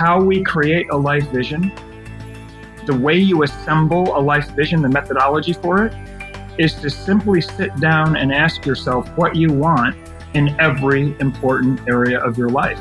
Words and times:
how 0.00 0.18
we 0.18 0.42
create 0.42 0.88
a 0.90 0.96
life 0.96 1.28
vision, 1.28 1.70
the 2.86 2.96
way 2.96 3.18
you 3.18 3.42
assemble 3.42 4.16
a 4.16 4.20
life 4.20 4.48
vision, 4.52 4.80
the 4.80 4.88
methodology 4.88 5.52
for 5.52 5.84
it, 5.84 5.94
is 6.58 6.72
to 6.72 6.88
simply 6.88 7.42
sit 7.42 7.76
down 7.76 8.16
and 8.16 8.32
ask 8.32 8.64
yourself 8.64 9.06
what 9.18 9.36
you 9.36 9.52
want 9.52 9.94
in 10.32 10.58
every 10.58 11.14
important 11.20 11.78
area 11.86 12.18
of 12.18 12.38
your 12.38 12.48
life. 12.48 12.80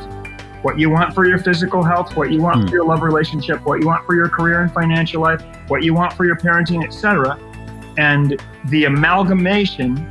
What 0.62 0.80
you 0.80 0.90
want 0.90 1.14
for 1.14 1.28
your 1.28 1.40
physical 1.40 1.84
health, 1.84 2.16
what 2.16 2.32
you 2.32 2.42
want 2.42 2.62
Hmm. 2.62 2.68
for 2.68 2.74
your 2.76 2.86
love 2.86 3.02
relationship, 3.02 3.66
what 3.66 3.82
you 3.82 3.88
want 3.88 4.06
for 4.06 4.16
your 4.16 4.30
career 4.30 4.62
and 4.62 4.72
financial 4.72 5.22
life, 5.22 5.44
what 5.68 5.84
you 5.84 5.94
want 5.94 6.14
for 6.14 6.24
your 6.24 6.38
parenting, 6.38 6.86
etc. 6.86 7.38
And 7.98 8.42
the 8.70 8.86
amalgamation 8.86 10.08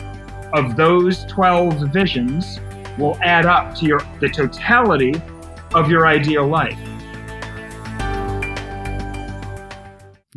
of 0.53 0.77
those 0.77 1.25
12 1.25 1.91
visions 1.91 2.61
will 2.99 3.17
add 3.23 3.47
up 3.47 3.75
to 3.77 3.87
your 3.87 4.01
the 4.21 4.29
totality 4.29 5.15
of 5.75 5.91
your 5.91 6.07
ideal 6.07 6.47
life. 6.47 6.79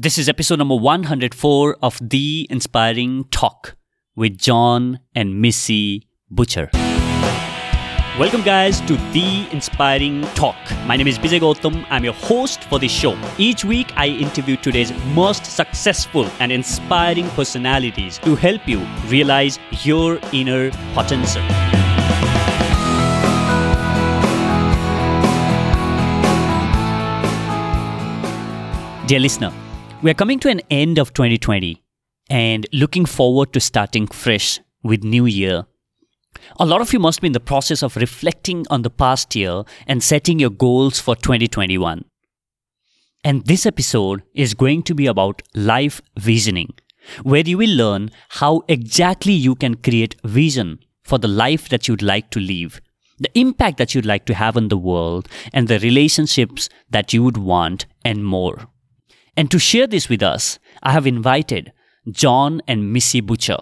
This 0.03 0.17
is 0.17 0.27
episode 0.27 0.57
number 0.57 0.73
104 0.73 1.77
of 1.83 1.99
The 2.01 2.47
Inspiring 2.49 3.25
Talk 3.25 3.75
with 4.15 4.35
Jon 4.35 4.97
and 5.13 5.39
Missy 5.39 6.07
Butcher. 6.27 6.71
Welcome, 8.17 8.41
guys, 8.41 8.81
to 8.81 8.97
The 9.13 9.47
Inspiring 9.51 10.23
Talk. 10.33 10.57
My 10.87 10.97
name 10.97 11.05
is 11.05 11.19
Vijay 11.19 11.39
Gautam. 11.39 11.85
I'm 11.91 12.03
your 12.03 12.15
host 12.15 12.63
for 12.63 12.79
this 12.79 12.91
show. 12.91 13.15
Each 13.37 13.63
week, 13.63 13.93
I 13.95 14.07
interview 14.07 14.57
today's 14.57 14.91
most 15.13 15.45
successful 15.45 16.27
and 16.39 16.51
inspiring 16.51 17.29
personalities 17.29 18.17
to 18.23 18.35
help 18.35 18.67
you 18.67 18.79
realize 19.05 19.59
your 19.83 20.19
inner 20.33 20.71
potential. 20.95 21.43
Dear 29.05 29.19
listener, 29.19 29.51
we 30.01 30.09
are 30.09 30.15
coming 30.15 30.39
to 30.39 30.49
an 30.49 30.61
end 30.71 30.97
of 30.97 31.13
2020 31.13 31.79
and 32.27 32.65
looking 32.73 33.05
forward 33.05 33.53
to 33.53 33.59
starting 33.59 34.07
fresh 34.07 34.59
with 34.81 35.03
new 35.03 35.27
year. 35.27 35.65
A 36.59 36.65
lot 36.65 36.81
of 36.81 36.91
you 36.91 36.97
must 36.97 37.21
be 37.21 37.27
in 37.27 37.33
the 37.33 37.39
process 37.39 37.83
of 37.83 37.95
reflecting 37.95 38.65
on 38.71 38.81
the 38.81 38.89
past 38.89 39.35
year 39.35 39.63
and 39.85 40.01
setting 40.01 40.39
your 40.39 40.49
goals 40.49 40.99
for 40.99 41.15
2021. 41.15 42.03
And 43.23 43.45
this 43.45 43.67
episode 43.67 44.23
is 44.33 44.55
going 44.55 44.81
to 44.83 44.95
be 44.95 45.05
about 45.05 45.43
life 45.53 46.01
visioning, 46.17 46.73
where 47.21 47.43
you 47.45 47.59
will 47.59 47.75
learn 47.75 48.09
how 48.29 48.63
exactly 48.67 49.33
you 49.33 49.53
can 49.53 49.75
create 49.75 50.15
vision 50.23 50.79
for 51.03 51.19
the 51.19 51.27
life 51.27 51.69
that 51.69 51.87
you'd 51.87 52.01
like 52.01 52.31
to 52.31 52.39
live, 52.39 52.81
the 53.19 53.29
impact 53.37 53.77
that 53.77 53.93
you'd 53.93 54.07
like 54.07 54.25
to 54.25 54.33
have 54.33 54.57
on 54.57 54.69
the 54.69 54.77
world, 54.77 55.27
and 55.53 55.67
the 55.67 55.77
relationships 55.79 56.69
that 56.89 57.13
you 57.13 57.21
would 57.21 57.37
want, 57.37 57.85
and 58.03 58.25
more. 58.25 58.70
And 59.37 59.49
to 59.51 59.59
share 59.59 59.87
this 59.87 60.09
with 60.09 60.21
us, 60.21 60.59
I 60.83 60.91
have 60.91 61.07
invited 61.07 61.71
Jon 62.09 62.61
and 62.67 62.91
Missy 62.91 63.21
Butcher. 63.21 63.57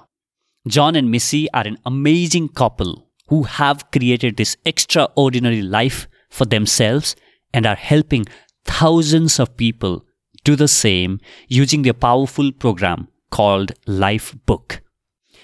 Jon 0.68 0.96
and 0.96 1.12
Missy 1.12 1.50
are 1.52 1.66
an 1.68 1.78
amazing 1.86 2.50
couple 2.50 3.10
who 3.28 3.44
have 3.44 3.92
created 3.92 4.38
this 4.38 4.58
extraordinary 4.66 5.62
life 5.62 6.08
for 6.30 6.46
themselves 6.46 7.16
and 7.54 7.66
are 7.66 7.76
helping 7.76 8.26
thousands 8.66 9.40
of 9.40 9.58
people 9.58 10.06
do 10.44 10.56
the 10.56 10.68
same 10.68 11.20
using 11.48 11.82
their 11.82 11.94
powerful 11.94 12.52
program 12.52 13.08
called 13.30 13.74
Life 13.86 14.36
Book. 14.46 14.82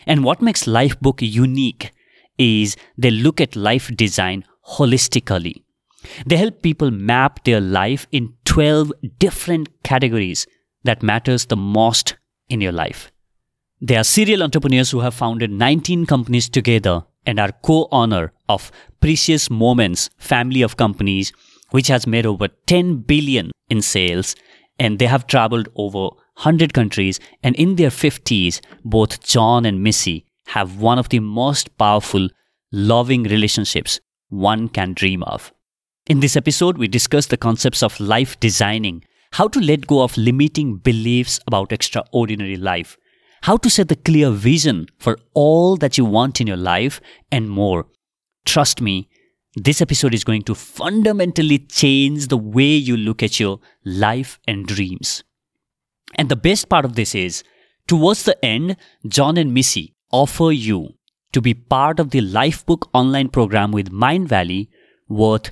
And 0.07 0.23
what 0.23 0.41
makes 0.41 0.63
Lifebook 0.65 1.21
unique 1.21 1.91
is 2.37 2.75
they 2.97 3.11
look 3.11 3.39
at 3.41 3.55
life 3.55 3.95
design 3.95 4.45
holistically. 4.69 5.64
They 6.25 6.37
help 6.37 6.61
people 6.61 6.91
map 6.91 7.43
their 7.43 7.61
life 7.61 8.07
in 8.11 8.33
12 8.45 8.93
different 9.19 9.69
categories 9.83 10.47
that 10.83 11.03
matters 11.03 11.45
the 11.45 11.55
most 11.55 12.15
in 12.49 12.61
your 12.61 12.71
life. 12.71 13.11
They 13.81 13.97
are 13.97 14.03
serial 14.03 14.43
entrepreneurs 14.43 14.91
who 14.91 15.01
have 15.01 15.13
founded 15.13 15.51
19 15.51 16.05
companies 16.05 16.47
together 16.49 17.03
and 17.25 17.39
are 17.39 17.51
co-owner 17.63 18.31
of 18.47 18.71
Precious 19.01 19.49
Moments 19.49 20.09
family 20.17 20.61
of 20.61 20.77
companies 20.77 21.33
which 21.71 21.87
has 21.87 22.07
made 22.07 22.25
over 22.25 22.47
10 22.67 22.97
billion 22.99 23.51
in 23.69 23.81
sales 23.81 24.35
and 24.79 24.99
they 24.99 25.07
have 25.07 25.27
traveled 25.27 25.67
over 25.75 26.09
100 26.37 26.73
countries 26.73 27.19
and 27.43 27.55
in 27.55 27.75
their 27.75 27.89
50s 27.89 28.61
both 28.83 29.23
Jon 29.23 29.65
and 29.65 29.81
Missy 29.81 30.25
have 30.47 30.77
one 30.77 30.99
of 30.99 31.09
the 31.09 31.19
most 31.19 31.77
powerful 31.77 32.29
loving 32.71 33.23
relationships 33.23 33.99
one 34.29 34.67
can 34.67 34.93
dream 34.93 35.23
of. 35.23 35.51
In 36.07 36.19
this 36.19 36.35
episode, 36.35 36.77
we 36.77 36.87
discuss 36.87 37.25
the 37.25 37.37
concepts 37.37 37.81
of 37.81 37.99
life 37.99 38.39
designing, 38.39 39.03
how 39.31 39.47
to 39.47 39.59
let 39.59 39.87
go 39.87 40.03
of 40.03 40.15
limiting 40.17 40.77
beliefs 40.77 41.39
about 41.47 41.71
extraordinary 41.71 42.57
life, 42.57 42.95
how 43.41 43.57
to 43.57 43.71
set 43.71 43.87
the 43.87 43.95
clear 43.95 44.29
vision 44.29 44.85
for 44.99 45.17
all 45.33 45.77
that 45.77 45.97
you 45.97 46.05
want 46.05 46.39
in 46.39 46.45
your 46.45 46.57
life, 46.57 47.01
and 47.31 47.49
more. 47.49 47.87
Trust 48.45 48.81
me, 48.81 49.09
this 49.55 49.81
episode 49.81 50.13
is 50.13 50.23
going 50.23 50.43
to 50.43 50.53
fundamentally 50.53 51.57
change 51.57 52.27
the 52.27 52.37
way 52.37 52.75
you 52.75 52.97
look 52.97 53.23
at 53.23 53.39
your 53.39 53.59
life 53.83 54.39
and 54.47 54.67
dreams. 54.67 55.23
And 56.13 56.29
the 56.29 56.35
best 56.35 56.69
part 56.69 56.85
of 56.85 56.93
this 56.93 57.15
is, 57.15 57.43
towards 57.87 58.25
the 58.25 58.45
end, 58.45 58.77
Jon 59.07 59.37
and 59.37 59.55
Missy 59.55 59.95
offer 60.11 60.51
you 60.51 60.89
to 61.31 61.41
be 61.41 61.55
part 61.55 61.99
of 61.99 62.11
the 62.11 62.21
Lifebook 62.21 62.89
online 62.93 63.29
program 63.29 63.71
with 63.71 63.91
Mindvalley 63.91 64.67
worth 65.09 65.51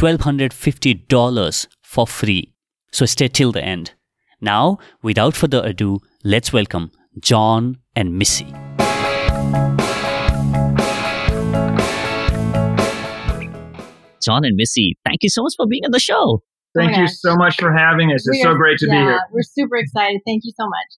$1,250 0.00 1.66
for 1.82 2.06
free. 2.06 2.52
So 2.90 3.04
stay 3.06 3.28
till 3.28 3.52
the 3.52 3.62
end. 3.62 3.92
Now, 4.40 4.78
without 5.02 5.36
further 5.36 5.60
ado, 5.62 6.00
let's 6.24 6.52
welcome 6.54 6.90
Jon 7.20 7.76
and 7.94 8.16
Missy. 8.18 8.46
Jon 14.22 14.44
and 14.44 14.54
Missy, 14.54 14.98
thank 15.06 15.22
you 15.22 15.30
so 15.30 15.42
much 15.42 15.54
for 15.56 15.66
being 15.66 15.82
on 15.84 15.92
the 15.92 15.98
show. 15.98 16.42
Thank 16.76 16.92
Oh 16.92 17.00
you 17.00 17.06
gosh. 17.06 17.16
so 17.20 17.36
much 17.36 17.56
for 17.58 17.72
having 17.72 18.12
us. 18.12 18.26
It's 18.26 18.36
We 18.36 18.42
so 18.42 18.50
are- 18.50 18.56
great 18.56 18.78
to 18.78 18.86
be 18.86 18.92
here. 18.96 19.18
We're 19.32 19.42
super 19.42 19.76
excited. 19.76 20.20
Thank 20.26 20.42
you 20.44 20.52
so 20.56 20.66
much. 20.66 20.90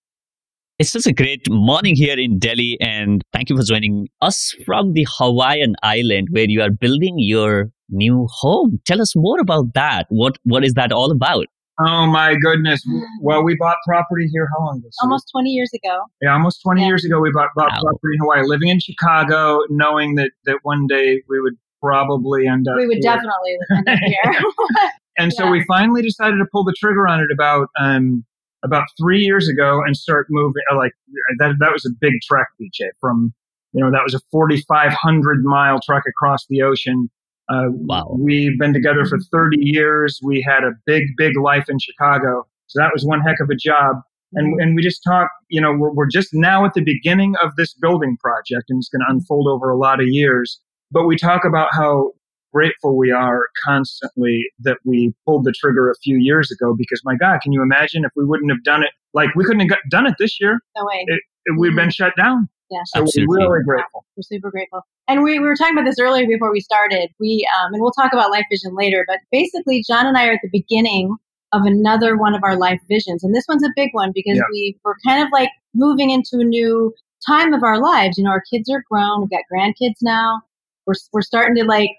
It's 0.81 0.91
such 0.91 1.07
a 1.07 1.13
great 1.13 1.43
morning 1.49 1.95
here 1.95 2.19
in 2.19 2.39
Delhi, 2.41 2.77
and 2.81 3.23
thank 3.33 3.49
you 3.49 3.57
for 3.57 3.63
joining 3.63 4.09
us 4.21 4.53
from 4.67 4.95
the 4.95 5.07
Hawaiian 5.19 5.77
island 5.85 6.29
where 6.33 6.47
you 6.49 6.61
are 6.63 6.71
building 6.71 7.15
your 7.19 7.71
new 7.93 8.27
home. 8.31 8.81
Tell 8.87 9.01
us 9.01 9.15
more 9.15 9.39
about 9.41 9.75
that. 9.75 10.07
What 10.09 10.39
What 10.45 10.65
is 10.65 10.73
that 10.75 10.91
all 10.93 11.11
about? 11.13 11.47
Oh 11.81 12.07
my 12.07 12.35
goodness. 12.35 12.83
Well, 13.23 13.43
we 13.43 13.57
bought 13.57 13.77
property 13.87 14.29
here. 14.33 14.47
How 14.57 14.65
long 14.67 14.79
ago? 14.79 14.89
Almost 15.03 15.29
20 15.33 15.51
years 15.51 15.71
ago. 15.73 16.03
Yeah, 16.21 16.33
almost 16.35 16.61
20 16.63 16.81
Yeah. 16.83 16.87
years 16.89 17.05
ago, 17.05 17.19
we 17.19 17.31
bought, 17.33 17.49
bought 17.57 17.71
Wow. 17.73 17.81
property 17.83 18.15
in 18.15 18.21
Hawaii, 18.21 18.43
living 18.47 18.69
in 18.69 18.79
Chicago, 18.79 19.61
knowing 19.71 20.15
that, 20.17 20.33
that 20.45 20.59
one 20.63 20.87
day 20.87 21.23
we 21.29 21.41
would 21.41 21.55
probably 21.81 22.47
end 22.47 22.69
up 22.69 22.77
we 22.77 22.87
would 22.87 22.99
here. 23.01 23.13
definitely 23.15 23.57
end 23.77 23.89
up 23.89 23.99
here. 24.05 24.43
And 25.19 25.31
so 25.33 25.51
we 25.51 25.63
finally 25.67 26.01
decided 26.01 26.37
to 26.39 26.47
pull 26.53 26.65
the 26.65 26.73
trigger 26.79 27.07
on 27.07 27.21
it 27.21 27.29
about 27.33 27.69
um, 27.79 28.25
about 28.65 28.85
three 28.99 29.19
years 29.21 29.47
ago 29.49 29.83
and 29.85 29.95
start 29.97 30.27
moving. 30.31 30.63
uh, 30.73 30.77
Like 30.77 30.93
that, 31.39 31.57
that 31.59 31.71
was 31.73 31.85
a 31.85 31.91
big 32.01 32.15
trek, 32.27 32.47
BJ. 32.61 32.89
From 33.01 33.33
you 33.75 33.83
know 33.85 33.91
that 33.91 34.03
was 34.05 34.15
a 34.15 34.21
4,500 34.31 35.45
mile 35.45 35.81
trek 35.85 36.05
across 36.09 36.47
the 36.49 36.63
ocean. 36.63 37.11
Uh, 37.49 37.69
Wow. 37.71 38.17
We've 38.19 38.59
been 38.59 38.73
together 38.73 39.05
for 39.05 39.19
30 39.19 39.59
years. 39.61 40.21
We 40.23 40.43
had 40.47 40.65
a 40.65 40.73
big, 40.87 41.03
big 41.17 41.37
life 41.39 41.67
in 41.69 41.79
Chicago, 41.79 42.47
so 42.67 42.81
that 42.81 42.91
was 42.93 43.05
one 43.05 43.21
heck 43.21 43.41
of 43.41 43.51
a 43.51 43.57
job. 43.57 43.97
And 44.35 44.55
mm-hmm. 44.55 44.61
and 44.61 44.77
we 44.77 44.83
just 44.83 45.03
talk. 45.07 45.29
You 45.49 45.61
know, 45.61 45.73
we're 45.73 45.93
we're 45.93 46.09
just 46.09 46.31
now 46.33 46.65
at 46.65 46.75
the 46.75 46.83
beginning 46.83 47.35
of 47.43 47.55
this 47.57 47.75
building 47.75 48.17
project, 48.21 48.65
and 48.71 48.79
it's 48.79 48.89
going 48.89 49.01
to 49.01 49.05
mm-hmm. 49.05 49.19
unfold 49.19 49.49
over 49.49 49.69
a 49.69 49.77
lot 49.77 50.01
of 50.01 50.07
years. 50.09 50.59
But 50.91 51.07
we 51.07 51.17
talk 51.17 51.45
about 51.45 51.69
how 51.73 52.13
grateful 52.53 52.97
we 52.97 53.11
are 53.11 53.47
constantly 53.65 54.45
that 54.61 54.79
we 54.85 55.15
pulled 55.27 55.45
the 55.45 55.53
trigger 55.53 55.91
a 55.91 55.95
few 56.03 56.17
years 56.17 56.51
ago 56.51 56.75
because 56.77 57.01
my 57.05 57.17
god 57.17 57.41
can 57.43 57.53
you 57.53 57.63
imagine 57.63 58.05
if 58.05 58.13
we 58.15 58.25
wouldn't 58.25 58.51
have 58.51 58.63
done 58.63 58.83
it 58.83 58.91
like 59.15 59.35
we 59.35 59.45
couldn't 59.45 59.61
have 59.61 59.71
got, 59.71 59.79
done 59.91 60.07
it 60.07 60.15
this 60.19 60.39
year 60.39 60.61
no 60.77 60.85
way. 60.85 61.05
it, 61.07 61.21
it 61.47 61.59
would 61.59 61.71
have 61.71 61.77
been 61.77 61.85
mm-hmm. 61.85 61.91
shut 61.91 62.13
down 62.17 62.49
Yeah. 62.73 62.81
so 62.87 63.03
Absolutely. 63.03 63.27
we're 63.29 63.53
really 63.53 63.65
grateful 63.65 64.05
We're 64.17 64.23
super 64.23 64.51
grateful. 64.51 64.81
And 65.09 65.23
we, 65.23 65.39
we 65.39 65.47
were 65.47 65.55
talking 65.57 65.77
about 65.77 65.85
this 65.85 65.99
earlier 66.01 66.27
before 66.27 66.51
we 66.51 66.61
started. 66.61 67.11
We 67.21 67.47
um, 67.61 67.75
and 67.75 67.83
we'll 67.83 67.93
talk 67.93 68.13
about 68.13 68.31
life 68.31 68.47
vision 68.51 68.75
later, 68.75 69.05
but 69.07 69.19
basically 69.31 69.85
Jon 69.87 70.07
and 70.07 70.17
I 70.17 70.27
are 70.29 70.33
at 70.33 70.41
the 70.43 70.49
beginning 70.51 71.15
of 71.53 71.63
another 71.67 72.17
one 72.17 72.35
of 72.35 72.43
our 72.43 72.57
life 72.57 72.81
visions. 72.89 73.23
And 73.23 73.35
this 73.35 73.45
one's 73.49 73.63
a 73.63 73.71
big 73.77 73.91
one 73.93 74.11
because 74.15 74.37
Yeah. 74.39 74.43
we 74.51 74.77
we're 74.85 74.97
kind 75.07 75.23
of 75.23 75.29
like 75.33 75.51
moving 75.75 76.11
into 76.11 76.39
a 76.41 76.45
new 76.45 76.95
time 77.27 77.53
of 77.53 77.63
our 77.63 77.79
lives. 77.81 78.17
You 78.19 78.25
know, 78.25 78.31
our 78.31 78.43
kids 78.53 78.71
are 78.71 78.83
grown, 78.91 79.21
we've 79.21 79.31
got 79.31 79.43
grandkids 79.53 80.01
now. 80.03 80.41
We're 80.87 80.95
we're 81.13 81.23
starting 81.23 81.55
to 81.57 81.65
like, 81.65 81.91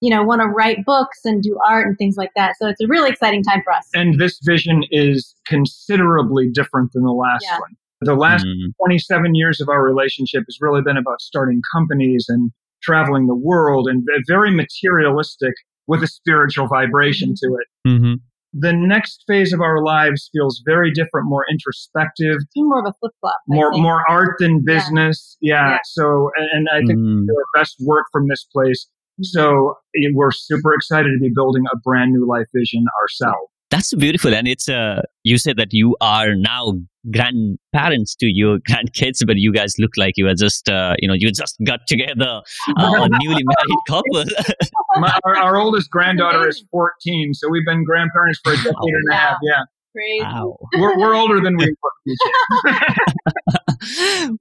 you 0.00 0.10
know, 0.10 0.22
want 0.22 0.40
to 0.42 0.46
write 0.48 0.84
books 0.86 1.18
and 1.24 1.42
do 1.42 1.58
art 1.68 1.86
and 1.88 1.98
things 1.98 2.16
like 2.16 2.30
that. 2.36 2.54
So 2.58 2.68
it's 2.68 2.80
a 2.80 2.86
really 2.86 3.10
exciting 3.10 3.42
time 3.42 3.62
for 3.64 3.72
us. 3.72 3.88
and 3.94 4.20
this 4.20 4.38
vision 4.44 4.84
is 4.90 5.34
considerably 5.46 6.48
different 6.50 6.92
than 6.92 7.02
the 7.02 7.12
last 7.12 7.44
Yeah. 7.44 7.58
one 7.58 7.76
the 8.04 8.14
last 8.14 8.44
Mm, 8.44 8.72
27 8.84 9.34
years 9.34 9.60
of 9.60 9.68
our 9.68 9.82
relationship 9.84 10.42
has 10.46 10.58
really 10.60 10.82
been 10.82 10.96
about 10.96 11.20
starting 11.20 11.60
companies 11.74 12.26
and 12.28 12.50
traveling 12.82 13.26
the 13.26 13.34
world 13.34 13.88
and 13.88 14.04
very 14.26 14.50
materialistic 14.50 15.54
with 15.86 16.02
a 16.02 16.06
spiritual 16.06 16.66
vibration 16.68 17.34
to 17.36 17.46
it. 17.60 17.88
Mm-hmm. 17.88 18.14
The 18.54 18.72
next 18.72 19.24
phase 19.26 19.52
of 19.54 19.60
our 19.60 19.82
lives 19.82 20.28
feels 20.32 20.62
very 20.66 20.90
different, 20.92 21.26
more 21.28 21.44
introspective, 21.50 22.36
It's 22.40 22.50
more 22.56 22.80
of 22.80 22.86
a 22.86 22.92
flip 23.00 23.12
flop. 23.20 23.36
more 23.48 23.70
more 23.72 24.02
art 24.08 24.34
than 24.38 24.62
business. 24.64 25.36
Yeah. 25.40 25.70
Yeah. 25.70 25.78
So, 25.84 26.30
and, 26.36 26.48
and 26.52 26.68
I 26.72 26.80
think 26.86 26.98
Mm. 26.98 27.26
the 27.26 27.44
best 27.54 27.76
work 27.80 28.06
from 28.12 28.28
this 28.28 28.44
place. 28.52 28.86
So 29.22 29.76
eh, 29.96 30.08
we're 30.12 30.32
super 30.32 30.74
excited 30.74 31.10
to 31.14 31.18
be 31.20 31.30
building 31.34 31.64
a 31.72 31.76
brand 31.78 32.12
new 32.12 32.26
life 32.26 32.46
vision 32.54 32.84
ourselves. 33.02 33.48
That's 33.70 33.94
beautiful. 33.94 34.34
And 34.34 34.46
it's, 34.46 34.68
uh, 34.68 35.02
you 35.22 35.38
said 35.38 35.56
that 35.56 35.72
you 35.72 35.96
are 36.02 36.34
now 36.34 36.74
grandparents 37.10 38.14
to 38.16 38.26
your 38.26 38.58
grandkids, 38.68 39.26
but 39.26 39.36
you 39.36 39.52
guys 39.52 39.74
look 39.78 39.92
like 39.96 40.14
you 40.16 40.28
are 40.28 40.34
just, 40.34 40.68
uh, 40.68 40.94
you 40.98 41.08
know, 41.08 41.14
you 41.16 41.30
just 41.32 41.56
got 41.66 41.80
together, 41.86 42.42
uh, 42.78 43.04
a 43.04 43.08
newly 43.22 43.42
married 43.42 43.78
couple. 43.88 44.24
My, 44.96 45.18
our, 45.24 45.36
our 45.36 45.56
oldest 45.56 45.90
granddaughter 45.90 46.48
is 46.48 46.64
14, 46.70 47.34
so 47.34 47.48
we've 47.50 47.64
been 47.66 47.84
grandparents 47.84 48.40
for 48.44 48.52
a 48.52 48.56
decade 48.56 48.74
and 48.74 49.12
a 49.12 49.14
half. 49.14 49.38
Yeah, 49.42 49.62
Crazy. 49.92 50.22
wow. 50.22 50.56
we're, 50.78 50.98
we're 50.98 51.14
older 51.14 51.40
than 51.40 51.56
we 51.56 51.74
were. 51.82 51.90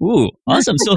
Ooh, 0.04 0.30
awesome. 0.48 0.78
So 0.78 0.96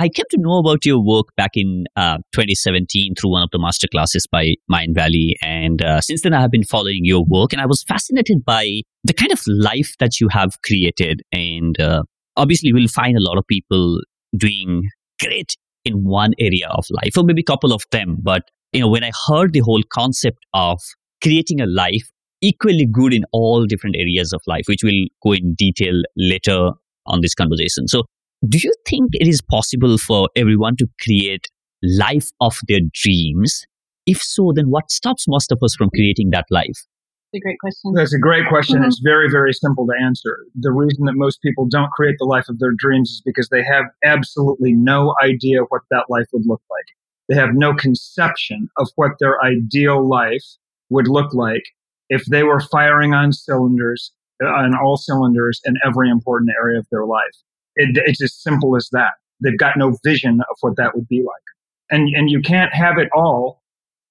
I 0.00 0.08
came 0.08 0.24
to 0.30 0.38
know 0.40 0.56
about 0.56 0.86
your 0.86 1.04
work 1.04 1.26
back 1.36 1.50
in 1.56 1.84
uh, 1.94 2.16
2017 2.32 3.16
through 3.16 3.32
one 3.32 3.42
of 3.42 3.50
the 3.52 3.58
master 3.58 3.86
classes 3.86 4.26
by 4.26 4.54
Mindvalley. 4.72 5.34
And 5.42 5.82
uh, 5.82 6.00
since 6.00 6.22
then, 6.22 6.32
I 6.32 6.40
have 6.40 6.50
been 6.50 6.64
following 6.64 7.00
your 7.02 7.22
work 7.28 7.52
and 7.52 7.60
I 7.60 7.66
was 7.66 7.82
fascinated 7.82 8.42
by 8.42 8.80
the 9.04 9.12
kind 9.12 9.30
of 9.30 9.42
life 9.46 9.92
that 10.00 10.18
you 10.18 10.28
have 10.28 10.56
created. 10.64 11.20
And 11.32 11.78
uh, 11.78 12.04
obviously, 12.38 12.72
we'll 12.72 12.88
find 12.88 13.14
a 13.14 13.20
lot 13.20 13.36
of 13.36 13.46
people 13.46 14.00
doing 14.34 14.84
great 15.22 15.54
in 15.84 16.02
one 16.02 16.32
area 16.38 16.68
of 16.70 16.86
life, 16.88 17.12
or 17.18 17.22
maybe 17.22 17.42
a 17.42 17.44
couple 17.52 17.74
of 17.74 17.82
them. 17.90 18.16
But, 18.22 18.44
you 18.72 18.80
know, 18.80 18.88
when 18.88 19.04
I 19.04 19.10
heard 19.28 19.52
the 19.52 19.60
whole 19.60 19.82
concept 19.92 20.38
of 20.54 20.80
creating 21.22 21.60
a 21.60 21.66
life 21.66 22.08
equally 22.40 22.88
good 22.90 23.12
in 23.12 23.24
all 23.32 23.66
different 23.66 23.96
areas 23.98 24.32
of 24.32 24.40
life, 24.46 24.64
which 24.66 24.80
we'll 24.82 25.08
go 25.22 25.32
in 25.32 25.54
detail 25.58 26.00
later 26.16 26.70
on 27.04 27.20
this 27.20 27.34
conversation. 27.34 27.86
So, 27.86 28.04
do 28.48 28.58
you 28.58 28.72
think 28.86 29.10
it 29.12 29.26
is 29.28 29.40
possible 29.40 29.98
for 29.98 30.28
everyone 30.36 30.76
to 30.76 30.86
create 31.02 31.46
life 31.82 32.30
of 32.40 32.58
their 32.68 32.80
dreams? 32.92 33.66
If 34.06 34.22
so, 34.22 34.52
then 34.54 34.70
what 34.70 34.90
stops 34.90 35.26
most 35.28 35.52
of 35.52 35.58
us 35.62 35.74
from 35.74 35.90
creating 35.90 36.30
that 36.30 36.46
life? 36.50 36.86
That's 37.32 37.42
a 37.42 37.44
great 37.44 37.58
question. 37.60 37.92
That's 37.94 38.14
a 38.14 38.18
great 38.18 38.46
question. 38.48 38.80
Mhm. 38.80 38.86
It's 38.86 38.98
very, 38.98 39.30
very 39.30 39.52
simple 39.52 39.86
to 39.86 39.94
answer. 40.02 40.46
The 40.54 40.72
reason 40.72 41.04
that 41.04 41.14
most 41.14 41.40
people 41.42 41.66
don't 41.66 41.90
create 41.92 42.16
the 42.18 42.24
life 42.24 42.48
of 42.48 42.58
their 42.58 42.72
dreams 42.72 43.10
is 43.10 43.22
because 43.24 43.48
they 43.50 43.62
have 43.62 43.84
absolutely 44.04 44.72
no 44.72 45.14
idea 45.22 45.60
what 45.68 45.82
that 45.90 46.06
life 46.08 46.26
would 46.32 46.46
look 46.46 46.62
like. 46.70 46.86
They 47.28 47.36
have 47.36 47.54
no 47.54 47.72
conception 47.74 48.68
of 48.78 48.88
what 48.96 49.12
their 49.20 49.40
ideal 49.44 50.06
life 50.06 50.44
would 50.88 51.06
look 51.06 51.32
like 51.32 51.62
if 52.08 52.24
they 52.24 52.42
were 52.42 52.60
firing 52.60 53.14
on 53.14 53.32
cylinders, 53.32 54.12
uh, 54.42 54.48
on 54.48 54.74
all 54.74 54.96
cylinders 54.96 55.60
in 55.64 55.76
every 55.84 56.10
important 56.10 56.50
area 56.60 56.80
of 56.80 56.88
their 56.90 57.04
life. 57.04 57.36
It, 57.80 58.02
it's 58.06 58.22
as 58.22 58.34
simple 58.34 58.76
as 58.76 58.88
that. 58.92 59.12
They've 59.42 59.58
got 59.58 59.76
no 59.76 59.96
vision 60.04 60.40
of 60.40 60.56
what 60.60 60.76
that 60.76 60.94
would 60.94 61.08
be 61.08 61.22
like. 61.22 61.42
And, 61.90 62.08
and 62.14 62.30
you 62.30 62.40
can't 62.40 62.72
have 62.74 62.98
it 62.98 63.08
all 63.14 63.62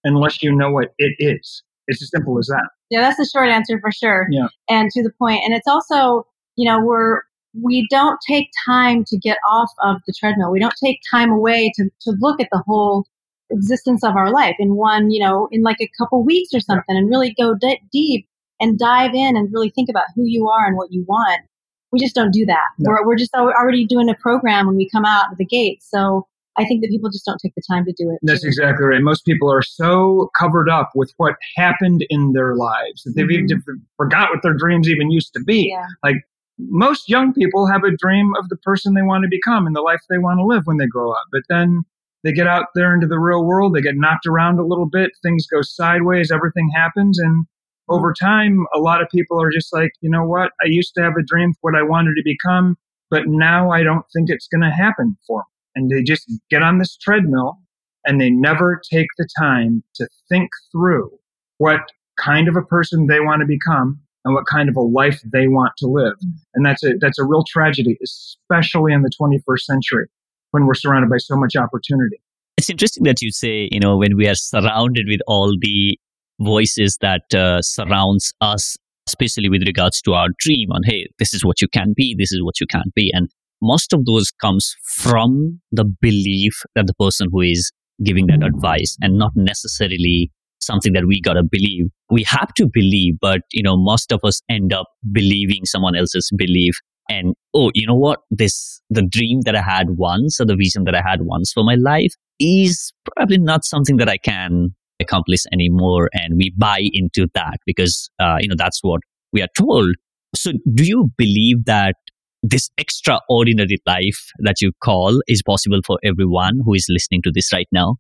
unless 0.03 0.41
you 0.41 0.53
know 0.53 0.71
what 0.71 0.93
it 0.97 1.15
is. 1.19 1.63
It's 1.87 2.01
as 2.01 2.09
simple 2.09 2.37
as 2.37 2.47
that. 2.47 2.67
Yeah, 2.89 3.01
that's 3.01 3.17
the 3.17 3.29
short 3.31 3.49
answer 3.49 3.79
for 3.79 3.91
sure. 3.91 4.27
Yeah. 4.29 4.47
And 4.69 4.89
to 4.91 5.03
the 5.03 5.11
point. 5.17 5.41
And 5.45 5.53
it's 5.53 5.67
also, 5.67 6.25
you 6.55 6.69
know, 6.69 6.83
we're 6.83 7.21
we 7.63 7.87
don't 7.89 8.19
take 8.27 8.49
time 8.65 9.03
to 9.05 9.17
get 9.17 9.37
off 9.49 9.71
of 9.83 9.97
the 10.05 10.13
treadmill. 10.17 10.51
We 10.51 10.59
don't 10.59 10.75
take 10.83 10.99
time 11.09 11.31
away 11.31 11.71
to, 11.75 11.89
to 12.01 12.15
look 12.19 12.39
at 12.39 12.49
the 12.51 12.63
whole 12.67 13.05
existence 13.49 14.03
of 14.03 14.15
our 14.15 14.31
life 14.31 14.55
in 14.59 14.75
one, 14.75 15.09
you 15.09 15.19
know, 15.19 15.47
in 15.51 15.63
like 15.63 15.81
a 15.81 15.89
couple 15.97 16.23
weeks 16.23 16.53
or 16.53 16.59
something 16.59 16.95
and 16.95 17.09
really 17.09 17.33
go 17.39 17.55
d- 17.59 17.81
deep 17.91 18.27
and 18.59 18.77
dive 18.77 19.15
in 19.15 19.35
and 19.35 19.51
really 19.51 19.71
think 19.71 19.89
about 19.89 20.05
who 20.15 20.25
you 20.25 20.47
are 20.47 20.67
and 20.67 20.77
what 20.77 20.91
you 20.91 21.03
want. 21.07 21.41
We 21.91 21.99
just 21.99 22.15
don't 22.15 22.31
do 22.31 22.45
that. 22.45 22.67
No. 22.77 22.91
We're, 22.91 23.07
we're 23.07 23.15
just 23.15 23.33
already 23.33 23.85
doing 23.85 24.09
a 24.09 24.15
program 24.15 24.67
when 24.67 24.75
we 24.75 24.89
come 24.89 25.05
out 25.05 25.31
of 25.31 25.37
the 25.37 25.45
gate. 25.45 25.81
So 25.83 26.27
I 26.57 26.65
think 26.65 26.81
that 26.81 26.89
people 26.89 27.09
just 27.09 27.25
don't 27.25 27.39
take 27.41 27.55
the 27.55 27.61
time 27.69 27.85
to 27.85 27.93
do 27.97 28.11
it. 28.11 28.19
That's 28.21 28.43
exactly 28.43 28.85
right. 28.85 29.01
Most 29.01 29.25
people 29.25 29.51
are 29.51 29.61
so 29.61 30.29
covered 30.37 30.69
up 30.69 30.89
with 30.93 31.13
what 31.17 31.35
happened 31.55 32.05
in 32.09 32.33
their 32.33 32.55
lives 32.55 33.03
that 33.03 33.13
they've 33.15 33.25
Mhm. 33.27 33.43
even 33.49 33.63
forgot 33.97 34.29
what 34.29 34.43
their 34.43 34.53
dreams 34.53 34.89
even 34.89 35.09
used 35.09 35.33
to 35.33 35.39
be. 35.43 35.69
Yeah. 35.71 36.11
Most 36.57 37.07
young 37.07 37.33
people 37.33 37.67
have 37.67 37.85
a 37.85 37.95
dream 37.95 38.33
of 38.37 38.49
the 38.49 38.57
person 38.57 38.93
they 38.93 39.01
want 39.01 39.23
to 39.23 39.29
become 39.29 39.65
and 39.65 39.73
the 39.75 39.81
life 39.81 40.01
they 40.09 40.17
want 40.17 40.39
to 40.39 40.43
live 40.45 40.63
when 40.65 40.75
they 40.77 40.87
grow 40.87 41.11
up. 41.11 41.23
But 41.31 41.43
then 41.47 41.83
they 42.25 42.33
get 42.33 42.47
out 42.47 42.65
there 42.75 42.93
into 42.93 43.07
the 43.07 43.17
real 43.19 43.45
world, 43.45 43.73
they 43.73 43.81
get 43.81 43.95
knocked 43.95 44.25
around 44.27 44.59
a 44.59 44.65
little 44.65 44.85
bit, 44.85 45.11
things 45.23 45.47
go 45.47 45.61
sideways, 45.61 46.31
everything 46.31 46.69
happens. 46.75 47.17
And 47.17 47.45
over 47.89 48.13
time, 48.13 48.65
a 48.73 48.79
lot 48.79 49.01
of 49.01 49.09
people 49.09 49.41
are 49.41 49.51
just 49.51 49.73
like, 49.73 49.91
you 50.01 50.09
know 50.09 50.25
what? 50.25 50.51
I 50.61 50.67
used 50.67 50.93
to 50.95 51.03
have 51.03 51.13
a 51.19 51.23
dream 51.23 51.53
what 51.61 51.75
I 51.75 51.81
wanted 51.81 52.13
to 52.15 52.23
become, 52.23 52.77
but 53.09 53.23
now 53.27 53.71
I 53.71 53.83
don't 53.83 54.05
think 54.13 54.29
it's 54.29 54.47
going 54.47 54.61
to 54.61 54.69
happen 54.69 55.17
for 55.25 55.39
me. 55.39 55.43
And 55.75 55.89
they 55.89 56.03
just 56.03 56.31
get 56.49 56.63
on 56.63 56.79
this 56.79 56.97
treadmill 56.97 57.59
and 58.05 58.19
they 58.19 58.29
never 58.29 58.81
take 58.91 59.07
the 59.17 59.27
time 59.39 59.83
to 59.95 60.07
think 60.29 60.49
through 60.71 61.11
what 61.57 61.81
kind 62.19 62.47
of 62.47 62.55
a 62.55 62.61
person 62.61 63.07
they 63.07 63.19
want 63.19 63.41
to 63.41 63.45
become 63.45 63.99
and 64.25 64.33
what 64.33 64.45
kind 64.45 64.69
of 64.69 64.75
a 64.75 64.81
life 64.81 65.21
they 65.31 65.47
want 65.47 65.73
to 65.77 65.87
live. 65.87 66.15
And 66.53 66.65
that's 66.65 66.83
a 66.83 66.93
that's 66.99 67.19
a 67.19 67.23
real 67.23 67.43
tragedy, 67.47 67.97
especially 68.03 68.93
in 68.93 69.03
the 69.03 69.11
21st 69.19 69.61
century 69.61 70.07
when 70.51 70.65
we're 70.65 70.73
surrounded 70.73 71.09
by 71.09 71.17
so 71.17 71.35
much 71.35 71.55
opportunity. 71.55 72.21
It's 72.57 72.69
interesting 72.69 73.03
that 73.03 73.21
you 73.21 73.31
say, 73.31 73.69
you 73.71 73.79
know, 73.79 73.95
when 73.97 74.17
we 74.17 74.27
are 74.27 74.35
surrounded 74.35 75.07
with 75.07 75.21
all 75.27 75.55
the 75.59 75.97
voices 76.39 76.97
that 77.01 77.33
uh, 77.33 77.61
surrounds 77.61 78.33
us, 78.41 78.77
especially 79.07 79.49
with 79.49 79.63
regards 79.65 80.01
to 80.01 80.13
our 80.13 80.27
dream 80.39 80.71
on, 80.71 80.81
hey, 80.85 81.07
this 81.19 81.33
is 81.33 81.43
what 81.43 81.61
you 81.61 81.67
can 81.67 81.93
be, 81.95 82.15
this 82.17 82.31
is 82.31 82.41
what 82.43 82.59
you 82.59 82.67
can't 82.67 82.93
be. 82.95 83.11
And 83.13 83.29
most 83.61 83.93
of 83.93 84.05
those 84.05 84.31
comes 84.31 84.75
from 84.83 85.59
the 85.71 85.85
belief 86.01 86.61
that 86.75 86.87
the 86.87 86.93
person 86.93 87.27
who 87.31 87.41
is 87.41 87.71
giving 88.03 88.27
that 88.27 88.43
advice 88.43 88.97
and 89.01 89.17
not 89.17 89.31
necessarily 89.35 90.31
something 90.61 90.93
that 90.93 91.05
we 91.05 91.21
gotta 91.21 91.43
believe. 91.43 91.87
We 92.09 92.23
have 92.23 92.53
to 92.55 92.67
believe, 92.71 93.15
but 93.19 93.41
you 93.51 93.63
know, 93.63 93.77
most 93.77 94.11
of 94.11 94.21
us 94.23 94.41
end 94.49 94.73
up 94.73 94.87
believing 95.11 95.65
someone 95.65 95.95
else's 95.95 96.31
belief. 96.35 96.75
And 97.09 97.33
oh, 97.53 97.71
you 97.73 97.87
know 97.87 97.95
what? 97.95 98.19
This 98.29 98.81
the 98.89 99.01
dream 99.01 99.41
that 99.41 99.55
I 99.55 99.61
had 99.61 99.91
once 99.91 100.39
or 100.39 100.45
the 100.45 100.55
vision 100.55 100.83
that 100.85 100.95
I 100.95 101.01
had 101.01 101.21
once 101.21 101.51
for 101.51 101.63
my 101.63 101.75
life 101.75 102.13
is 102.39 102.93
probably 103.15 103.37
not 103.37 103.65
something 103.65 103.97
that 103.97 104.09
I 104.09 104.17
can 104.17 104.75
accomplish 104.99 105.41
anymore. 105.53 106.09
And 106.13 106.35
we 106.37 106.53
buy 106.57 106.81
into 106.93 107.27
that 107.33 107.57
because 107.65 108.09
uh, 108.19 108.37
you 108.39 108.47
know 108.47 108.55
that's 108.57 108.79
what 108.81 109.01
we 109.33 109.41
are 109.41 109.49
told. 109.57 109.95
So, 110.35 110.51
do 110.73 110.85
you 110.85 111.09
believe 111.17 111.65
that 111.65 111.95
this 112.43 112.69
extraordinary 112.77 113.77
life 113.85 114.31
that 114.39 114.61
you 114.61 114.71
call 114.81 115.21
is 115.27 115.41
possible 115.43 115.81
for 115.85 115.99
everyone 116.03 116.61
who 116.63 116.73
is 116.73 116.85
listening 116.89 117.21
to 117.23 117.31
this 117.33 117.51
right 117.51 117.67
now? 117.71 117.95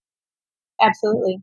Absolutely. 0.81 1.39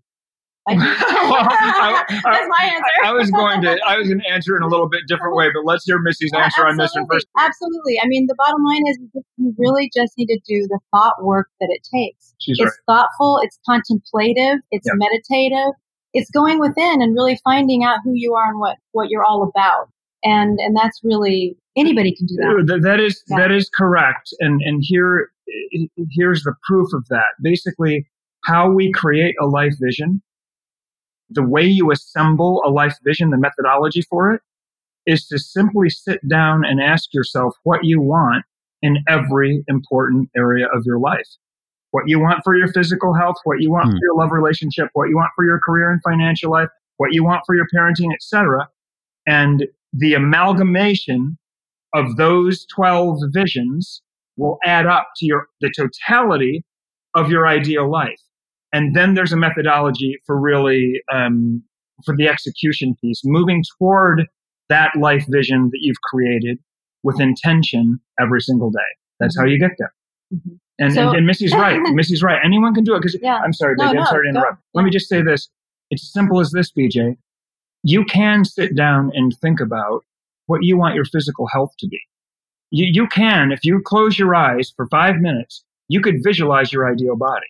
I. 0.69 0.75
Well, 1.27 1.43
I- 1.43 2.05
I- 2.09 2.21
That's 2.25 2.49
my 2.49 2.65
answer. 2.65 3.05
I 3.05 3.13
was 3.13 3.31
going 3.31 3.63
to 3.63 3.79
I 3.87 3.97
was 3.99 4.09
going 4.09 4.21
to 4.21 4.29
answer 4.31 4.57
in 4.57 4.63
a 4.63 4.69
little 4.69 4.89
bit 4.89 5.03
different 5.09 5.35
way, 5.37 5.49
but 5.53 5.65
let's 5.65 5.85
hear 5.85 5.99
Missy's 5.99 6.31
answer 6.37 6.67
on 6.67 6.77
this 6.77 6.93
one 6.95 7.03
absolutely. 7.03 7.17
first. 7.17 7.27
Absolutely. 7.39 8.01
I 8.03 8.07
mean, 8.07 8.27
the 8.27 8.35
bottom 8.39 8.63
line 8.65 8.83
is 8.89 8.99
you 9.39 9.55
really 9.59 9.91
just 9.95 10.13
need 10.17 10.27
to 10.27 10.39
do 10.47 10.67
the 10.69 10.79
thought 10.93 11.15
work 11.23 11.49
that 11.61 11.69
it 11.71 11.83
takes. 11.93 12.35
She's 12.39 12.59
it's 12.61 12.79
right. 12.89 13.01
thoughtful, 13.01 13.41
it's 13.43 13.59
contemplative, 13.69 14.61
it's 14.71 14.87
Yep. 14.87 14.95
meditative, 14.97 15.75
it's 16.13 16.31
going 16.31 16.59
within 16.61 17.03
and 17.03 17.15
really 17.15 17.39
finding 17.45 17.83
out 17.85 17.99
who 18.05 18.13
you 18.15 18.35
are 18.35 18.51
and 18.51 18.61
what, 18.61 18.77
what 18.93 19.09
you're 19.11 19.25
all 19.25 19.43
about. 19.43 19.89
And 20.25 20.59
and 20.61 20.77
that's 20.77 21.01
really 21.05 21.57
anybody 21.77 22.15
can 22.15 22.27
do 22.27 22.35
that. 22.37 22.81
That 22.83 23.01
is 23.01 23.23
Yeah. 23.29 23.39
that 23.39 23.53
is 23.53 23.69
correct, 23.75 24.31
and 24.41 24.61
and 24.63 24.81
here 24.85 25.29
here's 26.13 26.43
the 26.43 26.55
proof 26.67 26.89
of 26.95 27.05
that. 27.11 27.27
Basically, 27.43 28.07
how 28.45 28.71
we 28.71 28.91
create 28.93 29.35
a 29.41 29.47
life 29.47 29.75
vision, 29.81 30.23
the 31.31 31.43
way 31.47 31.65
you 31.65 31.91
assemble 31.91 32.63
a 32.65 32.71
life 32.71 32.97
vision, 33.05 33.31
the 33.31 33.39
methodology 33.39 34.03
for 34.03 34.33
it, 34.33 34.41
is 35.07 35.27
to 35.29 35.39
simply 35.39 35.89
sit 35.89 36.21
down 36.29 36.65
and 36.65 36.81
ask 36.81 37.13
yourself 37.15 37.55
what 37.63 37.85
you 37.85 38.01
want 38.01 38.45
in 38.83 38.99
every 39.09 39.65
important 39.69 40.29
area 40.37 40.67
of 40.75 40.83
your 40.85 40.99
life. 40.99 41.27
What 41.93 42.05
you 42.07 42.21
want 42.21 42.41
for 42.45 42.57
your 42.57 42.69
physical 42.69 43.15
health, 43.15 43.37
what 43.45 43.61
you 43.61 43.71
want 43.71 43.87
Hmm. 43.87 43.93
for 43.93 44.01
your 44.03 44.15
love 44.17 44.31
relationship, 44.33 44.89
what 44.93 45.09
you 45.09 45.17
want 45.17 45.31
for 45.35 45.45
your 45.45 45.61
career 45.61 45.91
and 45.91 46.01
financial 46.03 46.51
life, 46.51 46.69
what 46.99 47.13
you 47.13 47.25
want 47.25 47.43
for 47.47 47.55
your 47.55 47.67
parenting, 47.75 48.13
etc. 48.13 48.69
And 49.27 49.67
the 49.93 50.15
amalgamation 50.15 51.39
of 51.95 52.17
those 52.17 52.67
12 52.67 53.21
visions 53.33 54.03
will 54.37 54.59
add 54.65 54.87
up 54.87 55.09
to 55.17 55.27
your 55.27 55.49
the 55.61 55.71
totality 55.71 56.65
of 57.15 57.31
your 57.31 57.47
ideal 57.47 57.91
life 57.91 58.21
and 58.77 58.95
then 58.97 59.15
there's 59.15 59.33
a 59.33 59.37
methodology 59.37 60.13
for 60.27 60.39
really 60.51 61.01
um, 61.13 61.63
for 62.05 62.15
the 62.17 62.29
execution 62.29 62.95
piece 63.01 63.21
moving 63.25 63.63
toward 63.79 64.27
that 64.69 64.91
life 65.09 65.25
vision 65.29 65.61
that 65.73 65.79
you've 65.81 66.01
created 66.11 66.59
with 67.03 67.21
intention 67.21 67.99
every 68.21 68.41
single 68.49 68.71
day 68.71 68.91
that's 69.21 69.37
how 69.39 69.45
you 69.45 69.59
get 69.59 69.73
there 69.79 69.93
Mhm. 70.35 70.59
and, 70.81 70.93
So- 70.93 71.09
and, 71.09 71.17
and 71.19 71.27
missy's 71.27 71.55
right 71.65 71.81
missy's 72.01 72.23
right 72.23 72.41
anyone 72.45 72.75
can 72.75 72.85
do 72.85 72.95
it 72.95 73.01
because 73.01 73.17
Yeah. 73.23 73.39
i'm 73.45 73.53
sorry 73.53 73.75
No, 73.79 73.85
Becky, 73.87 73.99
i'm 73.99 74.05
no, 74.05 74.11
sorry 74.11 74.25
to 74.27 74.31
interrupt 74.31 74.61
let 74.75 74.85
me 74.85 74.91
just 74.91 75.09
say 75.09 75.23
this 75.23 75.49
It's 75.93 76.03
as 76.07 76.13
simple 76.13 76.41
as 76.41 76.51
this, 76.51 76.69
BJ. 76.77 77.17
You 77.85 78.05
can 78.05 78.45
sit 78.45 78.75
down 78.75 79.03
and 79.15 79.33
think 79.41 79.59
about 79.61 79.99
what 80.51 80.61
you 80.69 80.77
want 80.77 80.97
your 80.97 81.05
physical 81.05 81.47
health 81.55 81.73
to 81.79 81.87
be. 81.87 82.01
You, 82.79 82.87
you 82.99 83.07
can, 83.07 83.53
if 83.53 83.61
you 83.69 83.81
close 83.93 84.19
your 84.19 84.35
eyes 84.35 84.73
for 84.77 84.85
five 84.99 85.17
minutes, 85.29 85.63
you 85.89 86.01
could 86.01 86.17
visualize 86.25 86.73
your 86.73 86.85
ideal 86.93 87.15
body. 87.17 87.47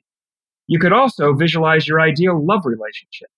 You 0.67 0.79
could 0.79 0.93
also 0.93 1.33
visualize 1.33 1.87
your 1.87 2.01
ideal 2.01 2.45
love 2.45 2.63
relationship. 2.65 3.29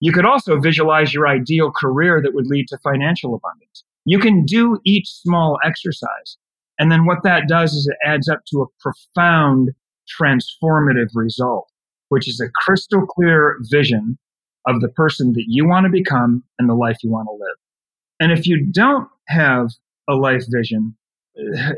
You 0.00 0.12
could 0.12 0.26
also 0.26 0.58
visualize 0.60 1.14
your 1.14 1.26
ideal 1.26 1.72
career 1.72 2.20
that 2.22 2.34
would 2.34 2.46
lead 2.46 2.68
to 2.68 2.78
financial 2.78 3.34
abundance. 3.34 3.84
You 4.04 4.18
can 4.18 4.44
do 4.44 4.78
each 4.84 5.08
small 5.08 5.58
exercise. 5.64 6.36
And 6.78 6.92
then 6.92 7.06
what 7.06 7.22
that 7.24 7.48
does 7.48 7.72
is 7.72 7.88
it 7.88 7.96
adds 8.06 8.28
up 8.28 8.40
to 8.50 8.62
a 8.62 8.66
profound 8.80 9.70
transformative 10.20 11.08
result, 11.14 11.70
which 12.10 12.28
is 12.28 12.40
a 12.40 12.50
crystal 12.50 13.06
clear 13.06 13.56
vision 13.62 14.18
of 14.66 14.80
the 14.80 14.88
person 14.88 15.32
that 15.32 15.44
you 15.48 15.66
want 15.66 15.84
to 15.84 15.90
become 15.90 16.44
and 16.58 16.68
the 16.68 16.74
life 16.74 16.98
you 17.02 17.10
want 17.10 17.28
to 17.28 17.32
live. 17.32 17.56
And 18.20 18.32
if 18.32 18.46
you 18.46 18.66
don't 18.66 19.08
have 19.28 19.70
a 20.08 20.14
life 20.14 20.44
vision 20.48 20.96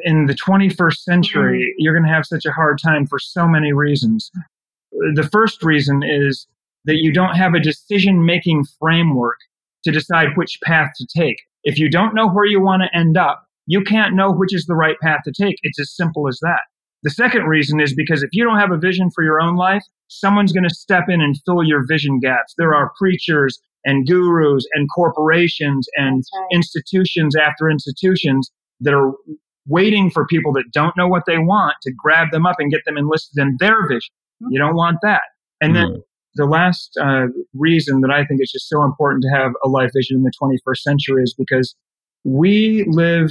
in 0.04 0.26
the 0.26 0.34
21st 0.34 0.98
century, 0.98 1.60
mm-hmm. 1.60 1.74
you're 1.78 1.94
going 1.94 2.06
to 2.06 2.14
have 2.14 2.26
such 2.26 2.46
a 2.46 2.52
hard 2.52 2.78
time 2.82 3.06
for 3.06 3.18
so 3.18 3.46
many 3.46 3.72
reasons. 3.72 4.30
The 4.92 5.28
first 5.30 5.62
reason 5.62 6.02
is 6.02 6.46
that 6.84 6.96
you 6.96 7.12
don't 7.12 7.36
have 7.36 7.54
a 7.54 7.60
decision 7.60 8.24
making 8.24 8.64
framework 8.80 9.38
to 9.84 9.92
decide 9.92 10.36
which 10.36 10.58
path 10.64 10.90
to 10.96 11.06
take. 11.16 11.36
If 11.64 11.78
you 11.78 11.90
don't 11.90 12.14
know 12.14 12.28
where 12.28 12.46
you 12.46 12.60
want 12.60 12.82
to 12.82 12.98
end 12.98 13.16
up, 13.16 13.44
you 13.66 13.82
can't 13.82 14.14
know 14.14 14.32
which 14.32 14.54
is 14.54 14.66
the 14.66 14.74
right 14.74 14.96
path 15.02 15.20
to 15.24 15.32
take. 15.32 15.56
It's 15.62 15.78
as 15.78 15.94
simple 15.94 16.28
as 16.28 16.38
that. 16.40 16.62
The 17.02 17.10
second 17.10 17.44
reason 17.44 17.80
is 17.80 17.94
because 17.94 18.22
if 18.22 18.30
you 18.32 18.42
don't 18.44 18.58
have 18.58 18.72
a 18.72 18.78
vision 18.78 19.10
for 19.14 19.22
your 19.22 19.40
own 19.40 19.56
life, 19.56 19.84
someone's 20.08 20.52
going 20.52 20.68
to 20.68 20.74
step 20.74 21.04
in 21.08 21.20
and 21.20 21.38
fill 21.44 21.62
your 21.62 21.86
vision 21.86 22.18
gaps. 22.18 22.54
There 22.56 22.74
are 22.74 22.92
preachers 22.98 23.60
and 23.84 24.06
gurus 24.06 24.66
and 24.74 24.88
corporations 24.92 25.88
and 25.96 26.24
right. 26.34 26.48
institutions 26.52 27.36
after 27.36 27.70
institutions 27.70 28.50
that 28.80 28.94
are 28.94 29.12
waiting 29.66 30.10
for 30.10 30.26
people 30.26 30.52
that 30.54 30.64
don't 30.72 30.96
know 30.96 31.06
what 31.06 31.24
they 31.26 31.38
want 31.38 31.74
to 31.82 31.92
grab 31.92 32.30
them 32.32 32.46
up 32.46 32.56
and 32.58 32.72
get 32.72 32.84
them 32.84 32.96
enlisted 32.96 33.40
in 33.40 33.56
their 33.60 33.86
vision. 33.86 34.12
You 34.40 34.58
don't 34.58 34.76
want 34.76 34.98
that. 35.02 35.22
And 35.60 35.74
mm-hmm. 35.74 35.92
then 35.92 36.02
the 36.34 36.46
last 36.46 36.96
uh, 37.00 37.26
reason 37.54 38.00
that 38.02 38.10
I 38.10 38.24
think 38.24 38.40
it's 38.40 38.52
just 38.52 38.68
so 38.68 38.84
important 38.84 39.22
to 39.24 39.36
have 39.36 39.52
a 39.64 39.68
life 39.68 39.90
vision 39.94 40.16
in 40.16 40.22
the 40.22 40.32
21st 40.40 40.78
century 40.78 41.22
is 41.22 41.34
because 41.36 41.74
we 42.24 42.84
live 42.88 43.30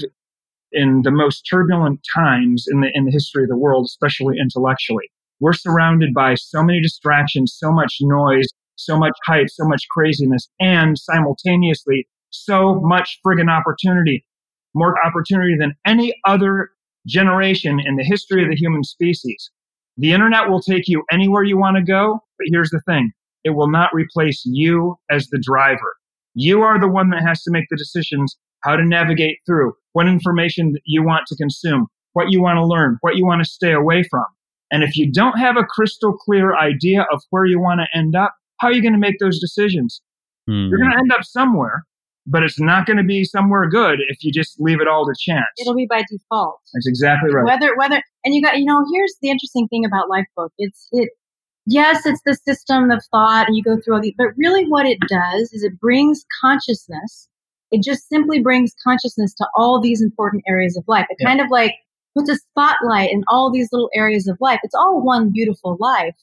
in 0.71 1.01
the 1.03 1.11
most 1.11 1.43
turbulent 1.49 2.01
times 2.13 2.65
in 2.69 2.81
the 2.81 2.89
in 2.93 3.05
the 3.05 3.11
history 3.11 3.43
of 3.43 3.49
the 3.49 3.57
world, 3.57 3.85
especially 3.85 4.35
intellectually. 4.39 5.09
We're 5.39 5.53
surrounded 5.53 6.13
by 6.13 6.35
so 6.35 6.63
many 6.63 6.81
distractions, 6.81 7.55
so 7.57 7.71
much 7.71 7.97
noise, 8.01 8.47
so 8.75 8.97
much 8.97 9.13
hype, 9.25 9.49
so 9.49 9.65
much 9.65 9.83
craziness, 9.89 10.49
and 10.59 10.97
simultaneously 10.97 12.07
so 12.29 12.79
much 12.81 13.19
friggin' 13.25 13.49
opportunity, 13.49 14.25
more 14.73 14.95
opportunity 15.05 15.55
than 15.57 15.75
any 15.85 16.13
other 16.25 16.71
generation 17.05 17.79
in 17.79 17.95
the 17.95 18.03
history 18.03 18.43
of 18.43 18.49
the 18.49 18.55
human 18.55 18.83
species. 18.83 19.49
The 19.97 20.13
internet 20.13 20.49
will 20.49 20.61
take 20.61 20.87
you 20.87 21.03
anywhere 21.11 21.43
you 21.43 21.57
want 21.57 21.77
to 21.77 21.83
go, 21.83 22.19
but 22.37 22.47
here's 22.51 22.69
the 22.69 22.81
thing. 22.87 23.11
It 23.43 23.51
will 23.51 23.69
not 23.69 23.89
replace 23.93 24.43
you 24.45 24.95
as 25.09 25.27
the 25.27 25.41
driver. 25.41 25.95
You 26.35 26.61
are 26.61 26.79
the 26.79 26.87
one 26.87 27.09
that 27.09 27.23
has 27.23 27.41
to 27.43 27.51
make 27.51 27.65
the 27.69 27.77
decisions 27.77 28.37
how 28.63 28.75
to 28.75 28.85
navigate 28.85 29.37
through, 29.45 29.73
what 29.93 30.07
information 30.07 30.75
you 30.85 31.03
want 31.03 31.25
to 31.27 31.35
consume, 31.35 31.87
what 32.13 32.29
you 32.29 32.41
want 32.41 32.57
to 32.57 32.65
learn, 32.65 32.97
what 33.01 33.15
you 33.15 33.25
want 33.25 33.43
to 33.43 33.49
stay 33.49 33.71
away 33.71 34.03
from. 34.03 34.25
And 34.71 34.83
if 34.83 34.95
you 34.97 35.11
don't 35.11 35.39
have 35.39 35.57
a 35.57 35.63
crystal 35.63 36.13
clear 36.13 36.55
idea 36.55 37.07
of 37.11 37.23
where 37.31 37.45
you 37.45 37.59
want 37.59 37.79
to 37.79 37.97
end 37.97 38.15
up, 38.15 38.35
how 38.59 38.67
are 38.67 38.73
you 38.73 38.81
going 38.81 38.93
to 38.93 38.99
make 38.99 39.17
those 39.19 39.39
decisions? 39.39 40.01
Mm. 40.47 40.69
You're 40.69 40.79
going 40.79 40.91
to 40.91 40.97
end 40.97 41.11
up 41.11 41.23
somewhere, 41.23 41.85
but 42.27 42.43
it's 42.43 42.59
not 42.59 42.85
going 42.85 42.97
to 42.97 43.03
be 43.03 43.23
somewhere 43.23 43.67
good 43.69 43.99
if 44.09 44.17
you 44.21 44.31
just 44.31 44.59
leave 44.59 44.81
it 44.81 44.87
all 44.87 45.05
to 45.05 45.13
chance. 45.17 45.45
It'll 45.57 45.73
be 45.73 45.87
by 45.89 46.03
default. 46.11 46.59
That's 46.73 46.87
exactly 46.87 47.33
right. 47.33 47.45
Whether 47.45 47.75
whether 47.77 48.01
and 48.25 48.35
you 48.35 48.41
got 48.41 48.59
you 48.59 48.65
know 48.65 48.85
here's 48.93 49.15
the 49.21 49.29
interesting 49.29 49.67
thing 49.69 49.85
about 49.85 50.09
Lifebook. 50.09 50.49
It's 50.57 50.89
it 50.91 51.09
yes, 51.65 52.05
it's 52.05 52.21
the 52.25 52.35
system 52.35 52.91
of 52.91 53.01
thought 53.11 53.47
and 53.47 53.55
you 53.55 53.63
go 53.63 53.77
through 53.79 53.95
all 53.95 54.01
these, 54.01 54.15
but 54.17 54.27
really 54.35 54.65
what 54.65 54.85
it 54.85 54.99
does 55.07 55.53
is 55.53 55.63
it 55.63 55.79
brings 55.79 56.25
consciousness. 56.41 57.29
It 57.71 57.83
just 57.83 58.07
simply 58.07 58.41
brings 58.41 58.73
consciousness 58.83 59.33
to 59.35 59.47
all 59.55 59.81
these 59.81 60.01
important 60.01 60.43
areas 60.47 60.77
of 60.77 60.83
life. 60.87 61.05
It 61.09 61.17
yeah. 61.19 61.27
kind 61.27 61.41
of 61.41 61.47
like 61.49 61.73
puts 62.15 62.29
a 62.29 62.35
spotlight 62.35 63.11
in 63.11 63.23
all 63.29 63.51
these 63.51 63.69
little 63.71 63.89
areas 63.93 64.27
of 64.27 64.37
life. 64.41 64.59
It's 64.63 64.75
all 64.75 65.01
one 65.01 65.31
beautiful 65.31 65.77
life, 65.79 66.15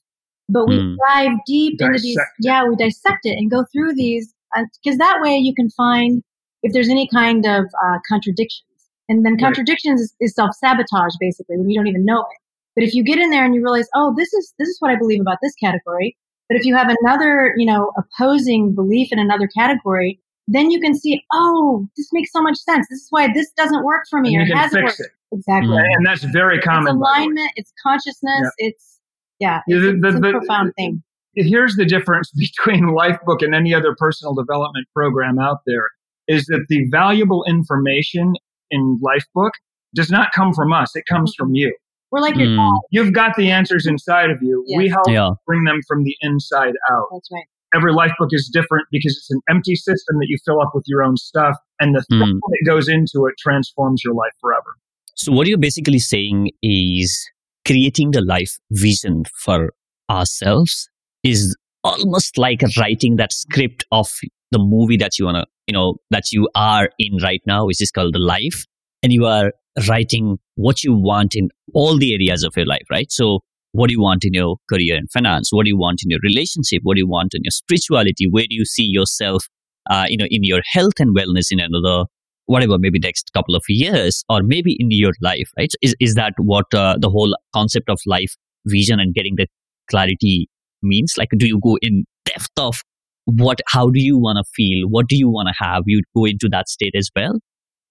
but 0.49 0.67
we 0.67 0.79
mm. 0.79 0.97
dive 1.09 1.33
deep 1.47 1.79
dissect 1.79 1.97
into 1.97 2.03
these. 2.03 2.17
It. 2.17 2.25
Yeah, 2.41 2.65
we 2.67 2.77
dissect 2.77 3.25
it 3.25 3.39
and 3.39 3.51
go 3.51 3.65
through 3.73 3.95
these 3.95 4.35
because 4.55 5.01
uh, 5.01 5.05
that 5.05 5.19
way 5.21 5.37
you 5.37 5.55
can 5.55 5.71
find 5.71 6.23
if 6.63 6.73
there's 6.73 6.89
any 6.89 7.09
kind 7.13 7.47
of 7.47 7.65
uh, 7.85 7.99
contradictions. 8.09 8.63
And 9.09 9.25
then 9.25 9.37
contradictions 9.39 10.01
right. 10.01 10.27
is, 10.27 10.31
is 10.31 10.35
self 10.35 10.55
sabotage 10.57 11.15
basically 11.21 11.59
when 11.59 11.69
you 11.69 11.79
don't 11.79 11.89
even 11.89 12.05
know 12.05 12.21
it. 12.21 12.39
But 12.75 12.85
if 12.85 12.95
you 12.95 13.05
get 13.05 13.19
in 13.19 13.31
there 13.31 13.45
and 13.45 13.55
you 13.55 13.63
realize, 13.63 13.89
oh, 13.95 14.15
this 14.17 14.33
is 14.33 14.55
this 14.59 14.69
is 14.69 14.77
what 14.81 14.91
I 14.91 14.97
believe 14.97 15.21
about 15.21 15.39
this 15.43 15.55
category. 15.55 16.17
But 16.49 16.59
if 16.59 16.65
you 16.65 16.75
have 16.75 16.95
another, 17.01 17.55
you 17.57 17.67
know, 17.67 17.93
opposing 17.97 18.75
belief 18.75 19.09
in 19.13 19.19
another 19.19 19.47
category, 19.47 20.21
then 20.47 20.71
you 20.71 20.81
can 20.81 20.95
see, 20.95 21.23
oh, 21.33 21.89
this 21.97 22.11
makes 22.13 22.31
so 22.33 22.43
much 22.43 22.57
sense. 22.59 22.87
This 22.91 23.01
is 23.01 23.07
why 23.11 23.29
this 23.33 23.51
doesn't 23.57 23.85
work 23.85 24.05
for 24.11 24.21
me 24.21 24.35
and 24.35 24.51
or 24.51 24.57
hasn't 24.57 24.85
worked. 24.85 25.01
It. 25.01 25.07
Exactly. 25.33 25.77
And 25.77 26.07
that's 26.07 26.25
very 26.25 26.61
common. 26.61 26.89
It's 26.89 26.97
alignment, 26.97 27.51
it's 27.57 27.73
consciousness, 27.83 28.43
yeah. 28.59 28.67
it's, 28.69 29.01
yeah, 29.41 29.61
it's, 29.67 29.83
the, 29.83 29.99
the, 30.01 30.09
it's 30.09 30.17
a 30.17 30.21
the, 30.21 30.31
profound 30.33 30.73
thing. 30.77 31.03
Here's 31.37 31.77
the 31.77 31.85
difference 31.85 32.31
between 32.37 32.95
Lifebook 32.95 33.43
and 33.43 33.55
any 33.55 33.75
other 33.75 33.95
personal 33.97 34.35
development 34.35 34.87
program 34.95 35.39
out 35.39 35.59
there 35.67 35.89
is 36.27 36.47
that 36.47 36.67
the 36.69 36.87
valuable 36.91 37.45
information 37.47 38.35
in 38.71 38.99
Lifebook 39.03 39.51
does 39.95 40.11
not 40.11 40.33
come 40.33 40.53
from 40.53 40.73
us. 40.73 40.97
It 40.97 41.05
comes 41.07 41.35
from 41.37 41.55
you. 41.55 41.75
We're 42.11 42.21
like 42.21 42.37
your 42.37 42.47
mm. 42.47 42.81
You've 42.91 43.13
got 43.13 43.37
the 43.37 43.51
answers 43.51 43.87
inside 43.87 44.31
of 44.31 44.41
you. 44.41 44.65
Yes. 44.69 44.79
We 44.79 44.89
help 44.89 45.09
yeah. 45.09 45.31
bring 45.47 45.65
them 45.65 45.81
from 45.87 46.05
the 46.05 46.17
inside 46.21 46.75
out. 46.91 47.07
That's 47.13 47.29
right. 47.33 47.45
Every 47.75 47.93
life 47.93 48.13
book 48.19 48.29
is 48.31 48.49
different 48.53 48.87
because 48.93 49.17
it's 49.17 49.31
an 49.31 49.41
empty 49.51 49.75
system 49.75 50.19
that 50.21 50.27
you 50.29 50.39
fill 50.45 50.61
up 50.61 50.71
with 50.75 50.85
your 50.87 51.03
own 51.03 51.17
stuff, 51.17 51.57
and 51.81 51.93
the 51.93 52.05
mm. 52.13 52.21
thing 52.21 52.41
that 52.41 52.63
goes 52.65 52.89
into 52.89 53.27
it 53.27 53.35
transforms 53.37 54.03
your 54.05 54.15
life 54.15 54.31
forever. 54.41 54.77
So, 55.17 55.33
what 55.33 55.49
you're 55.49 55.59
basically 55.59 55.99
saying 55.99 56.51
is 56.63 57.29
creating 57.67 58.13
the 58.13 58.21
life 58.21 58.59
vision 58.71 59.25
for 59.37 59.73
ourselves 60.09 60.89
is 61.25 61.57
almost 61.83 62.39
like 62.39 62.61
writing 62.79 63.17
that 63.17 63.33
script 63.33 63.85
of 63.93 64.09
the 64.51 64.59
movie 64.59 64.97
that 64.97 65.19
you 65.19 65.27
want 65.27 65.37
to, 65.37 65.47
you 65.67 65.73
know, 65.73 65.97
that 66.11 66.33
you 66.33 66.49
are 66.55 66.91
in 66.99 67.19
right 67.23 67.43
now, 67.47 67.67
which 67.67 67.83
is 67.83 67.91
called 67.91 68.15
the 68.15 68.19
life. 68.19 68.65
And 69.03 69.13
you 69.13 69.27
are 69.27 69.53
writing 69.89 70.39
what 70.55 70.83
you 70.83 70.95
want 70.95 71.35
in 71.35 71.49
all 71.75 71.99
the 71.99 72.15
areas 72.15 72.43
of 72.43 72.57
your 72.57 72.67
life, 72.67 72.85
right? 72.91 73.11
So, 73.11 73.41
what 73.73 73.89
do 73.89 73.93
you 73.93 74.01
want 74.01 74.25
in 74.25 74.33
your 74.33 74.57
career 74.71 74.97
and 74.97 75.11
finance? 75.11 75.51
What 75.51 75.65
do 75.65 75.69
you 75.69 75.77
want 75.77 76.01
in 76.05 76.11
your 76.11 76.21
relationship? 76.23 76.81
What 76.85 76.95
do 76.95 77.01
you 77.01 77.09
want 77.09 77.33
in 77.35 77.43
your 77.43 77.51
spirituality? 77.51 78.29
Where 78.31 78.45
do 78.45 78.55
you 78.55 78.65
see 78.65 78.85
yourself, 78.85 79.47
uh, 79.91 80.07
you 80.09 80.17
know, 80.17 80.29
in 80.31 80.45
your 80.45 80.61
health 80.65 80.95
and 81.01 81.15
wellness 81.15 81.47
in 81.51 81.59
another 81.59 82.05
whatever, 82.47 82.79
maybe 82.79 82.99
next 82.99 83.31
couple 83.33 83.55
of 83.55 83.65
years 83.69 84.25
or 84.29 84.43
maybe 84.43 84.77
in 84.79 84.89
your 84.91 85.13
life, 85.23 85.51
right? 85.59 85.73
So 85.73 85.77
is, 85.83 85.95
is 85.99 86.15
that 86.15 86.35
what 86.39 86.73
uh, 86.75 86.97
the 87.01 87.11
whole 87.11 87.37
concept 87.55 87.89
of 87.89 87.99
life 88.07 88.37
vision 88.67 89.01
and 89.01 89.15
getting 89.15 89.35
the 89.37 89.47
clarity 89.91 90.49
means? 90.85 91.15
Like, 91.19 91.31
do 91.37 91.47
you 91.47 91.61
go 91.63 91.79
in 91.83 92.05
depth 92.25 92.51
of 92.59 92.83
what, 93.25 93.61
how 93.67 93.89
do 93.89 94.01
you 94.01 94.19
want 94.19 94.39
to 94.39 94.45
feel? 94.55 94.87
What 94.89 95.09
do 95.09 95.17
you 95.17 95.29
want 95.29 95.49
to 95.49 95.65
have? 95.65 95.83
You 95.87 96.03
go 96.15 96.25
into 96.25 96.49
that 96.51 96.69
state 96.69 96.95
as 96.97 97.09
well? 97.17 97.39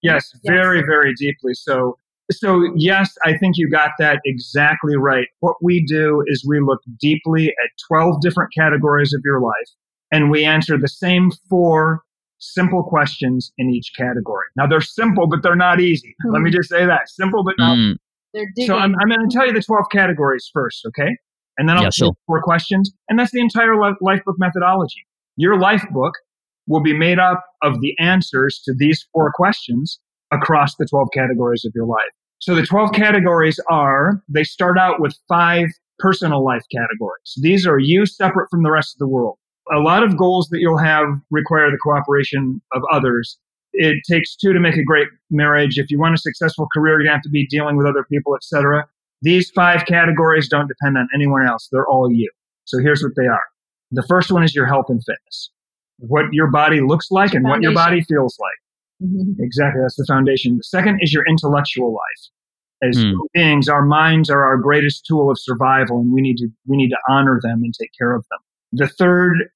Yes, 0.02 0.30
very, 0.44 0.78
yes. 0.78 0.86
very 0.88 1.14
deeply. 1.14 1.54
So, 1.54 1.98
so 2.30 2.62
yes, 2.76 3.14
I 3.24 3.36
think 3.36 3.56
you 3.56 3.70
got 3.70 3.90
that 3.98 4.20
exactly 4.24 4.96
right. 4.96 5.26
What 5.40 5.56
we 5.62 5.84
do 5.86 6.22
is 6.26 6.44
we 6.46 6.60
look 6.60 6.80
deeply 7.00 7.48
at 7.48 7.70
12 7.88 8.20
different 8.20 8.50
categories 8.56 9.12
of 9.14 9.22
your 9.24 9.40
life 9.40 9.70
and 10.12 10.30
we 10.30 10.44
answer 10.44 10.78
the 10.78 10.88
same 10.88 11.30
four 11.48 12.02
simple 12.38 12.82
questions 12.82 13.50
in 13.56 13.70
each 13.70 13.92
category. 13.96 14.44
Now 14.56 14.66
they're 14.66 14.80
simple, 14.80 15.26
but 15.26 15.42
they're 15.42 15.56
not 15.56 15.80
easy. 15.80 16.14
Mm. 16.26 16.32
Let 16.32 16.42
me 16.42 16.50
hmm. 16.50 16.56
just 16.56 16.68
say 16.68 16.84
that 16.84 17.08
simple, 17.08 17.42
but 17.42 17.54
not. 17.58 17.76
Mm. 17.76 17.96
So 18.66 18.76
I'm, 18.76 18.94
I'm 19.00 19.08
going 19.08 19.28
to 19.28 19.34
tell 19.34 19.46
you 19.46 19.52
the 19.52 19.62
12 19.62 19.86
categories 19.90 20.50
first, 20.52 20.84
okay? 20.88 21.16
And 21.58 21.68
then 21.68 21.76
I'll 21.76 21.84
yeah, 21.84 21.90
sure. 21.90 22.12
four 22.26 22.42
questions. 22.42 22.92
And 23.08 23.18
that's 23.18 23.30
the 23.30 23.40
entire 23.40 23.76
life, 23.78 23.94
Lifebook 24.02 24.34
methodology. 24.38 25.06
Your 25.36 25.58
life 25.58 25.84
book 25.92 26.14
will 26.66 26.82
be 26.82 26.96
made 26.96 27.18
up 27.18 27.44
of 27.62 27.80
the 27.80 27.96
answers 27.98 28.60
to 28.64 28.74
these 28.76 29.06
four 29.12 29.32
questions 29.34 29.98
across 30.32 30.74
the 30.76 30.86
12 30.86 31.08
categories 31.12 31.64
of 31.64 31.72
your 31.74 31.86
life. 31.86 32.10
So 32.40 32.54
the 32.54 32.66
12 32.66 32.92
categories 32.92 33.60
are, 33.70 34.22
they 34.28 34.44
start 34.44 34.78
out 34.78 35.00
with 35.00 35.16
five 35.28 35.68
personal 35.98 36.44
life 36.44 36.62
categories. 36.72 37.34
These 37.40 37.66
are 37.66 37.78
you 37.78 38.06
separate 38.06 38.48
from 38.50 38.62
the 38.62 38.70
rest 38.70 38.94
of 38.94 38.98
the 38.98 39.08
world 39.08 39.38
a 39.72 39.78
lot 39.78 40.02
of 40.02 40.16
goals 40.16 40.48
that 40.48 40.60
you'll 40.60 40.78
have 40.78 41.06
require 41.30 41.70
the 41.70 41.78
cooperation 41.78 42.60
of 42.72 42.82
others. 42.92 43.38
It 43.72 44.02
takes 44.08 44.36
two 44.36 44.52
to 44.52 44.60
make 44.60 44.76
a 44.76 44.84
great 44.84 45.08
marriage. 45.30 45.78
If 45.78 45.90
you 45.90 45.98
want 45.98 46.14
a 46.14 46.18
successful 46.18 46.68
career, 46.72 47.00
you 47.00 47.10
have 47.10 47.22
to 47.22 47.30
be 47.30 47.46
dealing 47.46 47.76
with 47.76 47.86
other 47.86 48.04
people, 48.04 48.36
etc. 48.36 48.86
These 49.24 49.50
five 49.52 49.86
categories 49.86 50.48
don't 50.50 50.68
depend 50.68 50.98
on 50.98 51.08
anyone 51.14 51.46
else. 51.46 51.68
They're 51.72 51.88
all 51.88 52.12
you. 52.12 52.30
So 52.64 52.78
here's 52.78 53.02
what 53.02 53.12
they 53.16 53.26
are. 53.26 53.42
The 53.90 54.02
first 54.02 54.30
one 54.30 54.44
is 54.44 54.54
your 54.54 54.66
health 54.66 54.86
and 54.90 55.02
fitness. 55.02 55.50
What 55.98 56.26
your 56.32 56.50
body 56.50 56.82
looks 56.82 57.10
like 57.10 57.32
and 57.32 57.44
what 57.44 57.62
your 57.62 57.72
body 57.72 58.02
feels 58.02 58.36
like. 58.38 59.08
Mm-hmm. 59.08 59.42
Exactly. 59.42 59.80
That's 59.80 59.96
the 59.96 60.04
foundation. 60.06 60.58
The 60.58 60.64
second 60.64 60.98
is 61.00 61.12
your 61.12 61.24
intellectual 61.26 61.94
life. 61.94 62.90
As 62.90 62.98
mm. 62.98 63.14
beings, 63.32 63.66
our 63.66 63.82
minds 63.82 64.28
are 64.28 64.44
our 64.44 64.58
greatest 64.58 65.06
tool 65.06 65.30
of 65.30 65.38
survival 65.40 66.00
and 66.00 66.12
we 66.12 66.20
need 66.20 66.36
to, 66.36 66.48
we 66.66 66.76
need 66.76 66.90
to 66.90 66.98
honor 67.08 67.40
them 67.42 67.62
and 67.62 67.72
take 67.72 67.92
care 67.96 68.14
of 68.14 68.26
them. 68.30 68.40
The 68.72 68.88
third 68.88 69.48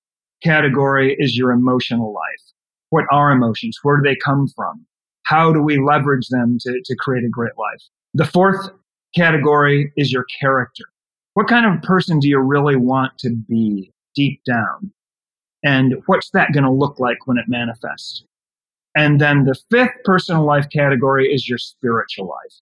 category 0.43 1.15
is 1.19 1.37
your 1.37 1.51
emotional 1.51 2.15
life. 2.15 2.53
What 2.89 3.05
are 3.13 3.33
emotions? 3.33 3.79
Where 3.83 3.99
do 4.01 4.09
they 4.09 4.17
come 4.17 4.47
from? 4.57 4.87
How 5.25 5.53
do 5.53 5.61
we 5.61 5.79
leverage 5.79 6.29
them 6.29 6.57
to, 6.63 6.81
to 6.83 6.97
create 6.97 7.25
a 7.25 7.29
great 7.29 7.53
life? 7.59 7.83
The 8.15 8.25
fourth 8.25 8.71
category 9.15 9.93
is 9.97 10.13
your 10.13 10.25
character. 10.41 10.85
What 11.35 11.49
kind 11.49 11.67
of 11.67 11.83
person 11.83 12.19
do 12.19 12.29
you 12.29 12.39
really 12.39 12.77
want 12.77 13.17
to 13.19 13.31
be 13.31 13.93
deep 14.15 14.41
down? 14.45 14.93
And 15.65 15.97
what's 16.07 16.31
that 16.31 16.53
going 16.53 16.65
to 16.65 16.71
look 16.71 16.99
like 16.99 17.27
when 17.27 17.39
it 17.39 17.45
manifests? 17.49 18.25
And 18.97 19.21
then 19.21 19.45
the 19.45 19.55
fifth 19.71 19.95
personal 20.05 20.45
life 20.45 20.67
category 20.73 21.33
is 21.33 21.49
your 21.49 21.59
spiritual 21.59 22.27
life. 22.27 22.55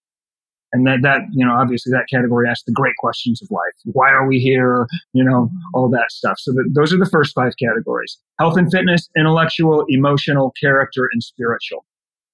And 0.73 0.87
that, 0.87 0.99
that, 1.03 1.21
you 1.33 1.47
know, 1.47 1.55
obviously 1.55 1.93
that 1.93 2.07
category 2.11 2.49
asks 2.49 2.65
the 2.65 2.73
great 2.73 2.97
questions 2.99 3.41
of 3.41 3.51
life. 3.51 3.73
Why 3.85 4.11
are 4.11 4.27
we 4.27 4.39
here? 4.39 4.87
You 5.13 5.25
know, 5.25 5.49
all 5.73 5.89
that 5.91 6.11
stuff. 6.11 6.39
So 6.39 6.53
the, 6.53 6.69
those 6.71 6.93
are 6.93 6.99
the 6.99 7.09
first 7.09 7.35
five 7.35 7.55
categories. 7.57 8.19
Health 8.39 8.59
and 8.59 8.71
fitness, 8.71 9.09
intellectual, 9.17 9.87
emotional, 9.89 10.53
character, 10.61 11.09
and 11.13 11.23
spiritual. 11.23 11.87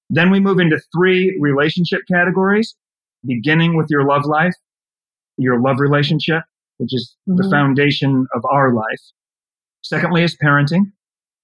Then 0.09 0.29
we 0.29 0.39
move 0.39 0.59
into 0.59 0.81
three 0.93 1.37
relationship 1.39 2.01
categories, 2.11 2.75
beginning 3.25 3.77
with 3.77 3.87
your 3.89 4.05
love 4.05 4.25
life, 4.25 4.55
your 5.37 5.61
love 5.61 5.79
relationship, 5.79 6.43
which 6.77 6.93
is 6.93 7.15
mm-hmm. 7.27 7.41
the 7.41 7.49
foundation 7.49 8.27
of 8.35 8.43
our 8.51 8.73
life. 8.73 9.01
Secondly 9.81 10.23
is 10.23 10.37
parenting. 10.37 10.91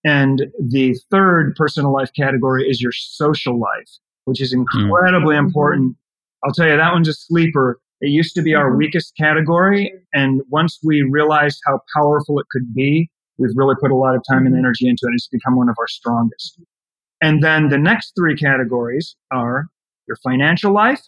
And 0.06 0.44
the 0.60 0.98
third 1.12 1.56
personal 1.56 1.94
life 1.94 2.10
category 2.16 2.70
is 2.70 2.82
your 2.82 2.94
social 2.94 3.60
life, 3.60 3.90
which 4.26 4.42
is 4.42 4.54
incredibly 4.54 5.36
mm-hmm. 5.36 5.48
important. 5.48 5.98
I'll 6.44 6.54
tell 6.54 6.68
you, 6.68 6.78
that 6.78 6.94
one's 6.94 7.10
a 7.10 7.14
sleeper. 7.14 7.80
It 8.02 8.10
used 8.10 8.34
to 8.36 8.42
be 8.42 8.56
our 8.56 8.70
mm-hmm. 8.70 8.78
weakest 8.78 9.14
category. 9.18 9.92
And 10.14 10.42
once 10.50 10.80
we 10.84 11.02
realized 11.02 11.60
how 11.66 11.82
powerful 11.94 12.40
it 12.40 12.46
could 12.50 12.74
be, 12.74 13.10
we've 13.38 13.56
really 13.56 13.76
put 13.82 13.92
a 13.92 13.96
lot 13.96 14.16
of 14.16 14.24
time 14.30 14.46
and 14.46 14.56
mm-hmm. 14.56 14.60
energy 14.60 14.88
into 14.88 15.02
it. 15.04 15.12
It's 15.14 15.28
become 15.28 15.58
one 15.58 15.68
of 15.68 15.76
our 15.78 15.88
strongest. 15.88 16.62
And 17.22 17.44
then 17.44 17.68
the 17.68 17.78
next 17.78 18.14
three 18.18 18.38
categories 18.38 19.18
are 19.32 19.68
your 20.08 20.16
financial 20.24 20.74
life 20.74 21.02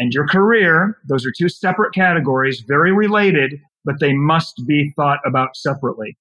and 0.00 0.12
your 0.12 0.26
career. 0.26 0.98
Those 1.08 1.24
are 1.24 1.32
two 1.36 1.48
separate 1.48 1.94
categories, 1.94 2.64
very 2.66 2.92
related, 2.92 3.60
but 3.84 4.00
they 4.00 4.12
must 4.12 4.66
be 4.66 4.92
thought 4.96 5.20
about 5.24 5.56
separately 5.56 6.16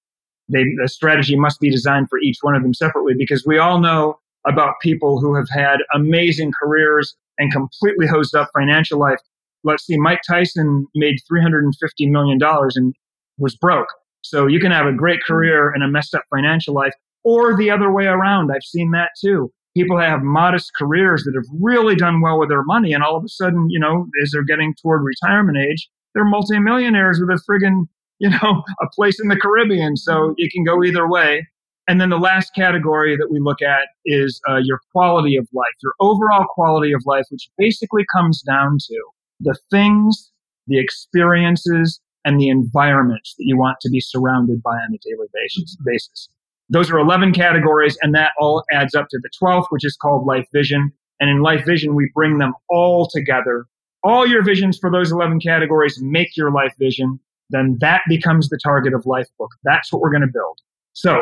they, 0.50 0.64
the 0.82 0.88
strategy 0.88 1.36
must 1.36 1.60
be 1.60 1.70
designed 1.70 2.10
for 2.10 2.20
each 2.20 2.40
one 2.42 2.56
of 2.56 2.64
them 2.64 2.74
separately 2.74 3.14
because 3.18 3.46
we 3.46 3.58
all 3.58 3.80
know 3.80 4.20
about 4.48 4.76
people 4.82 5.20
who 5.20 5.36
have 5.36 5.50
had 5.50 5.78
amazing 5.94 6.52
careers 6.60 7.16
and 7.38 7.52
completely 7.52 8.08
hosed 8.08 8.36
up 8.36 8.50
financial 8.54 9.00
life. 9.00 9.20
Let's 9.64 9.86
see, 9.86 9.98
Mike 9.98 10.22
Tyson 10.28 10.88
made 10.96 11.18
$350 11.32 11.72
million 12.10 12.40
and 12.42 12.96
was 13.38 13.56
broke. 13.56 13.88
So 14.22 14.48
you 14.48 14.60
can 14.60 14.72
have 14.72 14.88
a 14.88 14.94
great 14.94 15.22
career 15.24 15.72
and 15.72 15.84
a 15.84 15.88
messed 15.88 16.16
up 16.16 16.24
financial 16.34 16.74
life 16.74 16.94
or 17.24 17.56
the 17.58 17.70
other 17.70 17.92
way 17.92 18.06
around. 18.06 18.52
I've 18.52 18.64
seen 18.64 18.92
that 18.92 19.12
too. 19.20 19.52
People 19.76 20.00
have 20.00 20.22
modest 20.24 20.72
careers 20.76 21.24
that 21.24 21.36
have 21.36 21.46
really 21.62 21.96
done 21.96 22.22
well 22.22 22.40
with 22.40 22.50
their 22.50 22.64
money 22.64 22.92
and 22.92 23.04
all 23.04 23.16
of 23.16 23.24
a 23.24 23.30
sudden, 23.30 23.70
you 23.70 23.80
know, 23.80 24.08
as 24.24 24.32
they're 24.32 24.44
getting 24.44 24.74
toward 24.82 25.04
retirement 25.04 25.58
age, 25.58 25.90
they're 26.14 26.26
multimillionaires 26.26 27.20
with 27.20 27.30
a 27.30 27.42
friggin' 27.50 27.86
you 28.20 28.30
know, 28.30 28.64
a 28.82 28.88
place 28.94 29.18
in 29.22 29.30
the 29.30 29.38
Caribbean. 29.38 29.96
So 29.96 30.34
it 30.36 30.52
can 30.52 30.66
go 30.66 30.84
either 30.84 31.10
way. 31.10 31.48
And 31.88 32.02
then 32.02 32.10
the 32.10 32.18
last 32.18 32.54
category 32.54 33.16
that 33.16 33.30
we 33.32 33.40
look 33.40 33.62
at 33.62 33.88
is 34.06 34.42
uh, 34.48 34.58
your 34.58 34.80
quality 34.92 35.38
of 35.38 35.48
life, 35.54 35.74
your 35.82 35.94
overall 36.02 36.46
quality 36.50 36.92
of 36.92 37.02
life, 37.06 37.24
which 37.30 37.50
basically 37.58 38.06
comes 38.14 38.42
down 38.42 38.78
to 38.88 39.04
the 39.40 39.58
things, 39.72 40.32
the 40.68 40.80
experiences, 40.80 42.02
and 42.26 42.40
the 42.40 42.50
environments 42.50 43.34
that 43.38 43.46
you 43.46 43.58
want 43.58 43.78
to 43.82 43.90
be 43.90 44.02
surrounded 44.02 44.62
by 44.62 44.76
on 44.76 44.94
a 44.94 44.98
daily 45.02 45.28
basis. 45.34 45.78
basis. 45.86 46.30
Those 46.70 46.92
are 46.92 47.00
11 47.00 47.34
categories, 47.34 47.98
and 48.02 48.14
that 48.16 48.32
all 48.40 48.64
adds 48.72 48.96
up 48.96 49.08
to 49.10 49.20
the 49.20 49.30
12th, 49.42 49.68
which 49.70 49.86
is 49.86 49.98
called 49.98 50.26
life 50.26 50.48
vision. 50.54 50.92
And 51.20 51.30
in 51.30 51.42
life 51.42 51.66
vision, 51.66 51.96
we 51.96 52.12
bring 52.14 52.38
them 52.38 52.54
all 52.70 53.08
together. 53.08 53.66
All 54.04 54.26
your 54.26 54.44
visions 54.44 54.78
for 54.78 54.90
those 54.90 55.12
11 55.12 55.40
categories 55.42 56.02
make 56.02 56.38
your 56.38 56.52
life 56.52 56.74
vision 56.80 57.20
then 57.50 57.78
that 57.80 58.02
becomes 58.08 58.50
the 58.50 58.60
target 58.62 58.94
of 58.94 59.06
life 59.06 59.28
book. 59.38 59.52
That's 59.64 59.92
what 59.92 60.02
we're 60.02 60.12
going 60.12 60.22
to 60.22 60.28
build. 60.28 60.60
So 60.94 61.22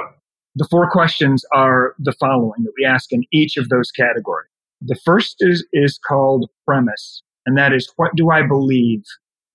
the 0.56 0.68
four 0.70 0.90
questions 0.90 1.46
are 1.54 1.96
the 2.00 2.14
following 2.20 2.64
that 2.64 2.74
we 2.78 2.86
ask 2.86 3.12
in 3.12 3.24
each 3.32 3.58
of 3.58 3.70
those 3.70 3.92
categories. 3.92 4.50
The 4.82 5.00
first 5.06 5.38
is, 5.40 5.66
is 5.74 6.00
called 6.06 6.50
premise, 6.66 7.24
and 7.46 7.58
that 7.58 7.74
is 7.74 7.92
what 7.96 8.12
do 8.16 8.30
I 8.30 8.44
believe? 8.44 9.04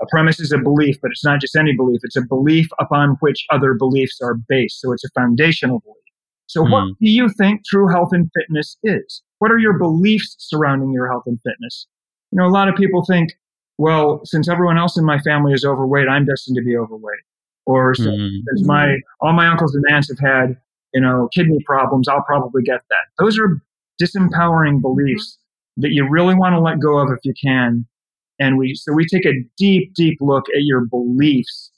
A 0.03 0.07
premise 0.11 0.41
is 0.41 0.53
a 0.53 0.59
belief, 0.59 0.97
but 1.01 1.11
it's 1.13 1.25
not 1.25 1.41
just 1.41 1.57
any 1.57 1.75
belief. 1.77 2.01
It's 2.03 2.17
a 2.17 2.23
belief 2.23 2.69
upon 2.81 3.17
which 3.21 3.47
other 3.51 3.75
beliefs 3.75 4.19
are 4.21 4.35
based. 4.35 4.81
So 4.81 4.93
it's 4.93 5.05
a 5.05 5.11
foundational 5.15 5.81
belief. 5.81 5.97
So 6.47 6.65
mm. 6.65 6.71
what 6.71 6.85
do 7.01 7.09
you 7.09 7.29
think 7.29 7.65
true 7.65 7.89
health 7.89 8.11
and 8.13 8.31
fitness 8.35 8.77
is? 8.83 9.23
What 9.39 9.53
are 9.53 9.59
your 9.59 9.79
beliefs 9.79 10.37
surrounding 10.39 10.93
your 10.93 11.09
health 11.09 11.25
and 11.27 11.39
fitness? 11.45 11.87
You 12.33 12.39
know, 12.41 12.47
a 12.47 12.51
lot 12.51 12.69
of 12.69 12.75
people 12.75 13.05
think 13.05 13.31
well, 13.79 14.21
since 14.25 14.49
everyone 14.49 14.79
else 14.79 14.97
in 14.97 15.05
my 15.05 15.19
family 15.21 15.53
is 15.53 15.65
overweight, 15.65 16.09
I'm 16.09 16.25
destined 16.25 16.57
to 16.57 16.63
be 16.63 16.77
overweight. 16.77 17.21
Or 17.67 17.95
mm-hmm. 17.95 18.27
since 18.49 18.67
my 18.67 18.97
all 19.21 19.33
my 19.33 19.47
uncles 19.47 19.75
and 19.75 19.85
aunts 19.91 20.09
have 20.11 20.19
had, 20.19 20.57
you 20.95 21.01
know, 21.01 21.29
kidney 21.35 21.59
problems, 21.65 22.09
I'll 22.09 22.23
probably 22.23 22.63
get 22.63 22.81
that. 22.91 23.07
Those 23.19 23.39
are 23.39 23.61
disempowering 24.01 24.81
beliefs 24.81 25.39
that 25.79 25.91
you 25.93 26.09
really 26.09 26.35
want 26.35 26.55
to 26.55 26.61
let 26.61 26.81
go 26.81 26.99
of 26.99 27.11
if 27.11 27.19
you 27.25 27.35
can. 27.43 27.87
And 28.43 28.59
we 28.59 28.75
so 28.75 28.93
we 28.93 29.07
take 29.07 29.25
a 29.25 29.35
deep, 29.57 29.95
deep 29.95 30.19
look 30.21 30.47
at 30.49 30.63
your 30.63 30.85
beliefs. 30.87 31.71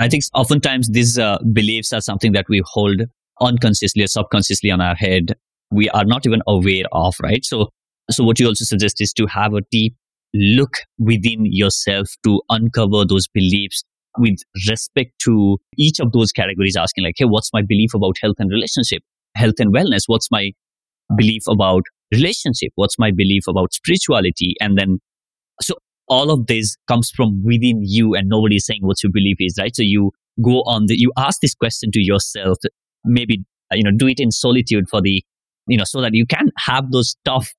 I 0.00 0.08
think 0.08 0.24
oftentimes 0.34 0.88
these 0.88 1.16
uh, 1.16 1.38
beliefs 1.52 1.92
are 1.92 2.00
something 2.00 2.32
that 2.32 2.46
we 2.48 2.60
hold 2.64 3.02
unconsciously 3.40 4.02
or 4.02 4.08
subconsciously 4.08 4.70
on 4.70 4.80
our 4.80 4.96
head. 4.96 5.34
We 5.70 5.88
are 5.90 6.04
not 6.04 6.26
even 6.26 6.40
aware 6.48 6.84
of, 6.90 7.14
right? 7.22 7.44
So, 7.44 7.68
so 8.10 8.24
what 8.24 8.40
you 8.40 8.48
also 8.48 8.64
suggest 8.64 9.00
is 9.00 9.12
to 9.12 9.26
have 9.26 9.54
a 9.54 9.60
deep 9.70 9.94
look 10.34 10.78
within 10.98 11.46
yourself 11.46 12.08
to 12.24 12.42
uncover 12.50 13.04
those 13.04 13.28
beliefs 13.28 13.84
with 14.18 14.38
respect 14.68 15.12
to 15.20 15.58
each 15.76 16.00
of 16.00 16.10
those 16.12 16.32
categories 16.32 16.76
asking 16.76 17.04
like 17.04 17.14
hey 17.16 17.24
what's 17.24 17.50
my 17.52 17.62
belief 17.62 17.94
about 17.94 18.16
health 18.20 18.36
and 18.38 18.50
relationship 18.50 19.02
health 19.36 19.54
and 19.58 19.72
wellness 19.74 20.02
what's 20.06 20.30
my 20.30 20.50
belief 21.16 21.42
about 21.48 21.82
relationship 22.12 22.70
what's 22.74 22.98
my 22.98 23.10
belief 23.10 23.44
about 23.48 23.72
spirituality 23.72 24.54
and 24.60 24.76
then 24.76 24.98
so 25.62 25.74
all 26.08 26.30
of 26.30 26.46
this 26.46 26.76
comes 26.86 27.10
from 27.10 27.42
within 27.44 27.80
you 27.82 28.14
and 28.14 28.28
nobody's 28.28 28.66
saying 28.66 28.80
what 28.82 29.02
your 29.02 29.12
belief 29.12 29.36
is 29.40 29.54
right 29.58 29.74
so 29.74 29.82
you 29.82 30.10
go 30.42 30.62
on 30.66 30.86
the 30.86 30.98
you 30.98 31.12
ask 31.16 31.40
this 31.40 31.54
question 31.54 31.90
to 31.90 32.00
yourself 32.00 32.58
maybe 33.04 33.44
you 33.72 33.82
know 33.82 33.90
do 33.96 34.06
it 34.06 34.20
in 34.20 34.30
solitude 34.30 34.88
for 34.88 35.00
the 35.00 35.22
you 35.66 35.76
know 35.76 35.84
so 35.84 36.00
that 36.00 36.14
you 36.14 36.26
can 36.26 36.50
have 36.66 36.90
those 36.90 37.16
tough 37.24 37.52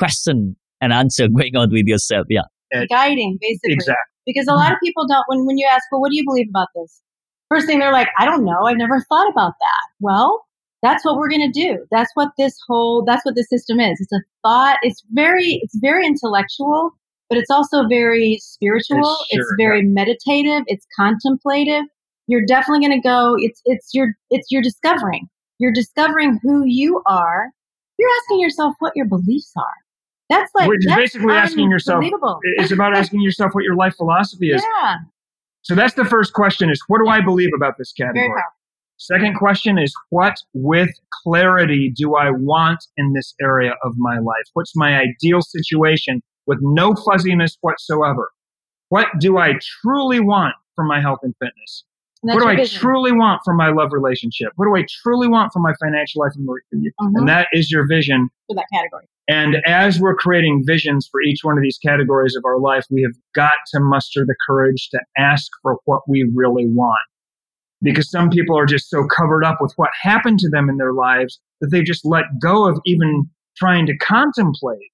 question 0.00 0.56
and 0.80 0.92
answer 0.92 1.28
going 1.36 1.54
on 1.56 1.70
with 1.70 1.86
yourself. 1.86 2.26
Yeah. 2.28 2.42
Guiding, 2.88 3.38
basically. 3.40 3.74
Exactly. 3.74 3.96
Because 4.26 4.46
a 4.48 4.52
lot 4.52 4.70
of 4.70 4.76
mm-hmm. 4.76 4.86
people 4.86 5.06
don't, 5.08 5.24
when, 5.28 5.46
when 5.46 5.58
you 5.58 5.68
ask, 5.70 5.84
well, 5.90 6.00
what 6.00 6.10
do 6.10 6.16
you 6.16 6.24
believe 6.24 6.46
about 6.50 6.68
this? 6.74 7.00
First 7.48 7.66
thing 7.66 7.80
they're 7.80 7.92
like, 7.92 8.08
I 8.18 8.24
don't 8.24 8.44
know. 8.44 8.64
I've 8.66 8.76
never 8.76 9.04
thought 9.08 9.28
about 9.28 9.54
that. 9.60 9.82
Well, 9.98 10.46
that's 10.82 11.04
what 11.04 11.16
we're 11.16 11.28
going 11.28 11.50
to 11.52 11.60
do. 11.60 11.84
That's 11.90 12.10
what 12.14 12.30
this 12.38 12.54
whole, 12.68 13.04
that's 13.04 13.24
what 13.24 13.34
the 13.34 13.42
system 13.44 13.80
is. 13.80 13.98
It's 14.00 14.12
a 14.12 14.20
thought. 14.42 14.78
It's 14.82 15.02
very, 15.10 15.58
it's 15.62 15.76
very 15.80 16.06
intellectual, 16.06 16.92
but 17.30 17.38
it's 17.38 17.50
also 17.50 17.86
very 17.88 18.38
spiritual. 18.42 18.98
It's, 18.98 19.34
sure, 19.34 19.40
it's 19.40 19.54
very 19.56 19.78
yeah. 19.78 19.88
meditative. 19.88 20.64
It's 20.66 20.86
contemplative. 20.98 21.84
You're 22.26 22.44
definitely 22.44 22.86
going 22.86 23.00
to 23.00 23.08
go, 23.08 23.36
it's, 23.38 23.62
it's 23.64 23.94
your, 23.94 24.08
it's 24.30 24.48
your 24.50 24.60
discovering. 24.60 25.28
You're 25.58 25.72
discovering 25.72 26.38
who 26.42 26.64
you 26.66 27.02
are. 27.06 27.50
You're 27.98 28.10
asking 28.22 28.40
yourself 28.40 28.74
what 28.80 28.92
your 28.94 29.06
beliefs 29.06 29.52
are. 29.56 29.64
That's 30.28 30.50
like 30.54 30.68
which 30.68 30.86
is 30.86 30.94
basically 30.94 31.34
asking 31.34 31.70
yourself. 31.70 32.04
It's 32.56 32.70
about 32.70 32.96
asking 32.96 33.20
yourself 33.20 33.52
what 33.52 33.64
your 33.64 33.74
life 33.74 33.96
philosophy 33.96 34.52
is. 34.52 34.62
Yeah. 34.80 34.96
So 35.62 35.74
that's 35.74 35.94
the 35.94 36.04
first 36.04 36.34
question: 36.34 36.70
is 36.70 36.80
what 36.86 37.00
do 37.04 37.10
I 37.10 37.20
believe 37.20 37.50
about 37.54 37.74
this 37.78 37.92
category? 37.92 38.40
Second 38.96 39.34
question 39.34 39.76
is 39.76 39.92
what, 40.10 40.36
with 40.52 40.90
clarity, 41.24 41.92
do 41.96 42.14
I 42.14 42.30
want 42.30 42.86
in 42.96 43.12
this 43.12 43.34
area 43.42 43.72
of 43.82 43.94
my 43.96 44.18
life? 44.18 44.44
What's 44.52 44.76
my 44.76 45.00
ideal 45.00 45.42
situation 45.42 46.22
with 46.50 46.58
no 46.60 46.94
fuzziness 46.94 47.56
whatsoever? 47.60 48.32
What 48.88 49.06
do 49.20 49.38
I 49.38 49.52
truly 49.80 50.18
want 50.18 50.56
for 50.74 50.84
my 50.84 51.00
health 51.00 51.20
and 51.22 51.32
fitness? 51.38 51.84
And 52.24 52.34
what 52.34 52.42
do 52.42 52.48
I 52.48 52.56
vision. 52.56 52.80
truly 52.80 53.12
want 53.12 53.40
from 53.44 53.56
my 53.56 53.70
love 53.70 53.92
relationship? 53.92 54.48
What 54.56 54.66
do 54.66 54.76
I 54.76 54.84
truly 55.02 55.28
want 55.28 55.52
from 55.52 55.62
my 55.62 55.72
financial 55.80 56.22
life? 56.22 56.32
And, 56.34 56.48
mm-hmm. 56.48 57.16
and 57.16 57.28
that 57.28 57.46
is 57.52 57.70
your 57.70 57.86
vision 57.86 58.28
for 58.48 58.56
that 58.56 58.66
category. 58.74 59.06
And 59.28 59.58
as 59.64 60.00
we're 60.00 60.16
creating 60.16 60.64
visions 60.66 61.08
for 61.08 61.22
each 61.22 61.44
one 61.44 61.56
of 61.56 61.62
these 61.62 61.78
categories 61.78 62.34
of 62.36 62.44
our 62.44 62.58
life, 62.58 62.84
we 62.90 63.02
have 63.02 63.14
got 63.32 63.54
to 63.72 63.78
muster 63.80 64.26
the 64.26 64.34
courage 64.44 64.88
to 64.90 64.98
ask 65.16 65.46
for 65.62 65.76
what 65.84 66.02
we 66.08 66.28
really 66.34 66.66
want. 66.66 66.98
because 67.82 68.10
some 68.10 68.28
people 68.28 68.58
are 68.58 68.66
just 68.66 68.90
so 68.90 69.06
covered 69.06 69.44
up 69.44 69.58
with 69.60 69.72
what 69.76 69.90
happened 70.02 70.38
to 70.40 70.50
them 70.50 70.68
in 70.68 70.76
their 70.76 70.92
lives 70.92 71.40
that 71.60 71.68
they 71.70 71.82
just 71.82 72.04
let 72.04 72.24
go 72.42 72.68
of 72.68 72.78
even 72.84 73.30
trying 73.56 73.86
to 73.86 73.96
contemplate 73.96 74.90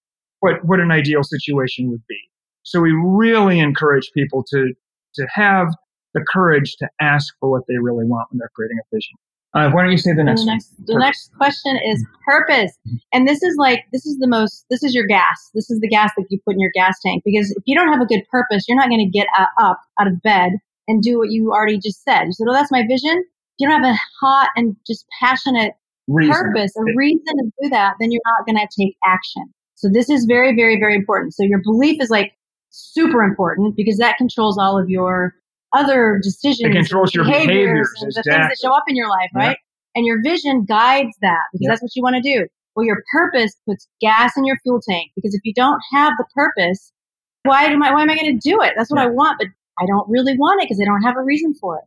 what, 0.47 0.65
what 0.65 0.81
an 0.81 0.93
ideal 0.93 1.25
situation 1.25 1.91
would 1.91 2.07
be. 2.09 2.19
So 2.63 2.81
we 2.81 2.93
really 2.93 3.59
encourage 3.59 4.11
people 4.13 4.45
to, 4.51 4.73
to 5.15 5.27
have 5.35 5.69
the 6.15 6.25
courage 6.33 6.77
to 6.79 6.89
ask 7.01 7.35
for 7.41 7.51
what 7.51 7.63
they 7.69 7.79
really 7.79 8.05
want 8.05 8.29
when 8.31 8.39
they're 8.39 8.51
creating 8.55 8.79
a 8.79 8.95
vision. 8.95 9.17
Uh, 9.55 9.71
why 9.71 9.83
don't 9.83 9.91
you 9.91 9.99
say 9.99 10.13
the 10.13 10.23
next? 10.23 10.43
the 10.43 10.47
next, 10.47 10.73
one? 10.77 10.87
the 10.87 10.99
next 10.99 11.33
question 11.39 11.79
is 11.87 12.05
purpose, 12.27 12.73
and 13.13 13.27
this 13.27 13.43
is 13.43 13.57
like 13.57 13.85
this 13.91 14.05
is 14.05 14.19
the 14.19 14.27
most. 14.27 14.67
This 14.69 14.83
is 14.83 14.95
your 14.95 15.07
gas. 15.07 15.51
This 15.55 15.71
is 15.71 15.81
the 15.81 15.89
gas 15.89 16.11
that 16.19 16.27
you 16.29 16.39
put 16.45 16.55
in 16.55 16.61
your 16.61 16.73
gas 16.75 16.99
tank. 17.01 17.23
Because 17.25 17.51
if 17.53 17.63
you 17.65 17.75
don't 17.75 17.91
have 17.91 18.03
a 18.03 18.07
good 18.07 18.23
purpose, 18.31 18.67
you're 18.69 18.77
not 18.77 18.91
going 18.91 19.01
to 19.01 19.19
get 19.19 19.27
up 19.59 19.79
out 19.99 20.07
of 20.07 20.21
bed 20.21 20.53
and 20.89 21.03
do 21.03 21.17
what 21.17 21.31
you 21.31 21.53
already 21.53 21.79
just 21.79 22.05
said. 22.05 22.25
You 22.25 22.33
said, 22.33 22.47
"Oh, 22.51 22.53
that's 22.53 22.71
my 22.71 22.83
vision." 22.87 23.17
If 23.17 23.61
you 23.61 23.69
don't 23.69 23.83
have 23.83 23.95
a 23.95 23.99
hot 24.21 24.51
and 24.57 24.77
just 24.87 25.07
passionate 25.23 25.73
reason. 26.09 26.35
purpose, 26.35 26.73
a 26.77 26.83
reason 26.95 27.25
to 27.25 27.51
do 27.63 27.71
that, 27.71 27.95
then 27.99 28.13
you're 28.13 28.21
not 28.27 28.47
going 28.47 28.57
to 28.57 28.69
take 28.79 28.97
action. 29.07 29.45
So 29.77 29.89
this 29.93 30.11
is 30.11 30.25
very, 30.25 30.57
very, 30.57 30.79
very 30.79 30.97
important. 30.97 31.35
So 31.35 31.45
your 31.45 31.61
belief 31.62 32.03
is 32.03 32.11
like 32.11 32.33
super 32.71 33.23
important 33.23 33.77
because 33.77 33.99
that 33.99 34.17
controls 34.17 34.59
all 34.59 34.79
of 34.79 34.91
your 34.91 35.35
other 35.75 36.19
decisions. 36.23 36.71
It 36.71 36.73
controls 36.73 37.15
your 37.15 37.25
behaviors, 37.25 37.47
behaviors 37.47 37.95
and 38.01 38.12
the 38.12 38.23
things 38.23 38.49
that 38.49 38.59
show 38.61 38.75
up 38.75 38.85
in 38.89 38.97
your 38.97 39.09
life, 39.09 39.31
right? 39.35 39.59
And 39.95 40.05
your 40.05 40.23
vision 40.23 40.65
guides 40.65 41.17
that 41.23 41.43
because 41.53 41.69
that's 41.69 41.83
what 41.83 41.95
you 41.95 42.03
want 42.03 42.17
to 42.17 42.23
do. 42.23 42.47
Well, 42.75 42.85
your 42.85 43.03
purpose 43.12 43.57
puts 43.67 43.89
gas 44.01 44.37
in 44.37 44.45
your 44.45 44.57
fuel 44.62 44.81
tank 44.87 45.11
because 45.15 45.35
if 45.35 45.41
you 45.45 45.55
don't 45.55 45.81
have 45.93 46.12
the 46.19 46.25
purpose, 46.35 46.93
why 47.45 47.65
am 47.65 47.83
I, 47.83 47.93
why 47.93 48.03
am 48.03 48.11
I 48.11 48.17
going 48.17 48.39
to 48.39 48.51
do 48.51 48.61
it? 48.62 48.75
That's 48.77 48.91
what. 48.91 49.01
I 49.01 49.07
want, 49.07 49.39
but 49.39 49.49
I 49.79 49.87
don't 49.87 50.09
really 50.11 50.37
want 50.37 50.61
it 50.62 50.67
because 50.67 50.81
I 50.81 50.85
don't 50.85 51.03
have 51.03 51.17
a 51.17 51.23
reason 51.23 51.55
for 51.55 51.79
it. 51.79 51.85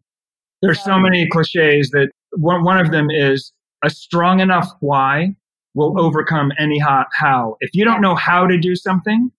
There's 0.61 0.79
so, 0.79 0.91
so 0.91 0.99
many 0.99 1.27
cliches 1.29 1.89
that 1.91 2.09
one, 2.31 2.63
one 2.63 2.79
of 2.79 2.91
them 2.91 3.09
is 3.09 3.53
a 3.83 3.89
strong 3.89 4.39
enough 4.39 4.67
why 4.79 5.35
will 5.75 5.99
overcome 5.99 6.51
any 6.57 6.79
how. 6.79 7.05
how. 7.13 7.57
If 7.59 7.71
you 7.73 7.85
don't 7.85 8.01
know 8.01 8.15
how 8.15 8.47
to 8.47 8.57
do 8.57 8.75
something, 8.75 9.31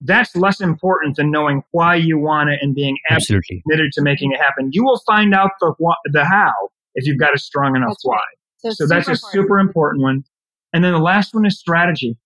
that's 0.00 0.36
less 0.36 0.60
important 0.60 1.16
than 1.16 1.30
knowing 1.30 1.62
why 1.70 1.94
you 1.94 2.18
want 2.18 2.50
it 2.50 2.58
and 2.62 2.74
being 2.74 2.96
absolutely 3.10 3.62
committed 3.62 3.92
to 3.92 4.02
making 4.02 4.32
it 4.32 4.40
happen. 4.40 4.70
You 4.72 4.84
will 4.84 5.00
find 5.06 5.34
out 5.34 5.52
the 5.60 5.74
the 6.12 6.24
how 6.24 6.52
if 6.94 7.06
you've 7.06 7.18
got 7.18 7.34
a 7.34 7.38
strong 7.38 7.74
enough 7.74 7.90
that's 7.90 8.04
why. 8.04 8.16
Right. 8.16 8.24
So, 8.58 8.70
so 8.70 8.86
that's 8.86 9.08
a 9.08 9.12
important. 9.12 9.32
super 9.32 9.58
important 9.58 10.02
one. 10.02 10.24
And 10.72 10.84
then 10.84 10.92
the 10.92 10.98
last 10.98 11.34
one 11.34 11.46
is 11.46 11.58
strategy. 11.58 12.16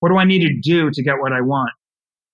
What 0.00 0.10
do 0.10 0.16
I 0.16 0.24
need 0.24 0.46
to 0.46 0.60
do 0.60 0.90
to 0.90 1.02
get 1.02 1.20
what 1.20 1.32
I 1.32 1.40
want? 1.40 1.72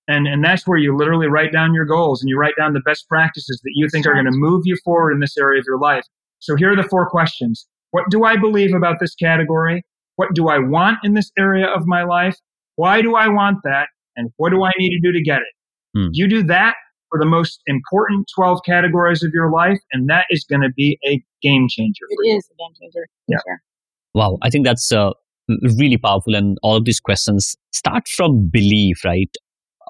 And 0.08 0.26
and 0.26 0.44
that's 0.44 0.66
where 0.66 0.78
you 0.78 0.96
literally 0.96 1.28
write 1.28 1.52
down 1.52 1.74
your 1.74 1.84
goals 1.84 2.20
and 2.22 2.28
you 2.28 2.38
write 2.38 2.54
down 2.56 2.72
the 2.72 2.80
best 2.80 3.08
practices 3.08 3.60
that 3.62 3.72
you 3.74 3.88
think 3.88 4.06
are 4.06 4.14
going 4.14 4.26
to 4.26 4.32
move 4.32 4.62
you 4.64 4.76
forward 4.84 5.12
in 5.12 5.20
this 5.20 5.36
area 5.36 5.60
of 5.60 5.64
your 5.66 5.78
life. 5.78 6.04
So 6.40 6.56
here 6.56 6.72
are 6.72 6.76
the 6.76 6.82
four 6.82 7.08
questions. 7.08 7.66
What 7.92 8.04
do 8.10 8.24
I 8.24 8.36
believe 8.36 8.74
about 8.74 8.98
this 9.00 9.14
category? 9.14 9.84
What 10.16 10.28
do 10.34 10.48
I 10.48 10.58
want 10.58 10.98
in 11.04 11.14
this 11.14 11.30
area 11.38 11.66
of 11.66 11.86
my 11.86 12.02
life? 12.02 12.36
Why 12.76 13.02
do 13.02 13.16
I 13.16 13.28
want 13.28 13.58
that? 13.64 13.88
and 14.16 14.30
what 14.36 14.50
do 14.50 14.64
I 14.64 14.72
need 14.78 14.90
to 14.90 15.00
do 15.00 15.12
to 15.12 15.22
get 15.22 15.38
it? 15.38 15.98
Hmm. 15.98 16.08
You 16.12 16.28
do 16.28 16.42
that 16.44 16.74
for 17.10 17.18
the 17.18 17.26
most 17.26 17.60
important 17.66 18.26
12 18.34 18.60
categories 18.64 19.22
of 19.22 19.32
your 19.32 19.50
life, 19.50 19.78
and 19.92 20.08
that 20.08 20.26
is 20.30 20.44
going 20.44 20.62
to 20.62 20.70
be 20.74 20.98
a 21.06 21.22
game 21.42 21.66
changer. 21.68 22.06
It 22.08 22.36
is 22.36 22.48
a 22.50 22.56
game 22.56 22.74
changer. 22.80 23.06
Yeah. 23.28 23.38
Sure. 23.46 23.60
Wow. 24.14 24.38
I 24.42 24.50
think 24.50 24.66
that's 24.66 24.92
uh, 24.92 25.10
really 25.78 25.98
powerful. 25.98 26.34
And 26.34 26.58
all 26.62 26.76
of 26.76 26.84
these 26.84 27.00
questions 27.00 27.56
start 27.72 28.08
from 28.08 28.48
belief, 28.48 29.04
right? 29.04 29.30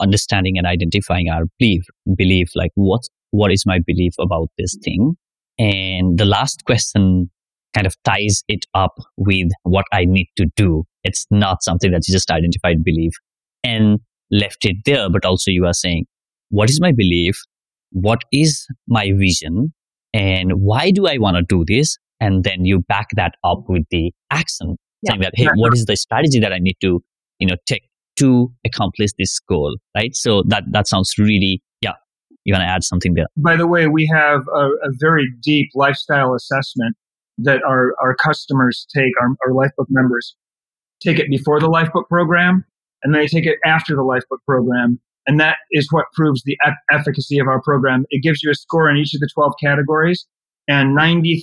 Understanding 0.01 0.59
and 0.59 0.67
identifying 0.67 1.29
our 1.29 1.45
belief, 1.59 1.85
belief, 2.17 2.51
like 2.55 2.73
what, 2.75 3.03
what 3.31 3.53
is 3.53 3.65
my 3.67 3.79
belief 3.85 4.15
about 4.19 4.49
this 4.59 4.77
thing? 4.83 5.17
And 5.59 6.19
the 6.19 6.25
last 6.25 6.65
question 6.65 7.31
kind 7.75 7.87
of 7.87 7.95
ties 8.05 8.43
it 8.49 8.65
up 8.75 8.95
with 9.17 9.49
what 9.63 9.87
I 9.93 10.05
need 10.05 10.29
to 10.37 10.47
do. 10.57 10.85
It's 11.05 11.27
not 11.31 11.63
something 11.63 11.91
that 11.91 12.03
you 12.07 12.13
just 12.13 12.31
identified 12.31 12.85
belief. 12.85 13.13
And 13.65 14.01
left 14.33 14.65
it 14.65 14.77
there, 14.85 15.09
but 15.11 15.25
also 15.25 15.51
you 15.51 15.67
are 15.67 15.75
saying, 15.75 16.07
what 16.49 16.71
is 16.71 16.81
my 16.81 16.91
belief? 16.91 17.39
What 17.91 18.23
is 18.33 18.67
my 18.89 19.13
vision? 19.15 19.73
And 20.13 20.53
why 20.55 20.91
do 20.91 21.07
I 21.07 21.19
want 21.19 21.37
to 21.37 21.43
do 21.43 21.65
this? 21.67 21.99
And 22.19 22.43
then 22.43 22.65
you 22.65 22.81
back 22.81 23.09
that 23.17 23.35
up 23.45 23.65
with 23.69 23.85
the 23.91 24.13
action, 24.31 24.77
yeah. 25.03 25.13
saying 25.13 25.21
that, 25.21 25.33
hey, 25.35 25.49
what 25.55 25.75
is 25.75 25.85
the 25.85 25.97
strategy 25.97 26.41
that 26.41 26.53
I 26.53 26.59
need 26.59 26.77
to, 26.81 27.03
you 27.39 27.47
know, 27.47 27.57
take 27.67 27.83
to 28.17 28.53
accomplish 28.65 29.11
this 29.19 29.39
goal, 29.41 29.77
right? 29.97 30.15
So 30.15 30.43
that, 30.49 30.65
that 30.73 30.87
sounds 30.89 31.15
really, 31.19 31.63
yeah, 31.81 31.93
you 32.45 32.53
want 32.53 32.63
to 32.63 32.69
add 32.69 32.85
something 32.85 33.15
there? 33.15 33.27
By 33.37 33.57
the 33.57 33.67
way, 33.67 33.87
we 33.87 34.11
have 34.13 34.43
a, 34.55 34.61
a 34.61 34.91
very 34.99 35.29
deep 35.43 35.71
lifestyle 35.75 36.35
assessment 36.35 36.97
that 37.39 37.63
our, 37.63 37.95
our 38.01 38.15
customers 38.17 38.87
take, 38.95 39.13
our, 39.21 39.29
our 39.47 39.53
Lifebook 39.53 39.87
members 39.89 40.37
take 41.03 41.19
it 41.19 41.29
before 41.29 41.61
the 41.61 41.69
Lifebook 41.69 42.09
program 42.09 42.65
and 43.03 43.15
they 43.15 43.27
take 43.27 43.47
it 43.47 43.59
after 43.65 43.95
the 43.95 44.03
Lifebook 44.03 44.39
program. 44.47 45.01
And 45.27 45.39
that 45.41 45.57
is 45.71 45.89
what 45.91 46.07
proves 46.15 46.43
the 46.45 46.57
efficacy 46.91 47.39
of 47.39 47.47
our 47.47 47.61
program. 47.63 48.05
It 48.11 48.23
gives 48.23 48.43
you 48.43 48.51
a 48.51 48.55
score 48.55 48.91
in 48.91 48.97
each 48.97 49.15
of 49.15 49.21
the 49.21 49.29
12 49.33 49.53
categories, 49.63 50.27
and 50.69 50.97
93% 50.99 51.43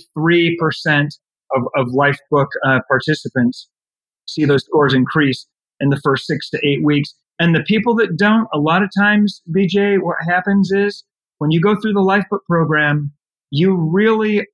of, 1.54 1.62
of 1.76 1.86
Lifebook 1.88 2.46
uh, 2.66 2.80
participants 2.88 3.68
see 4.26 4.44
those 4.44 4.64
scores 4.64 4.94
increase 4.94 5.46
in 5.80 5.88
the 5.88 6.00
first 6.04 6.26
six 6.26 6.50
to 6.50 6.58
eight 6.66 6.84
weeks. 6.84 7.14
And 7.38 7.54
the 7.54 7.64
people 7.66 7.94
that 7.96 8.16
don't, 8.16 8.46
a 8.52 8.58
lot 8.58 8.82
of 8.82 8.90
times, 8.96 9.40
BJ, 9.50 9.98
what 10.00 10.16
happens 10.28 10.70
is 10.70 11.04
when 11.38 11.50
you 11.50 11.60
go 11.60 11.74
through 11.80 11.94
the 11.94 12.00
Lifebook 12.00 12.44
program, 12.46 13.12
you 13.50 13.74
really, 13.74 14.46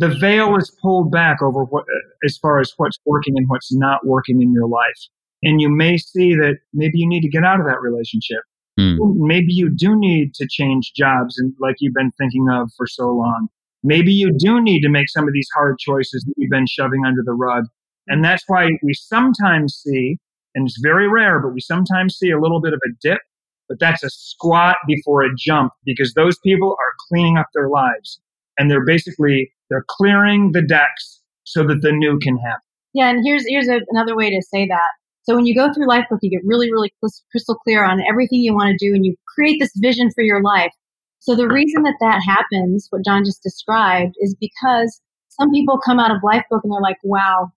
the 0.00 0.16
veil 0.18 0.56
is 0.56 0.74
pulled 0.80 1.12
back 1.12 1.42
over 1.42 1.64
what, 1.64 1.84
as 2.24 2.38
far 2.38 2.58
as 2.58 2.72
what's 2.78 2.98
working 3.04 3.34
and 3.36 3.46
what's 3.48 3.70
not 3.70 4.06
working 4.06 4.40
in 4.40 4.50
your 4.50 4.66
life. 4.66 5.00
And 5.42 5.60
you 5.60 5.68
may 5.68 5.98
see 5.98 6.34
that 6.34 6.56
maybe 6.72 6.98
you 6.98 7.06
need 7.06 7.20
to 7.20 7.28
get 7.28 7.44
out 7.44 7.60
of 7.60 7.66
that 7.66 7.82
relationship. 7.82 8.40
Mm. 8.78 8.96
Maybe 9.16 9.52
you 9.52 9.68
do 9.68 9.98
need 9.98 10.34
to 10.36 10.48
change 10.48 10.92
jobs 10.96 11.38
and 11.38 11.52
like 11.60 11.76
you've 11.80 11.94
been 11.94 12.12
thinking 12.12 12.48
of 12.50 12.70
for 12.78 12.86
so 12.86 13.10
long. 13.10 13.48
Maybe 13.82 14.10
you 14.10 14.32
do 14.38 14.62
need 14.62 14.80
to 14.80 14.88
make 14.88 15.10
some 15.10 15.28
of 15.28 15.34
these 15.34 15.48
hard 15.54 15.78
choices 15.78 16.24
that 16.24 16.34
you've 16.38 16.50
been 16.50 16.66
shoving 16.66 17.04
under 17.06 17.22
the 17.22 17.32
rug. 17.32 17.64
And 18.08 18.24
that's 18.24 18.44
why 18.46 18.70
we 18.82 18.94
sometimes 18.94 19.74
see, 19.74 20.16
and 20.54 20.66
it's 20.66 20.80
very 20.82 21.08
rare, 21.08 21.40
but 21.40 21.52
we 21.52 21.60
sometimes 21.60 22.16
see 22.16 22.30
a 22.30 22.40
little 22.40 22.60
bit 22.60 22.72
of 22.72 22.80
a 22.86 22.92
dip, 23.02 23.20
but 23.68 23.78
that's 23.78 24.02
a 24.02 24.08
squat 24.08 24.76
before 24.86 25.22
a 25.22 25.34
jump 25.36 25.72
because 25.84 26.14
those 26.14 26.38
people 26.38 26.70
are 26.70 26.94
cleaning 27.08 27.36
up 27.36 27.48
their 27.54 27.68
lives 27.68 28.18
and 28.58 28.70
they're 28.70 28.84
basically, 28.84 29.52
they're 29.70 29.86
clearing 29.88 30.52
the 30.52 30.62
decks 30.62 31.22
so 31.44 31.62
that 31.62 31.80
the 31.82 31.92
new 31.92 32.18
can 32.18 32.36
happen. 32.38 32.60
Yeah. 32.92 33.08
And 33.08 33.24
here's, 33.24 33.44
here's 33.46 33.68
a, 33.68 33.80
another 33.90 34.16
way 34.16 34.30
to 34.30 34.42
say 34.52 34.66
that. 34.66 34.90
So 35.22 35.36
when 35.36 35.46
you 35.46 35.54
go 35.54 35.72
through 35.72 35.86
Lifebook, 35.86 36.18
you 36.22 36.30
get 36.30 36.44
really, 36.44 36.72
really 36.72 36.92
crystal 37.30 37.54
clear 37.54 37.84
on 37.84 38.02
everything 38.10 38.40
you 38.40 38.54
want 38.54 38.76
to 38.76 38.86
do 38.86 38.94
and 38.94 39.04
you 39.04 39.14
create 39.34 39.58
this 39.60 39.72
vision 39.76 40.10
for 40.14 40.24
your 40.24 40.42
life. 40.42 40.72
So 41.20 41.36
the 41.36 41.48
reason 41.48 41.82
that 41.82 41.96
that 42.00 42.22
happens, 42.24 42.88
what 42.90 43.04
Jon 43.04 43.24
just 43.24 43.42
described, 43.42 44.14
is 44.20 44.34
because 44.40 45.00
some 45.28 45.50
people 45.50 45.78
come 45.78 46.00
out 46.00 46.10
of 46.10 46.22
Lifebook 46.22 46.62
and 46.64 46.72
they're 46.72 46.80
like, 46.80 46.98
wow, 47.04 47.52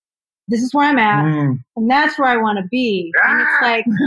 this 0.48 0.62
is 0.62 0.74
where 0.74 0.86
I'm 0.86 1.00
at, 1.00 1.24
mm. 1.24 1.58
and 1.76 1.90
that's 1.90 2.20
where 2.20 2.28
I 2.28 2.38
want 2.38 2.60
to 2.60 2.68
be. 2.70 3.12
Ah! 3.24 3.32
And 3.32 3.42
it's 3.42 3.52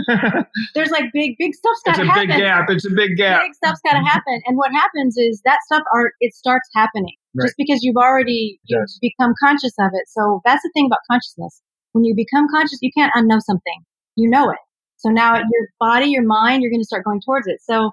ah! 0.09 0.35
like 0.35 0.47
there's 0.75 0.91
like 0.91 1.13
big, 1.13 1.37
big 1.39 1.55
stuff's 1.55 1.81
got 1.85 1.97
to 1.97 2.05
happen. 2.05 2.31
It's 2.31 2.35
a 2.35 2.39
big 2.39 2.47
gap. 2.47 2.67
It's 2.69 2.87
a 2.87 2.91
big 2.91 3.17
gap. 3.17 3.43
Big 3.43 3.55
stuff's 3.55 3.81
got 3.85 3.99
to 3.99 4.05
happen. 4.05 4.41
And 4.47 4.57
what 4.57 4.73
happens 4.73 5.17
is 5.17 5.41
that 5.45 5.59
stuff 5.67 5.83
are 5.95 6.13
it 6.21 6.35
starts 6.35 6.69
happening 6.75 7.15
right. 7.35 7.47
just 7.47 7.55
because 7.57 7.83
you've 7.83 7.97
already 7.97 8.61
you've 8.65 8.81
yes. 8.81 8.99
become 9.01 9.33
conscious 9.43 9.73
of 9.79 9.91
it. 9.95 10.09
So 10.09 10.41
that's 10.45 10.63
the 10.63 10.71
thing 10.75 10.87
about 10.87 11.01
consciousness. 11.11 11.63
When 11.93 12.05
you 12.05 12.15
become 12.15 12.47
conscious, 12.51 12.79
you 12.83 12.91
can't 12.97 13.13
unknow 13.15 13.41
something. 13.41 13.85
You 14.17 14.29
know 14.29 14.51
it. 14.51 14.59
So 14.97 15.09
now 15.09 15.37
your 15.37 15.69
body, 15.81 16.07
your 16.07 16.25
mind, 16.25 16.63
you're 16.63 16.71
going 16.71 16.81
to 16.81 16.87
start 16.87 17.05
going 17.05 17.21
towards 17.25 17.47
it. 17.47 17.61
So 17.63 17.93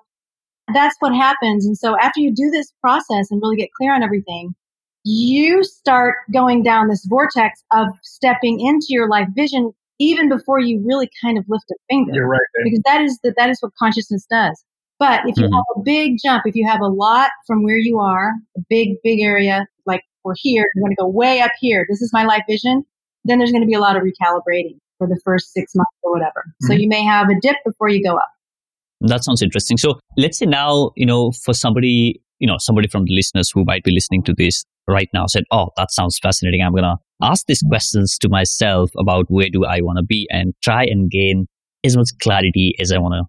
that's 0.73 0.95
what 0.99 1.13
happens. 1.13 1.65
And 1.65 1.77
so 1.77 1.97
after 1.99 2.19
you 2.19 2.34
do 2.34 2.49
this 2.49 2.71
process 2.82 3.29
and 3.29 3.41
really 3.41 3.58
get 3.58 3.69
clear 3.77 3.93
on 3.93 4.03
everything, 4.03 4.56
you 5.03 5.63
start 5.63 6.15
going 6.31 6.63
down 6.63 6.87
this 6.87 7.05
vortex 7.05 7.63
of 7.71 7.87
stepping 8.03 8.59
into 8.59 8.87
your 8.89 9.09
life 9.09 9.27
vision 9.35 9.71
even 9.99 10.29
before 10.29 10.59
you 10.59 10.81
really 10.85 11.09
kind 11.23 11.37
of 11.37 11.45
lift 11.47 11.65
a 11.71 11.75
finger. 11.89 12.13
You're 12.13 12.27
right. 12.27 12.39
Because 12.63 12.81
that 12.85 13.01
is 13.01 13.19
the, 13.23 13.33
that 13.37 13.49
is 13.49 13.59
what 13.61 13.71
consciousness 13.77 14.25
does. 14.29 14.63
But 14.99 15.21
if 15.27 15.37
you 15.37 15.43
mm-hmm. 15.43 15.53
have 15.53 15.63
a 15.77 15.81
big 15.81 16.17
jump, 16.23 16.43
if 16.45 16.55
you 16.55 16.67
have 16.67 16.81
a 16.81 16.87
lot 16.87 17.31
from 17.45 17.63
where 17.63 17.77
you 17.77 17.99
are, 17.99 18.33
a 18.57 18.61
big, 18.69 18.95
big 19.03 19.21
area, 19.21 19.67
like 19.85 20.01
we're 20.23 20.33
here, 20.37 20.65
you 20.75 20.81
want 20.81 20.91
to 20.91 21.01
go 21.01 21.07
way 21.07 21.41
up 21.41 21.51
here. 21.59 21.85
This 21.89 22.01
is 22.01 22.11
my 22.13 22.25
life 22.25 22.43
vision 22.47 22.85
then 23.25 23.39
there's 23.39 23.51
going 23.51 23.61
to 23.61 23.67
be 23.67 23.73
a 23.73 23.79
lot 23.79 23.95
of 23.95 24.03
recalibrating 24.03 24.77
for 24.97 25.07
the 25.07 25.19
first 25.23 25.53
six 25.53 25.73
months 25.75 25.91
or 26.03 26.11
whatever. 26.11 26.43
Mm-hmm. 26.47 26.67
So 26.67 26.73
you 26.73 26.87
may 26.87 27.03
have 27.03 27.29
a 27.29 27.39
dip 27.41 27.55
before 27.65 27.89
you 27.89 28.03
go 28.03 28.15
up. 28.15 28.29
That 29.01 29.23
sounds 29.23 29.41
interesting. 29.41 29.77
So 29.77 29.99
let's 30.17 30.37
say 30.37 30.45
now, 30.45 30.91
you 30.95 31.05
know, 31.05 31.31
for 31.31 31.53
somebody, 31.53 32.21
you 32.39 32.47
know, 32.47 32.55
somebody 32.59 32.87
from 32.87 33.05
the 33.05 33.13
listeners 33.13 33.51
who 33.53 33.65
might 33.65 33.83
be 33.83 33.91
listening 33.91 34.23
to 34.23 34.33
this 34.33 34.63
right 34.88 35.10
now 35.13 35.26
said, 35.28 35.43
Oh, 35.52 35.69
that 35.78 35.91
sounds 35.91 36.19
fascinating. 36.22 36.62
I'm 36.62 36.72
going 36.74 36.84
to 36.84 36.98
ask 37.22 37.46
these 37.48 37.63
questions 37.67 38.17
to 38.19 38.30
myself 38.30 38.91
about 38.98 39.26
where 39.30 39.50
do 39.52 39.65
I 39.65 39.82
want 39.82 39.98
to 39.98 40.04
be 40.04 40.28
and 40.30 40.54
try 40.63 40.84
and 40.84 41.10
gain 41.10 41.48
as 41.84 41.96
much 41.96 42.10
clarity 42.22 42.76
as 42.80 42.91
I 42.91 42.98
want 42.98 43.13
to, 43.13 43.24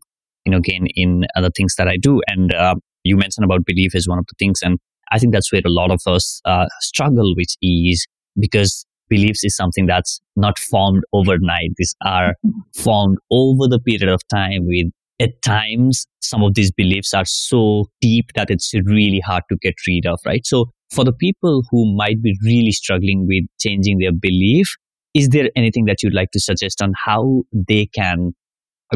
you 0.44 0.52
know, 0.52 0.60
gain 0.60 0.86
in 0.94 1.24
other 1.36 1.50
things 1.56 1.74
that 1.76 1.88
I 1.88 1.96
do. 1.96 2.20
And 2.26 2.54
uh, 2.54 2.76
you 3.04 3.16
mentioned 3.16 3.44
about 3.44 3.64
belief 3.64 3.94
is 3.94 4.08
one 4.08 4.18
of 4.18 4.26
the 4.26 4.34
things. 4.38 4.60
And 4.62 4.78
I 5.12 5.18
think 5.18 5.32
that's 5.32 5.52
where 5.52 5.62
a 5.64 5.70
lot 5.70 5.90
of 5.90 6.00
us 6.06 6.40
uh, 6.44 6.66
struggle 6.80 7.34
with 7.36 7.48
ease 7.62 8.04
because 8.38 8.84
beliefs 9.08 9.44
is 9.44 9.56
something 9.56 9.86
that's 9.86 10.20
not 10.36 10.58
formed 10.58 11.04
overnight. 11.12 11.70
These 11.76 11.94
are 12.04 12.34
formed 12.74 13.18
over 13.30 13.68
the 13.68 13.78
period 13.78 14.08
of 14.08 14.26
time 14.28 14.66
with 14.66 14.86
at 15.20 15.40
times 15.42 16.06
some 16.20 16.42
of 16.42 16.54
these 16.54 16.72
beliefs 16.72 17.14
are 17.14 17.24
so 17.24 17.86
deep 18.00 18.26
that 18.34 18.50
it's 18.50 18.72
really 18.84 19.20
hard 19.20 19.42
to 19.50 19.56
get 19.60 19.74
rid 19.86 20.06
of, 20.06 20.18
right? 20.26 20.44
So 20.44 20.70
for 20.92 21.04
the 21.04 21.12
people 21.12 21.62
who 21.70 21.94
might 21.96 22.22
be 22.22 22.34
really 22.44 22.72
struggling 22.72 23.26
with 23.26 23.44
changing 23.60 23.98
their 23.98 24.12
belief, 24.12 24.74
is 25.14 25.28
there 25.28 25.50
anything 25.54 25.84
that 25.84 26.02
you'd 26.02 26.14
like 26.14 26.30
to 26.32 26.40
suggest 26.40 26.82
on 26.82 26.92
how 27.04 27.42
they 27.52 27.86
can 27.86 28.32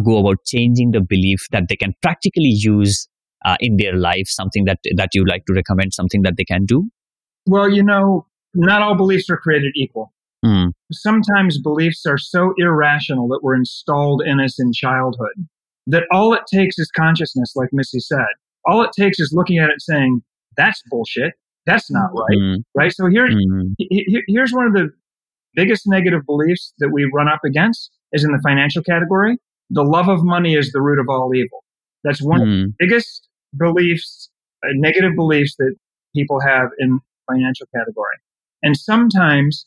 go 0.04 0.18
about 0.18 0.38
changing 0.46 0.90
the 0.90 1.00
belief 1.00 1.46
that 1.52 1.64
they 1.68 1.76
can 1.76 1.92
practically 2.02 2.52
use 2.52 3.08
uh, 3.44 3.56
in 3.60 3.76
their 3.76 3.96
life? 3.96 4.26
Something 4.26 4.64
that 4.64 4.78
that 4.96 5.10
you'd 5.14 5.28
like 5.28 5.44
to 5.46 5.52
recommend, 5.54 5.94
something 5.94 6.22
that 6.22 6.34
they 6.36 6.44
can 6.44 6.64
do? 6.64 6.88
Well, 7.46 7.70
you 7.70 7.84
know, 7.84 8.26
not 8.54 8.82
all 8.82 8.96
beliefs 8.96 9.30
are 9.30 9.36
created 9.36 9.72
equal. 9.76 10.12
Mm. 10.44 10.72
Sometimes 10.92 11.60
beliefs 11.60 12.04
are 12.06 12.18
so 12.18 12.52
irrational 12.58 13.28
that 13.28 13.40
were 13.42 13.54
installed 13.54 14.22
in 14.24 14.40
us 14.40 14.60
in 14.60 14.72
childhood 14.72 15.48
that 15.88 16.04
all 16.12 16.34
it 16.34 16.42
takes 16.52 16.78
is 16.78 16.90
consciousness, 16.94 17.54
like 17.56 17.70
Missy 17.72 17.98
said. 17.98 18.26
All 18.66 18.82
it 18.82 18.90
takes 18.96 19.18
is 19.18 19.32
looking 19.34 19.58
at 19.58 19.70
it 19.70 19.80
saying, 19.80 20.22
that's 20.56 20.82
bullshit. 20.90 21.32
That's 21.66 21.90
not 21.90 22.10
right. 22.14 22.38
Mm. 22.38 22.56
Right. 22.74 22.92
So 22.92 23.06
here, 23.06 23.26
mm. 23.26 23.74
here's 24.26 24.52
one 24.52 24.66
of 24.66 24.72
the 24.72 24.90
biggest 25.54 25.84
negative 25.86 26.24
beliefs 26.26 26.72
that 26.78 26.90
we 26.90 27.10
run 27.14 27.28
up 27.28 27.40
against 27.44 27.90
is 28.12 28.24
in 28.24 28.32
the 28.32 28.40
financial 28.42 28.82
category. 28.82 29.38
The 29.70 29.82
love 29.82 30.08
of 30.08 30.22
money 30.22 30.54
is 30.54 30.72
the 30.72 30.80
root 30.80 30.98
of 30.98 31.06
all 31.08 31.34
evil. 31.34 31.64
That's 32.04 32.22
one 32.22 32.40
of 32.40 32.46
the 32.46 32.72
biggest 32.78 33.28
beliefs, 33.56 34.30
uh, 34.64 34.68
negative 34.74 35.12
beliefs 35.16 35.56
that 35.58 35.74
people 36.14 36.40
have 36.40 36.68
in 36.78 37.00
financial 37.30 37.66
category. 37.74 38.16
And 38.62 38.76
sometimes 38.76 39.66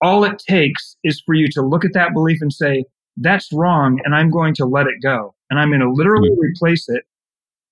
all 0.00 0.24
it 0.24 0.38
takes 0.38 0.96
is 1.04 1.22
for 1.24 1.34
you 1.34 1.48
to 1.52 1.62
look 1.62 1.84
at 1.84 1.92
that 1.94 2.12
belief 2.12 2.38
and 2.40 2.52
say, 2.52 2.84
that's 3.16 3.52
wrong, 3.52 4.00
and 4.04 4.14
I'm 4.14 4.30
going 4.30 4.54
to 4.54 4.66
let 4.66 4.86
it 4.86 5.02
go. 5.02 5.34
And 5.50 5.60
I'm 5.60 5.68
going 5.68 5.80
to 5.80 5.90
literally 5.90 6.30
mm-hmm. 6.30 6.40
replace 6.40 6.88
it 6.88 7.04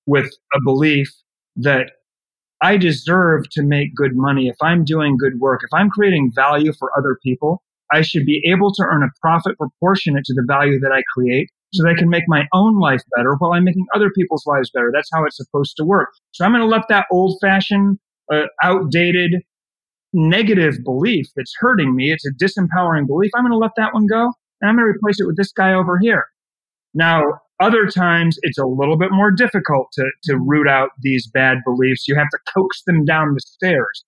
with 0.07 0.31
a 0.55 0.61
belief 0.64 1.09
that 1.57 1.92
I 2.61 2.76
deserve 2.76 3.48
to 3.53 3.62
make 3.62 3.94
good 3.94 4.14
money. 4.14 4.48
If 4.48 4.57
I'm 4.61 4.85
doing 4.85 5.16
good 5.16 5.40
work, 5.40 5.62
if 5.64 5.72
I'm 5.72 5.88
creating 5.88 6.33
value 6.35 6.72
for 6.79 6.90
other 6.96 7.18
people, 7.22 7.62
I 7.92 8.03
should 8.03 8.26
be 8.26 8.42
able 8.46 8.72
to 8.74 8.83
earn 8.83 9.03
a 9.03 9.09
profit 9.20 9.57
proportionate 9.57 10.24
to 10.26 10.35
the 10.35 10.44
value 10.46 10.79
that 10.81 10.92
I 10.92 11.03
create 11.14 11.48
so 11.72 11.83
that 11.83 11.90
I 11.90 11.94
can 11.94 12.11
make 12.11 12.24
my 12.26 12.46
own 12.53 12.79
life 12.79 13.03
better 13.16 13.35
while 13.38 13.53
I'm 13.53 13.64
making 13.64 13.87
other 13.94 14.11
people's 14.11 14.44
lives 14.46 14.70
better. 14.70 14.90
That's 14.92 15.09
how 15.12 15.24
it's 15.24 15.37
supposed 15.37 15.76
to 15.76 15.85
work. 15.85 16.11
So 16.33 16.44
I'm 16.44 16.53
going 16.53 16.62
to 16.62 16.66
let 16.66 16.87
that 16.88 17.07
old 17.11 17.38
fashioned, 17.40 17.98
uh, 18.33 18.46
outdated, 18.62 19.42
negative 20.12 20.76
belief 20.85 21.26
that's 21.37 21.55
hurting 21.59 21.94
me. 21.94 22.12
It's 22.12 22.26
a 22.26 22.33
disempowering 22.33 23.07
belief. 23.07 23.31
I'm 23.35 23.42
going 23.42 23.53
to 23.53 23.59
let 23.59 23.72
that 23.76 23.94
one 23.94 24.07
go 24.07 24.33
and 24.61 24.70
I'm 24.70 24.77
going 24.77 24.87
to 24.87 24.96
replace 24.96 25.20
it 25.20 25.27
with 25.27 25.37
this 25.37 25.53
guy 25.53 25.73
over 25.75 25.99
here. 25.99 26.27
Now, 26.94 27.23
other 27.61 27.87
times 27.87 28.38
it's 28.42 28.59
a 28.59 28.66
little 28.66 28.96
bit 28.96 29.11
more 29.12 29.31
difficult 29.31 29.88
to, 29.92 30.05
to 30.25 30.38
root 30.38 30.68
out 30.68 30.90
these 31.03 31.29
bad 31.29 31.59
beliefs. 31.64 32.09
You 32.09 32.16
have 32.16 32.29
to 32.31 32.38
coax 32.55 32.83
them 32.87 33.05
down 33.05 33.35
the 33.35 33.40
stairs. 33.40 34.05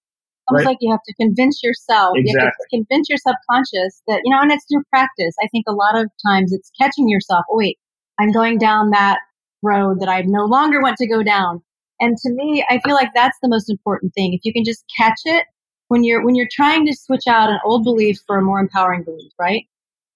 Almost 0.49 0.67
right? 0.67 0.71
like 0.73 0.79
you 0.81 0.91
have 0.91 1.03
to 1.07 1.15
convince 1.15 1.63
yourself. 1.63 2.15
Exactly. 2.17 2.41
You 2.41 2.45
have 2.45 2.53
to 2.53 2.67
convince 2.71 3.09
your 3.09 3.19
subconscious 3.19 4.03
that, 4.09 4.21
you 4.25 4.35
know, 4.35 4.43
and 4.43 4.51
it's 4.51 4.65
through 4.71 4.83
practice. 4.91 5.35
I 5.43 5.47
think 5.49 5.67
a 5.69 5.73
lot 5.73 5.97
of 5.97 6.11
times 6.27 6.53
it's 6.53 6.71
catching 6.81 7.09
yourself. 7.09 7.45
Oh, 7.51 7.59
wait, 7.59 7.79
I'm 8.19 8.33
going 8.33 8.59
down 8.59 8.91
that 8.91 9.19
road 9.63 10.01
that 10.01 10.09
I 10.09 10.23
no 10.23 10.45
longer 10.45 10.83
want 10.83 10.97
to 10.97 11.07
go 11.07 11.23
down. 11.23 11.63
And 12.01 12.17
to 12.17 12.33
me, 12.33 12.65
I 12.69 12.81
feel 12.81 12.95
like 12.95 13.11
that's 13.15 13.39
the 13.43 13.49
most 13.49 13.71
important 13.71 14.13
thing. 14.15 14.33
If 14.33 14.41
you 14.45 14.53
can 14.53 14.65
just 14.65 14.85
catch 14.97 15.21
it 15.25 15.47
when 15.87 16.03
you're 16.03 16.25
when 16.25 16.35
you're 16.35 16.49
trying 16.51 16.85
to 16.87 16.97
switch 16.97 17.29
out 17.29 17.49
an 17.49 17.61
old 17.65 17.85
belief 17.85 18.19
for 18.27 18.39
a 18.39 18.43
more 18.43 18.59
empowering 18.59 19.05
belief, 19.05 19.31
right? 19.39 19.67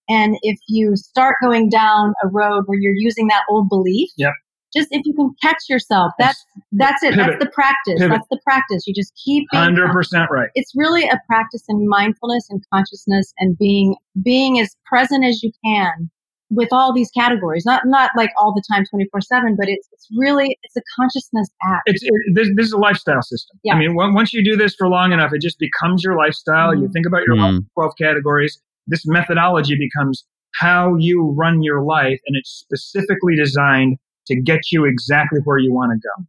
And 0.08 0.36
if 0.42 0.58
you 0.68 0.96
start 0.96 1.36
going 1.42 1.68
down 1.68 2.14
a 2.22 2.28
road 2.28 2.64
where 2.66 2.78
you're 2.78 2.94
using 2.94 3.26
that 3.28 3.42
old 3.50 3.68
belief, 3.68 4.08
yep. 4.16 4.32
just 4.74 4.88
if 4.90 5.02
you 5.04 5.14
can 5.14 5.34
catch 5.42 5.62
yourself, 5.68 6.12
that's 6.18 6.44
that's 6.72 7.02
it. 7.02 7.14
Pivot. 7.14 7.26
That's 7.26 7.44
the 7.44 7.50
practice. 7.50 7.98
Pivot. 7.98 8.10
That's 8.10 8.28
the 8.30 8.40
practice. 8.44 8.86
You 8.86 8.94
just 8.94 9.12
keep 9.22 9.46
hundred 9.52 9.90
percent 9.92 10.30
right. 10.30 10.50
It's 10.54 10.72
really 10.76 11.08
a 11.08 11.20
practice 11.26 11.64
in 11.68 11.88
mindfulness 11.88 12.46
and 12.50 12.62
consciousness 12.72 13.32
and 13.38 13.58
being 13.58 13.96
being 14.22 14.60
as 14.60 14.76
present 14.86 15.24
as 15.24 15.42
you 15.42 15.50
can 15.64 16.10
with 16.50 16.68
all 16.70 16.92
these 16.92 17.10
categories 17.10 17.64
not 17.66 17.82
not 17.86 18.10
like 18.16 18.30
all 18.38 18.54
the 18.54 18.62
time 18.70 18.84
24 18.88 19.20
7 19.20 19.56
but 19.56 19.68
it's 19.68 19.88
it's 19.92 20.06
really 20.16 20.56
it's 20.62 20.76
a 20.76 20.82
consciousness 20.96 21.48
act 21.64 21.82
it's 21.86 22.02
it, 22.02 22.12
this, 22.34 22.48
this 22.54 22.66
is 22.66 22.72
a 22.72 22.78
lifestyle 22.78 23.22
system 23.22 23.58
yeah. 23.64 23.74
i 23.74 23.78
mean 23.78 23.94
once 23.94 24.32
you 24.32 24.44
do 24.44 24.56
this 24.56 24.74
for 24.76 24.88
long 24.88 25.12
enough 25.12 25.32
it 25.32 25.40
just 25.40 25.58
becomes 25.58 26.04
your 26.04 26.16
lifestyle 26.16 26.70
mm-hmm. 26.70 26.82
you 26.82 26.88
think 26.92 27.06
about 27.06 27.22
your 27.26 27.36
mm-hmm. 27.36 27.58
12 27.74 27.92
categories 27.98 28.60
this 28.86 29.02
methodology 29.06 29.76
becomes 29.78 30.24
how 30.54 30.94
you 30.98 31.34
run 31.36 31.62
your 31.62 31.82
life 31.82 32.18
and 32.26 32.36
it's 32.36 32.50
specifically 32.50 33.36
designed 33.36 33.96
to 34.26 34.40
get 34.40 34.60
you 34.72 34.84
exactly 34.84 35.40
where 35.44 35.58
you 35.58 35.72
want 35.72 35.92
to 35.92 36.08
go 36.08 36.24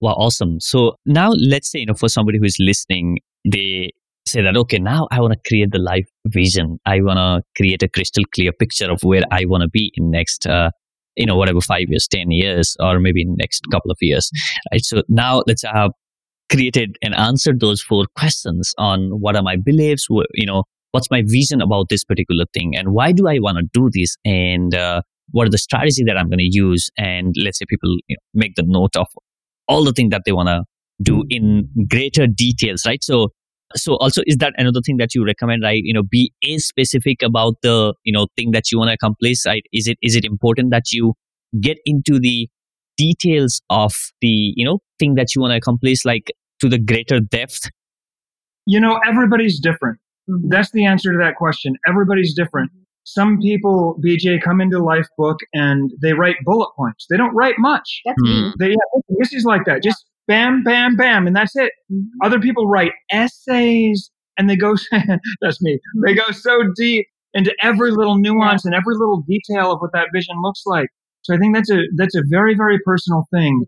wow 0.00 0.12
awesome 0.12 0.60
so 0.60 0.94
now 1.06 1.32
let's 1.32 1.70
say 1.70 1.80
you 1.80 1.86
know 1.86 1.94
for 1.94 2.08
somebody 2.08 2.38
who 2.38 2.44
is 2.44 2.56
listening 2.60 3.18
they 3.50 3.90
say 4.28 4.42
that, 4.42 4.56
okay, 4.56 4.78
now 4.78 5.08
I 5.10 5.20
want 5.20 5.32
to 5.32 5.48
create 5.48 5.72
the 5.72 5.78
life 5.78 6.08
vision. 6.26 6.78
I 6.86 7.00
want 7.00 7.18
to 7.18 7.42
create 7.56 7.82
a 7.82 7.88
crystal 7.88 8.24
clear 8.34 8.52
picture 8.52 8.90
of 8.90 9.00
where 9.02 9.22
I 9.30 9.44
want 9.46 9.62
to 9.62 9.68
be 9.68 9.92
in 9.96 10.10
next, 10.10 10.46
uh, 10.46 10.70
you 11.16 11.26
know, 11.26 11.36
whatever, 11.36 11.60
five 11.60 11.86
years, 11.88 12.06
10 12.10 12.30
years, 12.30 12.76
or 12.78 13.00
maybe 13.00 13.24
next 13.26 13.64
couple 13.72 13.90
of 13.90 13.96
years. 14.00 14.30
Right. 14.72 14.84
So 14.84 15.02
now 15.08 15.42
let's 15.46 15.64
have 15.64 15.92
created 16.50 16.96
and 17.02 17.14
answered 17.14 17.60
those 17.60 17.82
four 17.82 18.06
questions 18.16 18.72
on 18.78 19.10
what 19.20 19.36
are 19.36 19.42
my 19.42 19.56
beliefs, 19.56 20.06
you 20.34 20.46
know, 20.46 20.64
what's 20.92 21.10
my 21.10 21.22
vision 21.26 21.60
about 21.60 21.88
this 21.88 22.04
particular 22.04 22.44
thing 22.54 22.74
and 22.76 22.88
why 22.92 23.12
do 23.12 23.28
I 23.28 23.38
want 23.38 23.58
to 23.58 23.64
do 23.72 23.90
this 23.92 24.16
and, 24.24 24.74
uh, 24.74 25.02
what 25.30 25.46
are 25.46 25.50
the 25.50 25.58
strategy 25.58 26.02
that 26.06 26.16
I'm 26.16 26.28
going 26.28 26.38
to 26.38 26.48
use? 26.50 26.88
And 26.96 27.34
let's 27.44 27.58
say 27.58 27.66
people 27.68 27.90
you 28.06 28.16
know, 28.16 28.20
make 28.32 28.54
the 28.54 28.64
note 28.66 28.96
of 28.96 29.06
all 29.66 29.84
the 29.84 29.92
things 29.92 30.10
that 30.10 30.22
they 30.24 30.32
want 30.32 30.48
to 30.48 30.64
do 31.02 31.24
in 31.28 31.68
greater 31.90 32.26
details, 32.26 32.84
right? 32.86 33.04
So 33.04 33.28
so 33.76 33.96
also 33.96 34.22
is 34.26 34.38
that 34.38 34.54
another 34.56 34.80
thing 34.80 34.96
that 34.96 35.14
you 35.14 35.22
recommend 35.22 35.62
right 35.62 35.82
you 35.84 35.92
know 35.92 36.02
be 36.02 36.32
as 36.42 36.66
specific 36.66 37.22
about 37.22 37.52
the 37.60 37.92
you 38.02 38.10
know 38.10 38.26
thing 38.34 38.52
that 38.52 38.72
you 38.72 38.78
want 38.78 38.88
to 38.88 38.94
accomplish 38.94 39.44
right 39.44 39.62
is 39.74 39.86
it 39.86 39.98
is 40.00 40.16
it 40.16 40.24
important 40.24 40.70
that 40.70 40.84
you 40.90 41.12
get 41.60 41.76
into 41.84 42.18
the 42.18 42.48
details 42.96 43.60
of 43.68 43.92
the 44.22 44.54
you 44.56 44.64
know 44.64 44.78
thing 44.98 45.16
that 45.16 45.34
you 45.34 45.42
want 45.42 45.52
to 45.52 45.56
accomplish 45.58 46.06
like 46.06 46.32
to 46.60 46.68
the 46.70 46.78
greater 46.78 47.20
depth 47.20 47.68
you 48.68 48.78
know 48.78 49.00
everybody's 49.06 49.58
different. 49.58 49.98
That's 50.48 50.70
the 50.72 50.84
answer 50.84 51.12
to 51.12 51.18
that 51.18 51.36
question 51.36 51.74
everybody's 51.86 52.34
different 52.34 52.70
some 53.04 53.38
people 53.40 53.98
bj 54.04 54.40
come 54.42 54.60
into 54.60 54.78
lifebook 54.78 55.36
and 55.54 55.90
they 56.02 56.12
write 56.12 56.36
bullet 56.44 56.70
points 56.76 57.06
they 57.08 57.16
don't 57.16 57.34
write 57.34 57.54
much 57.58 58.00
that's 58.04 58.22
mm. 58.22 58.52
they 58.58 58.70
yeah, 58.70 59.00
this 59.18 59.32
is 59.32 59.44
like 59.44 59.64
that 59.64 59.82
just 59.82 60.04
bam, 60.28 60.62
bam, 60.62 60.94
bam, 60.94 61.26
and 61.26 61.34
that's 61.34 61.56
it. 61.56 61.72
Mm-hmm. 61.90 62.04
Other 62.22 62.38
people 62.38 62.68
write 62.68 62.92
essays 63.10 64.10
and 64.36 64.48
they 64.48 64.54
go, 64.54 64.76
that's 65.40 65.60
me, 65.60 65.80
they 66.04 66.14
go 66.14 66.30
so 66.30 66.62
deep 66.76 67.06
into 67.34 67.52
every 67.62 67.90
little 67.90 68.18
nuance 68.18 68.64
and 68.64 68.74
every 68.74 68.94
little 68.94 69.24
detail 69.26 69.72
of 69.72 69.80
what 69.80 69.92
that 69.92 70.08
vision 70.14 70.36
looks 70.42 70.62
like. 70.64 70.88
So 71.22 71.34
I 71.34 71.38
think 71.38 71.54
that's 71.54 71.70
a, 71.70 71.82
that's 71.96 72.14
a 72.14 72.22
very, 72.28 72.54
very 72.54 72.78
personal 72.84 73.26
thing. 73.32 73.64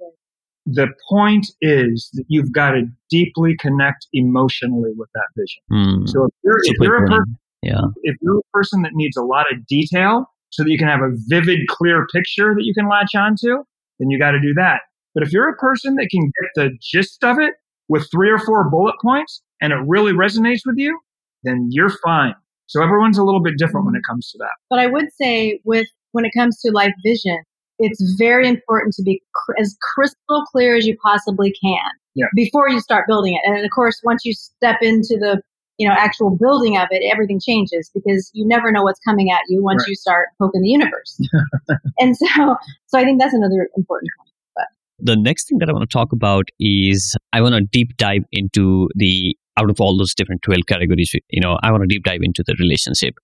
The 0.67 0.89
point 1.09 1.47
is 1.61 2.11
that 2.15 2.25
you've 2.29 2.53
got 2.53 2.73
to 2.73 2.83
deeply 3.09 3.57
connect 3.57 4.07
emotionally 4.13 4.91
with 4.97 5.09
that 5.15 5.27
vision. 5.37 5.63
Mm. 5.73 6.09
So 6.09 6.25
if 6.25 6.31
you're, 6.45 6.59
if 6.63 6.77
you're 6.81 7.05
a 7.05 7.09
person, 7.09 7.39
yeah. 7.63 7.83
if 8.03 8.17
you're 8.21 8.39
a 8.39 8.51
person 8.53 8.83
that 8.83 8.93
needs 8.95 9.17
a 9.17 9.23
lot 9.23 9.47
of 9.53 9.67
detail 9.67 10.27
so 10.51 10.63
that 10.65 10.71
you 10.71 10.79
can 10.79 10.89
have 10.89 11.01
a 11.01 11.13
vivid, 11.27 11.61
clear 11.69 12.07
picture 12.13 12.55
that 12.55 12.65
you 12.65 12.75
can 12.75 12.89
latch 12.89 13.15
onto, 13.15 13.65
then 13.99 14.11
you 14.11 14.19
got 14.19 14.33
to 14.33 14.41
do 14.41 14.53
that. 14.55 14.83
But 15.15 15.23
if 15.23 15.33
you're 15.33 15.49
a 15.49 15.57
person 15.57 15.97
that 15.97 16.09
can 16.11 16.25
get 16.25 16.51
the 16.55 16.71
gist 16.81 17.25
of 17.25 17.39
it 17.39 17.55
with 17.89 18.07
three 18.13 18.31
or 18.31 18.39
four 18.39 18.69
bullet 18.71 18.95
points 19.03 19.43
and 19.61 19.73
it 19.73 19.79
really 19.87 20.13
resonates 20.13 20.61
with 20.65 20.77
you, 20.77 20.99
then 21.43 21.69
you're 21.71 21.93
fine. 22.05 22.35
So 22.67 22.83
everyone's 22.83 23.19
a 23.19 23.25
little 23.25 23.43
bit 23.43 23.55
different 23.59 23.87
when 23.87 23.97
it 23.97 24.03
comes 24.09 24.31
to 24.31 24.39
that. 24.39 24.53
But 24.69 24.79
I 24.79 24.87
would 24.87 25.07
say 25.21 25.61
with 25.65 25.89
when 26.13 26.25
it 26.25 26.33
comes 26.37 26.61
to 26.61 26.71
life 26.71 26.93
vision, 27.05 27.39
it's 27.81 28.17
very 28.19 28.49
important 28.49 28.95
to 28.95 29.03
be 29.03 29.23
cr- 29.35 29.55
as 29.59 29.77
crystal 29.95 30.45
clear 30.51 30.77
as 30.77 30.87
you 30.87 30.97
possibly 31.03 31.53
can 31.63 31.91
yeah. 32.15 32.27
before 32.35 32.69
you 32.69 32.81
start 32.81 33.07
building 33.09 33.35
it. 33.35 33.41
And 33.45 33.65
of 33.65 33.71
course, 33.75 34.01
once 34.05 34.25
you 34.25 34.33
step 34.33 34.77
into 34.81 35.17
the 35.19 35.43
you 35.79 35.89
know 35.89 35.95
actual 35.97 36.37
building 36.37 36.77
of 36.77 36.89
it, 36.91 37.03
everything 37.11 37.41
changes 37.41 37.91
because 37.95 38.31
you 38.35 38.47
never 38.47 38.71
know 38.71 38.83
what's 38.83 39.01
coming 39.01 39.31
at 39.31 39.41
you 39.49 39.63
once 39.63 39.83
right. 39.83 39.89
you 39.89 39.95
start 39.97 40.29
poking 40.39 40.63
the 40.63 40.69
universe. 40.69 41.19
and 41.99 42.17
so, 42.17 42.57
so 42.87 42.99
I 42.99 43.05
think 43.05 43.21
that's 43.21 43.35
another 43.35 43.69
important 43.77 44.11
point 44.17 44.31
the 45.03 45.17
next 45.17 45.49
thing 45.49 45.59
that 45.59 45.69
I 45.69 45.73
want 45.73 45.89
to 45.89 45.93
talk 45.93 46.13
about 46.13 46.45
is 46.59 47.17
I 47.33 47.41
want 47.41 47.55
to 47.55 47.63
deep 47.63 47.97
dive 47.97 48.23
into 48.33 48.89
the 48.95 49.37
out 49.57 49.71
of 49.71 49.81
all 49.81 49.97
those 49.97 50.15
different 50.15 50.43
12 50.43 50.63
categories 50.67 51.13
you 51.29 51.41
know 51.41 51.59
i 51.63 51.71
want 51.71 51.83
to 51.83 51.87
deep 51.87 52.05
dive 52.05 52.21
into 52.23 52.43
the 52.47 52.55
relationship 52.59 53.15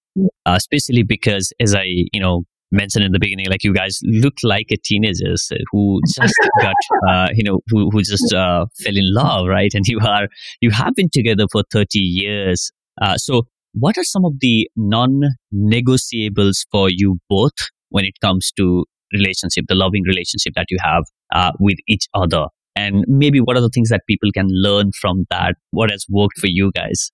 uh, 0.45 0.55
especially 0.57 1.03
because 1.03 1.53
as 1.61 1.75
i 1.75 1.85
you 1.85 2.21
know 2.21 2.43
mentioned 2.73 3.05
in 3.05 3.13
the 3.13 3.19
beginning, 3.19 3.47
like 3.49 3.65
you 3.65 3.73
guys 3.73 4.01
look 4.05 4.35
like 4.43 4.67
a 4.71 4.77
teenagers 4.77 5.51
who 5.71 6.01
just 6.15 6.35
got, 6.61 6.75
uh, 7.09 7.29
you 7.35 7.45
know, 7.45 7.61
who, 7.69 7.91
who 7.91 8.03
just 8.03 8.33
uh, 8.33 8.67
fell 8.83 8.97
in 8.97 9.15
love, 9.15 9.47
right? 9.47 9.73
And 9.75 9.87
you 9.87 10.01
are, 10.01 10.29
you 10.61 10.71
have 10.71 10.95
been 10.95 11.09
together 11.13 11.47
for 11.51 11.63
30 11.71 11.99
years. 11.99 12.71
Uh, 13.01 13.17
so 13.17 13.47
what 13.73 13.99
are 13.99 14.05
some 14.05 14.25
of 14.25 14.33
the 14.41 14.69
non-negotiables 14.77 16.67
for 16.71 16.89
you 16.91 17.19
both 17.29 17.53
when 17.91 18.05
it 18.05 18.15
comes 18.21 18.51
to 18.57 18.85
relationship, 19.13 19.67
the 19.69 19.75
loving 19.75 20.03
relationship 20.07 20.55
that 20.57 20.67
you 20.71 20.79
have 20.81 21.05
uh, 21.35 21.53
with 21.61 21.77
each 21.89 22.07
other? 22.15 22.47
And 22.75 23.05
maybe 23.09 23.41
what 23.41 23.57
are 23.57 23.63
the 23.63 23.71
things 23.71 23.89
that 23.89 24.03
people 24.07 24.31
can 24.33 24.49
learn 24.51 24.91
from 25.01 25.25
that? 25.31 25.55
What 25.71 25.91
has 25.91 26.05
worked 26.11 26.39
for 26.39 26.47
you 26.47 26.71
guys? 26.75 27.11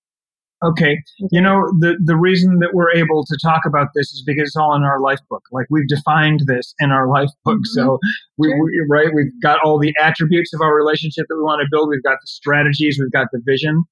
Okay. 0.63 0.97
You 1.31 1.41
know, 1.41 1.61
the, 1.79 1.97
the 2.03 2.15
reason 2.15 2.59
that 2.59 2.73
we're 2.73 2.91
able 2.93 3.25
to 3.25 3.37
talk 3.43 3.61
about 3.65 3.89
this 3.93 4.13
is 4.13 4.23
because 4.25 4.49
it's 4.49 4.55
all 4.55 4.75
in 4.75 4.83
our 4.83 5.01
life 5.01 5.19
book. 5.29 5.43
Like 5.51 5.65
we've 5.69 5.87
defined 5.87 6.43
this 6.47 6.73
in 6.79 6.91
our 6.91 7.07
life 7.07 7.29
book. 7.43 7.57
Mm-hmm. 7.57 7.81
So 7.81 7.99
we, 8.37 8.47
sure. 8.47 8.63
we, 8.63 8.85
right, 8.89 9.13
we've 9.13 9.41
got 9.41 9.59
all 9.63 9.77
the 9.77 9.93
attributes 9.99 10.53
of 10.53 10.61
our 10.61 10.73
relationship 10.73 11.25
that 11.27 11.35
we 11.35 11.41
want 11.41 11.61
to 11.61 11.67
build. 11.69 11.89
We've 11.89 12.03
got 12.03 12.17
the 12.21 12.27
strategies. 12.27 12.97
We've 12.99 13.11
got 13.11 13.27
the 13.33 13.41
vision. 13.45 13.83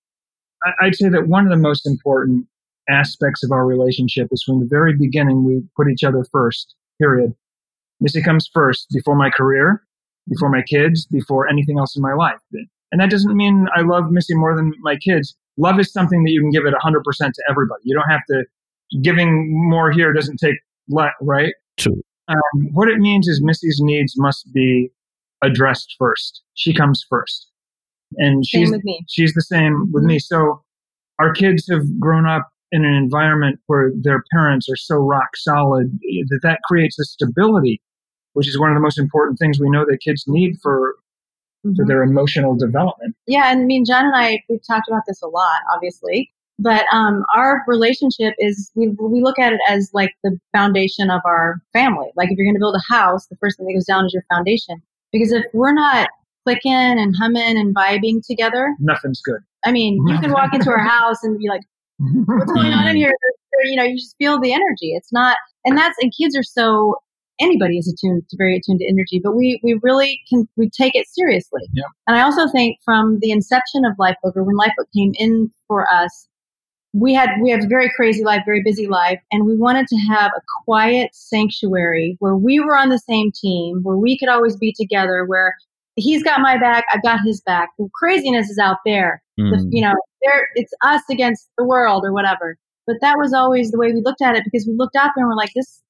I, 0.64 0.86
I'd 0.86 0.96
say 0.96 1.10
that 1.10 1.28
one 1.28 1.46
of 1.46 1.52
the 1.52 1.58
most 1.58 1.86
important 1.86 2.48
aspects 2.90 3.44
of 3.44 3.52
our 3.52 3.66
relationship 3.66 4.30
is 4.32 4.44
from 4.44 4.60
the 4.60 4.68
very 4.70 4.96
beginning, 4.98 5.44
we 5.44 5.62
put 5.76 5.90
each 5.92 6.04
other 6.04 6.26
first, 6.32 6.76
period. 7.00 7.34
Missy 8.00 8.22
comes 8.22 8.50
first 8.54 8.88
before 8.92 9.16
my 9.16 9.30
career, 9.30 9.84
before 10.28 10.50
my 10.50 10.62
kids, 10.62 11.06
before 11.06 11.48
anything 11.48 11.78
else 11.78 11.96
in 11.96 12.02
my 12.02 12.14
life. 12.14 12.40
And 12.92 13.00
that 13.00 13.12
doesn't 13.12 13.36
mean 13.36 13.68
I 13.76 13.82
love 13.82 14.12
Missy 14.12 14.36
more 14.36 14.56
than 14.56 14.74
my 14.82 14.96
kids 14.96 15.36
love 15.62 15.80
is 15.80 15.92
something 15.92 16.24
that 16.24 16.32
you 16.32 16.42
can 16.42 16.50
give 16.50 16.66
it 16.66 16.74
100% 16.74 17.04
to 17.04 17.44
everybody. 17.50 17.82
You 17.84 17.96
don't 17.96 18.10
have 18.10 18.26
to, 18.30 18.44
giving 19.02 19.50
more 19.70 19.92
here 19.92 20.12
doesn't 20.14 20.38
take, 20.38 20.56
less, 20.90 21.14
right? 21.22 21.54
True. 21.78 22.02
Um, 22.28 22.68
what 22.74 22.90
it 22.90 22.98
means 22.98 23.28
is 23.28 23.42
Missy's 23.42 23.80
needs 23.82 24.14
must 24.18 24.52
be 24.54 24.92
addressed 25.44 25.96
first. 25.98 26.42
She 26.56 26.74
comes 26.74 27.06
first. 27.10 27.48
And 28.18 28.46
she's, 28.46 28.72
she's 29.08 29.34
the 29.34 29.42
same 29.42 29.74
mm-hmm. 29.74 29.92
with 29.94 30.04
me. 30.04 30.20
So 30.20 30.64
our 31.20 31.32
kids 31.32 31.68
have 31.70 32.00
grown 32.00 32.28
up 32.28 32.50
in 32.72 32.86
an 32.86 32.94
environment 32.94 33.60
where 33.68 33.92
their 34.02 34.24
parents 34.32 34.68
are 34.70 34.76
so 34.76 34.96
rock 34.96 35.36
solid 35.36 36.00
that 36.30 36.40
that 36.44 36.60
creates 36.66 36.98
a 37.00 37.04
stability, 37.04 37.82
which 38.34 38.48
is 38.48 38.60
one 38.60 38.70
of 38.70 38.76
the 38.76 38.82
most 38.82 38.98
important 38.98 39.40
things 39.40 39.60
we 39.60 39.70
know 39.70 39.86
that 39.86 40.00
kids 40.04 40.24
need 40.28 40.56
for 40.62 40.96
mm-hmm. 41.66 41.76
for 41.76 41.86
their 41.86 42.04
emotional 42.04 42.56
development. 42.56 43.16
Yeah, 43.28 43.52
and 43.52 43.62
I 43.62 43.66
mean, 43.66 43.86
Jon 43.86 44.06
and 44.06 44.16
I 44.16 44.42
we've 44.50 44.66
talked 44.66 44.88
about 44.88 45.04
this 45.08 45.22
a 45.22 45.28
lot, 45.28 45.62
obviously, 45.74 46.32
but 46.62 46.86
um, 46.94 47.26
our 47.36 47.64
relationship 47.68 48.36
is 48.38 48.72
we 48.76 48.90
we 49.00 49.22
look 49.22 49.40
at 49.40 49.54
it 49.54 49.60
as 49.68 49.90
like 49.94 50.14
the 50.24 50.40
foundation 50.56 51.10
of 51.10 51.22
our 51.26 51.62
family. 51.74 52.10
Like 52.16 52.30
if 52.32 52.38
you're 52.38 52.46
going 52.46 52.56
to 52.56 52.60
build 52.60 52.76
a 52.76 52.94
house, 52.94 53.28
the 53.28 53.38
first 53.38 53.58
thing 53.58 53.66
that 53.68 53.74
goes 53.74 53.86
down 53.86 54.06
is 54.06 54.14
your 54.14 54.24
foundation. 54.32 54.82
Because 55.12 55.32
if 55.32 55.44
we're 55.54 55.74
not 55.74 56.10
clicking 56.46 56.72
and 56.72 57.16
humming 57.20 57.58
and 57.58 57.76
vibing 57.76 58.26
together, 58.26 58.76
nothing's 58.80 59.22
good. 59.22 59.42
I 59.66 59.72
mean, 59.72 60.00
you 60.08 60.20
can 60.20 60.32
walk 60.32 60.54
into 60.54 60.70
our 60.70 60.84
house 60.88 61.24
and 61.24 61.38
be 61.40 61.50
like, 61.50 61.62
"What's 61.98 62.52
going 62.52 62.74
on 62.74 62.88
in 62.88 62.96
here?" 62.96 63.12
You 63.64 63.76
know, 63.76 63.84
you 63.84 63.98
just 63.98 64.16
feel 64.18 64.40
the 64.40 64.54
energy. 64.54 64.94
It's 64.94 65.12
not, 65.12 65.38
and 65.66 65.78
that's 65.78 65.98
and 66.00 66.14
kids 66.16 66.36
are 66.38 66.44
so 66.44 66.96
anybody 67.42 67.78
is 67.78 67.88
attuned 67.88 68.24
to 68.30 68.38
very 68.38 68.56
attuned 68.58 68.80
to 68.80 68.88
energy, 68.88 69.20
but 69.24 69.36
we 69.36 69.60
we 69.64 69.80
really 69.82 70.22
can 70.30 70.48
we 70.56 70.70
take 70.70 70.96
it 70.96 71.08
seriously. 71.08 71.62
Yeah. 71.74 71.84
And 72.08 72.18
I 72.18 72.22
also 72.22 72.48
think 72.48 72.78
from 72.86 73.20
the 73.20 73.32
inception 73.32 73.84
of 73.86 73.98
Lifebook 73.98 74.36
or 74.36 74.44
when 74.44 74.56
Lifebook 74.56 74.92
came 74.96 75.14
in 75.16 75.52
for 75.68 75.92
us, 75.92 76.28
we 76.94 77.14
had 77.14 77.30
we 77.42 77.50
have 77.52 77.64
a 77.64 77.68
very 77.68 77.92
crazy 77.96 78.24
life, 78.24 78.42
very 78.46 78.62
busy 78.64 78.88
life, 78.88 79.20
and 79.32 79.46
we 79.46 79.56
wanted 79.56 79.88
to 79.88 79.96
have 80.10 80.32
a 80.36 80.42
quiet 80.66 81.10
sanctuary 81.14 82.18
where 82.20 82.36
we 82.36 82.60
were 82.60 82.78
on 82.78 82.90
the 82.90 83.00
same 83.00 83.32
team, 83.32 83.80
where 83.84 83.98
we 83.98 84.18
could 84.18 84.30
always 84.30 84.56
be 84.56 84.74
together, 84.78 85.26
where 85.26 85.56
he's 85.96 86.24
got 86.24 86.42
my 86.42 86.58
back, 86.58 86.86
I've 86.94 87.04
got 87.04 87.20
his 87.26 87.42
back. 87.42 87.70
The 87.78 87.90
craziness 87.94 88.50
is 88.50 88.58
out 88.58 88.78
there. 88.86 89.22
Mm. 89.40 89.52
The, 89.52 89.70
you 89.76 89.82
know, 89.82 89.94
there 90.24 90.48
it's 90.56 90.74
us 90.84 91.02
against 91.10 91.50
the 91.58 91.66
world 91.66 92.04
or 92.06 92.14
whatever. 92.14 92.58
But 92.88 92.98
that 93.02 93.18
was 93.18 93.34
always 93.34 93.72
the 93.72 93.78
way 93.78 93.94
we 93.94 94.02
looked 94.02 94.22
at 94.22 94.36
it 94.36 94.44
because 94.44 94.66
we 94.68 94.74
looked 94.76 94.96
out 94.96 95.12
there 95.16 95.24
and 95.24 95.30
we're 95.30 95.36
like, 95.36 95.54
this 95.56 95.82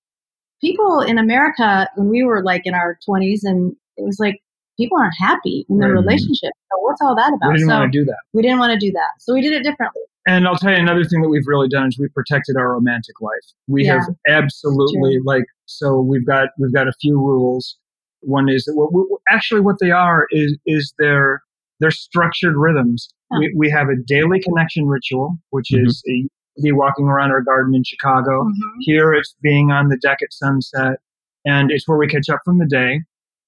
people 0.61 1.01
in 1.01 1.17
America, 1.17 1.89
when 1.95 2.09
we 2.09 2.23
were 2.23 2.43
like 2.43 2.61
in 2.65 2.73
our 2.73 2.97
20s, 3.07 3.39
and 3.43 3.75
it 3.97 4.05
was 4.05 4.17
like 4.19 4.41
people 4.77 4.97
aren't 4.97 5.13
happy 5.19 5.65
in 5.69 5.77
their 5.79 5.89
mm-hmm. 5.89 6.05
relationship. 6.07 6.51
So 6.71 6.79
what's 6.79 7.01
all 7.01 7.15
that 7.15 7.33
about? 7.33 7.49
We 7.49 7.57
didn't 7.57 7.69
so 7.69 7.79
want 7.79 7.91
to 7.91 7.99
do 7.99 8.05
that. 8.05 8.19
We 8.33 8.41
didn't 8.41 8.59
want 8.59 8.73
to 8.73 8.79
do 8.79 8.91
that. 8.91 9.09
So 9.19 9.33
we 9.33 9.41
did 9.41 9.53
it 9.53 9.63
differently. 9.63 10.01
And 10.27 10.47
I'll 10.47 10.55
tell 10.55 10.71
you 10.71 10.77
another 10.77 11.03
thing 11.03 11.21
that 11.21 11.29
we've 11.29 11.47
really 11.47 11.67
done 11.67 11.87
is 11.87 11.97
we've 11.97 12.13
protected 12.13 12.55
our 12.55 12.73
romantic 12.73 13.19
life. 13.21 13.31
We 13.67 13.85
yeah. 13.85 13.93
have 13.93 14.03
absolutely 14.27 15.19
like 15.25 15.45
so 15.65 15.99
we've 15.99 16.25
got 16.25 16.49
we've 16.59 16.73
got 16.73 16.87
a 16.87 16.93
few 17.01 17.17
rules. 17.17 17.77
One 18.21 18.47
is 18.47 18.65
that 18.65 18.75
what, 18.75 19.19
actually 19.29 19.61
what 19.61 19.77
they 19.81 19.89
are 19.89 20.27
is 20.29 20.57
is 20.67 20.93
their 20.99 21.41
their 21.79 21.89
structured 21.89 22.55
rhythms. 22.55 23.09
Huh. 23.31 23.39
We, 23.39 23.53
we 23.57 23.69
have 23.71 23.87
a 23.89 23.95
daily 24.05 24.39
connection 24.39 24.85
ritual, 24.85 25.37
which 25.49 25.69
mm-hmm. 25.73 25.87
is 25.87 26.03
a 26.07 26.27
be 26.61 26.71
walking 26.71 27.05
around 27.05 27.31
our 27.31 27.41
garden 27.41 27.75
in 27.75 27.83
Chicago. 27.83 28.43
Mm-hmm. 28.43 28.77
Here 28.81 29.13
it's 29.13 29.35
being 29.41 29.71
on 29.71 29.89
the 29.89 29.97
deck 29.97 30.19
at 30.21 30.33
sunset, 30.33 30.99
and 31.45 31.71
it's 31.71 31.87
where 31.87 31.97
we 31.97 32.07
catch 32.07 32.29
up 32.29 32.41
from 32.43 32.59
the 32.59 32.65
day. 32.65 33.01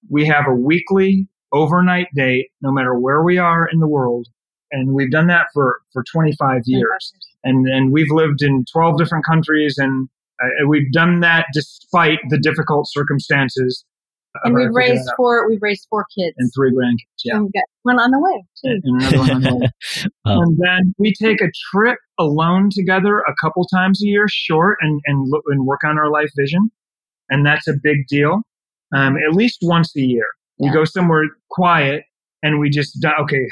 We 0.09 0.25
have 0.25 0.47
a 0.47 0.53
weekly 0.53 1.27
overnight 1.51 2.07
date, 2.15 2.49
no 2.61 2.71
matter 2.71 2.97
where 2.97 3.23
we 3.23 3.37
are 3.37 3.67
in 3.67 3.79
the 3.79 3.87
world, 3.87 4.27
and 4.71 4.93
we've 4.93 5.11
done 5.11 5.27
that 5.27 5.47
for 5.53 5.81
for 5.91 6.03
25 6.11 6.61
years. 6.65 7.13
And 7.43 7.67
and 7.67 7.91
we've 7.91 8.11
lived 8.11 8.41
in 8.41 8.65
12 8.71 8.97
different 8.97 9.25
countries, 9.25 9.77
and 9.77 10.09
uh, 10.41 10.67
we've 10.67 10.91
done 10.91 11.19
that 11.21 11.47
despite 11.53 12.19
the 12.29 12.39
difficult 12.39 12.87
circumstances 12.89 13.85
and 14.43 14.55
we've 14.55 14.73
raised 14.73 15.07
four. 15.15 15.47
We've 15.47 15.61
raised 15.61 15.87
four 15.89 16.05
kids 16.17 16.35
and 16.37 16.51
three 16.55 16.71
grandkids. 16.71 17.21
Yeah, 17.23 17.35
and 17.35 17.43
we've 17.43 17.53
got 17.53 17.63
one 17.83 17.99
on 17.99 18.11
the 18.11 18.19
way 18.19 18.43
too. 18.63 18.79
And 18.83 19.01
another 19.01 19.17
one 19.19 19.31
on 19.31 19.41
the 19.41 19.55
way. 19.55 19.67
oh. 20.25 20.41
And 20.41 20.57
then 20.57 20.95
we 20.97 21.13
take 21.13 21.41
a 21.41 21.51
trip 21.71 21.99
alone 22.19 22.69
together 22.71 23.19
a 23.19 23.33
couple 23.41 23.65
times 23.67 24.01
a 24.03 24.07
year, 24.07 24.25
short, 24.27 24.77
and 24.81 24.99
and 25.05 25.29
look 25.29 25.43
and 25.47 25.65
work 25.65 25.81
on 25.85 25.97
our 25.97 26.09
life 26.09 26.29
vision, 26.37 26.71
and 27.29 27.45
that's 27.45 27.67
a 27.67 27.73
big 27.81 28.07
deal. 28.07 28.41
Um, 28.95 29.17
at 29.17 29.33
least 29.33 29.59
once 29.61 29.95
a 29.95 30.01
year, 30.01 30.25
we 30.59 30.69
go 30.71 30.85
somewhere 30.85 31.23
quiet, 31.49 32.03
and 32.41 32.59
we 32.59 32.69
just 32.69 33.03
okay. 33.21 33.47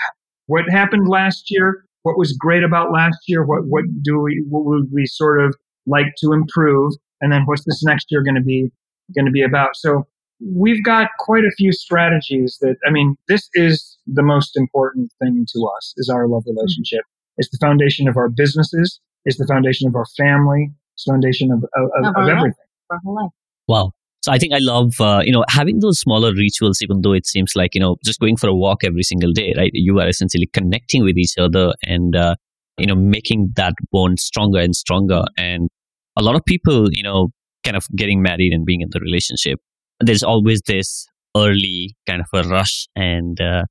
What 0.48 0.66
happened 0.70 1.08
last 1.08 1.46
year? 1.50 1.86
What 2.04 2.18
was 2.18 2.34
great 2.34 2.64
about 2.64 2.92
last 2.92 3.18
year? 3.28 3.46
What 3.46 3.66
what 3.66 3.86
do 4.02 4.20
we 4.20 4.44
what 4.50 4.66
would 4.66 4.88
we 4.92 5.06
sort 5.06 5.44
of 5.44 5.56
like 5.86 6.08
to 6.18 6.34
improve? 6.34 6.94
And 7.22 7.32
then 7.32 7.44
what's 7.46 7.64
this 7.66 7.84
next 7.84 8.08
year 8.10 8.24
going 8.24 8.36
to 8.36 8.42
be 8.42 8.72
going 9.16 9.26
to 9.26 9.32
be 9.32 9.44
about? 9.44 9.76
So 9.76 10.08
we've 10.44 10.84
got 10.84 11.10
quite 11.20 11.44
a 11.44 11.52
few 11.58 11.72
strategies 11.72 12.58
that, 12.62 12.76
I 12.86 12.92
mean, 12.92 13.16
this 13.28 13.50
is 13.54 13.98
the 14.08 14.24
most 14.24 14.58
important 14.58 15.14
thing 15.20 15.46
to 15.54 15.70
us 15.78 15.94
is 15.98 16.10
our 16.10 16.28
love 16.28 16.44
relationship. 16.48 17.02
It's 17.38 17.50
the 17.50 17.58
foundation 17.62 18.08
of 18.08 18.18
our 18.18 18.30
businesses. 18.30 19.00
It's 19.26 19.38
the 19.38 19.46
foundation 19.48 19.88
of 19.88 19.96
our 19.96 20.06
family. 20.18 20.72
It's 20.96 21.06
the 21.06 21.12
foundation 21.12 21.52
of, 21.52 21.64
of, 21.76 21.90
of, 22.04 22.16
of 22.16 22.30
everything. 22.30 23.30
Wow. 23.68 23.92
So 24.24 24.32
I 24.32 24.38
think 24.38 24.54
I 24.54 24.60
love, 24.60 25.00
uh, 25.00 25.22
you 25.24 25.32
know, 25.32 25.44
having 25.50 25.80
those 25.80 26.00
smaller 26.00 26.34
rituals, 26.34 26.80
even 26.82 27.02
though 27.02 27.14
it 27.14 27.26
seems 27.26 27.56
like, 27.56 27.74
you 27.74 27.82
know, 27.82 27.98
just 28.04 28.20
going 28.20 28.38
for 28.38 28.48
a 28.48 28.56
walk 28.56 28.84
every 28.84 29.04
single 29.04 29.32
day, 29.32 29.54
right? 29.58 29.72
You 29.74 30.00
are 30.00 30.08
essentially 30.08 30.48
connecting 30.54 31.04
with 31.04 31.18
each 31.18 31.38
other 31.40 31.74
and, 31.84 32.16
uh, 32.16 32.36
you 32.78 32.86
know, 32.86 32.96
making 32.96 33.54
that 33.56 33.74
bond 33.92 34.20
stronger 34.20 34.60
and 34.60 34.76
stronger. 34.76 35.24
And 35.38 35.70
a 36.18 36.22
lot 36.22 36.36
of 36.36 36.44
people, 36.46 36.90
you 36.92 37.02
know, 37.02 37.30
kind 37.64 37.78
of 37.78 37.88
getting 37.96 38.22
married 38.22 38.54
and 38.54 38.66
being 38.66 38.82
in 38.82 38.90
the 38.92 39.00
relationship 39.00 39.60
there's 40.04 40.24
always 40.24 40.62
this 40.68 41.08
early 41.36 41.96
kind 42.08 42.22
of 42.22 42.28
a 42.34 42.48
rush 42.48 42.88
and 42.96 43.40
uh, 43.40 43.64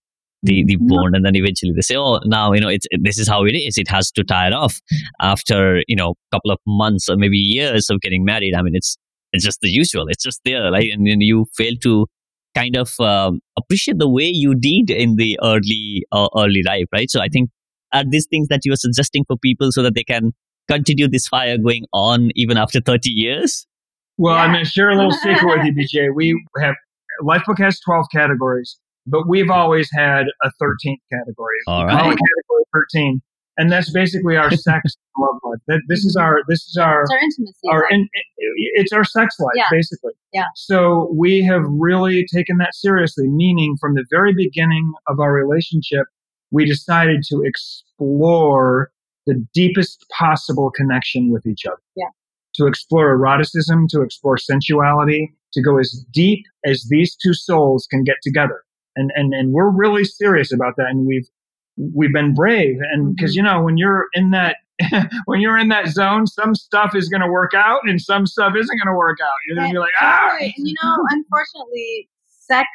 the 0.42 0.64
the 0.66 0.76
mm-hmm. 0.76 0.86
bond 0.88 1.14
and 1.14 1.24
then 1.24 1.36
eventually 1.36 1.72
they 1.74 1.82
say 1.82 1.96
oh 1.96 2.18
now 2.24 2.52
you 2.52 2.60
know 2.60 2.68
it's 2.68 2.86
this 3.00 3.18
is 3.18 3.28
how 3.28 3.44
it 3.44 3.52
is. 3.52 3.76
It 3.76 3.88
has 3.88 4.10
to 4.12 4.24
tire 4.24 4.54
off 4.54 4.80
after 5.20 5.82
you 5.86 5.96
know 5.96 6.10
a 6.10 6.36
couple 6.36 6.50
of 6.50 6.58
months 6.66 7.08
or 7.08 7.16
maybe 7.16 7.36
years 7.36 7.90
of 7.90 8.00
getting 8.00 8.24
married. 8.24 8.54
I 8.54 8.62
mean 8.62 8.74
it's 8.74 8.96
it's 9.32 9.44
just 9.44 9.60
the 9.60 9.70
usual. 9.70 10.06
It's 10.08 10.24
just 10.24 10.40
there 10.44 10.70
right 10.70 10.90
and 10.90 11.06
then 11.06 11.20
you 11.20 11.46
fail 11.56 11.74
to 11.82 12.06
kind 12.54 12.76
of 12.76 12.92
um, 12.98 13.40
appreciate 13.56 13.98
the 13.98 14.08
way 14.08 14.24
you 14.24 14.54
did 14.54 14.90
in 14.90 15.16
the 15.16 15.38
early 15.42 16.04
uh, 16.10 16.28
early 16.36 16.62
life 16.64 16.86
right? 16.92 17.10
So 17.10 17.20
i 17.20 17.28
think 17.28 17.50
are 17.92 18.04
these 18.08 18.26
things 18.30 18.48
that 18.48 18.60
you 18.64 18.72
are 18.72 18.76
suggesting 18.76 19.24
for 19.26 19.36
people 19.36 19.72
so 19.72 19.82
that 19.82 19.94
they 19.94 20.04
can 20.04 20.32
continue 20.68 21.08
this 21.08 21.26
fire 21.26 21.58
going 21.58 21.84
on 21.92 22.30
even 22.36 22.56
after 22.56 22.80
30 22.80 23.10
years 23.10 23.66
well, 24.20 24.34
yeah. 24.34 24.42
I'm 24.42 24.52
going 24.52 24.64
to 24.64 24.70
share 24.70 24.90
a 24.90 24.96
little 24.96 25.12
secret 25.12 25.46
with 25.46 25.64
you, 25.64 25.72
BJ. 25.72 26.08
We 26.14 26.44
have 26.60 26.74
Lifebook 27.22 27.58
has 27.58 27.80
12 27.80 28.06
categories, 28.12 28.78
but 29.06 29.26
we've 29.26 29.50
always 29.50 29.88
had 29.92 30.26
a 30.44 30.50
13th 30.62 30.98
category. 31.10 31.56
All 31.66 31.86
right. 31.86 31.96
category 31.96 32.64
13. 32.94 33.22
And 33.56 33.72
that's 33.72 33.90
basically 33.90 34.36
our 34.36 34.50
sex 34.56 34.94
love 35.18 35.36
life. 35.42 35.58
That, 35.68 35.80
this 35.88 36.04
is 36.04 36.16
our 36.16 36.40
this 36.48 36.60
is 36.60 36.76
our 36.80 37.02
it's 37.02 37.10
our 37.10 37.18
intimacy. 37.18 37.68
Our 37.70 37.88
in, 37.90 38.08
it's 38.74 38.92
our 38.92 39.04
sex 39.04 39.36
life, 39.38 39.54
yeah. 39.56 39.64
basically. 39.70 40.12
Yeah. 40.32 40.46
So 40.54 41.12
we 41.14 41.42
have 41.44 41.62
really 41.66 42.26
taken 42.32 42.58
that 42.58 42.74
seriously. 42.74 43.26
Meaning, 43.26 43.76
from 43.80 43.94
the 43.94 44.04
very 44.10 44.32
beginning 44.34 44.92
of 45.08 45.18
our 45.18 45.32
relationship, 45.32 46.06
we 46.50 46.64
decided 46.64 47.22
to 47.30 47.42
explore 47.42 48.90
the 49.26 49.44
deepest 49.52 50.06
possible 50.18 50.70
connection 50.70 51.30
with 51.30 51.46
each 51.46 51.66
other. 51.66 51.80
Yeah 51.96 52.06
to 52.54 52.66
explore 52.66 53.10
eroticism, 53.10 53.86
to 53.88 54.02
explore 54.02 54.36
sensuality, 54.36 55.32
to 55.52 55.62
go 55.62 55.78
as 55.78 56.04
deep 56.12 56.44
as 56.64 56.86
these 56.88 57.16
two 57.16 57.34
souls 57.34 57.86
can 57.90 58.04
get 58.04 58.16
together. 58.22 58.62
And, 58.96 59.10
and, 59.14 59.32
and 59.32 59.52
we're 59.52 59.70
really 59.70 60.04
serious 60.04 60.52
about 60.52 60.74
that. 60.76 60.86
And 60.88 61.06
we've, 61.06 61.28
we've 61.94 62.12
been 62.12 62.34
brave. 62.34 62.76
And 62.92 63.14
because, 63.14 63.32
mm-hmm. 63.32 63.36
you 63.38 63.42
know, 63.42 63.62
when 63.62 63.76
you're 63.76 64.06
in 64.14 64.30
that, 64.30 64.56
when 65.26 65.40
you're 65.40 65.58
in 65.58 65.68
that 65.68 65.88
zone, 65.88 66.26
some 66.26 66.54
stuff 66.54 66.94
is 66.94 67.08
going 67.08 67.20
to 67.20 67.28
work 67.28 67.52
out 67.54 67.80
and 67.84 68.00
some 68.00 68.26
stuff 68.26 68.54
isn't 68.58 68.78
going 68.78 68.92
to 68.92 68.96
work 68.96 69.18
out. 69.22 69.34
You're 69.46 69.56
going 69.56 69.70
to 69.70 69.74
be 69.74 69.78
like, 69.78 69.92
ah. 70.00 70.36
And 70.40 70.52
you 70.56 70.74
know, 70.82 70.96
unfortunately, 71.10 72.08
sex 72.26 72.66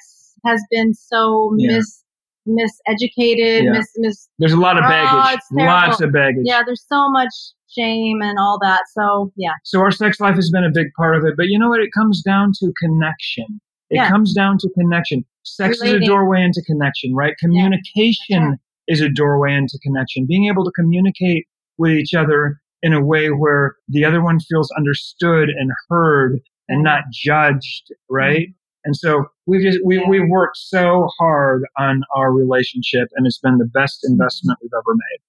has 0.46 0.62
been 0.70 0.94
so 0.94 1.54
yeah. 1.58 1.78
mis 1.78 2.04
miseducated, 2.48 3.64
yeah. 3.64 3.72
mis, 3.72 3.88
mis 3.98 4.30
There's 4.38 4.54
a 4.54 4.60
lot 4.60 4.78
of 4.78 4.84
baggage. 4.84 5.42
Oh, 5.52 5.64
Lots 5.64 6.02
of 6.02 6.12
baggage. 6.12 6.44
Yeah, 6.44 6.62
there's 6.64 6.86
so 6.88 7.10
much 7.10 7.34
shame 7.78 8.22
and 8.22 8.38
all 8.40 8.58
that. 8.62 8.84
So 8.94 9.32
yeah. 9.36 9.54
So 9.64 9.80
our 9.80 9.92
sex 9.92 10.20
life 10.20 10.36
has 10.36 10.50
been 10.50 10.64
a 10.64 10.72
big 10.72 10.88
part 10.98 11.16
of 11.16 11.26
it. 11.26 11.36
But 11.38 11.48
you 11.48 11.60
know 11.60 11.70
what? 11.70 11.82
It 11.82 11.92
comes 11.94 12.22
down 12.22 12.52
to 12.60 12.74
connection. 12.80 13.62
It 13.90 13.98
yeah. 13.98 14.10
comes 14.10 14.34
down 14.34 14.58
to 14.60 14.70
connection. 14.78 15.26
Sex 15.44 15.80
Relating. 15.80 16.02
is 16.02 16.08
a 16.08 16.12
doorway 16.12 16.42
into 16.42 16.62
connection, 16.66 17.14
right? 17.14 17.36
Communication 17.38 18.18
yeah. 18.30 18.54
is 18.88 19.02
a 19.02 19.10
doorway 19.10 19.54
into 19.54 19.78
connection. 19.84 20.26
Being 20.26 20.48
able 20.48 20.66
to 20.66 20.72
communicate 20.72 21.46
with 21.78 21.92
each 21.92 22.14
other 22.14 22.60
in 22.82 22.94
a 22.94 23.04
way 23.04 23.30
where 23.30 23.76
the 23.88 24.06
other 24.06 24.24
one 24.24 24.40
feels 24.40 24.72
understood 24.78 25.50
and 25.50 25.72
heard 25.90 26.40
and 26.68 26.84
not 26.84 27.04
judged, 27.12 27.94
right? 28.10 28.48
Mm-hmm. 28.48 28.86
And 28.86 28.96
so 28.96 29.26
we've 29.48 29.62
just, 29.62 29.80
we, 29.84 30.00
yeah. 30.00 30.08
we've 30.08 30.30
worked 30.30 30.58
so 30.58 31.08
hard 31.20 31.64
on 31.78 32.04
our 32.16 32.32
relationship 32.32 33.08
and 33.16 33.26
it's 33.26 33.40
been 33.40 33.58
the 33.58 33.70
best 33.74 34.00
investment 34.04 34.60
we've 34.62 34.72
ever 34.74 34.94
made. 34.94 35.20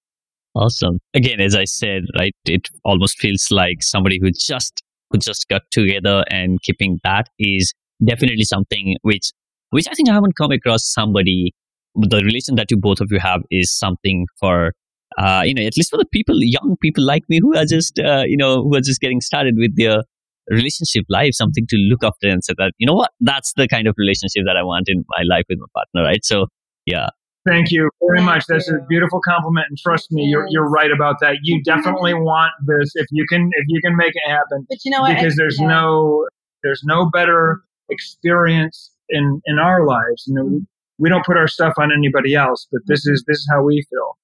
Awesome. 0.57 0.97
Again, 1.13 1.39
as 1.39 1.55
I 1.55 1.65
said, 1.65 2.05
right, 2.17 2.33
it 2.45 2.67
almost 2.83 3.19
feels 3.19 3.51
like 3.51 3.83
somebody 3.83 4.17
who 4.19 4.31
just 4.31 4.81
who 5.11 5.19
just 5.19 5.47
got 5.49 5.61
together 5.69 6.23
and 6.31 6.59
keeping 6.63 6.99
that 7.03 7.29
is 7.37 7.73
definitely 8.03 8.43
something 8.43 8.95
which 9.03 9.31
which 9.69 9.85
I 9.87 9.93
think 9.93 10.09
I 10.09 10.13
haven't 10.13 10.35
come 10.35 10.51
across 10.51 10.91
somebody 10.91 11.53
the 11.95 12.23
relation 12.23 12.55
that 12.55 12.71
you 12.71 12.77
both 12.77 12.99
of 13.01 13.09
you 13.11 13.19
have 13.19 13.41
is 13.51 13.71
something 13.71 14.25
for 14.39 14.73
uh, 15.19 15.43
you 15.45 15.53
know 15.53 15.61
at 15.61 15.77
least 15.77 15.91
for 15.91 15.97
the 15.97 16.07
people 16.11 16.35
young 16.39 16.75
people 16.81 17.05
like 17.05 17.23
me 17.29 17.39
who 17.39 17.55
are 17.55 17.65
just 17.65 17.99
uh, 17.99 18.23
you 18.25 18.35
know 18.37 18.63
who 18.63 18.75
are 18.75 18.81
just 18.81 18.99
getting 18.99 19.21
started 19.21 19.55
with 19.57 19.75
their 19.77 20.01
relationship 20.49 21.05
life 21.07 21.33
something 21.33 21.67
to 21.69 21.77
look 21.77 22.03
after 22.03 22.27
and 22.27 22.43
say 22.43 22.53
that 22.57 22.71
you 22.79 22.87
know 22.87 22.95
what? 22.95 23.11
That's 23.19 23.53
the 23.57 23.67
kind 23.67 23.87
of 23.87 23.93
relationship 23.97 24.43
that 24.47 24.57
I 24.57 24.63
want 24.63 24.85
in 24.89 25.05
my 25.15 25.23
life 25.29 25.45
with 25.49 25.59
my 25.59 25.67
partner 25.75 26.09
right? 26.09 26.25
So 26.25 26.47
yeah 26.87 27.09
Thank 27.47 27.71
you 27.71 27.89
very 28.01 28.19
Thank 28.19 28.25
much. 28.25 28.45
You. 28.49 28.55
That's 28.55 28.69
a 28.69 28.79
beautiful 28.89 29.21
compliment, 29.21 29.67
and 29.69 29.77
trust 29.77 30.11
me, 30.11 30.23
you're 30.23 30.47
you're 30.49 30.69
right 30.69 30.91
about 30.91 31.19
that. 31.21 31.37
You 31.43 31.61
definitely 31.63 32.13
want 32.13 32.51
this 32.65 32.91
if 32.95 33.07
you 33.11 33.25
can 33.27 33.49
if 33.53 33.65
you 33.67 33.81
can 33.81 33.95
make 33.95 34.13
it 34.13 34.29
happen. 34.29 34.65
But 34.69 34.79
you 34.83 34.91
know 34.91 35.01
what? 35.01 35.15
Because 35.15 35.35
there's 35.35 35.59
yeah. 35.59 35.67
no 35.67 36.27
there's 36.63 36.81
no 36.83 37.09
better 37.09 37.61
experience 37.89 38.91
in 39.09 39.41
in 39.45 39.59
our 39.59 39.85
lives. 39.85 40.25
You 40.27 40.35
know, 40.35 40.61
we 40.97 41.09
don't 41.09 41.25
put 41.25 41.37
our 41.37 41.47
stuff 41.47 41.73
on 41.77 41.91
anybody 41.91 42.35
else, 42.35 42.67
but 42.71 42.81
this 42.87 43.05
is 43.07 43.23
this 43.27 43.37
is 43.37 43.47
how 43.49 43.63
we 43.63 43.85
feel. 43.89 44.17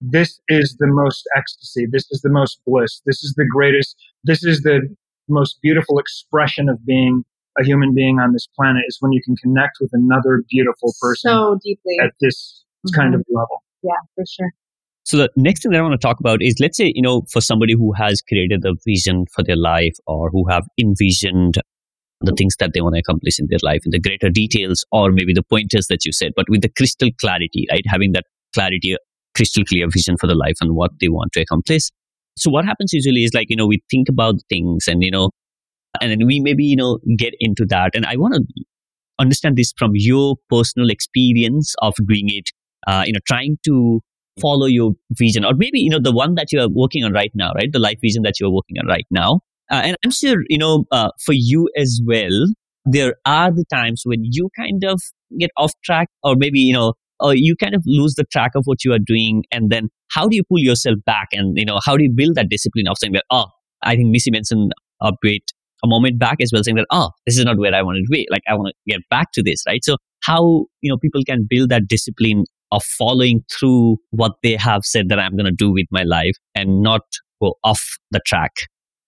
This 0.00 0.40
is 0.48 0.76
the 0.78 0.86
most 0.86 1.26
ecstasy. 1.34 1.86
This 1.90 2.06
is 2.10 2.20
the 2.20 2.28
most 2.28 2.60
bliss. 2.66 3.00
This 3.06 3.24
is 3.24 3.34
the 3.36 3.46
greatest. 3.46 3.96
This 4.24 4.44
is 4.44 4.60
the 4.60 4.94
most 5.28 5.58
beautiful 5.62 5.98
expression 5.98 6.68
of 6.68 6.84
being 6.84 7.24
a 7.58 7.64
human 7.64 7.94
being 7.94 8.18
on 8.18 8.32
this 8.32 8.46
planet 8.54 8.82
is 8.86 8.98
when 9.00 9.12
you 9.12 9.22
can 9.22 9.34
connect 9.36 9.78
with 9.80 9.90
another 9.92 10.44
beautiful 10.50 10.94
person 11.00 11.30
so 11.30 11.58
deeply 11.64 11.96
at 12.02 12.12
this 12.20 12.65
mm-hmm. 12.90 13.00
kind 13.00 13.14
of 13.14 13.22
level. 13.28 13.62
Yeah, 13.82 13.92
for 14.14 14.24
sure. 14.28 14.50
So 15.04 15.16
the 15.16 15.30
next 15.36 15.62
thing 15.62 15.70
that 15.70 15.78
I 15.78 15.82
want 15.82 15.92
to 15.92 16.04
talk 16.04 16.18
about 16.18 16.42
is 16.42 16.56
let's 16.58 16.76
say, 16.76 16.92
you 16.94 17.02
know, 17.02 17.22
for 17.30 17.40
somebody 17.40 17.74
who 17.74 17.92
has 17.92 18.20
created 18.22 18.64
a 18.64 18.72
vision 18.84 19.26
for 19.32 19.44
their 19.44 19.56
life 19.56 19.94
or 20.06 20.30
who 20.30 20.48
have 20.48 20.66
envisioned 20.80 21.54
the 22.22 22.32
things 22.32 22.56
that 22.58 22.72
they 22.72 22.80
want 22.80 22.94
to 22.94 22.98
accomplish 22.98 23.38
in 23.38 23.46
their 23.48 23.60
life 23.62 23.82
in 23.84 23.90
the 23.90 24.00
greater 24.00 24.30
details 24.30 24.84
or 24.90 25.12
maybe 25.12 25.32
the 25.32 25.44
pointers 25.44 25.86
that 25.88 26.04
you 26.04 26.12
said, 26.12 26.32
but 26.34 26.46
with 26.48 26.62
the 26.62 26.68
crystal 26.68 27.10
clarity, 27.20 27.66
right? 27.70 27.84
Having 27.86 28.12
that 28.12 28.24
clarity, 28.54 28.96
crystal 29.36 29.64
clear 29.64 29.86
vision 29.88 30.16
for 30.16 30.26
the 30.26 30.34
life 30.34 30.56
and 30.60 30.74
what 30.74 30.90
they 31.00 31.08
want 31.08 31.32
to 31.32 31.40
accomplish. 31.40 31.90
So 32.36 32.50
what 32.50 32.64
happens 32.64 32.92
usually 32.92 33.22
is 33.22 33.32
like, 33.32 33.48
you 33.48 33.56
know, 33.56 33.66
we 33.66 33.82
think 33.90 34.08
about 34.08 34.36
things 34.48 34.86
and, 34.88 35.02
you 35.02 35.10
know, 35.10 35.30
and 36.00 36.10
then 36.10 36.26
we 36.26 36.40
maybe, 36.40 36.64
you 36.64 36.76
know, 36.76 36.98
get 37.16 37.34
into 37.38 37.64
that. 37.66 37.94
And 37.94 38.06
I 38.06 38.16
want 38.16 38.34
to 38.34 38.64
understand 39.18 39.56
this 39.56 39.72
from 39.78 39.92
your 39.94 40.36
personal 40.50 40.90
experience 40.90 41.74
of 41.80 41.94
doing 42.08 42.28
it 42.28 42.50
uh, 42.86 43.02
you 43.06 43.12
know, 43.12 43.20
trying 43.26 43.58
to 43.64 44.00
follow 44.40 44.66
your 44.66 44.92
vision 45.12 45.44
or 45.44 45.54
maybe, 45.54 45.80
you 45.80 45.90
know, 45.90 46.00
the 46.00 46.12
one 46.12 46.34
that 46.34 46.52
you 46.52 46.60
are 46.60 46.68
working 46.68 47.04
on 47.04 47.12
right 47.12 47.32
now, 47.34 47.52
right? 47.54 47.72
The 47.72 47.78
life 47.78 47.98
vision 48.02 48.22
that 48.22 48.38
you're 48.38 48.52
working 48.52 48.76
on 48.78 48.86
right 48.86 49.06
now. 49.10 49.40
Uh, 49.70 49.82
and 49.84 49.96
I'm 50.04 50.10
sure, 50.10 50.44
you 50.48 50.58
know, 50.58 50.84
uh, 50.92 51.10
for 51.24 51.32
you 51.32 51.68
as 51.76 52.00
well, 52.06 52.46
there 52.84 53.16
are 53.24 53.50
the 53.50 53.64
times 53.72 54.02
when 54.04 54.20
you 54.22 54.48
kind 54.56 54.84
of 54.84 55.00
get 55.38 55.50
off 55.56 55.72
track 55.84 56.08
or 56.22 56.36
maybe, 56.36 56.60
you 56.60 56.72
know, 56.74 56.94
or 57.18 57.34
you 57.34 57.56
kind 57.56 57.74
of 57.74 57.82
lose 57.86 58.14
the 58.14 58.24
track 58.24 58.52
of 58.54 58.62
what 58.64 58.84
you 58.84 58.92
are 58.92 58.98
doing. 58.98 59.44
And 59.50 59.70
then 59.70 59.88
how 60.10 60.28
do 60.28 60.36
you 60.36 60.44
pull 60.44 60.58
yourself 60.58 60.96
back? 61.04 61.28
And, 61.32 61.56
you 61.56 61.64
know, 61.64 61.80
how 61.84 61.96
do 61.96 62.04
you 62.04 62.12
build 62.14 62.36
that 62.36 62.48
discipline 62.48 62.86
of 62.88 62.96
saying 62.98 63.14
that, 63.14 63.24
oh, 63.30 63.46
I 63.82 63.96
think 63.96 64.10
Missy 64.10 64.30
mentioned 64.30 64.72
a 65.00 65.12
bit 65.20 65.42
a 65.84 65.88
moment 65.88 66.18
back 66.18 66.36
as 66.40 66.50
well, 66.52 66.62
saying 66.62 66.76
that, 66.76 66.86
oh, 66.90 67.10
this 67.26 67.38
is 67.38 67.44
not 67.44 67.58
where 67.58 67.74
I 67.74 67.82
want 67.82 67.98
to 67.98 68.10
be. 68.10 68.26
Like, 68.30 68.42
I 68.48 68.54
want 68.54 68.68
to 68.68 68.92
get 68.92 69.00
back 69.10 69.32
to 69.32 69.42
this, 69.42 69.62
right? 69.66 69.84
So 69.84 69.96
how, 70.22 70.66
you 70.80 70.90
know, 70.90 70.96
people 70.96 71.22
can 71.26 71.46
build 71.48 71.70
that 71.70 71.88
discipline 71.88 72.44
of 72.72 72.82
following 72.82 73.44
through 73.50 73.98
what 74.10 74.32
they 74.42 74.56
have 74.56 74.84
said 74.84 75.08
that 75.08 75.18
I'm 75.18 75.36
going 75.36 75.46
to 75.46 75.52
do 75.52 75.72
with 75.72 75.86
my 75.90 76.02
life 76.02 76.36
and 76.54 76.82
not 76.82 77.02
go 77.40 77.54
off 77.64 77.98
the 78.10 78.20
track. 78.26 78.52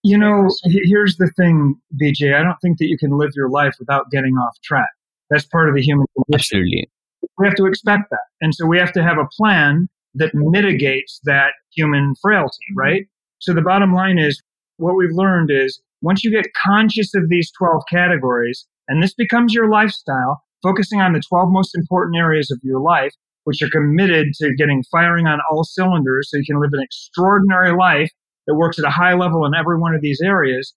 You 0.04 0.16
know, 0.16 0.48
here's 0.64 1.16
the 1.16 1.30
thing, 1.36 1.74
BJ. 2.00 2.34
I 2.34 2.42
don't 2.42 2.58
think 2.62 2.78
that 2.78 2.86
you 2.86 2.96
can 2.96 3.18
live 3.18 3.30
your 3.34 3.50
life 3.50 3.74
without 3.78 4.10
getting 4.10 4.34
off 4.34 4.54
track. 4.62 4.88
That's 5.30 5.44
part 5.44 5.68
of 5.68 5.74
the 5.74 5.82
human 5.82 6.06
condition. 6.14 6.58
Absolutely. 6.58 6.90
We 7.36 7.46
have 7.46 7.56
to 7.56 7.66
expect 7.66 8.10
that. 8.10 8.26
And 8.40 8.54
so 8.54 8.66
we 8.66 8.78
have 8.78 8.92
to 8.92 9.02
have 9.02 9.18
a 9.18 9.28
plan 9.36 9.88
that 10.14 10.30
mitigates 10.34 11.20
that 11.24 11.52
human 11.74 12.14
frailty, 12.22 12.56
mm-hmm. 12.70 12.78
right? 12.78 13.06
So 13.40 13.52
the 13.52 13.62
bottom 13.62 13.92
line 13.92 14.18
is 14.18 14.40
what 14.76 14.96
we've 14.96 15.12
learned 15.12 15.50
is 15.50 15.80
once 16.00 16.22
you 16.22 16.30
get 16.30 16.46
conscious 16.54 17.14
of 17.14 17.28
these 17.28 17.50
12 17.58 17.82
categories 17.90 18.66
and 18.86 19.02
this 19.02 19.14
becomes 19.14 19.52
your 19.52 19.68
lifestyle, 19.68 20.42
focusing 20.62 21.00
on 21.00 21.12
the 21.12 21.22
12 21.28 21.50
most 21.50 21.74
important 21.74 22.16
areas 22.16 22.50
of 22.50 22.58
your 22.62 22.80
life, 22.80 23.12
which 23.48 23.62
are 23.62 23.70
committed 23.70 24.34
to 24.34 24.54
getting 24.56 24.84
firing 24.92 25.26
on 25.26 25.38
all 25.50 25.64
cylinders 25.64 26.28
so 26.30 26.36
you 26.36 26.44
can 26.44 26.60
live 26.60 26.68
an 26.74 26.82
extraordinary 26.82 27.74
life 27.74 28.10
that 28.46 28.56
works 28.56 28.78
at 28.78 28.84
a 28.84 28.90
high 28.90 29.14
level 29.14 29.46
in 29.46 29.54
every 29.54 29.78
one 29.78 29.94
of 29.94 30.02
these 30.02 30.20
areas. 30.22 30.74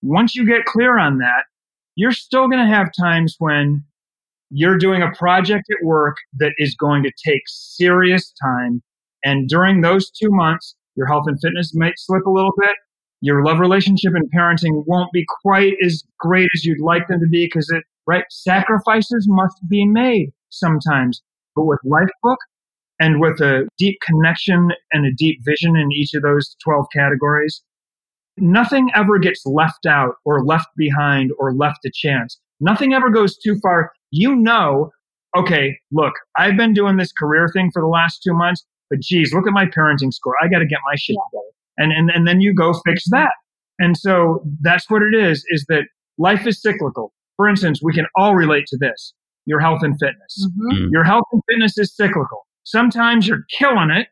Once 0.00 0.34
you 0.34 0.46
get 0.46 0.64
clear 0.64 0.98
on 0.98 1.18
that, 1.18 1.44
you're 1.94 2.12
still 2.12 2.48
going 2.48 2.66
to 2.66 2.74
have 2.74 2.88
times 2.98 3.36
when 3.38 3.84
you're 4.48 4.78
doing 4.78 5.02
a 5.02 5.14
project 5.14 5.64
at 5.70 5.84
work 5.84 6.16
that 6.38 6.52
is 6.56 6.74
going 6.74 7.02
to 7.02 7.12
take 7.22 7.42
serious 7.48 8.32
time. 8.42 8.82
And 9.22 9.46
during 9.46 9.82
those 9.82 10.10
two 10.10 10.30
months, 10.30 10.74
your 10.94 11.06
health 11.08 11.24
and 11.26 11.38
fitness 11.38 11.74
might 11.74 11.98
slip 11.98 12.24
a 12.24 12.30
little 12.30 12.54
bit. 12.58 12.76
Your 13.20 13.44
love 13.44 13.58
relationship 13.58 14.14
and 14.14 14.32
parenting 14.34 14.84
won't 14.86 15.12
be 15.12 15.26
quite 15.42 15.74
as 15.84 16.02
great 16.18 16.48
as 16.54 16.64
you'd 16.64 16.80
like 16.80 17.08
them 17.08 17.20
to 17.20 17.28
be 17.30 17.44
because 17.44 17.68
it, 17.68 17.84
right? 18.06 18.24
Sacrifices 18.30 19.26
must 19.28 19.58
be 19.68 19.84
made 19.84 20.30
sometimes. 20.48 21.22
But 21.56 21.64
with 21.64 21.80
Lifebook 21.84 22.36
and 23.00 23.20
with 23.20 23.40
a 23.40 23.66
deep 23.78 23.98
connection 24.06 24.68
and 24.92 25.06
a 25.06 25.14
deep 25.16 25.40
vision 25.44 25.76
in 25.76 25.90
each 25.92 26.14
of 26.14 26.22
those 26.22 26.54
12 26.62 26.86
categories, 26.92 27.62
nothing 28.36 28.90
ever 28.94 29.18
gets 29.18 29.44
left 29.46 29.86
out 29.86 30.14
or 30.24 30.44
left 30.44 30.68
behind 30.76 31.32
or 31.38 31.54
left 31.54 31.78
to 31.84 31.90
chance. 31.92 32.38
Nothing 32.60 32.92
ever 32.92 33.10
goes 33.10 33.36
too 33.38 33.58
far. 33.62 33.92
You 34.10 34.36
know, 34.36 34.90
okay, 35.36 35.78
look, 35.90 36.14
I've 36.38 36.56
been 36.56 36.74
doing 36.74 36.96
this 36.96 37.12
career 37.12 37.48
thing 37.52 37.70
for 37.72 37.82
the 37.82 37.88
last 37.88 38.20
two 38.22 38.34
months, 38.34 38.64
but 38.90 39.00
geez, 39.00 39.32
look 39.32 39.46
at 39.46 39.52
my 39.52 39.66
parenting 39.66 40.12
score. 40.12 40.34
I 40.42 40.48
got 40.48 40.60
to 40.60 40.66
get 40.66 40.78
my 40.86 40.94
shit 40.96 41.16
together. 41.16 41.50
And, 41.78 41.92
and, 41.92 42.10
and 42.10 42.26
then 42.26 42.40
you 42.40 42.54
go 42.54 42.72
fix 42.86 43.04
that. 43.10 43.32
And 43.78 43.96
so 43.96 44.42
that's 44.60 44.88
what 44.88 45.02
it 45.02 45.14
is, 45.14 45.44
is 45.48 45.66
that 45.68 45.84
life 46.18 46.46
is 46.46 46.62
cyclical. 46.62 47.12
For 47.36 47.48
instance, 47.48 47.80
we 47.82 47.92
can 47.92 48.06
all 48.16 48.34
relate 48.34 48.64
to 48.68 48.78
this 48.78 49.12
your 49.46 49.60
health 49.60 49.80
and 49.82 49.98
fitness. 49.98 50.46
Mm-hmm. 50.46 50.84
Mm. 50.84 50.90
Your 50.92 51.04
health 51.04 51.24
and 51.32 51.42
fitness 51.48 51.78
is 51.78 51.94
cyclical. 51.94 52.46
Sometimes 52.64 53.26
you're 53.26 53.44
killing 53.58 53.90
it, 53.90 54.08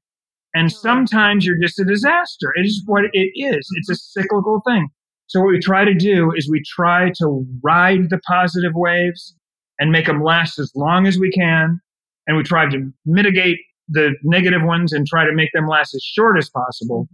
and 0.54 0.70
sometimes 0.70 1.44
you're 1.44 1.60
just 1.60 1.78
a 1.80 1.84
disaster. 1.84 2.52
It 2.56 2.64
is 2.64 2.82
what 2.86 3.04
it 3.12 3.30
is. 3.34 3.68
It's 3.76 3.90
a 3.90 3.96
cyclical 3.96 4.62
thing. 4.66 4.88
So 5.26 5.40
what 5.40 5.48
we 5.48 5.58
try 5.58 5.84
to 5.84 5.94
do 5.94 6.32
is 6.36 6.48
we 6.48 6.62
try 6.64 7.10
to 7.18 7.44
ride 7.62 8.10
the 8.10 8.18
positive 8.18 8.72
waves 8.74 9.34
and 9.78 9.90
make 9.90 10.06
them 10.06 10.22
last 10.22 10.58
as 10.58 10.70
long 10.76 11.06
as 11.06 11.18
we 11.18 11.30
can. 11.30 11.80
And 12.26 12.36
we 12.36 12.42
try 12.42 12.70
to 12.70 12.92
mitigate 13.04 13.58
the 13.88 14.14
negative 14.22 14.62
ones 14.62 14.92
and 14.92 15.06
try 15.06 15.24
to 15.24 15.32
make 15.32 15.50
them 15.52 15.66
last 15.66 15.94
as 15.94 16.02
short 16.02 16.38
as 16.38 16.48
possible. 16.48 17.08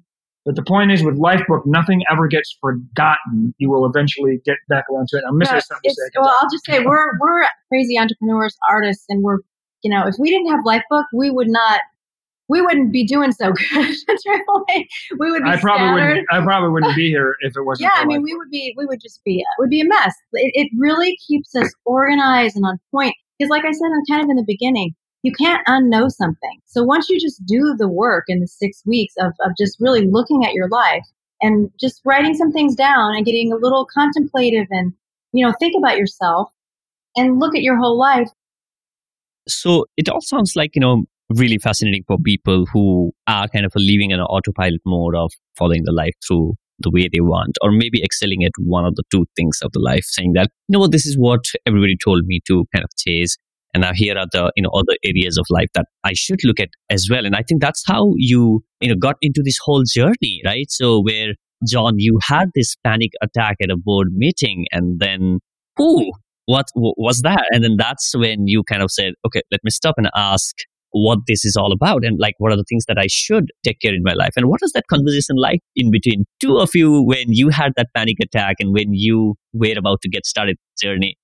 But 0.47 0.57
the 0.57 0.63
point 0.63 0.91
is, 0.91 1.03
with 1.03 1.19
Lifebook, 1.19 1.67
nothing 1.67 2.03
ever 2.11 2.27
gets 2.27 2.57
forgotten. 2.61 3.55
You 3.59 3.71
will 3.71 3.85
eventually 3.85 4.41
get 4.45 4.57
back 4.69 4.85
around 4.91 5.09
to 5.09 5.19
it. 5.19 5.25
I'm 5.29 5.37
missing 5.37 5.61
something. 5.61 5.93
Well, 6.17 6.35
I'll 6.41 6.49
just 6.51 6.65
say 6.65 6.85
we're 6.85 7.19
we're 7.21 7.45
crazy 7.69 7.99
entrepreneurs, 7.99 8.57
artists, 8.71 9.05
and 9.11 9.23
we're 9.23 9.39
you 9.83 9.91
know 9.91 10.07
if 10.07 10.15
we 10.19 10.31
didn't 10.31 10.49
have 10.49 10.61
Lifebook, 10.65 11.05
we 11.13 11.31
would 11.31 11.49
not 11.49 11.81
we 12.51 12.61
wouldn't 12.61 12.93
be 12.93 13.07
doing 13.07 13.31
so 13.31 13.53
good. 13.71 13.97
we 15.19 15.31
would 15.31 15.45
be 15.45 15.49
I 15.49 15.61
probably 15.61 15.87
scattered. 15.87 16.09
wouldn't. 16.09 16.27
I 16.33 16.43
probably 16.43 16.71
wouldn't 16.71 16.97
be 16.97 17.09
here 17.09 17.37
if 17.43 17.57
it 17.57 17.63
wasn't. 17.63 17.91
yeah, 17.95 18.03
I 18.03 18.05
mean, 18.05 18.23
we 18.23 18.35
would 18.35 18.51
be, 18.51 18.75
we 18.77 18.87
would 18.87 19.01
just 19.01 19.23
be, 19.25 19.37
uh, 19.41 19.55
it 19.57 19.61
would 19.61 19.71
be 19.71 19.81
a 19.81 19.85
mess. 19.85 20.13
It, 20.33 20.53
it 20.55 20.69
really 20.77 21.17
keeps 21.29 21.55
us 21.55 21.73
organized 21.85 22.57
and 22.57 22.67
on 22.67 22.79
point. 22.91 23.15
Because, 23.39 23.51
like 23.51 23.65
I 23.65 23.71
said, 23.71 23.87
I'm 23.87 24.05
kind 24.11 24.25
of 24.25 24.31
in 24.31 24.37
the 24.37 24.45
beginning. 24.45 24.95
You 25.23 25.33
can't 25.33 25.67
unknow 25.67 26.11
something. 26.11 26.61
So 26.67 26.83
once 26.83 27.11
you 27.11 27.21
just 27.21 27.45
do 27.45 27.75
the 27.77 27.89
work 27.89 28.25
in 28.29 28.41
the 28.41 28.47
six 28.47 28.83
weeks 28.87 29.15
of, 29.19 29.33
of 29.45 29.53
just 29.59 29.77
really 29.81 30.07
looking 30.11 30.45
at 30.45 30.55
your 30.55 30.69
life 30.69 31.05
and 31.43 31.71
just 31.79 32.01
writing 32.05 32.35
some 32.35 32.53
things 32.53 32.75
down 32.75 33.15
and 33.15 33.25
getting 33.25 33.53
a 33.53 33.57
little 33.57 33.87
contemplative 33.87 34.67
and, 34.71 34.93
you 35.33 35.45
know, 35.45 35.53
think 35.59 35.75
about 35.77 35.99
yourself 35.99 36.51
and 37.17 37.39
look 37.39 37.55
at 37.55 37.63
your 37.63 37.77
whole 37.79 37.99
life. 37.99 38.29
So 39.49 39.87
it 39.97 40.09
all 40.09 40.21
sounds 40.21 40.55
like, 40.57 40.71
you 40.75 40.81
know, 40.81 41.05
really 41.29 41.59
fascinating 41.59 42.05
for 42.07 42.17
people 42.19 42.67
who 42.73 43.13
are 43.27 43.47
kind 43.49 43.67
of 43.67 43.73
living 43.77 44.11
in 44.11 44.21
an 44.21 44.27
autopilot 44.27 44.81
mode 44.87 45.15
of 45.15 45.31
following 45.57 45.85
the 45.85 45.93
life 45.93 46.15
through 46.27 46.55
the 46.79 46.91
way 46.91 47.09
they 47.13 47.21
want, 47.21 47.57
or 47.61 47.71
maybe 47.71 48.03
excelling 48.03 48.43
at 48.45 48.53
one 48.59 48.87
of 48.87 48.95
the 48.95 49.03
two 49.13 49.27
things 49.37 49.59
of 49.63 49.71
the 49.73 49.81
life, 49.81 50.05
saying 50.05 50.33
that, 50.33 50.49
you 50.67 50.73
know 50.73 50.79
what, 50.79 50.93
this 50.93 51.05
is 51.05 51.19
what 51.19 51.41
everybody 51.67 51.97
told 52.03 52.25
me 52.25 52.41
to 52.47 52.65
kind 52.75 52.83
of 52.83 52.91
chase. 52.97 53.37
And 53.73 53.83
now 53.83 53.93
here 53.95 54.17
are 54.19 54.27
the, 54.33 54.53
you 54.57 54.63
know, 54.63 54.71
other 54.71 54.97
areas 55.05 55.39
of 55.39 55.47
life 55.49 55.69
that 55.75 55.87
I 56.05 56.13
should 56.13 56.41
look 56.45 56.59
at 56.59 56.71
as 56.91 57.09
well. 57.11 57.25
And 57.25 57.37
I 57.37 57.43
think 57.43 57.61
that's 57.61 57.85
how 57.87 58.15
you, 58.17 58.63
you 58.81 58.89
know, 58.89 58.97
got 58.97 59.17
into 59.23 59.43
this 59.45 59.59
whole 59.63 59.85
journey, 59.85 60.43
right? 60.45 60.71
So 60.71 61.01
where 61.01 61.35
Jon, 61.69 61.99
you 61.99 62.19
had 62.23 62.49
this 62.55 62.75
panic 62.83 63.11
attack 63.23 63.57
at 63.63 63.71
a 63.71 63.77
board 63.77 64.09
meeting 64.13 64.67
and 64.73 64.99
then, 64.99 65.39
who, 65.77 66.11
what 66.47 66.67
was 66.75 67.21
that? 67.23 67.45
And 67.53 67.63
then 67.63 67.77
that's 67.79 68.13
when 68.17 68.49
you 68.49 68.65
kind 68.65 68.83
of 68.83 68.91
said, 68.91 69.13
okay, 69.27 69.43
let 69.53 69.61
me 69.63 69.71
stop 69.71 69.95
and 69.99 70.11
ask 70.17 70.57
what 70.93 71.21
this 71.29 71.45
is 71.45 71.57
all 71.57 71.73
about 71.73 72.05
and 72.05 72.19
like 72.19 72.35
what 72.39 72.53
are 72.53 72.57
the 72.57 72.65
things 72.69 72.85
that 72.89 72.99
I 72.99 73.07
should 73.09 73.51
take 73.65 73.79
care 73.81 73.95
in 73.95 74.03
my 74.03 74.15
life. 74.15 74.33
And 74.37 74.49
what 74.49 74.61
was 74.61 74.73
that 74.73 74.89
conversation 74.91 75.37
like 75.37 75.61
in 75.77 75.93
between 75.93 76.25
two 76.41 76.59
of 76.59 76.71
you 76.75 77.03
when 77.03 77.27
you 77.29 77.51
had 77.51 77.73
that 77.77 77.87
panic 77.95 78.17
attack 78.21 78.57
and 78.59 78.73
when 78.73 78.93
you 78.93 79.37
were 79.53 79.79
about 79.79 80.01
to 80.03 80.09
get 80.09 80.27
started 80.27 80.57
journey? 80.83 81.17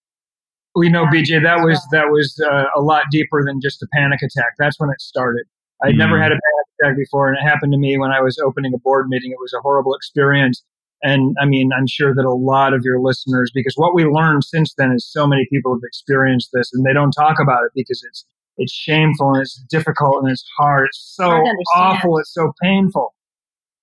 We 0.76 0.88
know, 0.90 1.06
BJ, 1.06 1.42
that 1.42 1.64
was 1.64 1.80
that 1.92 2.10
was 2.10 2.38
uh, 2.44 2.64
a 2.76 2.80
lot 2.80 3.04
deeper 3.10 3.42
than 3.44 3.60
just 3.60 3.82
a 3.82 3.86
panic 3.92 4.20
attack. 4.22 4.52
That's 4.58 4.78
when 4.78 4.90
it 4.90 5.00
started. 5.00 5.46
I'd 5.82 5.96
never 5.96 6.16
Mm. 6.16 6.22
had 6.22 6.32
a 6.32 6.34
panic 6.34 6.66
attack 6.80 6.96
before, 6.96 7.28
and 7.28 7.36
it 7.38 7.42
happened 7.42 7.72
to 7.72 7.78
me 7.78 7.98
when 7.98 8.10
I 8.10 8.20
was 8.20 8.38
opening 8.44 8.72
a 8.74 8.78
board 8.78 9.08
meeting. 9.08 9.30
It 9.30 9.38
was 9.40 9.52
a 9.52 9.60
horrible 9.60 9.94
experience. 9.94 10.62
And 11.02 11.36
I 11.40 11.44
mean, 11.46 11.70
I'm 11.76 11.86
sure 11.86 12.14
that 12.14 12.24
a 12.24 12.32
lot 12.32 12.72
of 12.72 12.82
your 12.82 13.00
listeners, 13.00 13.50
because 13.54 13.74
what 13.76 13.94
we 13.94 14.04
learned 14.06 14.44
since 14.44 14.74
then 14.78 14.92
is 14.92 15.06
so 15.10 15.26
many 15.26 15.46
people 15.52 15.74
have 15.74 15.82
experienced 15.84 16.50
this 16.52 16.70
and 16.72 16.84
they 16.86 16.92
don't 16.94 17.12
talk 17.12 17.38
about 17.40 17.64
it 17.64 17.72
because 17.74 18.02
it's 18.08 18.24
it's 18.58 18.72
shameful 18.72 19.32
and 19.34 19.42
it's 19.42 19.56
difficult 19.68 20.22
and 20.22 20.30
it's 20.32 20.44
hard. 20.58 20.86
It's 20.86 21.12
so 21.14 21.28
Hard 21.28 21.46
awful. 21.76 22.16
It's 22.18 22.32
so 22.32 22.52
painful. 22.62 23.14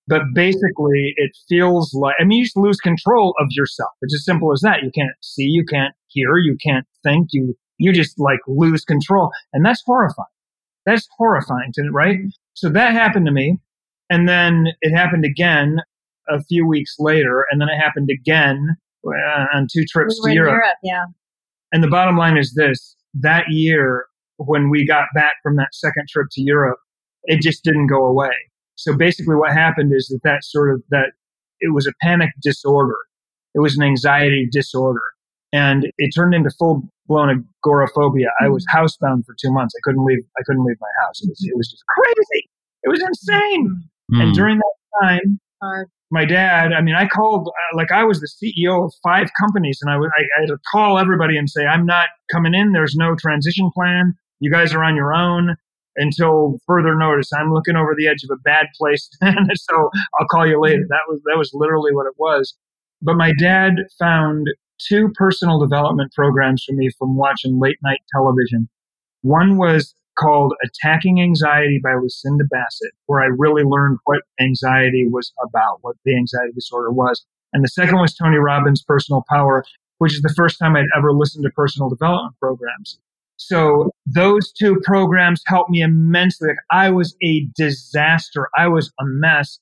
But 0.06 0.22
basically, 0.34 1.14
it 1.16 1.30
feels 1.48 1.94
like, 1.94 2.14
I 2.20 2.24
mean, 2.24 2.38
you 2.38 2.44
just 2.44 2.56
lose 2.56 2.78
control 2.78 3.34
of 3.40 3.46
yourself. 3.50 3.90
It's 4.02 4.14
as 4.14 4.24
simple 4.24 4.52
as 4.52 4.60
that. 4.60 4.82
You 4.82 4.90
can't 4.94 5.14
see, 5.22 5.44
you 5.44 5.64
can't 5.64 5.94
hear, 6.08 6.36
you 6.36 6.56
can't 6.62 6.86
think, 7.02 7.28
you, 7.32 7.54
you 7.78 7.92
just 7.92 8.18
like 8.18 8.40
lose 8.46 8.84
control. 8.84 9.30
And 9.54 9.64
that's 9.64 9.82
horrifying. 9.86 10.26
That's 10.84 11.08
horrifying 11.16 11.72
to, 11.74 11.88
right? 11.90 12.18
So 12.52 12.68
that 12.68 12.92
happened 12.92 13.24
to 13.26 13.32
me. 13.32 13.58
And 14.10 14.28
then 14.28 14.66
it 14.82 14.94
happened 14.94 15.24
again 15.24 15.78
a 16.28 16.42
few 16.44 16.66
weeks 16.66 16.96
later. 16.98 17.46
And 17.50 17.60
then 17.60 17.68
it 17.68 17.78
happened 17.78 18.10
again 18.10 18.76
uh, 19.06 19.46
on 19.54 19.68
two 19.72 19.84
trips 19.90 20.20
we 20.22 20.30
to 20.30 20.34
Europe. 20.34 20.52
Europe, 20.52 20.76
yeah. 20.82 21.04
And 21.72 21.82
the 21.82 21.88
bottom 21.88 22.18
line 22.18 22.36
is 22.36 22.52
this 22.54 22.94
that 23.14 23.44
year, 23.48 24.06
when 24.36 24.68
we 24.68 24.86
got 24.86 25.06
back 25.14 25.34
from 25.42 25.56
that 25.56 25.68
second 25.72 26.08
trip 26.10 26.26
to 26.32 26.42
Europe, 26.42 26.78
it 27.24 27.40
just 27.40 27.64
didn't 27.64 27.86
go 27.86 28.04
away. 28.04 28.32
So 28.76 28.96
basically, 28.96 29.36
what 29.36 29.52
happened 29.52 29.92
is 29.94 30.08
that 30.08 30.20
that 30.24 30.44
sort 30.44 30.72
of 30.74 30.82
that 30.90 31.12
it 31.60 31.72
was 31.72 31.86
a 31.86 31.92
panic 32.02 32.30
disorder. 32.42 32.96
It 33.54 33.60
was 33.60 33.76
an 33.76 33.84
anxiety 33.84 34.48
disorder. 34.50 35.00
And 35.52 35.86
it 35.98 36.10
turned 36.14 36.34
into 36.34 36.50
full 36.58 36.82
blown 37.06 37.46
agoraphobia. 37.64 38.26
I 38.40 38.48
was 38.48 38.66
housebound 38.74 39.24
for 39.24 39.36
two 39.40 39.52
months. 39.52 39.74
I 39.76 39.80
couldn't 39.84 40.04
leave. 40.04 40.18
I 40.36 40.42
couldn't 40.44 40.64
leave 40.64 40.76
my 40.80 40.88
house. 41.06 41.22
It 41.22 41.28
was, 41.28 41.40
it 41.44 41.56
was 41.56 41.68
just 41.70 41.84
crazy. 41.86 42.48
It 42.82 42.88
was 42.88 43.00
insane. 43.00 43.84
And 44.10 44.32
Mm. 44.32 44.34
during 44.34 44.58
that 44.58 44.74
time, 45.02 45.40
Hard. 45.62 45.88
my 46.10 46.24
dad, 46.24 46.72
I 46.72 46.80
mean, 46.82 46.94
I 46.94 47.06
called, 47.06 47.48
uh, 47.48 47.76
like, 47.76 47.90
I 47.92 48.04
was 48.04 48.20
the 48.20 48.26
CEO 48.28 48.84
of 48.84 48.92
five 49.02 49.30
companies, 49.40 49.78
and 49.80 49.90
I 49.90 49.96
would, 49.96 50.10
I, 50.18 50.22
I 50.36 50.40
had 50.40 50.48
to 50.48 50.58
call 50.70 50.98
everybody 50.98 51.38
and 51.38 51.48
say, 51.48 51.64
I'm 51.64 51.86
not 51.86 52.08
coming 52.30 52.52
in. 52.52 52.72
There's 52.72 52.96
no 52.96 53.14
transition 53.14 53.70
plan. 53.74 54.12
You 54.40 54.50
guys 54.50 54.74
are 54.74 54.84
on 54.84 54.94
your 54.96 55.14
own 55.14 55.56
until 55.96 56.58
further 56.66 56.94
notice. 56.96 57.30
I'm 57.32 57.52
looking 57.52 57.76
over 57.76 57.94
the 57.96 58.08
edge 58.08 58.24
of 58.24 58.30
a 58.30 58.40
bad 58.40 58.66
place, 58.78 59.08
so 59.22 59.90
I'll 60.18 60.26
call 60.28 60.46
you 60.46 60.60
later. 60.60 60.82
Mm-hmm. 60.82 60.88
That 60.88 61.02
was, 61.08 61.20
that 61.26 61.38
was 61.38 61.50
literally 61.54 61.94
what 61.94 62.06
it 62.06 62.14
was. 62.18 62.54
But 63.02 63.16
my 63.16 63.32
dad 63.38 63.74
found 63.98 64.46
two 64.78 65.10
personal 65.14 65.58
development 65.58 66.12
programs 66.12 66.64
for 66.64 66.74
me 66.74 66.90
from 66.98 67.16
watching 67.16 67.60
late 67.60 67.78
night 67.82 68.00
television. 68.12 68.68
One 69.22 69.56
was 69.56 69.94
called 70.18 70.54
Attacking 70.64 71.20
Anxiety 71.20 71.80
by 71.82 71.94
Lucinda 71.94 72.44
Bassett, 72.50 72.92
where 73.06 73.20
I 73.20 73.26
really 73.26 73.62
learned 73.62 73.98
what 74.04 74.22
anxiety 74.40 75.08
was 75.08 75.32
about, 75.42 75.78
what 75.82 75.96
the 76.04 76.16
anxiety 76.16 76.52
disorder 76.52 76.90
was. 76.90 77.24
And 77.52 77.64
the 77.64 77.68
second 77.68 77.98
was 77.98 78.14
Tony 78.14 78.36
Robbins' 78.36 78.82
Personal 78.82 79.24
Power, 79.28 79.64
which 79.98 80.14
is 80.14 80.22
the 80.22 80.34
first 80.36 80.58
time 80.58 80.76
I'd 80.76 80.86
ever 80.96 81.12
listened 81.12 81.44
to 81.44 81.50
personal 81.50 81.88
development 81.88 82.36
programs. 82.40 82.98
So 83.36 83.90
those 84.06 84.52
two 84.52 84.80
programs 84.84 85.42
helped 85.46 85.70
me 85.70 85.82
immensely. 85.82 86.48
Like 86.48 86.56
I 86.70 86.90
was 86.90 87.16
a 87.22 87.46
disaster. 87.56 88.48
I 88.56 88.68
was 88.68 88.92
a 89.00 89.04
mess. 89.04 89.58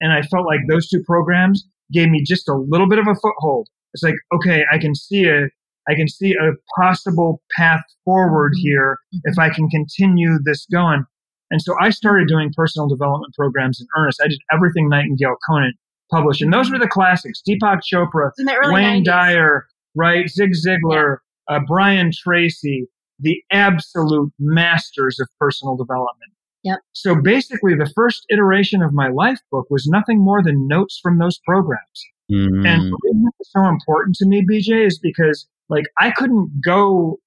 And 0.00 0.12
I 0.12 0.22
felt 0.22 0.46
like 0.46 0.60
those 0.68 0.88
two 0.88 1.02
programs 1.04 1.64
gave 1.92 2.10
me 2.10 2.22
just 2.24 2.48
a 2.48 2.54
little 2.54 2.88
bit 2.88 2.98
of 2.98 3.06
a 3.06 3.14
foothold. 3.14 3.68
It's 3.92 4.02
like, 4.02 4.16
okay, 4.34 4.64
I 4.72 4.78
can 4.78 4.94
see 4.94 5.26
a, 5.26 5.44
I 5.88 5.94
can 5.94 6.08
see 6.08 6.32
a 6.32 6.52
possible 6.80 7.40
path 7.56 7.82
forward 8.04 8.52
here 8.56 8.98
if 9.24 9.38
I 9.38 9.50
can 9.50 9.68
continue 9.68 10.38
this 10.44 10.66
going. 10.72 11.04
And 11.50 11.62
so 11.62 11.74
I 11.80 11.90
started 11.90 12.26
doing 12.26 12.52
personal 12.56 12.88
development 12.88 13.34
programs 13.34 13.80
in 13.80 13.86
earnest. 13.96 14.20
I 14.22 14.28
did 14.28 14.40
everything 14.52 14.88
Nightingale 14.88 15.36
Conant 15.46 15.76
published. 16.10 16.42
And 16.42 16.52
those 16.52 16.70
were 16.70 16.78
the 16.78 16.88
classics. 16.88 17.40
Deepak 17.46 17.80
Chopra, 17.92 18.30
Wayne 18.72 19.02
90s. 19.02 19.04
Dyer, 19.04 19.66
right? 19.94 20.28
Zig 20.28 20.50
Ziglar, 20.66 21.18
uh, 21.48 21.60
Brian 21.66 22.10
Tracy, 22.12 22.88
the 23.18 23.42
absolute 23.50 24.32
masters 24.38 25.18
of 25.20 25.28
personal 25.38 25.76
development. 25.76 26.32
Yep. 26.64 26.78
So 26.92 27.14
basically, 27.20 27.74
the 27.74 27.90
first 27.94 28.24
iteration 28.30 28.82
of 28.82 28.92
my 28.92 29.08
life 29.08 29.40
book 29.50 29.66
was 29.70 29.86
nothing 29.86 30.24
more 30.24 30.42
than 30.42 30.66
notes 30.66 30.98
from 31.02 31.18
those 31.18 31.38
programs. 31.46 32.04
Mm. 32.32 32.66
And 32.66 32.82
the 32.90 32.98
reason 33.02 33.26
it's 33.38 33.52
so 33.52 33.64
important 33.66 34.16
to 34.16 34.26
me, 34.26 34.44
BJ, 34.50 34.86
is 34.86 34.98
because 34.98 35.46
like 35.68 35.84
I 36.00 36.10
couldn't 36.10 36.62
go. 36.64 37.18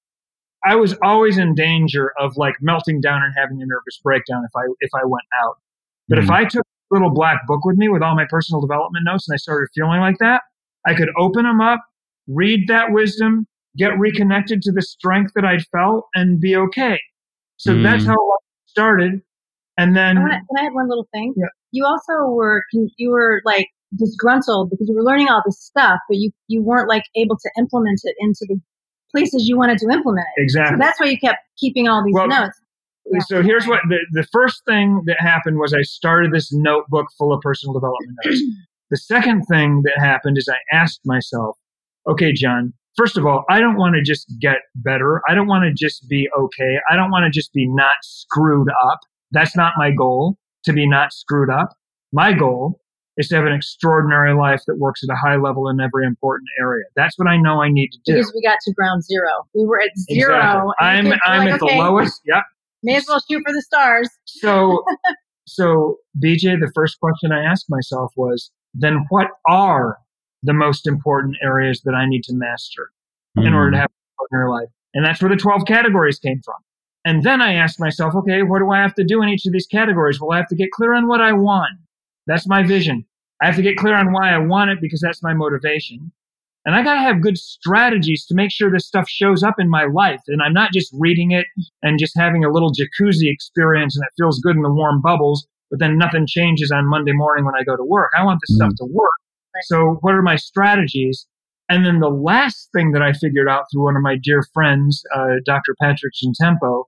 I 0.64 0.74
was 0.74 0.96
always 1.04 1.38
in 1.38 1.54
danger 1.54 2.12
of 2.18 2.36
like 2.36 2.56
melting 2.60 3.00
down 3.00 3.22
and 3.22 3.32
having 3.36 3.62
a 3.62 3.66
nervous 3.66 4.00
breakdown 4.02 4.42
if 4.44 4.50
I 4.56 4.62
if 4.80 4.90
I 4.92 5.04
went 5.06 5.26
out. 5.44 5.58
But 6.08 6.18
if 6.18 6.24
Mhm. 6.24 6.30
I 6.30 6.44
took 6.46 6.64
a 6.64 6.94
little 6.94 7.10
black 7.10 7.46
book 7.46 7.64
with 7.64 7.76
me 7.76 7.88
with 7.88 8.02
all 8.02 8.16
my 8.16 8.26
personal 8.28 8.60
development 8.60 9.04
notes 9.04 9.28
and 9.28 9.34
I 9.34 9.38
started 9.38 9.68
feeling 9.72 10.00
like 10.00 10.18
that, 10.18 10.42
I 10.84 10.94
could 10.94 11.10
open 11.16 11.44
them 11.44 11.60
up, 11.60 11.80
read 12.26 12.66
that 12.66 12.90
wisdom, 12.90 13.46
get 13.78 13.98
reconnected 13.98 14.60
to 14.62 14.72
the 14.72 14.82
strength 14.82 15.32
that 15.34 15.44
I'd 15.44 15.62
felt, 15.72 16.06
and 16.14 16.40
be 16.40 16.56
okay. 16.56 16.98
So 17.56 17.74
Mm. 17.74 17.82
that's 17.82 18.04
how 18.04 18.14
it 18.14 18.40
started. 18.66 19.22
And 19.78 19.96
then 19.96 20.18
I 20.18 20.20
wanna, 20.20 20.40
can 20.48 20.64
I 20.64 20.66
add 20.66 20.74
one 20.74 20.88
little 20.88 21.08
thing? 21.12 21.34
Yeah. 21.36 21.46
You 21.72 21.84
also 21.86 22.30
were 22.34 22.62
you 22.96 23.10
were 23.10 23.40
like 23.44 23.68
disgruntled 23.96 24.70
because 24.70 24.88
you 24.88 24.94
were 24.94 25.04
learning 25.04 25.28
all 25.28 25.42
this 25.46 25.60
stuff, 25.62 26.00
but 26.08 26.16
you 26.16 26.30
you 26.48 26.62
weren't 26.62 26.88
like 26.88 27.04
able 27.16 27.36
to 27.36 27.50
implement 27.58 28.00
it 28.04 28.14
into 28.18 28.46
the 28.48 28.60
places 29.12 29.48
you 29.48 29.56
wanted 29.56 29.78
to 29.78 29.88
implement 29.90 30.26
it. 30.36 30.40
So 30.40 30.42
exactly. 30.60 30.78
that's 30.78 31.00
why 31.00 31.06
you 31.06 31.18
kept 31.18 31.38
keeping 31.56 31.88
all 31.88 32.04
these 32.04 32.14
Well, 32.14 32.28
notes. 32.28 32.58
Yeah. 33.10 33.20
So 33.20 33.42
here's 33.42 33.66
what 33.66 33.80
the, 33.88 33.98
the 34.12 34.26
first 34.32 34.64
thing 34.66 35.02
that 35.06 35.16
happened 35.20 35.58
was 35.58 35.72
I 35.72 35.80
started 35.82 36.30
this 36.32 36.52
notebook 36.52 37.06
full 37.16 37.32
of 37.32 37.40
personal 37.40 37.72
development 37.72 38.18
notes. 38.24 38.42
the 38.90 38.98
second 38.98 39.44
thing 39.50 39.80
that 39.84 39.98
happened 39.98 40.36
is 40.36 40.46
I 40.48 40.58
asked 40.76 41.00
myself, 41.06 41.56
okay, 42.06 42.32
Jon, 42.34 42.74
first 42.98 43.16
of 43.16 43.24
all, 43.24 43.44
I 43.48 43.60
don't 43.60 43.76
want 43.76 43.94
to 43.94 44.02
just 44.02 44.26
get 44.40 44.56
better. 44.74 45.22
I 45.28 45.34
don't 45.34 45.46
want 45.46 45.64
to 45.64 45.72
just 45.72 46.06
be 46.08 46.28
okay. 46.36 46.76
I 46.90 46.96
don't 46.96 47.10
want 47.10 47.24
to 47.24 47.30
just 47.30 47.52
be 47.52 47.66
not 47.68 47.96
screwed 48.02 48.68
up. 48.84 48.98
That's 49.30 49.56
not 49.56 49.72
my 49.78 49.92
goal 49.92 50.36
to 50.64 50.72
be 50.72 50.86
not 50.86 51.12
screwed 51.12 51.48
up. 51.48 51.68
My 52.12 52.32
goal 52.32 52.80
is 53.16 53.28
to 53.28 53.36
have 53.36 53.46
an 53.46 53.52
extraordinary 53.52 54.34
life 54.34 54.62
that 54.66 54.78
works 54.78 55.02
at 55.02 55.12
a 55.12 55.16
high 55.16 55.36
level 55.36 55.68
in 55.68 55.80
every 55.80 56.06
important 56.06 56.48
area. 56.60 56.84
That's 56.96 57.16
what 57.18 57.28
I 57.28 57.36
know 57.36 57.62
I 57.62 57.68
need 57.68 57.90
to 57.90 57.98
do. 58.04 58.14
Because 58.14 58.32
we 58.34 58.42
got 58.42 58.58
to 58.64 58.72
ground 58.72 59.04
zero. 59.04 59.30
We 59.54 59.64
were 59.64 59.80
at 59.80 59.90
zero. 60.10 60.36
Exactly. 60.36 60.72
I'm 60.80 61.04
the 61.04 61.10
kids 61.10 61.20
were 61.26 61.32
I'm 61.32 61.38
like, 61.44 61.54
at 61.54 61.62
okay, 61.62 61.76
the 61.76 61.82
lowest. 61.82 62.20
Yep. 62.26 62.42
May 62.82 62.96
as 62.96 63.06
well 63.08 63.20
shoot 63.30 63.42
for 63.44 63.52
the 63.52 63.62
stars. 63.62 64.08
So, 64.24 64.84
so 65.46 65.96
BJ, 66.22 66.60
the 66.60 66.70
first 66.74 66.98
question 67.00 67.32
I 67.32 67.42
asked 67.42 67.66
myself 67.68 68.12
was, 68.16 68.50
then 68.74 69.04
what 69.08 69.28
are 69.48 69.98
the 70.42 70.52
most 70.52 70.86
important 70.86 71.36
areas 71.42 71.82
that 71.84 71.94
I 71.94 72.06
need 72.06 72.24
to 72.24 72.34
master 72.34 72.90
in 73.36 73.54
order 73.54 73.72
to 73.72 73.76
have 73.78 73.90
a 73.90 73.98
extraordinary 74.12 74.50
life? 74.50 74.68
And 74.94 75.04
that's 75.04 75.22
where 75.22 75.30
the 75.30 75.36
12 75.36 75.64
categories 75.66 76.18
came 76.18 76.40
from. 76.44 76.56
And 77.04 77.22
then 77.22 77.40
I 77.40 77.54
asked 77.54 77.80
myself, 77.80 78.14
okay, 78.14 78.42
what 78.42 78.58
do 78.58 78.70
I 78.70 78.78
have 78.78 78.94
to 78.96 79.04
do 79.04 79.22
in 79.22 79.28
each 79.28 79.46
of 79.46 79.52
these 79.52 79.66
categories? 79.66 80.20
Well, 80.20 80.32
I 80.32 80.36
have 80.36 80.48
to 80.48 80.56
get 80.56 80.70
clear 80.72 80.94
on 80.94 81.08
what 81.08 81.20
I 81.20 81.32
want. 81.32 81.78
That's 82.26 82.46
my 82.46 82.62
vision. 82.62 83.06
I 83.40 83.46
have 83.46 83.56
to 83.56 83.62
get 83.62 83.76
clear 83.76 83.94
on 83.94 84.12
why 84.12 84.30
I 84.30 84.38
want 84.38 84.70
it 84.70 84.78
because 84.80 85.00
that's 85.00 85.22
my 85.22 85.32
motivation. 85.32 86.12
And 86.64 86.74
I 86.74 86.82
got 86.82 86.94
to 86.94 87.00
have 87.00 87.22
good 87.22 87.38
strategies 87.38 88.26
to 88.26 88.34
make 88.34 88.50
sure 88.50 88.70
this 88.70 88.86
stuff 88.86 89.08
shows 89.08 89.42
up 89.42 89.54
in 89.58 89.70
my 89.70 89.84
life. 89.84 90.20
And 90.26 90.42
I'm 90.42 90.52
not 90.52 90.72
just 90.72 90.92
reading 90.98 91.30
it 91.30 91.46
and 91.82 91.98
just 91.98 92.12
having 92.16 92.44
a 92.44 92.52
little 92.52 92.72
jacuzzi 92.72 93.32
experience 93.32 93.96
and 93.96 94.04
it 94.04 94.12
feels 94.22 94.40
good 94.40 94.56
in 94.56 94.62
the 94.62 94.72
warm 94.72 95.00
bubbles, 95.00 95.46
but 95.70 95.78
then 95.78 95.96
nothing 95.96 96.26
changes 96.26 96.70
on 96.70 96.84
Monday 96.86 97.12
morning 97.12 97.44
when 97.44 97.54
I 97.54 97.62
go 97.62 97.76
to 97.76 97.84
work. 97.84 98.10
I 98.18 98.24
want 98.24 98.40
this 98.42 98.54
mm. 98.54 98.56
stuff 98.56 98.72
to 98.78 98.84
work. 98.84 99.08
So, 99.64 99.98
what 100.00 100.14
are 100.14 100.22
my 100.22 100.36
strategies? 100.36 101.26
And 101.68 101.84
then 101.84 102.00
the 102.00 102.08
last 102.08 102.70
thing 102.74 102.92
that 102.92 103.02
I 103.02 103.12
figured 103.12 103.48
out 103.48 103.64
through 103.70 103.84
one 103.84 103.96
of 103.96 104.02
my 104.02 104.16
dear 104.22 104.42
friends, 104.54 105.02
uh, 105.14 105.36
Dr. 105.44 105.74
Patrick 105.80 106.14
Gentempo, 106.14 106.84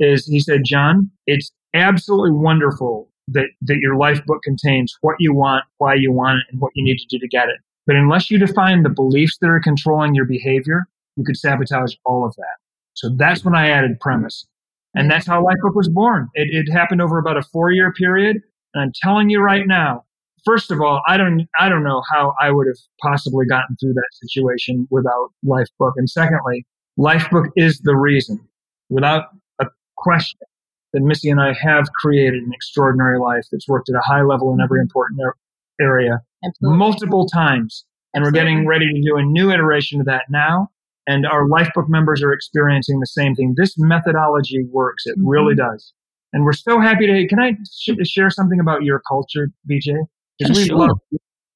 is 0.00 0.26
he 0.26 0.40
said, 0.40 0.62
Jon, 0.64 1.10
it's 1.26 1.52
absolutely 1.72 2.32
wonderful 2.32 3.08
that, 3.28 3.46
that 3.62 3.78
your 3.80 3.96
life 3.96 4.24
book 4.26 4.42
contains 4.42 4.96
what 5.02 5.16
you 5.20 5.32
want, 5.32 5.64
why 5.78 5.94
you 5.94 6.12
want 6.12 6.38
it, 6.38 6.46
and 6.50 6.60
what 6.60 6.72
you 6.74 6.84
need 6.84 6.98
to 6.98 7.06
do 7.08 7.18
to 7.18 7.28
get 7.28 7.48
it. 7.48 7.60
But 7.86 7.96
unless 7.96 8.30
you 8.30 8.38
define 8.38 8.82
the 8.82 8.88
beliefs 8.88 9.38
that 9.40 9.48
are 9.48 9.60
controlling 9.60 10.14
your 10.14 10.24
behavior, 10.24 10.86
you 11.16 11.24
could 11.24 11.36
sabotage 11.36 11.94
all 12.04 12.26
of 12.26 12.34
that. 12.36 12.56
So 12.94 13.10
that's 13.16 13.44
when 13.44 13.54
I 13.54 13.70
added 13.70 14.00
premise. 14.00 14.46
And 14.94 15.10
that's 15.10 15.26
how 15.26 15.42
Lifebook 15.42 15.74
was 15.74 15.88
born. 15.88 16.28
It, 16.34 16.48
it 16.52 16.72
happened 16.72 17.02
over 17.02 17.18
about 17.18 17.36
a 17.36 17.42
four 17.42 17.72
year 17.72 17.92
period. 17.92 18.38
And 18.72 18.82
I'm 18.82 18.92
telling 19.02 19.28
you 19.28 19.40
right 19.40 19.66
now, 19.66 20.04
first 20.44 20.70
of 20.70 20.80
all, 20.80 21.02
I 21.06 21.16
don't, 21.16 21.46
I 21.58 21.68
don't 21.68 21.84
know 21.84 22.02
how 22.12 22.34
I 22.40 22.50
would 22.50 22.66
have 22.66 22.78
possibly 23.00 23.46
gotten 23.46 23.76
through 23.76 23.94
that 23.94 24.08
situation 24.12 24.86
without 24.90 25.30
Lifebook. 25.44 25.92
And 25.96 26.08
secondly, 26.08 26.66
Lifebook 26.98 27.50
is 27.56 27.80
the 27.80 27.96
reason, 27.96 28.40
without 28.88 29.24
a 29.60 29.66
question, 29.96 30.38
that 30.92 31.02
Missy 31.02 31.30
and 31.30 31.40
I 31.40 31.52
have 31.54 31.92
created 31.92 32.42
an 32.42 32.52
extraordinary 32.52 33.18
life 33.18 33.44
that's 33.50 33.68
worked 33.68 33.88
at 33.88 33.96
a 33.96 34.02
high 34.04 34.22
level 34.22 34.52
in 34.52 34.60
every 34.60 34.80
important 34.80 35.20
area 35.80 36.20
Absolutely. 36.44 36.78
multiple 36.78 37.26
times. 37.26 37.84
And 38.14 38.22
Absolutely. 38.22 38.38
we're 38.38 38.54
getting 38.54 38.66
ready 38.68 38.92
to 38.92 39.02
do 39.02 39.16
a 39.16 39.22
new 39.22 39.50
iteration 39.50 40.00
of 40.00 40.06
that 40.06 40.26
now. 40.30 40.68
And 41.06 41.26
our 41.26 41.46
Lifebook 41.48 41.88
members 41.88 42.22
are 42.22 42.32
experiencing 42.32 43.00
the 43.00 43.06
same 43.06 43.34
thing. 43.34 43.54
This 43.56 43.74
methodology 43.76 44.64
works. 44.70 45.04
It 45.06 45.18
mm-hmm. 45.18 45.28
really 45.28 45.54
does. 45.54 45.92
And 46.32 46.44
we're 46.44 46.52
so 46.52 46.80
happy 46.80 47.06
to. 47.06 47.28
Can 47.28 47.40
I 47.40 47.52
sh- 47.70 48.08
share 48.08 48.30
something 48.30 48.58
about 48.58 48.82
your 48.82 49.02
culture, 49.06 49.50
BJ? 49.70 49.94
Because 50.38 50.56
we 50.56 50.66
sure. 50.66 50.78
love 50.78 50.98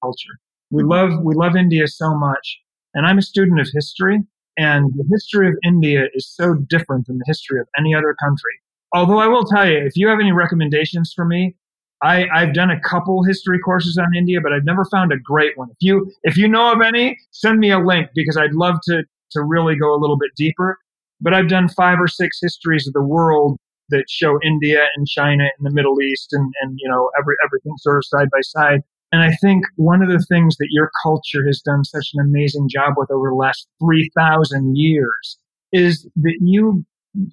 culture. 0.03 0.39
We 0.71 0.83
love 0.83 1.11
we 1.23 1.35
love 1.35 1.57
India 1.57 1.87
so 1.87 2.15
much. 2.15 2.61
And 2.95 3.07
I'm 3.07 3.19
a 3.19 3.23
student 3.23 3.61
of 3.61 3.69
history, 3.73 4.21
and 4.57 4.93
the 4.97 5.05
history 5.11 5.49
of 5.49 5.55
India 5.65 6.05
is 6.15 6.29
so 6.29 6.55
different 6.55 7.07
than 7.07 7.19
the 7.19 7.25
history 7.27 7.61
of 7.61 7.69
any 7.79 7.95
other 7.95 8.15
country. 8.23 8.53
Although 8.93 9.19
I 9.19 9.27
will 9.27 9.45
tell 9.45 9.69
you, 9.69 9.79
if 9.79 9.97
you 9.97 10.09
have 10.09 10.19
any 10.21 10.33
recommendations 10.33 11.13
for 11.15 11.25
me, 11.25 11.55
I, 12.03 12.27
I've 12.33 12.55
done 12.55 12.71
a 12.71 12.81
couple 12.81 13.23
history 13.25 13.59
courses 13.59 13.99
on 13.99 14.17
India, 14.17 14.41
but 14.41 14.53
I've 14.53 14.65
never 14.65 14.85
found 14.85 15.13
a 15.13 15.19
great 15.19 15.59
one. 15.59 15.69
If 15.71 15.77
you 15.81 16.11
if 16.23 16.37
you 16.37 16.49
know 16.49 16.73
of 16.73 16.81
any, 16.81 17.19
send 17.33 17.59
me 17.59 17.71
a 17.71 17.79
link 17.79 18.11
because 18.15 18.37
I'd 18.37 18.55
love 18.55 18.77
to 18.85 19.03
to 19.33 19.43
really 19.43 19.77
go 19.77 19.95
a 19.95 19.99
little 19.99 20.17
bit 20.17 20.31
deeper. 20.37 20.79
But 21.21 21.35
I've 21.35 21.49
done 21.49 21.69
five 21.69 21.99
or 22.01 22.07
six 22.07 22.39
histories 22.41 22.87
of 22.87 22.93
the 22.93 23.03
world 23.03 23.59
that 23.91 24.05
show 24.09 24.39
India 24.43 24.87
and 24.97 25.07
China 25.07 25.45
and 25.45 25.67
the 25.67 25.73
Middle 25.73 26.01
East 26.01 26.29
and, 26.33 26.53
and 26.63 26.79
you 26.81 26.89
know 26.89 27.11
every 27.19 27.35
everything 27.45 27.75
sort 27.79 27.99
of 27.99 28.05
side 28.05 28.29
by 28.31 28.41
side. 28.41 28.81
And 29.11 29.23
I 29.23 29.35
think 29.37 29.65
one 29.77 30.03
of 30.03 30.09
the 30.11 30.25
things 30.29 30.57
that 30.59 30.69
your 30.71 30.91
culture 31.03 31.47
has 31.47 31.61
done 31.61 31.83
such 31.85 32.11
an 32.15 32.25
amazing 32.25 32.69
job 32.69 32.95
with 32.97 33.11
over 33.11 33.31
the 33.31 33.35
last 33.35 33.67
three 33.81 34.11
thousand 34.17 34.77
years 34.77 35.39
is 35.73 36.09
that 36.17 36.39
you 36.41 36.85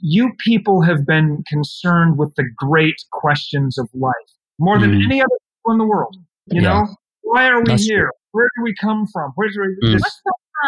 you 0.02 0.32
people 0.40 0.82
have 0.82 1.06
been 1.06 1.44
concerned 1.48 2.18
with 2.18 2.34
the 2.36 2.46
great 2.56 2.96
questions 3.12 3.78
of 3.78 3.90
life 3.94 4.14
more 4.60 4.80
than 4.80 4.92
mm. 4.92 5.04
any 5.04 5.22
other 5.22 5.28
people 5.28 5.74
in 5.74 5.78
the 5.78 5.86
world. 5.86 6.16
You 6.48 6.62
yeah. 6.62 6.70
know, 6.70 6.96
why 7.22 7.48
are 7.48 7.60
we 7.60 7.66
That's 7.68 7.86
here? 7.86 8.04
True. 8.04 8.12
Where 8.32 8.50
do 8.58 8.64
we 8.64 8.76
come 8.76 9.06
from? 9.12 9.32
Where's 9.36 9.58
mm. 9.58 9.94
this, 9.94 10.22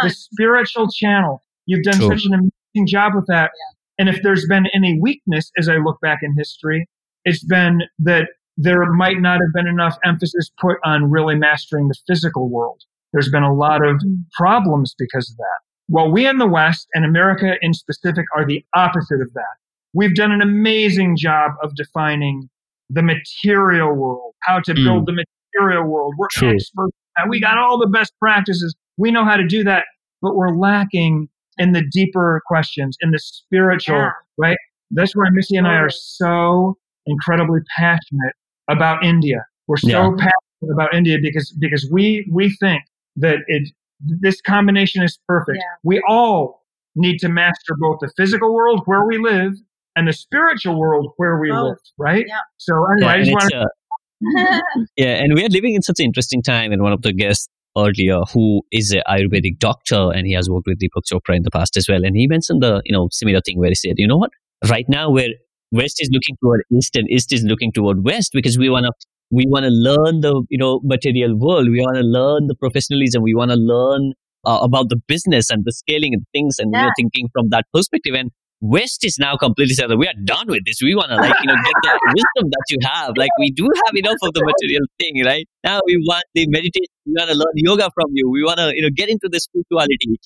the 0.03 0.09
spiritual 0.09 0.87
channel? 0.89 1.41
You've 1.65 1.83
done 1.83 1.99
such 2.01 2.25
an 2.25 2.33
amazing 2.33 2.87
job 2.87 3.13
with 3.15 3.25
that. 3.27 3.51
Yeah. 3.53 3.76
And 3.97 4.09
if 4.09 4.21
there's 4.21 4.45
been 4.47 4.65
any 4.75 4.99
weakness 4.99 5.51
as 5.57 5.67
I 5.67 5.77
look 5.77 5.99
back 6.01 6.19
in 6.21 6.35
history, 6.37 6.87
it's 7.25 7.43
been 7.43 7.81
that 7.99 8.29
there 8.57 8.85
might 8.93 9.19
not 9.19 9.39
have 9.39 9.53
been 9.53 9.67
enough 9.67 9.97
emphasis 10.03 10.51
put 10.59 10.77
on 10.83 11.11
really 11.11 11.35
mastering 11.35 11.87
the 11.87 11.95
physical 12.07 12.49
world. 12.49 12.81
There's 13.13 13.29
been 13.29 13.43
a 13.43 13.53
lot 13.53 13.85
of 13.85 13.97
mm. 13.97 14.23
problems 14.33 14.95
because 14.97 15.29
of 15.29 15.37
that. 15.37 15.59
Well, 15.89 16.11
we 16.11 16.27
in 16.27 16.37
the 16.37 16.47
West 16.47 16.87
and 16.93 17.05
America 17.05 17.53
in 17.61 17.73
specific 17.73 18.25
are 18.35 18.45
the 18.45 18.65
opposite 18.75 19.21
of 19.21 19.31
that. 19.33 19.55
We've 19.93 20.15
done 20.15 20.31
an 20.31 20.41
amazing 20.41 21.15
job 21.17 21.51
of 21.63 21.75
defining 21.75 22.49
the 22.89 23.01
material 23.01 23.93
world, 23.93 24.33
how 24.43 24.59
to 24.61 24.73
build 24.73 25.03
mm. 25.03 25.05
the 25.07 25.25
material 25.53 25.87
world. 25.87 26.13
We're 26.17 26.27
True. 26.31 26.53
experts. 26.53 26.95
We 27.29 27.39
got 27.39 27.57
all 27.57 27.79
the 27.79 27.87
best 27.87 28.13
practices. 28.19 28.75
We 28.97 29.11
know 29.11 29.25
how 29.25 29.37
to 29.37 29.47
do 29.47 29.63
that, 29.63 29.85
but 30.21 30.35
we're 30.35 30.55
lacking 30.55 31.29
in 31.57 31.71
the 31.71 31.83
deeper 31.91 32.41
questions, 32.45 32.97
in 33.01 33.11
the 33.11 33.19
spiritual, 33.19 33.97
yeah. 33.97 34.11
right? 34.37 34.57
That's 34.91 35.15
why 35.15 35.25
Missy 35.31 35.57
and 35.57 35.67
I 35.67 35.75
are 35.75 35.89
so 35.89 36.77
incredibly 37.05 37.59
passionate 37.77 38.33
about 38.69 39.03
India. 39.03 39.45
We're 39.67 39.77
so 39.77 39.89
yeah. 39.89 40.09
passionate 40.17 40.73
about 40.73 40.93
India 40.93 41.17
because 41.21 41.51
because 41.59 41.87
we 41.91 42.29
we 42.31 42.55
think 42.59 42.83
that 43.17 43.39
it 43.47 43.69
this 43.99 44.41
combination 44.41 45.03
is 45.03 45.19
perfect. 45.27 45.57
Yeah. 45.57 45.75
We 45.83 46.01
all 46.07 46.63
need 46.95 47.17
to 47.19 47.29
master 47.29 47.75
both 47.79 47.97
the 48.01 48.11
physical 48.17 48.53
world 48.53 48.81
where 48.85 49.05
we 49.05 49.17
live 49.17 49.53
and 49.95 50.07
the 50.07 50.13
spiritual 50.13 50.79
world 50.79 51.11
where 51.17 51.39
we 51.39 51.51
oh, 51.51 51.69
live, 51.69 51.77
right? 51.97 52.25
Yeah. 52.27 52.39
So 52.57 52.73
anyway, 52.91 53.07
yeah, 53.07 53.13
I 53.13 53.19
just 53.19 53.31
want 53.31 53.51
to. 53.51 53.59
Uh, 53.59 54.85
yeah, 54.97 55.21
and 55.21 55.33
we 55.33 55.45
are 55.45 55.49
living 55.49 55.75
in 55.75 55.81
such 55.81 55.99
an 55.99 56.05
interesting 56.05 56.41
time. 56.41 56.71
And 56.71 56.81
one 56.81 56.93
of 56.93 57.01
the 57.01 57.13
guests 57.13 57.49
earlier, 57.77 58.21
who 58.33 58.61
is 58.71 58.91
an 58.91 59.03
Ayurvedic 59.07 59.59
doctor, 59.59 60.11
and 60.11 60.25
he 60.27 60.33
has 60.33 60.49
worked 60.49 60.67
with 60.67 60.79
Deepak 60.79 61.03
Chopra 61.11 61.35
in 61.35 61.43
the 61.43 61.51
past 61.51 61.77
as 61.77 61.87
well, 61.87 62.03
and 62.03 62.15
he 62.15 62.27
mentioned 62.27 62.61
the 62.61 62.81
you 62.85 62.93
know 62.93 63.09
similar 63.11 63.41
thing 63.41 63.59
where 63.59 63.69
he 63.69 63.75
said, 63.75 63.93
you 63.97 64.07
know 64.07 64.17
what, 64.17 64.31
right 64.69 64.85
now 64.87 65.09
where 65.09 65.29
West 65.71 65.97
is 66.01 66.09
looking 66.11 66.37
toward 66.41 66.63
East 66.71 66.95
and 66.95 67.09
East 67.09 67.33
is 67.33 67.43
looking 67.43 67.71
toward 67.71 68.03
West 68.03 68.31
because 68.33 68.57
we 68.57 68.69
want 68.69 68.85
to 68.85 68.91
we 69.29 69.45
want 69.47 69.65
to 69.65 69.69
learn 69.71 70.21
the 70.21 70.43
you 70.49 70.57
know 70.57 70.79
material 70.83 71.35
world, 71.37 71.69
we 71.69 71.79
want 71.79 71.97
to 71.97 72.03
learn 72.03 72.47
the 72.47 72.55
professionalism, 72.55 73.21
we 73.21 73.35
want 73.35 73.51
to 73.51 73.57
learn 73.57 74.13
uh, 74.45 74.59
about 74.61 74.89
the 74.89 74.99
business 75.07 75.49
and 75.49 75.63
the 75.65 75.71
scaling 75.71 76.13
and 76.13 76.25
things, 76.33 76.57
and 76.59 76.71
yeah. 76.73 76.81
you 76.81 76.85
know, 76.85 76.91
thinking 76.97 77.29
from 77.33 77.49
that 77.49 77.65
perspective. 77.73 78.13
And 78.15 78.31
West 78.59 79.05
is 79.05 79.17
now 79.19 79.37
completely 79.37 79.75
said 79.75 79.89
we 79.97 80.07
are 80.07 80.17
done 80.23 80.47
with 80.47 80.65
this. 80.65 80.79
We 80.81 80.95
want 80.95 81.09
to 81.09 81.17
like 81.17 81.35
you 81.41 81.47
know 81.47 81.55
get 81.55 81.75
the 81.83 81.99
wisdom 82.15 82.49
that 82.49 82.65
you 82.69 82.77
have. 82.83 83.13
Like 83.15 83.29
we 83.39 83.51
do 83.51 83.67
have 83.85 83.95
enough 83.95 84.17
of 84.23 84.33
the 84.33 84.41
material 84.43 84.85
thing, 84.99 85.23
right? 85.23 85.47
Now 85.63 85.79
we 85.85 85.97
want 85.97 86.23
the 86.33 86.47
meditation. 86.47 86.93
We 87.05 87.13
want 87.17 87.29
to 87.29 87.35
learn 87.35 87.53
yoga 87.55 87.91
from 87.93 88.09
you. 88.13 88.29
We 88.29 88.43
want 88.43 88.57
to 88.57 88.71
you 88.75 88.81
know 88.81 88.89
get 88.95 89.09
into 89.09 89.29
the 89.31 89.39
spirituality. 89.39 90.19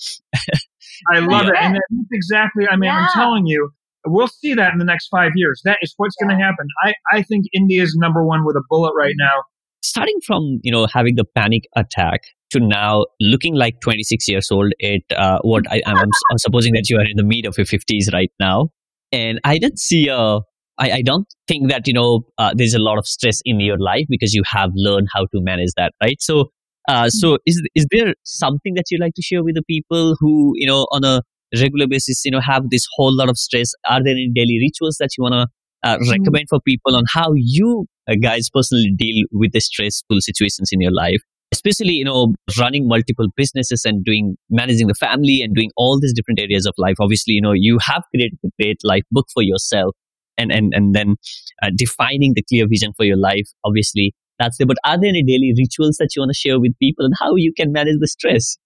I 1.12 1.18
love 1.20 1.44
yeah. 1.44 1.50
it, 1.50 1.56
and 1.60 1.74
that's 1.74 2.12
exactly. 2.12 2.66
I 2.70 2.76
mean, 2.76 2.88
yeah. 2.88 3.06
I'm 3.06 3.08
telling 3.12 3.46
you, 3.46 3.70
we'll 4.06 4.28
see 4.28 4.54
that 4.54 4.72
in 4.72 4.78
the 4.78 4.86
next 4.86 5.08
five 5.08 5.32
years. 5.34 5.60
That 5.64 5.78
is 5.82 5.92
what's 5.98 6.16
yeah. 6.18 6.28
going 6.28 6.38
to 6.38 6.42
happen. 6.42 6.66
I 6.84 6.94
I 7.12 7.22
think 7.22 7.44
India 7.52 7.82
is 7.82 7.94
number 8.00 8.24
one 8.24 8.46
with 8.46 8.56
a 8.56 8.62
bullet 8.70 8.94
right 8.96 9.14
now. 9.18 9.42
Starting 9.82 10.16
from 10.26 10.58
you 10.62 10.72
know 10.72 10.86
having 10.86 11.16
the 11.16 11.24
panic 11.36 11.64
attack 11.76 12.22
to 12.52 12.60
now 12.60 13.04
looking 13.20 13.54
like 13.54 13.80
26 13.80 14.28
years 14.28 14.50
old 14.50 14.72
at 14.82 15.16
uh, 15.16 15.38
what 15.42 15.64
I, 15.70 15.82
am 15.86 16.08
supposing 16.38 16.72
that 16.74 16.88
you 16.88 16.98
are 16.98 17.04
in 17.04 17.16
the 17.16 17.24
mid 17.24 17.46
of 17.46 17.56
your 17.58 17.66
50s 17.66 18.12
right 18.12 18.30
now. 18.38 18.68
And 19.10 19.40
I 19.44 19.58
didn't 19.58 19.78
see 19.78 20.08
a, 20.08 20.40
I, 20.78 20.90
I 20.90 21.02
don't 21.02 21.26
think 21.46 21.70
that, 21.70 21.86
you 21.86 21.92
know, 21.92 22.22
uh, 22.38 22.52
there's 22.54 22.74
a 22.74 22.78
lot 22.78 22.98
of 22.98 23.06
stress 23.06 23.40
in 23.44 23.60
your 23.60 23.78
life 23.78 24.06
because 24.08 24.32
you 24.32 24.42
have 24.46 24.70
learned 24.74 25.08
how 25.12 25.22
to 25.22 25.40
manage 25.40 25.70
that, 25.76 25.92
right? 26.02 26.16
So, 26.20 26.50
uh, 26.88 27.08
so 27.08 27.38
is, 27.46 27.62
is 27.74 27.86
there 27.90 28.14
something 28.24 28.74
that 28.74 28.84
you 28.90 28.98
like 28.98 29.14
to 29.14 29.22
share 29.22 29.42
with 29.42 29.54
the 29.54 29.62
people 29.62 30.16
who, 30.18 30.52
you 30.56 30.66
know, 30.66 30.86
on 30.92 31.04
a 31.04 31.22
regular 31.54 31.86
basis, 31.86 32.24
you 32.24 32.30
know, 32.30 32.40
have 32.40 32.70
this 32.70 32.86
whole 32.96 33.14
lot 33.14 33.28
of 33.28 33.36
stress? 33.36 33.72
Are 33.88 34.02
there 34.02 34.14
any 34.14 34.30
daily 34.34 34.58
rituals 34.60 34.96
that 34.98 35.10
you 35.16 35.22
want 35.22 35.34
to 35.34 35.46
uh, 35.84 35.96
mm-hmm. 35.96 36.10
recommend 36.10 36.46
for 36.48 36.60
people 36.60 36.96
on 36.96 37.04
how 37.12 37.32
you 37.34 37.86
uh, 38.08 38.14
guys 38.20 38.48
personally 38.50 38.92
deal 38.96 39.24
with 39.32 39.52
the 39.52 39.60
stressful 39.60 40.20
situations 40.20 40.70
in 40.72 40.80
your 40.80 40.92
life 40.92 41.22
especially 41.52 41.92
you 41.92 42.04
know 42.04 42.34
running 42.58 42.88
multiple 42.88 43.28
businesses 43.36 43.84
and 43.84 44.04
doing 44.04 44.36
managing 44.50 44.88
the 44.88 44.94
family 44.94 45.42
and 45.42 45.54
doing 45.54 45.70
all 45.76 46.00
these 46.00 46.12
different 46.12 46.40
areas 46.40 46.66
of 46.66 46.74
life. 46.78 46.96
Obviously 47.00 47.34
you 47.34 47.42
know 47.42 47.52
you 47.52 47.78
have 47.86 48.02
created 48.14 48.38
a 48.44 48.48
great 48.60 48.78
life 48.82 49.04
book 49.10 49.26
for 49.32 49.42
yourself 49.42 49.94
and 50.38 50.50
and 50.50 50.72
and 50.74 50.94
then 50.94 51.16
uh, 51.62 51.70
defining 51.76 52.32
the 52.34 52.42
clear 52.42 52.66
vision 52.68 52.92
for 52.96 53.04
your 53.04 53.18
life 53.18 53.48
obviously. 53.64 54.14
That's 54.38 54.58
there 54.58 54.66
but 54.66 54.78
are 54.84 54.98
there 54.98 55.10
any 55.10 55.22
daily 55.22 55.52
rituals 55.56 55.98
that 55.98 56.16
you 56.16 56.22
want 56.22 56.30
to 56.30 56.38
share 56.38 56.58
with 56.58 56.72
people 56.80 57.04
and 57.04 57.14
how 57.20 57.36
you 57.36 57.52
can 57.56 57.70
manage 57.70 57.96
the 58.00 58.08
stress? 58.08 58.56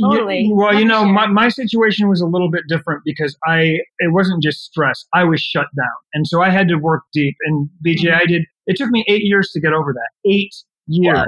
Totally 0.00 0.42
yeah, 0.42 0.54
well 0.54 0.74
you 0.74 0.84
know 0.84 1.04
my, 1.04 1.26
my 1.26 1.48
situation 1.48 2.08
was 2.08 2.20
a 2.20 2.26
little 2.26 2.50
bit 2.50 2.62
different 2.68 3.02
because 3.04 3.36
i 3.46 3.78
it 3.98 4.12
wasn't 4.12 4.42
just 4.42 4.64
stress. 4.64 5.04
I 5.12 5.24
was 5.24 5.40
shut 5.40 5.66
down. 5.76 5.98
And 6.14 6.26
so 6.26 6.40
i 6.40 6.48
had 6.48 6.68
to 6.68 6.76
work 6.76 7.02
deep. 7.12 7.36
And 7.44 7.68
bj 7.84 8.06
mm-hmm. 8.06 8.22
i 8.22 8.24
did 8.24 8.42
it 8.66 8.76
took 8.76 8.90
me 8.90 9.04
eight 9.08 9.22
years 9.22 9.50
to 9.52 9.60
get 9.60 9.72
over 9.72 9.92
that. 9.92 10.30
Eight 10.30 10.54
years. 10.86 11.16
wow. 11.16 11.26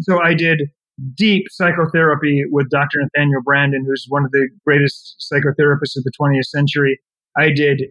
So 0.00 0.20
I 0.22 0.34
did 0.34 0.70
deep 1.14 1.46
psychotherapy 1.50 2.44
with 2.50 2.70
Dr. 2.70 2.98
Nathaniel 3.00 3.42
Branden, 3.42 3.86
who's 3.86 4.06
one 4.08 4.24
of 4.24 4.30
the 4.32 4.48
greatest 4.64 5.16
psychotherapists 5.32 5.96
of 5.96 6.04
the 6.04 6.12
20th 6.20 6.44
century. 6.44 7.00
I 7.36 7.50
did 7.50 7.84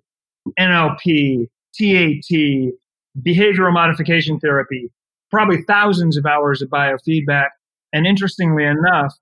NLP, 0.59 1.47
TAT, 1.73 2.73
behavioral 3.21 3.73
modification 3.73 4.39
therapy, 4.39 4.91
probably 5.31 5.63
thousands 5.63 6.17
of 6.17 6.25
hours 6.25 6.61
of 6.61 6.69
biofeedback. 6.69 7.49
And 7.93 8.05
interestingly 8.05 8.65
enough, 8.65 9.13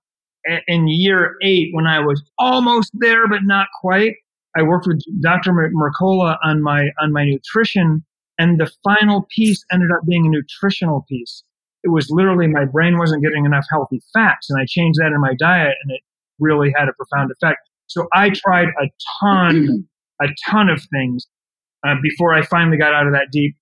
in 0.66 0.88
year 0.88 1.36
eight, 1.42 1.70
when 1.72 1.86
I 1.86 2.00
was 2.00 2.22
almost 2.38 2.90
there 2.94 3.26
but 3.28 3.40
not 3.44 3.68
quite, 3.80 4.14
I 4.56 4.62
worked 4.62 4.86
with 4.86 5.02
Dr. 5.20 5.52
Mercola 5.52 6.36
on 6.42 6.62
my 6.62 6.88
on 7.00 7.12
my 7.12 7.24
nutrition, 7.24 8.04
and 8.38 8.58
the 8.58 8.70
final 8.82 9.26
piece 9.34 9.64
ended 9.70 9.90
up 9.90 10.06
being 10.06 10.26
a 10.26 10.30
nutritional 10.30 11.04
piece. 11.08 11.42
It 11.84 11.90
was 11.90 12.08
literally 12.10 12.46
my 12.48 12.64
brain 12.64 12.98
wasn't 12.98 13.22
getting 13.22 13.44
enough 13.44 13.64
healthy 13.70 14.00
fats, 14.12 14.50
and 14.50 14.60
I 14.60 14.64
changed 14.66 14.98
that 15.00 15.12
in 15.12 15.20
my 15.20 15.34
diet, 15.38 15.74
and 15.82 15.92
it 15.92 16.00
really 16.38 16.72
had 16.76 16.88
a 16.88 16.92
profound 16.92 17.30
effect. 17.30 17.60
So 17.86 18.06
I 18.12 18.30
tried 18.30 18.68
a 18.68 18.90
ton, 19.20 19.88
a 20.20 20.26
ton 20.48 20.68
of 20.68 20.82
things 20.92 21.26
uh, 21.86 21.94
before 22.02 22.34
I 22.34 22.42
finally 22.42 22.76
got 22.76 22.92
out 22.92 23.06
of 23.06 23.12
that 23.12 23.28
deep. 23.32 23.56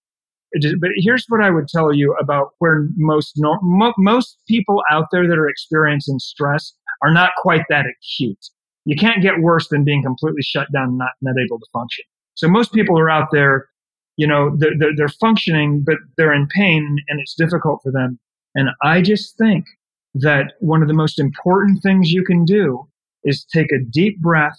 But 0.80 0.90
here's 0.96 1.24
what 1.28 1.42
I 1.42 1.50
would 1.50 1.68
tell 1.68 1.92
you 1.92 2.14
about 2.20 2.52
where 2.58 2.88
most 2.96 3.34
no, 3.36 3.58
mo- 3.62 3.94
most 3.98 4.38
people 4.48 4.82
out 4.90 5.06
there 5.12 5.28
that 5.28 5.38
are 5.38 5.48
experiencing 5.48 6.18
stress 6.18 6.72
are 7.02 7.12
not 7.12 7.30
quite 7.36 7.62
that 7.68 7.84
acute. 7.84 8.46
You 8.84 8.96
can't 8.96 9.22
get 9.22 9.40
worse 9.40 9.68
than 9.68 9.84
being 9.84 10.02
completely 10.02 10.42
shut 10.42 10.68
down, 10.72 10.96
not 10.96 11.10
not 11.20 11.34
able 11.44 11.58
to 11.58 11.66
function. 11.72 12.04
So 12.34 12.48
most 12.48 12.72
people 12.72 12.98
are 12.98 13.10
out 13.10 13.28
there, 13.32 13.68
you 14.16 14.26
know, 14.26 14.56
they're, 14.56 14.76
they're, 14.78 14.96
they're 14.96 15.08
functioning, 15.08 15.82
but 15.84 15.96
they're 16.16 16.34
in 16.34 16.48
pain 16.48 16.98
and 17.08 17.20
it's 17.20 17.34
difficult 17.34 17.80
for 17.82 17.92
them. 17.92 18.18
And 18.54 18.70
I 18.82 19.02
just 19.02 19.36
think 19.36 19.66
that 20.14 20.54
one 20.60 20.82
of 20.82 20.88
the 20.88 20.94
most 20.94 21.18
important 21.18 21.82
things 21.82 22.10
you 22.10 22.24
can 22.24 22.44
do 22.44 22.88
is 23.24 23.44
take 23.44 23.70
a 23.72 23.84
deep 23.90 24.20
breath 24.20 24.58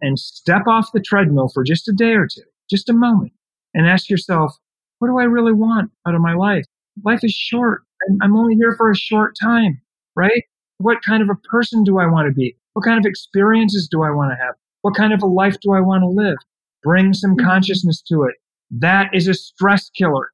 and 0.00 0.18
step 0.18 0.62
off 0.66 0.92
the 0.92 1.00
treadmill 1.00 1.48
for 1.52 1.62
just 1.62 1.88
a 1.88 1.92
day 1.92 2.12
or 2.12 2.26
two, 2.26 2.42
just 2.70 2.88
a 2.88 2.94
moment, 2.94 3.32
and 3.74 3.86
ask 3.86 4.08
yourself, 4.08 4.56
what 4.98 5.08
do 5.08 5.18
I 5.18 5.24
really 5.24 5.52
want 5.52 5.90
out 6.06 6.14
of 6.14 6.20
my 6.20 6.34
life? 6.34 6.64
Life 7.04 7.20
is 7.22 7.32
short. 7.32 7.82
I'm 8.22 8.36
only 8.36 8.54
here 8.54 8.74
for 8.76 8.90
a 8.90 8.96
short 8.96 9.36
time, 9.40 9.80
right? 10.16 10.44
What 10.78 11.02
kind 11.02 11.22
of 11.22 11.28
a 11.28 11.48
person 11.48 11.84
do 11.84 11.98
I 11.98 12.06
want 12.06 12.28
to 12.28 12.32
be? 12.32 12.56
What 12.72 12.84
kind 12.84 12.98
of 12.98 13.08
experiences 13.08 13.88
do 13.90 14.02
I 14.02 14.10
want 14.10 14.32
to 14.32 14.42
have? 14.42 14.54
What 14.82 14.94
kind 14.94 15.12
of 15.12 15.22
a 15.22 15.26
life 15.26 15.56
do 15.60 15.72
I 15.72 15.80
want 15.80 16.02
to 16.02 16.08
live? 16.08 16.36
Bring 16.82 17.12
some 17.12 17.36
consciousness 17.36 18.02
to 18.08 18.24
it. 18.24 18.34
That 18.78 19.10
is 19.12 19.28
a 19.28 19.34
stress 19.34 19.90
killer. 19.90 20.30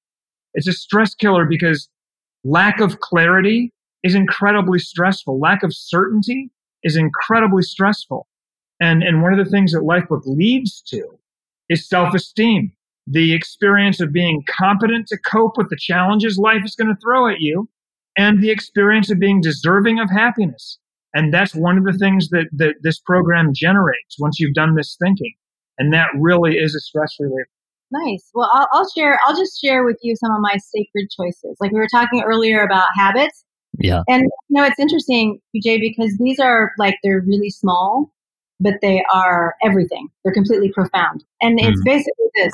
It's 0.54 0.68
a 0.68 0.72
stress 0.72 1.14
killer 1.14 1.44
because 1.44 1.88
lack 2.44 2.80
of 2.80 3.00
clarity 3.00 3.72
is 4.02 4.14
incredibly 4.14 4.78
stressful. 4.78 5.38
Lack 5.38 5.62
of 5.62 5.74
certainty 5.74 6.50
is 6.82 6.96
incredibly 6.96 7.62
stressful. 7.62 8.26
And, 8.80 9.02
and 9.02 9.22
one 9.22 9.38
of 9.38 9.44
the 9.44 9.50
things 9.50 9.72
that 9.72 9.82
Lifebook 9.82 10.22
leads 10.24 10.80
to 10.88 11.18
is 11.68 11.88
self-esteem. 11.88 12.72
The 13.06 13.34
experience 13.34 14.00
of 14.00 14.12
being 14.12 14.42
competent 14.48 15.06
to 15.08 15.18
cope 15.18 15.56
with 15.56 15.68
the 15.68 15.76
challenges 15.78 16.38
life 16.38 16.62
is 16.64 16.74
going 16.74 16.88
to 16.88 17.00
throw 17.00 17.28
at 17.28 17.40
you 17.40 17.68
and 18.16 18.42
the 18.42 18.50
experience 18.50 19.10
of 19.10 19.18
being 19.18 19.40
deserving 19.40 20.00
of 20.00 20.10
happiness. 20.10 20.78
And 21.12 21.34
that's 21.34 21.54
one 21.54 21.76
of 21.76 21.84
the 21.84 21.98
things 21.98 22.28
that, 22.30 22.46
that 22.52 22.76
this 22.82 23.00
program 23.00 23.52
generates 23.54 24.16
once 24.18 24.38
you've 24.38 24.54
done 24.54 24.76
this 24.76 24.96
thinking. 25.02 25.34
And 25.78 25.92
that 25.92 26.08
really 26.16 26.56
is 26.56 26.74
a 26.74 26.80
stress 26.80 27.16
relief. 27.18 27.46
Nice. 27.90 28.30
Well, 28.34 28.48
I'll, 28.52 28.68
I'll 28.72 28.88
share, 28.90 29.18
I'll 29.26 29.36
just 29.36 29.60
share 29.60 29.84
with 29.84 29.98
you 30.02 30.14
some 30.16 30.32
of 30.32 30.40
my 30.40 30.56
sacred 30.58 31.08
choices. 31.10 31.56
Like 31.60 31.72
we 31.72 31.78
were 31.78 31.88
talking 31.92 32.22
earlier 32.22 32.62
about 32.62 32.88
habits. 32.94 33.44
Yeah. 33.78 34.02
And 34.08 34.22
you 34.22 34.30
know, 34.50 34.64
it's 34.64 34.78
interesting, 34.78 35.40
BJ, 35.54 35.80
because 35.80 36.16
these 36.18 36.38
are 36.38 36.72
like 36.78 36.96
they're 37.02 37.22
really 37.26 37.50
small, 37.50 38.12
but 38.60 38.74
they 38.82 39.02
are 39.12 39.54
everything. 39.62 40.08
They're 40.22 40.34
completely 40.34 40.70
profound. 40.70 41.24
And 41.40 41.58
mm. 41.58 41.68
it's 41.68 41.82
basically 41.84 42.26
this. 42.34 42.52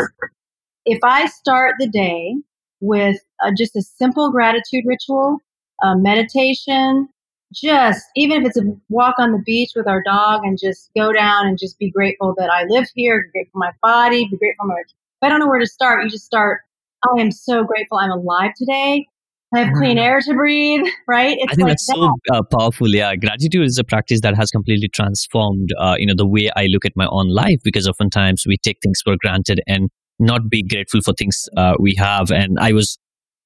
If 0.84 1.00
I 1.02 1.26
start 1.26 1.74
the 1.78 1.88
day 1.88 2.36
with 2.80 3.18
uh, 3.44 3.50
just 3.56 3.74
a 3.76 3.82
simple 3.82 4.30
gratitude 4.30 4.84
ritual, 4.86 5.38
uh, 5.82 5.96
meditation, 5.96 7.08
just 7.52 8.04
even 8.16 8.42
if 8.42 8.48
it's 8.48 8.58
a 8.58 8.76
walk 8.88 9.16
on 9.18 9.32
the 9.32 9.42
beach 9.44 9.72
with 9.74 9.86
our 9.86 10.02
dog 10.02 10.42
and 10.44 10.58
just 10.58 10.90
go 10.96 11.12
down 11.12 11.46
and 11.46 11.58
just 11.58 11.78
be 11.78 11.90
grateful 11.90 12.34
that 12.38 12.50
I 12.50 12.64
live 12.64 12.86
here, 12.94 13.22
be 13.22 13.30
grateful 13.32 13.60
for 13.60 13.66
my 13.66 13.72
body, 13.82 14.28
be 14.30 14.36
grateful 14.36 14.66
for 14.66 14.68
my. 14.68 14.82
If 15.20 15.26
I 15.26 15.28
don't 15.28 15.40
know 15.40 15.48
where 15.48 15.58
to 15.58 15.66
start, 15.66 16.04
you 16.04 16.10
just 16.10 16.26
start. 16.26 16.60
I 17.04 17.20
am 17.20 17.30
so 17.30 17.64
grateful 17.64 17.98
I'm 17.98 18.10
alive 18.10 18.52
today. 18.56 19.06
I 19.54 19.60
have 19.60 19.74
clean 19.74 19.96
mm. 19.96 20.02
air 20.02 20.20
to 20.20 20.34
breathe, 20.34 20.86
right? 21.08 21.36
It's 21.38 21.52
I 21.52 21.54
think 21.54 21.68
like 21.68 21.72
that's 21.72 21.86
that. 21.86 22.18
so 22.28 22.34
uh, 22.34 22.42
powerful. 22.58 22.88
Yeah, 22.88 23.14
gratitude 23.16 23.64
is 23.64 23.78
a 23.78 23.84
practice 23.84 24.20
that 24.22 24.36
has 24.36 24.50
completely 24.50 24.88
transformed, 24.88 25.70
uh, 25.78 25.94
you 25.98 26.06
know, 26.06 26.14
the 26.16 26.26
way 26.26 26.50
I 26.56 26.66
look 26.66 26.84
at 26.84 26.92
my 26.96 27.06
own 27.06 27.28
life 27.28 27.60
because 27.62 27.88
oftentimes 27.88 28.44
we 28.46 28.56
take 28.58 28.78
things 28.82 29.00
for 29.02 29.16
granted 29.18 29.60
and 29.66 29.88
not 30.18 30.50
be 30.50 30.62
grateful 30.62 31.00
for 31.00 31.14
things 31.14 31.48
uh, 31.56 31.74
we 31.78 31.94
have. 31.96 32.30
And 32.30 32.58
I 32.58 32.72
was 32.72 32.98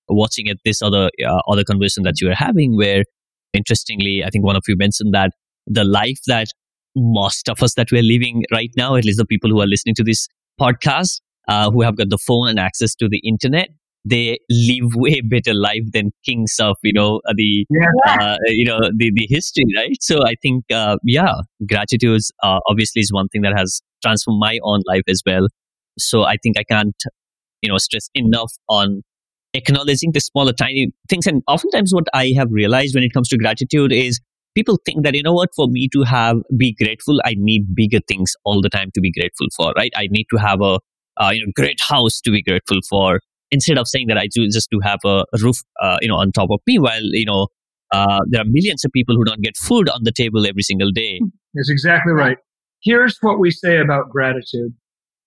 watching 0.09 0.49
at 0.49 0.57
this 0.65 0.83
other 0.83 1.11
uh, 1.25 1.41
other 1.49 1.65
conversation 1.65 2.03
that 2.05 2.21
you 2.21 2.29
were 2.29 2.35
having, 2.35 2.77
where 2.77 3.05
interestingly, 3.53 4.25
I 4.25 4.31
think 4.31 4.45
one 4.45 4.57
of 4.57 4.65
you 4.67 4.77
mentioned 4.77 5.13
that 5.15 5.33
the 5.67 5.85
life 5.85 6.19
that 6.27 6.49
most 6.97 7.49
of 7.49 7.63
us 7.63 7.75
that 7.75 7.93
we're 7.93 8.03
living 8.03 8.45
right 8.51 8.71
now, 8.77 8.97
at 8.97 9.05
least 9.05 9.19
the 9.19 9.27
people 9.27 9.51
who 9.51 9.61
are 9.61 9.67
listening 9.67 9.95
to 9.97 10.03
this 10.03 10.29
podcast, 10.61 11.21
uh, 11.49 11.71
who 11.71 11.83
have 11.83 11.97
got 11.97 12.11
the 12.11 12.19
phone 12.19 12.49
and 12.49 12.59
access 12.59 12.95
to 12.97 13.09
the 13.09 13.21
internet, 13.25 13.69
they 14.05 14.39
live 14.49 14.95
way 14.95 15.21
better 15.21 15.53
life 15.53 15.85
than 15.93 16.11
kings 16.25 16.57
of 16.59 16.77
you 16.83 16.93
know 16.93 17.21
uh, 17.29 17.35
the 17.37 17.67
yeah. 17.71 17.87
uh, 18.07 18.37
you 18.47 18.65
know 18.65 18.79
the 18.97 19.13
the 19.15 19.27
history 19.29 19.65
right? 19.77 19.97
So 20.01 20.25
i 20.25 20.35
think 20.43 20.65
uh, 20.73 20.97
yeah 21.05 21.35
gratitude 21.69 22.23
uh, 22.43 22.61
obviously 22.67 23.01
is 23.01 23.13
one 23.13 23.29
thing 23.29 23.43
that 23.43 23.57
has 23.57 23.83
transformed 24.03 24.41
my 24.41 24.59
own 24.63 24.81
life 24.87 25.03
as 25.09 25.23
well. 25.27 25.49
So 25.99 26.25
i 26.25 26.37
think 26.43 26.59
i 26.59 26.63
can't 26.63 26.97
you 27.63 27.71
know 27.71 27.79
stress 27.79 28.09
enough 28.15 28.53
on 28.69 29.03
acknowledging 29.53 30.13
the 30.13 30.21
smaller 30.21 30.53
tiny 30.53 30.93
things. 31.09 31.27
And 31.27 31.43
oftentimes 31.47 31.93
what 31.93 32.07
i 32.15 32.33
have 32.37 32.49
realized 32.51 32.95
when 32.95 33.05
it 33.05 33.13
comes 33.13 33.29
to 33.29 33.37
gratitude 33.37 33.93
is 33.93 34.19
people 34.55 34.79
think 34.87 35.05
that 35.05 35.15
you 35.15 35.23
know 35.23 35.35
what? 35.35 35.51
For 35.55 35.69
me 35.69 35.89
to 35.93 36.05
have 36.05 36.39
be 36.57 36.73
grateful 36.73 37.21
i 37.27 37.35
need 37.37 37.75
bigger 37.75 38.01
things 38.09 38.33
all 38.45 38.63
the 38.63 38.71
time 38.71 38.91
to 38.95 39.01
be 39.03 39.13
grateful 39.13 39.49
for 39.55 39.75
right? 39.77 39.93
I 39.95 40.07
need 40.11 40.27
to 40.31 40.39
have 40.39 40.63
a 40.63 40.79
uh, 41.21 41.31
you 41.33 41.45
know 41.45 41.53
great 41.55 41.81
house 41.81 42.21
to 42.21 42.31
be 42.31 42.43
grateful 42.43 42.79
for 42.89 43.21
instead 43.51 43.79
of 43.79 43.89
saying 43.89 44.07
that 44.09 44.19
I 44.19 44.29
do 44.29 44.47
just 44.49 44.69
to 44.71 44.81
have 44.81 45.01
a 45.05 45.25
roof, 45.43 45.57
uh, 45.81 45.99
you 46.01 46.09
know, 46.09 46.17
on 46.17 46.33
top 46.33 46.51
of 46.51 46.61
me, 46.67 46.79
while 46.79 47.03
you 47.03 47.27
know 47.27 47.49
uh, 47.93 48.21
there 48.29 48.43
are 48.43 48.47
millions 48.47 48.85
of 48.85 48.93
people 48.93 49.17
who 49.17 49.25
don't 49.25 49.43
get 49.43 49.57
food 49.57 49.89
on 49.89 50.05
the 50.05 50.13
table 50.13 50.47
every 50.47 50.63
single 50.63 50.91
day. 50.91 51.21
That's 51.55 51.71
exactly 51.71 52.13
right. 52.13 52.39
Here's 52.83 53.19
what 53.21 53.39
we 53.39 53.51
say 53.51 53.79
about 53.79 54.09
gratitude. 54.11 54.73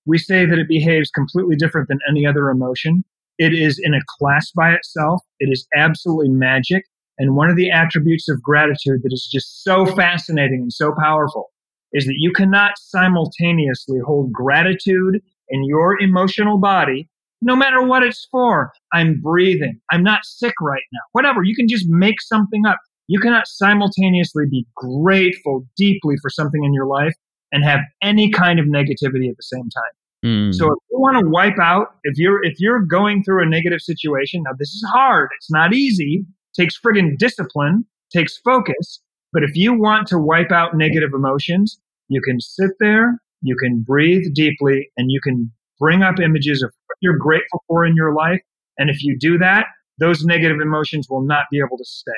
We 0.05 0.17
say 0.17 0.45
that 0.45 0.57
it 0.57 0.67
behaves 0.67 1.09
completely 1.11 1.55
different 1.55 1.87
than 1.87 1.99
any 2.09 2.25
other 2.25 2.49
emotion. 2.49 3.03
It 3.37 3.53
is 3.53 3.79
in 3.81 3.93
a 3.93 3.99
class 4.07 4.51
by 4.51 4.71
itself. 4.73 5.21
It 5.39 5.49
is 5.51 5.67
absolutely 5.75 6.29
magic. 6.29 6.85
And 7.19 7.35
one 7.35 7.49
of 7.49 7.55
the 7.55 7.69
attributes 7.69 8.27
of 8.27 8.41
gratitude 8.41 9.01
that 9.03 9.13
is 9.13 9.29
just 9.31 9.63
so 9.63 9.85
fascinating 9.85 10.61
and 10.61 10.73
so 10.73 10.93
powerful 10.99 11.51
is 11.93 12.05
that 12.05 12.15
you 12.17 12.31
cannot 12.31 12.73
simultaneously 12.77 13.99
hold 14.03 14.31
gratitude 14.31 15.21
in 15.49 15.63
your 15.65 15.99
emotional 16.01 16.57
body 16.57 17.09
no 17.43 17.55
matter 17.55 17.83
what 17.83 18.03
it's 18.03 18.27
for. 18.31 18.71
I'm 18.93 19.19
breathing. 19.21 19.79
I'm 19.91 20.03
not 20.03 20.21
sick 20.23 20.53
right 20.61 20.83
now. 20.91 20.99
Whatever. 21.11 21.43
You 21.43 21.55
can 21.55 21.67
just 21.67 21.85
make 21.89 22.21
something 22.21 22.65
up. 22.65 22.77
You 23.07 23.19
cannot 23.19 23.47
simultaneously 23.47 24.45
be 24.49 24.65
grateful 24.75 25.65
deeply 25.75 26.15
for 26.21 26.29
something 26.29 26.63
in 26.63 26.73
your 26.73 26.87
life 26.87 27.13
and 27.51 27.63
have 27.63 27.81
any 28.01 28.31
kind 28.31 28.59
of 28.59 28.65
negativity 28.65 29.29
at 29.29 29.35
the 29.35 29.43
same 29.43 29.69
time. 29.69 29.93
Mm. 30.25 30.55
So 30.55 30.67
if 30.67 30.79
you 30.89 30.99
want 30.99 31.19
to 31.19 31.29
wipe 31.29 31.59
out, 31.61 31.95
if 32.03 32.17
you're 32.17 32.43
if 32.43 32.55
you're 32.59 32.79
going 32.79 33.23
through 33.23 33.43
a 33.43 33.45
negative 33.45 33.81
situation, 33.81 34.43
now 34.43 34.51
this 34.57 34.69
is 34.69 34.85
hard. 34.89 35.29
It's 35.37 35.51
not 35.51 35.73
easy. 35.73 36.25
It 36.25 36.61
takes 36.61 36.79
friggin' 36.79 37.17
discipline, 37.17 37.85
takes 38.11 38.37
focus. 38.37 39.01
But 39.33 39.43
if 39.43 39.51
you 39.53 39.73
want 39.73 40.07
to 40.07 40.17
wipe 40.17 40.51
out 40.51 40.77
negative 40.77 41.09
emotions, 41.13 41.77
you 42.07 42.21
can 42.21 42.39
sit 42.39 42.71
there, 42.79 43.19
you 43.43 43.55
can 43.55 43.81
breathe 43.81 44.33
deeply, 44.33 44.89
and 44.97 45.11
you 45.11 45.21
can 45.21 45.51
bring 45.79 46.01
up 46.01 46.19
images 46.19 46.63
of 46.63 46.71
what 46.87 46.97
you're 47.01 47.17
grateful 47.17 47.63
for 47.67 47.85
in 47.85 47.95
your 47.95 48.13
life. 48.13 48.41
And 48.77 48.89
if 48.89 49.03
you 49.03 49.17
do 49.19 49.37
that, 49.37 49.65
those 49.99 50.23
negative 50.23 50.57
emotions 50.61 51.07
will 51.09 51.21
not 51.21 51.45
be 51.51 51.59
able 51.59 51.77
to 51.77 51.85
stay. 51.85 52.11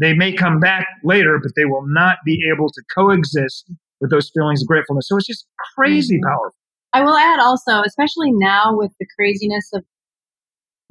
They 0.00 0.14
may 0.14 0.32
come 0.32 0.60
back 0.60 0.86
later, 1.04 1.38
but 1.42 1.52
they 1.56 1.64
will 1.64 1.86
not 1.86 2.18
be 2.24 2.48
able 2.54 2.70
to 2.70 2.82
coexist 2.94 3.70
with 4.00 4.10
those 4.10 4.30
feelings 4.30 4.62
of 4.62 4.68
gratefulness. 4.68 5.08
So 5.08 5.16
it's 5.16 5.26
just 5.26 5.46
crazy 5.74 6.16
mm-hmm. 6.16 6.28
powerful. 6.28 6.56
I 6.94 7.02
will 7.02 7.16
add 7.16 7.40
also, 7.40 7.82
especially 7.84 8.30
now 8.30 8.76
with 8.76 8.92
the 8.98 9.06
craziness 9.18 9.70
of 9.74 9.84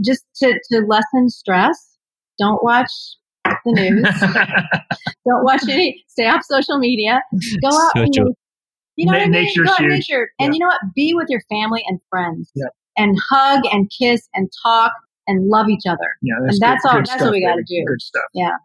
just 0.04 0.26
to, 0.38 0.60
to 0.72 0.82
lessen 0.82 1.30
stress, 1.30 1.98
don't 2.38 2.64
watch 2.64 2.92
the 3.66 3.72
news. 3.72 4.04
don't 5.28 5.44
watch 5.44 5.64
any, 5.68 6.04
stay 6.08 6.28
off 6.28 6.44
social 6.44 6.78
media. 6.78 7.22
Go 7.62 7.70
out 7.70 7.92
so 7.96 8.02
and, 8.04 8.36
you 8.98 9.06
know 9.06 9.14
Na- 9.14 9.20
what 9.20 9.28
I 9.28 9.30
mean? 9.30 9.44
Nature 9.44 9.64
Go 9.64 9.72
out 9.72 9.82
nature. 9.82 10.30
And 10.40 10.54
yeah. 10.54 10.54
you 10.54 10.60
know 10.60 10.68
what? 10.68 10.82
Be 10.94 11.14
with 11.14 11.28
your 11.30 11.42
family 11.50 11.84
and 11.88 12.00
friends. 12.10 12.52
Yeah 12.54 12.66
and 12.98 13.16
hug 13.30 13.62
and 13.72 13.90
kiss 13.98 14.28
and 14.34 14.50
talk 14.64 14.92
and 15.28 15.48
love 15.48 15.70
each 15.70 15.86
other. 15.88 16.18
Yeah, 16.22 16.36
that's 16.42 16.56
and 16.56 16.62
that's 16.62 16.84
good, 16.84 16.90
all. 16.90 16.96
good 16.98 17.06
that's 17.06 17.22
what 17.22 17.32
we 17.32 17.42
got 17.42 17.56
to 17.56 17.64
do. 17.64 17.86
Good 17.88 18.02
stuff. 18.02 18.24
Yeah. 18.34 18.56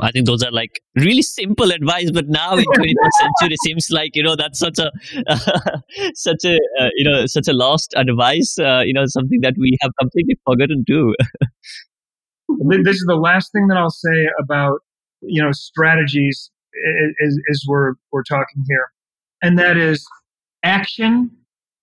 I 0.00 0.12
think 0.12 0.26
those 0.26 0.44
are 0.44 0.52
like 0.52 0.80
really 0.94 1.22
simple 1.22 1.72
advice, 1.72 2.12
but 2.12 2.28
now 2.28 2.56
in 2.56 2.64
21st 2.76 2.94
century, 3.18 3.54
it 3.54 3.62
seems 3.64 3.90
like 3.90 4.14
you 4.14 4.22
know 4.22 4.36
that's 4.36 4.60
such 4.60 4.78
a 4.78 4.92
uh, 5.26 5.78
such 6.14 6.44
a 6.44 6.54
uh, 6.80 6.88
you 6.94 7.04
know 7.04 7.26
such 7.26 7.48
a 7.48 7.52
lost 7.52 7.94
advice. 7.96 8.58
Uh, 8.60 8.82
you 8.84 8.92
know, 8.92 9.06
something 9.06 9.40
that 9.40 9.54
we 9.58 9.76
have 9.80 9.90
completely 9.98 10.38
forgotten 10.46 10.84
to. 10.86 11.14
this 12.84 12.96
is 12.96 13.04
the 13.08 13.16
last 13.16 13.50
thing 13.50 13.66
that 13.68 13.76
I'll 13.76 13.90
say 13.90 14.28
about 14.40 14.82
you 15.20 15.42
know 15.42 15.50
strategies 15.50 16.48
as, 17.26 17.36
as 17.50 17.64
we're 17.66 17.94
we're 18.12 18.22
talking 18.22 18.64
here, 18.68 18.92
and 19.42 19.58
that 19.58 19.76
is 19.76 20.06
action 20.62 21.30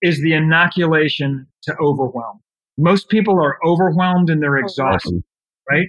is 0.01 0.21
the 0.21 0.33
inoculation 0.33 1.47
to 1.63 1.75
overwhelm. 1.79 2.41
Most 2.77 3.09
people 3.09 3.41
are 3.41 3.57
overwhelmed 3.65 4.29
and 4.29 4.41
they're 4.41 4.57
exhausted, 4.57 5.23
right? 5.69 5.87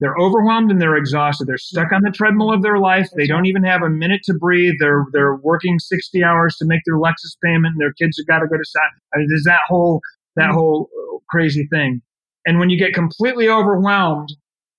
They're 0.00 0.16
overwhelmed 0.16 0.70
and 0.70 0.80
they're 0.80 0.96
exhausted. 0.96 1.46
They're 1.46 1.58
stuck 1.58 1.92
on 1.92 2.02
the 2.02 2.10
treadmill 2.10 2.52
of 2.52 2.62
their 2.62 2.78
life. 2.78 3.08
They 3.16 3.26
don't 3.26 3.46
even 3.46 3.62
have 3.62 3.82
a 3.82 3.88
minute 3.88 4.22
to 4.24 4.34
breathe. 4.34 4.74
They're 4.80 5.04
they're 5.12 5.36
working 5.36 5.78
sixty 5.78 6.24
hours 6.24 6.56
to 6.56 6.64
make 6.64 6.80
their 6.86 6.96
Lexus 6.96 7.36
payment, 7.42 7.74
and 7.74 7.80
their 7.80 7.92
kids 7.92 8.18
have 8.18 8.26
got 8.26 8.40
to 8.40 8.48
go 8.48 8.56
to. 8.56 8.80
I 9.14 9.18
mean, 9.18 9.28
there's 9.28 9.44
that 9.44 9.60
whole 9.68 10.00
that 10.36 10.46
mm-hmm. 10.46 10.54
whole 10.54 10.90
crazy 11.30 11.68
thing. 11.70 12.02
And 12.46 12.58
when 12.58 12.70
you 12.70 12.78
get 12.78 12.94
completely 12.94 13.48
overwhelmed, 13.48 14.32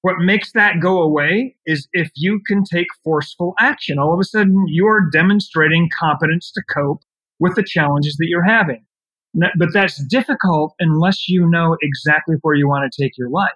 what 0.04 0.20
makes 0.20 0.52
that 0.52 0.82
go 0.82 1.02
away 1.02 1.56
is 1.66 1.88
if 1.94 2.12
you 2.14 2.42
can 2.46 2.66
take 2.66 2.88
forceful 3.06 3.54
action. 3.58 3.98
All 3.98 4.14
of 4.14 4.20
a 4.20 4.26
sudden, 4.26 4.66
you 4.68 4.86
are 4.86 5.10
demonstrating 5.10 5.90
competence 5.98 6.52
to 6.52 6.62
cope 6.74 7.00
with 7.40 7.56
the 7.56 7.64
challenges 7.64 8.18
that 8.18 8.28
you're 8.28 8.44
having. 8.44 8.86
But 9.34 9.70
that's 9.74 10.04
difficult 10.08 10.76
unless 10.80 11.30
you 11.30 11.50
know 11.50 11.78
exactly 11.82 12.36
where 12.42 12.54
you 12.54 12.68
want 12.68 12.92
to 12.92 13.02
take 13.02 13.18
your 13.18 13.30
life. 13.30 13.50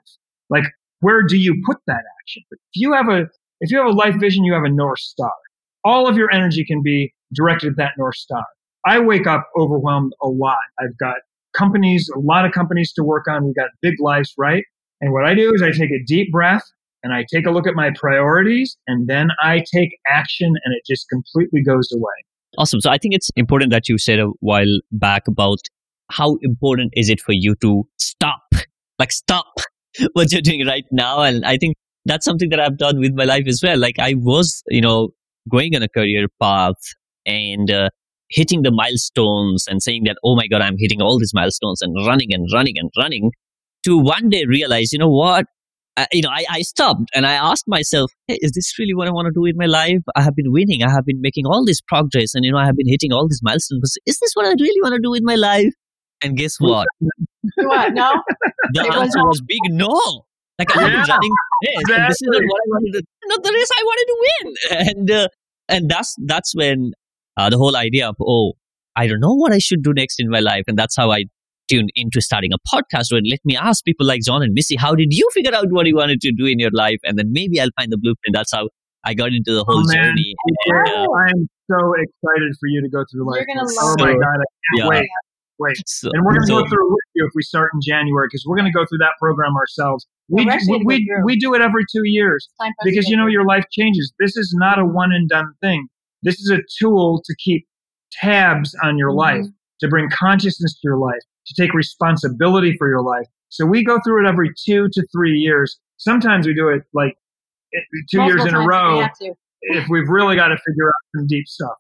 Like, 0.50 0.64
where 1.02 1.22
do 1.22 1.38
you 1.38 1.62
put 1.66 1.78
that 1.86 2.04
action? 2.22 2.44
If 2.50 2.60
you 2.76 2.94
have 2.94 3.10
a, 3.10 3.28
if 3.60 3.70
you 3.70 3.78
have 3.80 3.88
a 3.88 3.92
life 3.92 4.16
vision, 4.18 4.46
you 4.46 4.54
have 4.54 4.64
a 4.64 4.70
North 4.70 5.00
Star. 5.00 5.34
All 5.84 6.08
of 6.08 6.16
your 6.16 6.32
energy 6.32 6.64
can 6.64 6.82
be 6.82 7.14
directed 7.36 7.72
at 7.72 7.76
that 7.76 7.92
North 7.98 8.16
Star. 8.16 8.46
I 8.86 9.00
wake 9.00 9.28
up 9.28 9.50
overwhelmed 9.60 10.14
a 10.24 10.30
lot. 10.30 10.58
I've 10.80 10.98
got 10.98 11.18
companies, 11.54 12.10
a 12.16 12.20
lot 12.20 12.46
of 12.46 12.54
companies 12.54 12.94
to 12.94 13.04
work 13.04 13.28
on. 13.28 13.46
We've 13.46 13.56
got 13.56 13.70
big 13.82 13.96
lives, 14.00 14.34
right? 14.38 14.64
And 15.02 15.14
what 15.14 15.26
I 15.26 15.34
do 15.34 15.52
is 15.54 15.62
I 15.62 15.72
take 15.72 15.92
a 15.92 16.04
deep 16.06 16.32
breath 16.32 16.64
and 17.04 17.14
I 17.14 17.26
take 17.32 17.46
a 17.46 17.52
look 17.52 17.68
at 17.68 17.76
my 17.76 17.92
priorities 17.96 18.78
and 18.88 19.08
then 19.08 19.30
I 19.42 19.64
take 19.74 19.92
action 20.10 20.48
and 20.48 20.76
it 20.76 20.84
just 20.86 21.08
completely 21.10 21.64
goes 21.64 21.90
away. 21.94 22.14
Awesome. 22.58 22.82
So 22.82 22.90
I 22.90 22.98
think 22.98 23.14
it's 23.14 23.30
important 23.36 23.72
that 23.72 23.88
you 23.88 23.98
said 23.98 24.20
a 24.20 24.28
while 24.40 24.80
back 24.92 25.28
about 25.28 25.60
how 26.10 26.38
important 26.42 26.94
is 26.96 27.10
it 27.10 27.20
for 27.20 27.34
you 27.34 27.56
to 27.62 27.84
stop, 27.98 28.42
like 28.98 29.12
stop 29.12 29.54
what 30.14 30.32
you're 30.32 30.42
doing 30.42 30.66
right 30.66 30.86
now. 30.92 31.22
And 31.22 31.46
I 31.46 31.58
think 31.58 31.76
that's 32.06 32.26
something 32.26 32.50
that 32.50 32.60
I've 32.60 32.78
done 32.78 33.00
with 33.00 33.14
my 33.14 33.26
life 33.26 33.46
as 33.48 33.62
well. 33.62 33.78
Like 33.78 34.00
I 34.00 34.16
was, 34.16 34.64
you 34.68 34.82
know, 34.82 35.10
going 35.50 35.76
on 35.76 35.84
a 35.84 35.90
career 35.90 36.28
path 36.42 36.82
and 37.26 37.70
uh, 37.70 37.90
hitting 38.30 38.64
the 38.64 38.72
milestones 38.72 39.66
and 39.68 39.82
saying 39.84 40.04
that, 40.06 40.18
oh 40.24 40.36
my 40.36 40.48
God, 40.48 40.62
I'm 40.62 40.78
hitting 40.78 41.02
all 41.02 41.20
these 41.20 41.34
milestones 41.34 41.82
and 41.82 41.96
running 42.08 42.34
and 42.34 42.48
running 42.54 42.76
and 42.78 42.90
running 42.98 43.32
to 43.88 43.98
one 43.98 44.30
day 44.30 44.46
realize, 44.46 44.92
you 44.92 45.00
know 45.00 45.10
what? 45.10 45.46
I, 45.96 46.08
you 46.12 46.22
know, 46.22 46.30
I, 46.30 46.46
I 46.50 46.62
stopped 46.62 47.10
and 47.16 47.26
I 47.26 47.34
asked 47.34 47.64
myself, 47.68 48.12
hey, 48.28 48.38
is 48.42 48.52
this 48.52 48.78
really 48.78 48.94
what 48.94 49.08
I 49.08 49.12
want 49.12 49.28
to 49.28 49.32
do 49.34 49.46
in 49.46 49.56
my 49.56 49.66
life? 49.66 50.04
I 50.16 50.22
have 50.22 50.36
been 50.36 50.52
winning. 50.52 50.84
I 50.84 50.92
have 50.92 51.06
been 51.06 51.22
making 51.22 51.46
all 51.48 51.66
this 51.66 51.82
progress 51.82 52.36
and, 52.36 52.46
you 52.46 52.52
know, 52.52 52.58
I 52.58 52.66
have 52.66 52.76
been 52.76 52.88
hitting 52.88 53.14
all 53.14 53.28
these 53.28 53.40
milestones. 53.42 53.98
Is 54.06 54.20
this 54.20 54.32
what 54.34 54.46
I 54.46 54.50
really 54.50 54.82
want 54.82 54.94
to 54.94 55.02
do 55.02 55.14
in 55.14 55.24
my 55.24 55.36
life? 55.36 55.74
And 56.22 56.36
guess 56.38 56.58
what? 56.60 56.88
what? 57.56 57.94
No? 57.94 58.22
The 58.74 58.82
it 58.82 58.94
answer 58.94 59.26
was, 59.26 59.40
was 59.40 59.42
big 59.48 59.60
no. 59.72 60.26
Like 60.60 60.76
I 60.76 60.82
yeah, 60.82 60.88
been 60.88 61.06
running 61.08 61.32
this, 61.62 61.72
exactly. 61.78 62.08
this 62.08 62.22
is 62.22 62.28
not 62.32 62.42
what 62.44 62.62
I 62.62 62.68
wanted 62.68 62.92
to. 62.94 63.04
Not 63.26 63.44
the 63.44 63.52
race 63.54 63.70
I 63.78 63.84
wanted 63.84 64.06
to 64.08 64.18
win, 64.26 64.88
and 64.98 65.12
uh, 65.12 65.28
and 65.70 65.90
that's 65.90 66.16
that's 66.26 66.56
when 66.56 66.94
uh, 67.38 67.52
the 67.52 67.58
whole 67.58 67.76
idea 67.76 68.10
of 68.10 68.16
oh, 68.20 68.54
I 68.96 69.06
don't 69.06 69.20
know 69.20 69.36
what 69.36 69.54
I 69.54 69.60
should 69.60 69.84
do 69.84 69.94
next 69.94 70.20
in 70.20 70.32
my 70.32 70.40
life, 70.40 70.64
and 70.68 70.76
that's 70.76 70.96
how 70.96 71.12
I 71.12 71.26
tuned 71.68 71.90
into 71.96 72.22
starting 72.22 72.52
a 72.54 72.58
podcast. 72.74 73.06
And 73.12 73.28
let 73.30 73.40
me 73.46 73.56
ask 73.56 73.84
people 73.84 74.06
like 74.06 74.22
Jon 74.22 74.42
and 74.42 74.54
Missy, 74.54 74.76
how 74.76 74.96
did 74.96 75.10
you 75.12 75.28
figure 75.34 75.54
out 75.54 75.68
what 75.70 75.86
you 75.86 75.96
wanted 75.96 76.22
to 76.22 76.32
do 76.32 76.46
in 76.46 76.60
your 76.60 76.72
life, 76.74 77.00
and 77.04 77.18
then 77.18 77.32
maybe 77.32 77.60
I'll 77.60 77.70
find 77.78 77.92
the 77.92 77.98
blueprint. 77.98 78.34
That's 78.34 78.54
how 78.54 78.70
I 79.06 79.14
got 79.14 79.34
into 79.34 79.54
the 79.54 79.64
whole 79.64 79.84
oh, 79.88 79.94
journey. 79.94 80.36
And, 80.66 80.88
uh, 80.88 81.08
I'm 81.28 81.50
so 81.70 81.94
excited 81.94 82.56
for 82.60 82.68
you 82.68 82.82
to 82.82 82.90
go 82.90 83.04
through 83.12 83.30
life. 83.30 83.44
You're 83.48 83.56
gonna 83.56 83.68
love 83.68 83.96
oh 84.00 84.04
my 84.04 84.14
god, 84.14 84.18
I 84.18 84.48
can't 84.76 84.80
yeah. 84.80 84.88
wait 84.88 85.10
wait. 85.60 85.78
So, 85.88 86.10
and 86.14 86.24
we're 86.24 86.34
going 86.34 86.42
to 86.42 86.48
so, 86.48 86.62
go 86.62 86.70
through 86.70 86.90
with 86.90 87.06
you 87.16 87.26
if 87.26 87.32
we 87.36 87.44
start 87.44 87.72
in 87.74 87.82
January 87.82 88.28
because 88.28 88.44
we're 88.46 88.58
going 88.58 88.72
to 88.72 88.78
go 88.78 88.86
through 88.86 89.00
that 89.00 89.14
program 89.20 89.56
ourselves. 89.56 90.06
We, 90.30 90.46
we, 90.46 90.84
we, 90.86 91.08
we, 91.24 91.40
do 91.40 91.54
it 91.54 91.62
every 91.62 91.84
two 91.92 92.02
years 92.04 92.50
because, 92.84 93.08
you 93.08 93.16
know, 93.16 93.28
your 93.28 93.46
life 93.46 93.66
changes. 93.72 94.14
This 94.20 94.36
is 94.36 94.54
not 94.58 94.78
a 94.78 94.86
one 94.86 95.12
and 95.14 95.30
done 95.30 95.54
thing. 95.62 95.88
This 96.22 96.36
is 96.36 96.50
a 96.50 96.60
tool 96.80 97.22
to 97.26 97.36
keep 97.38 97.66
tabs 98.12 98.76
on 98.84 98.98
your 98.98 99.10
mm-hmm. 99.10 99.20
life, 99.20 99.46
to 99.80 99.88
bring 99.88 100.10
consciousness 100.10 100.74
to 100.74 100.80
your 100.84 100.98
life, 100.98 101.22
to 101.48 101.62
take 101.62 101.74
responsibility 101.74 102.76
for 102.78 102.88
your 102.88 103.02
life. 103.02 103.28
So 103.50 103.66
we 103.66 103.84
go 103.84 103.98
through 104.06 104.26
it 104.26 104.30
every 104.30 104.52
two 104.66 104.90
to 104.92 105.08
three 105.12 105.38
years. 105.38 105.80
Sometimes 105.98 106.46
we 106.46 106.54
do 106.54 106.70
it 106.70 106.84
like 106.94 107.18
two 108.10 108.18
Multiple 108.18 108.46
years 108.46 108.54
in 108.54 108.56
a 108.56 108.66
row 108.66 109.08
if 109.62 109.88
we've 109.90 110.08
really 110.08 110.36
got 110.36 110.50
to 110.50 110.58
figure 110.58 110.88
out 110.88 110.94
some 111.16 111.28
deep 111.28 111.48
stuff. 111.48 111.74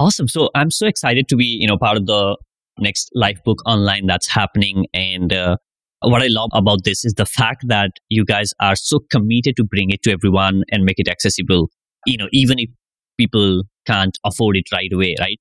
Awesome. 0.00 0.28
So 0.28 0.50
I'm 0.54 0.70
so 0.70 0.86
excited 0.86 1.28
to 1.28 1.36
be, 1.36 1.44
you 1.44 1.66
know, 1.66 1.76
part 1.76 1.96
of 1.96 2.06
the 2.06 2.36
next 2.78 3.10
Lifebook 3.16 3.56
online 3.66 4.06
that's 4.06 4.28
happening. 4.28 4.86
And 4.94 5.32
uh, 5.32 5.56
what 6.02 6.22
I 6.22 6.28
love 6.28 6.50
about 6.52 6.84
this 6.84 7.04
is 7.04 7.14
the 7.14 7.26
fact 7.26 7.64
that 7.66 7.90
you 8.08 8.24
guys 8.24 8.52
are 8.60 8.76
so 8.76 9.00
committed 9.10 9.56
to 9.56 9.64
bring 9.64 9.90
it 9.90 10.02
to 10.04 10.12
everyone 10.12 10.62
and 10.70 10.84
make 10.84 10.98
it 10.98 11.08
accessible, 11.08 11.68
you 12.06 12.16
know, 12.16 12.28
even 12.32 12.60
if 12.60 12.70
people 13.18 13.64
can't 13.86 14.16
afford 14.24 14.56
it 14.56 14.66
right 14.72 14.92
away, 14.92 15.16
right? 15.18 15.38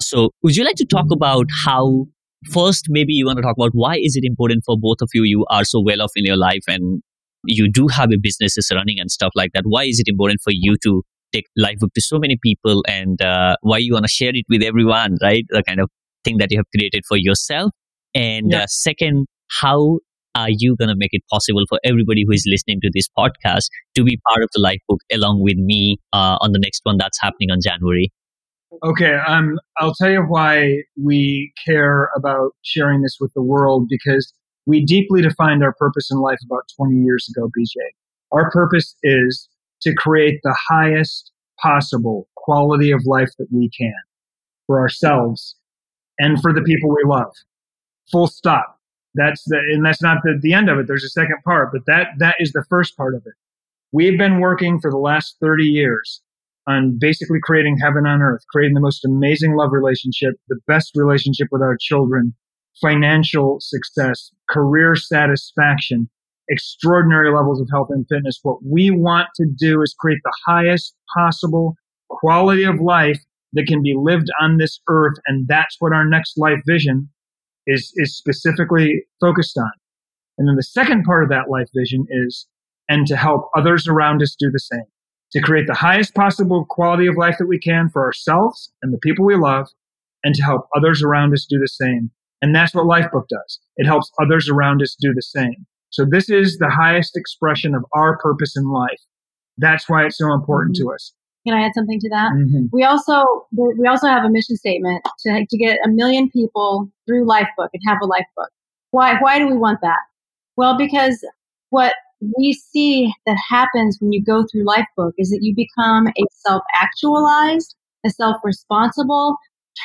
So 0.00 0.30
would 0.42 0.56
you 0.56 0.64
like 0.64 0.76
to 0.76 0.84
talk 0.84 1.06
about 1.10 1.46
how 1.64 2.06
first 2.52 2.86
maybe 2.88 3.12
you 3.12 3.26
want 3.26 3.36
to 3.36 3.42
talk 3.42 3.56
about 3.56 3.70
why 3.72 3.96
is 3.96 4.16
it 4.16 4.24
important 4.24 4.62
for 4.64 4.76
both 4.78 4.98
of 5.00 5.08
you 5.14 5.22
you 5.24 5.46
are 5.50 5.64
so 5.64 5.80
well 5.80 6.02
off 6.02 6.12
in 6.16 6.24
your 6.24 6.36
life 6.36 6.64
and 6.68 7.02
you 7.46 7.70
do 7.70 7.88
have 7.88 8.10
a 8.12 8.16
business 8.16 8.56
is 8.56 8.70
running 8.74 8.98
and 8.98 9.10
stuff 9.10 9.32
like 9.34 9.52
that 9.52 9.64
why 9.66 9.84
is 9.84 9.98
it 9.98 10.08
important 10.08 10.40
for 10.42 10.52
you 10.52 10.76
to 10.82 11.02
take 11.34 11.46
Lifebook 11.58 11.92
to 11.94 12.00
so 12.00 12.18
many 12.18 12.38
people 12.42 12.82
and 12.88 13.20
uh, 13.20 13.56
why 13.62 13.78
you 13.78 13.92
want 13.92 14.04
to 14.04 14.10
share 14.10 14.30
it 14.32 14.44
with 14.48 14.62
everyone 14.62 15.16
right 15.20 15.44
the 15.50 15.62
kind 15.62 15.80
of 15.80 15.90
thing 16.24 16.38
that 16.38 16.50
you 16.50 16.58
have 16.58 16.66
created 16.74 17.04
for 17.06 17.16
yourself? 17.16 17.72
And 18.14 18.52
yeah. 18.52 18.62
uh, 18.62 18.66
second, 18.68 19.26
how 19.60 19.98
are 20.36 20.48
you 20.50 20.76
going 20.76 20.88
to 20.88 20.96
make 20.96 21.10
it 21.12 21.22
possible 21.30 21.64
for 21.68 21.78
everybody 21.84 22.24
who 22.26 22.32
is 22.32 22.44
listening 22.48 22.80
to 22.82 22.90
this 22.92 23.08
podcast 23.16 23.66
to 23.94 24.04
be 24.04 24.18
part 24.28 24.42
of 24.42 24.48
the 24.54 24.60
Lifebook 24.60 24.98
along 25.12 25.42
with 25.42 25.56
me 25.56 25.98
uh, 26.12 26.38
on 26.40 26.52
the 26.52 26.58
next 26.58 26.80
one 26.84 26.96
that's 26.98 27.20
happening 27.20 27.50
on 27.50 27.58
January? 27.62 28.12
Okay, 28.82 29.14
um, 29.26 29.58
I'll 29.78 29.94
tell 29.94 30.10
you 30.10 30.22
why 30.22 30.82
we 31.02 31.52
care 31.64 32.10
about 32.16 32.52
sharing 32.62 33.02
this 33.02 33.18
with 33.20 33.32
the 33.34 33.42
world 33.42 33.88
because 33.88 34.32
we 34.66 34.84
deeply 34.84 35.22
defined 35.22 35.62
our 35.62 35.74
purpose 35.74 36.10
in 36.10 36.18
life 36.18 36.38
about 36.44 36.64
20 36.76 36.96
years 36.96 37.28
ago, 37.34 37.50
BJ. 37.56 37.76
Our 38.32 38.50
purpose 38.50 38.96
is 39.02 39.48
to 39.82 39.94
create 39.94 40.40
the 40.42 40.56
highest 40.68 41.30
possible 41.60 42.28
quality 42.36 42.90
of 42.90 43.02
life 43.06 43.30
that 43.38 43.48
we 43.52 43.70
can 43.70 43.94
for 44.66 44.80
ourselves 44.80 45.56
and 46.18 46.40
for 46.40 46.52
the 46.52 46.62
people 46.62 46.90
we 46.90 47.02
love. 47.04 47.32
Full 48.10 48.26
stop. 48.26 48.78
That's 49.14 49.44
the, 49.46 49.58
and 49.58 49.84
that's 49.84 50.02
not 50.02 50.18
the, 50.24 50.38
the 50.40 50.52
end 50.52 50.68
of 50.68 50.78
it. 50.78 50.86
There's 50.88 51.04
a 51.04 51.10
second 51.10 51.36
part, 51.44 51.70
but 51.72 51.82
that, 51.86 52.08
that 52.18 52.36
is 52.40 52.52
the 52.52 52.64
first 52.68 52.96
part 52.96 53.14
of 53.14 53.22
it. 53.26 53.34
We've 53.92 54.18
been 54.18 54.40
working 54.40 54.80
for 54.80 54.90
the 54.90 54.98
last 54.98 55.36
30 55.40 55.64
years 55.64 56.20
on 56.66 56.96
basically 56.98 57.38
creating 57.42 57.78
heaven 57.78 58.06
on 58.06 58.22
earth, 58.22 58.42
creating 58.50 58.74
the 58.74 58.80
most 58.80 59.04
amazing 59.04 59.54
love 59.56 59.70
relationship, 59.72 60.34
the 60.48 60.60
best 60.66 60.92
relationship 60.94 61.48
with 61.50 61.62
our 61.62 61.76
children, 61.78 62.34
financial 62.80 63.58
success, 63.60 64.30
career 64.48 64.96
satisfaction, 64.96 66.08
extraordinary 66.48 67.32
levels 67.32 67.60
of 67.60 67.68
health 67.70 67.88
and 67.90 68.06
fitness. 68.08 68.38
What 68.42 68.58
we 68.64 68.90
want 68.90 69.28
to 69.36 69.46
do 69.58 69.82
is 69.82 69.94
create 69.98 70.20
the 70.24 70.34
highest 70.46 70.94
possible 71.16 71.74
quality 72.08 72.64
of 72.64 72.80
life 72.80 73.20
that 73.52 73.66
can 73.66 73.82
be 73.82 73.94
lived 73.96 74.28
on 74.40 74.58
this 74.58 74.80
earth. 74.88 75.16
And 75.26 75.46
that's 75.48 75.76
what 75.78 75.92
our 75.92 76.04
next 76.04 76.36
life 76.36 76.58
vision 76.66 77.08
is, 77.66 77.92
is 77.96 78.16
specifically 78.16 79.04
focused 79.20 79.56
on. 79.56 79.70
And 80.38 80.48
then 80.48 80.56
the 80.56 80.62
second 80.62 81.04
part 81.04 81.22
of 81.22 81.30
that 81.30 81.48
life 81.48 81.68
vision 81.74 82.06
is, 82.10 82.46
and 82.88 83.06
to 83.06 83.16
help 83.16 83.48
others 83.56 83.86
around 83.86 84.20
us 84.22 84.36
do 84.38 84.50
the 84.50 84.58
same, 84.58 84.84
to 85.34 85.40
create 85.40 85.66
the 85.66 85.74
highest 85.74 86.14
possible 86.14 86.64
quality 86.64 87.06
of 87.06 87.16
life 87.16 87.36
that 87.38 87.48
we 87.48 87.58
can 87.58 87.90
for 87.90 88.04
ourselves 88.04 88.72
and 88.82 88.94
the 88.94 88.98
people 88.98 89.24
we 89.24 89.36
love, 89.36 89.66
and 90.22 90.34
to 90.34 90.42
help 90.42 90.68
others 90.76 91.02
around 91.02 91.32
us 91.34 91.44
do 91.48 91.58
the 91.58 91.68
same. 91.68 92.10
And 92.40 92.54
that's 92.54 92.74
what 92.74 92.86
Lifebook 92.86 93.28
does. 93.28 93.58
It 93.76 93.86
helps 93.86 94.10
others 94.20 94.48
around 94.48 94.80
us 94.80 94.96
do 95.00 95.12
the 95.12 95.22
same. 95.22 95.66
So 95.90 96.04
this 96.04 96.28
is 96.28 96.58
the 96.58 96.70
highest 96.70 97.16
expression 97.16 97.74
of 97.74 97.84
our 97.92 98.18
purpose 98.18 98.56
in 98.56 98.70
life. 98.70 99.00
That's 99.58 99.88
why 99.88 100.04
it's 100.04 100.18
so 100.18 100.32
important 100.32 100.76
mm-hmm. 100.76 100.88
to 100.88 100.94
us. 100.94 101.12
Can 101.46 101.56
I 101.56 101.66
add 101.66 101.72
something 101.74 102.00
to 102.00 102.08
that? 102.10 102.32
Mm-hmm. 102.32 102.66
We 102.72 102.84
also 102.84 103.22
we 103.52 103.86
also 103.86 104.06
have 104.06 104.24
a 104.24 104.30
mission 104.30 104.56
statement 104.56 105.04
to 105.20 105.46
to 105.48 105.58
get 105.58 105.78
a 105.84 105.88
million 105.88 106.30
people 106.30 106.90
through 107.06 107.26
Lifebook 107.26 107.68
and 107.72 107.82
have 107.86 107.98
a 108.02 108.06
Lifebook. 108.06 108.48
Why 108.92 109.18
why 109.20 109.38
do 109.38 109.46
we 109.46 109.56
want 109.56 109.80
that? 109.82 110.00
Well, 110.56 110.78
because 110.78 111.24
what 111.70 111.94
we 112.36 112.52
see 112.52 113.12
that 113.26 113.36
happens 113.48 113.98
when 114.00 114.12
you 114.12 114.22
go 114.22 114.44
through 114.50 114.64
Lifebook 114.64 115.12
is 115.18 115.30
that 115.30 115.40
you 115.42 115.54
become 115.54 116.08
a 116.08 116.24
self 116.30 116.62
actualized, 116.74 117.74
a 118.04 118.10
self 118.10 118.36
responsible, 118.44 119.36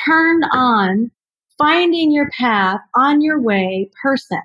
turned 0.04 0.44
on, 0.52 1.10
finding 1.58 2.10
your 2.10 2.28
path 2.38 2.80
on 2.96 3.20
your 3.20 3.40
way 3.40 3.90
person. 4.02 4.42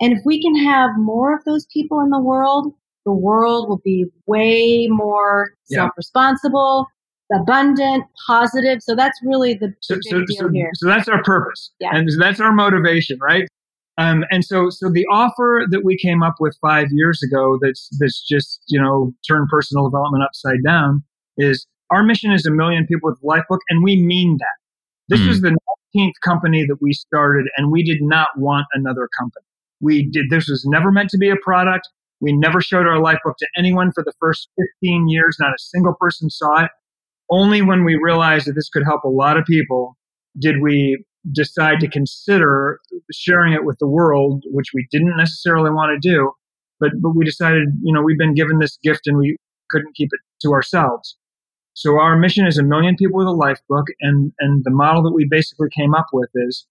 And 0.00 0.12
if 0.12 0.20
we 0.24 0.42
can 0.42 0.56
have 0.56 0.90
more 0.98 1.34
of 1.36 1.44
those 1.44 1.66
people 1.72 2.00
in 2.00 2.10
the 2.10 2.20
world, 2.20 2.72
the 3.04 3.12
world 3.12 3.68
will 3.68 3.80
be 3.84 4.06
way 4.26 4.86
more 4.88 5.52
Yeah. 5.68 5.84
self 5.84 5.92
responsible, 5.96 6.86
abundant, 7.32 8.04
positive. 8.26 8.82
So 8.82 8.94
that's 8.94 9.18
really 9.24 9.54
the 9.54 9.72
so, 9.80 9.96
big 9.96 10.02
so, 10.04 10.18
deal 10.26 10.36
so, 10.38 10.48
here. 10.48 10.70
so 10.74 10.86
that's 10.86 11.08
our 11.08 11.22
purpose 11.22 11.70
Yeah. 11.80 11.90
and 11.94 12.08
that's 12.20 12.40
our 12.40 12.52
motivation 12.52 13.18
right 13.20 13.46
um, 14.00 14.24
and 14.30 14.44
so 14.44 14.70
so 14.70 14.88
the 14.90 15.06
offer 15.10 15.64
that 15.70 15.82
we 15.84 15.96
came 15.96 16.22
up 16.22 16.36
with 16.40 16.56
five 16.60 16.88
years 16.90 17.22
ago 17.22 17.58
that's 17.62 17.88
that's 18.00 18.20
just 18.26 18.62
you 18.68 18.80
know 18.80 19.12
turn 19.28 19.46
personal 19.50 19.88
development 19.88 20.24
upside 20.24 20.62
down 20.64 21.02
is 21.36 21.66
our 21.90 22.02
mission 22.02 22.32
is 22.32 22.46
a 22.46 22.50
million 22.50 22.86
people 22.86 23.10
with 23.10 23.20
lifebook 23.22 23.58
and 23.68 23.84
we 23.84 23.94
mean 24.02 24.36
that. 24.38 24.56
This 25.08 25.20
Hmm. 25.22 25.28
was 25.28 25.40
the 25.40 25.56
19th 25.96 26.14
company 26.24 26.64
that 26.66 26.78
we 26.80 26.92
started 26.92 27.46
and 27.56 27.70
we 27.70 27.82
did 27.82 27.98
not 28.00 28.28
want 28.36 28.66
another 28.74 29.08
company. 29.18 29.44
We 29.80 30.08
did 30.08 30.26
this 30.30 30.48
was 30.48 30.64
never 30.64 30.90
meant 30.92 31.10
to 31.10 31.18
be 31.18 31.30
a 31.30 31.36
product. 31.36 31.88
We 32.20 32.32
never 32.32 32.60
showed 32.60 32.86
our 32.86 33.00
lifebook 33.00 33.36
to 33.38 33.46
anyone 33.56 33.92
for 33.92 34.04
the 34.04 34.12
first 34.20 34.48
15 34.82 35.08
years. 35.08 35.36
Not 35.40 35.50
a 35.54 35.58
single 35.58 35.94
person 35.98 36.30
saw 36.30 36.64
it. 36.64 36.70
Only 37.30 37.62
when 37.62 37.84
we 37.84 37.96
realized 37.96 38.46
that 38.46 38.54
this 38.54 38.68
could 38.68 38.84
help 38.84 39.04
a 39.04 39.08
lot 39.08 39.36
of 39.36 39.44
people 39.44 39.96
did 40.38 40.60
we 40.62 41.02
decide 41.32 41.80
to 41.80 41.88
consider 41.88 42.80
sharing 43.12 43.52
it 43.52 43.64
with 43.64 43.78
the 43.78 43.86
world, 43.86 44.44
which 44.46 44.68
we 44.74 44.86
didn't 44.90 45.16
necessarily 45.16 45.70
want 45.70 46.00
to 46.00 46.08
do. 46.08 46.32
But, 46.78 46.90
but 47.00 47.10
we 47.14 47.24
decided, 47.24 47.68
you 47.82 47.92
know, 47.92 48.02
we've 48.02 48.18
been 48.18 48.34
given 48.34 48.58
this 48.58 48.78
gift 48.82 49.06
and 49.06 49.18
we 49.18 49.36
couldn't 49.70 49.94
keep 49.94 50.08
it 50.12 50.20
to 50.42 50.52
ourselves. 50.52 51.16
So 51.74 52.00
our 52.00 52.16
mission 52.16 52.46
is 52.46 52.58
a 52.58 52.62
million 52.62 52.96
people 52.96 53.18
with 53.18 53.26
a 53.26 53.30
Lifebook. 53.30 53.84
And, 54.00 54.32
and 54.40 54.64
the 54.64 54.70
model 54.70 55.02
that 55.02 55.12
we 55.12 55.26
basically 55.30 55.68
came 55.76 55.94
up 55.94 56.06
with 56.12 56.30
is 56.34 56.66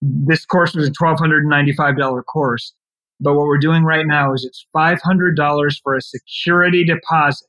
this 0.00 0.44
course 0.44 0.74
was 0.74 0.88
a 0.88 0.92
$1,295 0.92 2.24
course. 2.26 2.72
But 3.20 3.34
what 3.34 3.46
we're 3.46 3.58
doing 3.58 3.84
right 3.84 4.06
now 4.06 4.32
is 4.34 4.44
it's 4.44 4.66
$500 4.74 5.80
for 5.82 5.96
a 5.96 6.02
security 6.02 6.84
deposit. 6.84 7.48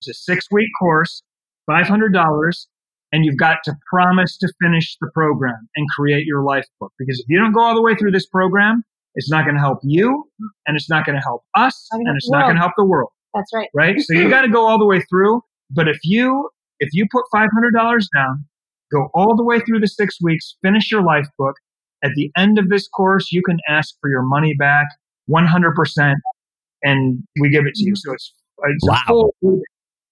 It's 0.00 0.08
a 0.08 0.14
six 0.14 0.46
week 0.50 0.68
course. 0.78 1.22
$500 1.68 2.66
and 3.12 3.24
you've 3.24 3.38
got 3.38 3.58
to 3.64 3.74
promise 3.90 4.36
to 4.38 4.52
finish 4.62 4.96
the 5.00 5.10
program 5.14 5.68
and 5.76 5.86
create 5.90 6.26
your 6.26 6.42
life 6.42 6.66
book. 6.80 6.92
Because 6.98 7.18
if 7.20 7.26
you 7.28 7.38
don't 7.38 7.52
go 7.52 7.60
all 7.60 7.74
the 7.74 7.82
way 7.82 7.94
through 7.94 8.10
this 8.10 8.26
program, 8.26 8.84
it's 9.14 9.30
not 9.30 9.44
going 9.44 9.54
to 9.54 9.60
help 9.60 9.78
you 9.82 10.24
and 10.66 10.76
it's 10.76 10.88
not 10.88 11.04
going 11.06 11.16
to 11.16 11.22
help 11.22 11.42
us 11.56 11.88
and 11.90 12.06
it's 12.16 12.30
not 12.30 12.42
going 12.42 12.54
to 12.54 12.60
help 12.60 12.72
the 12.76 12.84
world, 12.84 13.10
That's 13.34 13.50
right. 13.54 13.68
right? 13.74 13.98
So 14.00 14.14
you 14.14 14.28
got 14.28 14.42
to 14.42 14.48
go 14.48 14.66
all 14.66 14.78
the 14.78 14.86
way 14.86 15.00
through. 15.10 15.42
But 15.70 15.88
if 15.88 15.98
you, 16.04 16.50
if 16.80 16.90
you 16.92 17.06
put 17.10 17.24
$500 17.34 17.48
down, 18.14 18.44
go 18.92 19.08
all 19.14 19.36
the 19.36 19.44
way 19.44 19.60
through 19.60 19.80
the 19.80 19.88
six 19.88 20.18
weeks, 20.22 20.56
finish 20.62 20.90
your 20.90 21.02
life 21.02 21.26
book. 21.38 21.56
At 22.04 22.12
the 22.14 22.30
end 22.36 22.58
of 22.58 22.68
this 22.68 22.86
course, 22.88 23.32
you 23.32 23.42
can 23.42 23.58
ask 23.68 23.94
for 24.00 24.08
your 24.08 24.22
money 24.22 24.54
back 24.54 24.86
100% 25.28 26.14
and 26.84 27.22
we 27.40 27.50
give 27.50 27.66
it 27.66 27.74
to 27.74 27.84
you. 27.84 27.94
So 27.96 28.12
it's, 28.12 28.32
it's 28.64 28.88
Wow. 28.88 29.30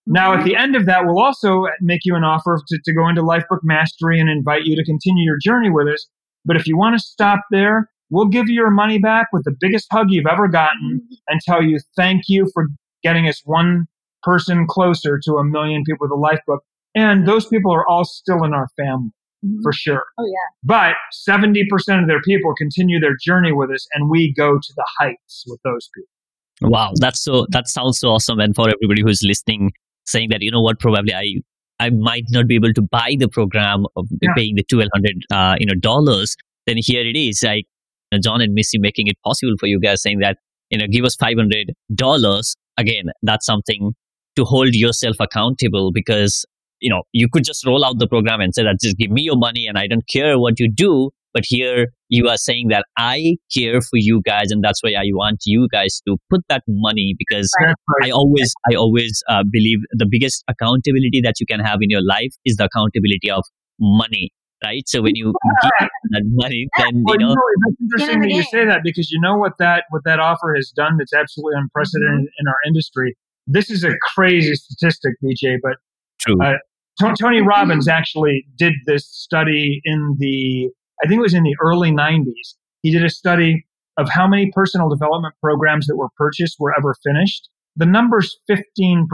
A 0.07 0.11
full 0.11 0.15
now, 0.15 0.35
at 0.35 0.45
the 0.45 0.57
end 0.57 0.77
of 0.77 0.87
that, 0.87 1.05
we'll 1.05 1.19
also 1.21 1.67
make 1.81 2.01
you 2.05 2.15
an 2.15 2.25
offer 2.25 2.61
to, 2.69 2.79
to 2.85 2.95
go 2.95 3.09
into 3.09 3.23
Lifebook 3.23 3.61
Mastery 3.63 4.21
and 4.21 4.29
invite 4.31 4.63
you 4.65 4.77
to 4.77 4.85
continue 4.85 5.25
your 5.25 5.39
journey 5.43 5.71
with 5.71 5.89
us. 5.89 6.07
But 6.45 6.57
if 6.57 6.67
you 6.67 6.77
want 6.77 6.97
to 6.99 7.05
stop 7.05 7.41
there, 7.51 7.91
we'll 8.11 8.29
give 8.29 8.49
you 8.49 8.55
your 8.55 8.71
money 8.71 8.99
back 8.99 9.29
with 9.33 9.45
the 9.45 9.55
biggest 9.61 9.87
hug 9.91 10.07
you've 10.11 10.27
ever 10.31 10.47
gotten 10.49 11.01
and 11.29 11.41
tell 11.41 11.63
you 11.63 11.79
thank 11.97 12.23
you 12.29 12.49
for 12.55 12.67
getting 13.03 13.27
us 13.29 13.41
one 13.45 13.87
person 14.23 14.67
closer 14.69 15.19
to 15.25 15.35
a 15.35 15.45
million 15.45 15.83
people 15.85 16.07
with 16.09 16.13
a 16.13 16.15
Lifebook. 16.15 16.59
And 16.95 17.27
those 17.29 17.47
people 17.47 17.73
are 17.75 17.87
all 17.87 18.05
still 18.05 18.43
in 18.45 18.55
our 18.55 18.69
family 18.77 19.11
Mhm. 19.45 19.59
for 19.63 19.73
sure. 19.73 20.03
Oh 20.19 20.25
yeah. 20.25 20.55
But 20.65 20.95
70% 21.13 21.67
of 22.01 22.07
their 22.09 22.23
people 22.23 22.55
continue 22.57 22.99
their 22.99 23.17
journey 23.23 23.53
with 23.53 23.71
us 23.71 23.87
and 23.93 24.09
we 24.09 24.33
go 24.35 24.55
to 24.59 24.73
the 24.77 24.87
heights 24.99 25.45
with 25.47 25.61
those 25.63 25.91
people. 25.95 26.71
Wow, 26.73 26.93
that's 26.99 27.21
so 27.23 27.47
that 27.51 27.69
sounds 27.69 27.99
so 28.01 28.09
awesome. 28.09 28.41
And 28.41 28.55
for 28.55 28.67
everybody 28.71 29.03
who's 29.03 29.23
listening, 29.23 29.73
saying 30.07 30.29
that 30.31 30.43
you 30.43 30.51
know 30.51 30.61
what, 30.63 30.81
probably 30.81 31.15
I 31.15 31.35
I 31.79 31.91
might 31.91 32.25
not 32.31 32.47
be 32.47 32.55
able 32.55 32.73
to 32.73 32.83
buy 32.83 33.17
the 33.19 33.29
program 33.29 33.87
of 33.97 34.07
Yeah. 34.23 34.31
paying 34.37 34.55
the 34.57 34.63
twelve 34.65 34.91
hundred 34.95 35.17
uh, 35.31 35.57
you 35.61 35.67
know 35.67 35.75
dollars. 35.75 36.37
Then 36.67 36.77
here 36.79 37.07
it 37.07 37.17
is, 37.17 37.43
like 37.43 37.65
you 38.13 38.19
know, 38.19 38.21
Jon 38.23 38.41
and 38.41 38.55
Missy 38.55 38.79
making 38.79 39.07
it 39.09 39.17
possible 39.25 39.55
for 39.61 39.67
you 39.67 39.81
guys, 39.81 40.03
saying 40.03 40.21
that 40.21 40.39
you 40.71 40.79
know 40.79 40.87
give 40.91 41.05
us 41.05 41.15
five 41.17 41.37
hundred 41.37 41.73
dollars. 41.95 42.57
Again, 42.79 43.07
that's 43.23 43.47
something 43.47 43.95
to 44.37 44.45
hold 44.45 44.75
yourself 44.75 45.17
accountable 45.21 45.93
because 45.93 46.45
you 46.81 46.91
know 46.91 47.03
you 47.13 47.29
could 47.33 47.45
just 47.45 47.65
roll 47.67 47.85
out 47.85 47.99
the 47.99 48.07
program 48.09 48.41
and 48.41 48.55
say 48.55 48.63
that 48.63 48.81
just 48.83 48.97
give 48.99 49.11
me 49.11 49.23
your 49.23 49.37
money 49.37 49.67
and 49.67 49.79
I 49.79 49.87
don't 49.87 50.07
care 50.09 50.39
what 50.39 50.59
you 50.61 50.71
do. 50.71 51.11
But 51.37 51.45
here 51.47 51.89
you 52.09 52.29
are 52.33 52.39
saying 52.39 52.69
that 52.71 52.87
I 52.97 53.37
care 53.55 53.83
for 53.83 53.99
you 54.09 54.23
guys, 54.25 54.51
and 54.51 54.65
that's 54.65 54.81
why 54.83 54.93
I 54.97 55.05
want 55.13 55.41
you 55.45 55.69
guys 55.71 56.01
to 56.09 56.17
put 56.31 56.41
that 56.49 56.63
money 56.67 57.15
because 57.19 57.53
right. 57.61 57.75
I 58.05 58.11
always, 58.11 58.55
I 58.73 58.75
always 58.75 59.23
uh, 59.29 59.43
believe 59.51 59.81
the 59.93 60.07
biggest 60.11 60.43
accountability 60.49 61.21
that 61.25 61.35
you 61.39 61.45
can 61.45 61.61
have 61.61 61.81
in 61.83 61.91
your 61.91 62.03
life 62.03 62.33
is 62.47 62.57
the 62.57 62.65
accountability 62.73 63.31
of 63.31 63.45
money, 63.79 64.33
right? 64.65 64.85
So 64.87 65.03
when 65.03 65.15
you 65.15 65.35
give 65.63 65.89
that 66.15 66.23
money, 66.43 66.69
then 66.79 67.03
Well, 67.05 67.17
you 67.21 67.27
know, 67.27 67.35
really, 67.35 67.57
that's 67.67 67.81
interesting 67.83 68.21
that 68.23 68.31
you 68.31 68.43
say 68.45 68.65
that 68.65 68.81
because 68.83 69.11
you 69.11 69.21
know 69.21 69.37
what 69.37 69.59
that 69.59 69.85
what 69.91 70.05
that 70.07 70.19
offer 70.19 70.55
has 70.57 70.73
done 70.75 70.97
that's 70.99 71.13
absolutely 71.13 71.59
unprecedented 71.59 72.21
Mm-hmm. 72.21 72.41
in 72.41 72.49
our 72.49 72.61
industry. 72.67 73.15
This 73.47 73.71
is 73.71 73.85
a 73.85 73.93
crazy 74.15 74.55
statistic, 74.55 75.13
BJ, 75.23 75.59
but 75.63 75.77
true, 76.19 76.41
Uh, 76.43 76.55
To- 77.01 77.15
Tony. 77.21 77.43
Robbins 77.43 77.89
actually 77.89 78.47
did 78.57 78.73
this 78.87 79.07
study 79.07 79.83
in 79.85 80.17
the 80.19 80.71
I 81.05 81.09
think 81.09 81.19
it 81.19 81.23
was 81.23 81.35
in 81.35 81.43
the 81.43 81.57
early 81.63 81.91
90s. 81.91 82.55
He 82.83 82.91
did 82.91 83.05
a 83.05 83.11
study 83.11 83.67
of 83.99 84.09
how 84.09 84.27
many 84.27 84.51
personal 84.55 84.89
development 84.89 85.35
programs 85.43 85.87
that 85.87 85.97
were 85.97 86.09
purchased 86.17 86.57
were 86.59 86.75
ever 86.77 86.95
finished. 87.03 87.49
The 87.77 87.87
number's 87.87 88.37
15%. 88.51 89.07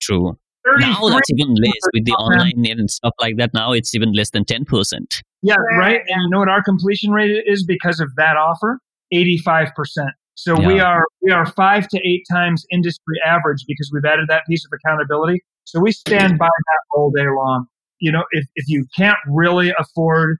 true. 0.00 0.36
Now 0.78 1.08
that's 1.08 1.30
even 1.30 1.54
less 1.54 1.72
with 1.92 2.04
the 2.04 2.12
online 2.12 2.78
and 2.78 2.90
stuff 2.90 3.14
like 3.20 3.36
that. 3.38 3.54
Now 3.54 3.72
it's 3.72 3.94
even 3.94 4.12
less 4.12 4.30
than 4.30 4.44
ten 4.44 4.64
percent. 4.64 5.22
Yeah, 5.42 5.54
Right, 5.54 5.78
right. 5.78 6.00
And 6.06 6.22
you 6.22 6.30
know 6.30 6.40
what 6.40 6.48
our 6.48 6.62
completion 6.62 7.12
rate 7.12 7.44
is 7.46 7.64
because 7.64 7.98
of 7.98 8.14
that 8.16 8.36
offer? 8.36 8.78
85%. 9.12 9.72
So 10.34 10.54
we 10.54 10.80
are 10.80 11.04
we 11.22 11.32
are 11.32 11.44
5 11.44 11.88
to 11.88 11.98
8 11.98 12.22
times 12.30 12.64
industry 12.70 13.16
average 13.26 13.64
because 13.66 13.90
we've 13.92 14.04
added 14.04 14.26
that 14.28 14.42
piece 14.48 14.64
of 14.64 14.70
accountability. 14.72 15.42
So 15.64 15.80
we 15.80 15.92
stand 15.92 16.38
by 16.38 16.46
that 16.46 16.80
all 16.94 17.10
day 17.10 17.26
long. 17.26 17.66
You 17.98 18.12
know, 18.12 18.24
if 18.30 18.46
if 18.54 18.68
you 18.68 18.86
can't 18.96 19.18
really 19.28 19.72
afford 19.78 20.38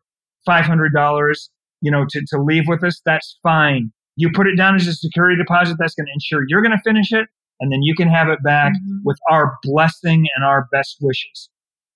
$500, 0.48 1.48
you 1.82 1.90
know, 1.90 2.04
to 2.08 2.20
to 2.28 2.42
leave 2.42 2.64
with 2.66 2.84
us, 2.84 3.00
that's 3.04 3.38
fine. 3.42 3.92
You 4.16 4.30
put 4.34 4.46
it 4.46 4.56
down 4.56 4.74
as 4.76 4.86
a 4.86 4.92
security 4.92 5.36
deposit 5.36 5.76
that's 5.78 5.94
going 5.94 6.06
to 6.06 6.12
ensure 6.12 6.44
you're 6.48 6.62
going 6.62 6.76
to 6.76 6.82
finish 6.84 7.12
it 7.12 7.26
and 7.60 7.72
then 7.72 7.80
you 7.82 7.94
can 7.94 8.08
have 8.08 8.28
it 8.28 8.42
back 8.42 8.72
Mhm. 8.72 9.00
with 9.04 9.18
our 9.30 9.54
blessing 9.62 10.26
and 10.34 10.44
our 10.44 10.66
best 10.72 10.96
wishes. 11.00 11.48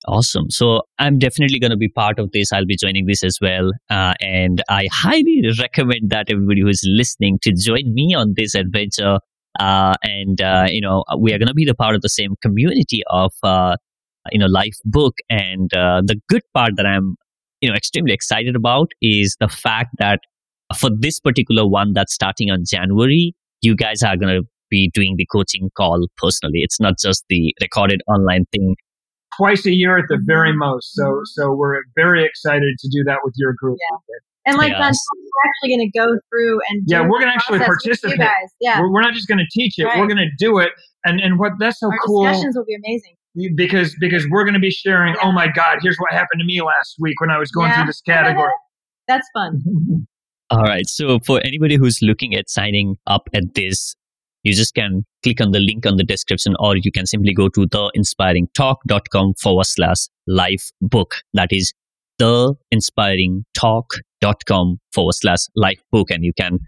Awesome. 0.07 0.51
So 0.51 0.83
I'm 0.99 1.19
definitely 1.19 1.59
going 1.59 1.71
to 1.71 1.79
be 1.79 1.89
part 1.89 2.19
of 2.19 2.31
this. 2.33 2.53
I'll 2.53 2.67
be 2.67 2.77
joining 2.77 3.07
this 3.07 3.25
as 3.25 3.39
well. 3.41 3.71
Uh, 3.89 4.13
and 4.21 4.63
I 4.69 4.87
highly 4.93 5.43
recommend 5.59 6.11
that 6.11 6.27
everybody 6.31 6.61
who 6.61 6.69
is 6.69 6.83
listening 6.87 7.39
to 7.43 7.53
join 7.59 7.95
me 7.95 8.15
on 8.15 8.35
this 8.37 8.55
adventure. 8.55 9.19
Uh, 9.59 9.95
and, 10.03 10.43
uh, 10.43 10.67
you 10.69 10.81
know, 10.83 11.05
we 11.19 11.33
are 11.33 11.39
going 11.39 11.49
to 11.49 11.55
be 11.55 11.65
the 11.65 11.75
part 11.75 11.95
of 11.95 12.03
the 12.03 12.11
same 12.11 12.35
community 12.43 13.03
of, 13.09 13.33
uh, 13.43 13.77
you 14.31 14.39
know, 14.39 14.47
Lifebook. 14.47 15.13
And 15.31 15.73
uh, 15.75 16.03
the 16.05 16.21
good 16.29 16.43
part 16.53 16.73
that 16.77 16.85
I'm, 16.85 17.17
you 17.61 17.69
know, 17.69 17.75
extremely 17.75 18.13
excited 18.13 18.57
about 18.57 18.89
is 19.01 19.37
the 19.41 19.49
fact 19.49 19.91
that 19.99 20.21
for 20.79 20.91
this 20.99 21.21
particular 21.21 21.67
one 21.67 21.93
that's 21.93 22.15
starting 22.15 22.51
on 22.51 22.65
January, 22.69 23.35
you 23.61 23.75
guys 23.77 24.03
are 24.03 24.17
going 24.17 24.35
to 24.35 24.43
be 24.71 24.91
doing 24.93 25.15
the 25.17 25.27
coaching 25.31 25.71
call 25.77 26.07
personally. 26.19 26.61
It's 26.61 26.81
not 26.81 26.95
just 26.99 27.25
the 27.29 27.55
recorded 27.61 28.01
online 28.09 28.45
thing 28.53 28.77
twice 29.37 29.67
a 29.67 29.73
year 29.73 29.99
at 29.99 30.05
the 30.09 30.19
very 30.25 30.53
most. 30.57 30.95
So 30.95 31.21
so 31.25 31.53
we're 31.53 31.83
very 31.97 32.25
excited 32.25 32.75
to 32.79 32.89
do 32.89 33.05
that 33.05 33.19
with 33.25 33.35
your 33.37 33.53
group. 33.59 33.79
Yeah. 33.91 34.17
And 34.47 34.59
like 34.59 34.73
Yes. 34.73 34.81
Jon, 34.81 35.25
we're 35.25 35.49
actually 35.49 35.77
going 35.77 35.91
to 35.91 35.99
go 35.99 36.19
through 36.31 36.61
and 36.69 36.87
do 36.87 36.95
Yeah, 36.95 37.09
we're 37.09 37.19
gonna 37.19 37.33
actually 37.33 37.59
participate. 37.61 38.19
You 38.19 38.25
guys, 38.25 38.49
yeah. 38.61 38.81
We're, 38.81 38.93
we're 38.93 39.01
not 39.01 39.15
just 39.15 39.27
going 39.27 39.39
to 39.39 39.47
teach 39.51 39.75
it; 39.79 39.85
Right. 39.85 39.99
we're 39.99 40.07
going 40.07 40.19
to 40.19 40.31
do 40.39 40.59
it. 40.59 40.71
And 41.05 41.21
and 41.21 41.39
what 41.39 41.53
that's 41.59 41.81
so 41.81 41.87
Our 41.87 41.99
cool 42.05 42.25
discussions 42.25 42.57
will 42.57 42.65
be 42.67 42.75
amazing. 42.75 43.15
Because 43.57 43.97
because 44.01 44.27
we're 44.31 44.45
going 44.45 44.55
to 44.55 44.61
be 44.61 44.71
sharing. 44.71 45.15
Oh 45.23 45.33
my 45.33 45.49
God! 45.49 45.79
Here's 45.83 45.97
what 45.99 46.13
happened 46.13 46.41
to 46.41 46.45
me 46.45 46.61
last 46.63 46.95
week 46.99 47.19
when 47.21 47.31
I 47.31 47.39
was 47.39 47.51
going 47.51 47.71
Yeah. 47.71 47.77
through 47.79 47.87
this 47.87 48.01
category. 48.03 48.53
That's 49.09 49.27
fun. 49.35 49.63
All 50.51 50.63
right. 50.63 50.87
So 50.89 51.19
for 51.27 51.41
anybody 51.45 51.77
who's 51.77 52.01
looking 52.03 52.35
at 52.35 52.49
signing 52.51 52.97
up 53.07 53.29
at 53.35 53.55
this, 53.55 53.97
you 54.45 54.55
just 54.55 54.75
can 54.75 55.05
click 55.23 55.41
on 55.41 55.51
the 55.53 55.59
link 55.61 55.87
on 55.87 55.97
the 55.97 56.05
description 56.05 56.55
or 56.61 56.77
you 56.77 56.93
can 56.93 57.07
simply 57.07 57.33
go 57.33 57.49
to 57.49 57.67
theinspiringtalk.com 57.67 59.35
forward 59.41 59.65
slash 59.67 60.07
life 60.27 60.71
book. 60.81 61.15
That 61.33 61.49
is 61.51 61.73
theinspiringtalk.com 62.21 64.79
forward 64.93 65.15
slash 65.15 65.39
life 65.57 65.81
book. 65.91 66.11
And 66.11 66.23
you 66.25 66.33
can, 66.39 66.59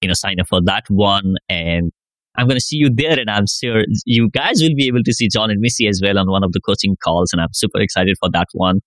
you 0.00 0.08
know, 0.08 0.14
sign 0.14 0.38
up 0.40 0.48
for 0.48 0.60
that 0.62 0.84
one 0.88 1.34
and 1.48 1.92
I'm 2.36 2.46
going 2.46 2.56
to 2.56 2.64
see 2.64 2.76
you 2.76 2.90
there, 2.92 3.18
and 3.18 3.30
I'm 3.30 3.46
sure 3.46 3.84
you 4.04 4.28
guys 4.30 4.60
will 4.60 4.74
be 4.74 4.86
able 4.86 5.02
to 5.04 5.12
see 5.12 5.28
Jon 5.28 5.50
and 5.50 5.60
Missy 5.60 5.86
as 5.86 6.00
well 6.02 6.18
on 6.18 6.30
one 6.30 6.42
of 6.42 6.52
the 6.52 6.60
coaching 6.60 6.96
calls, 7.02 7.32
and 7.32 7.40
I'm 7.40 7.52
super 7.52 7.80
excited 7.80 8.16
for 8.18 8.28
that 8.30 8.48
one 8.52 8.80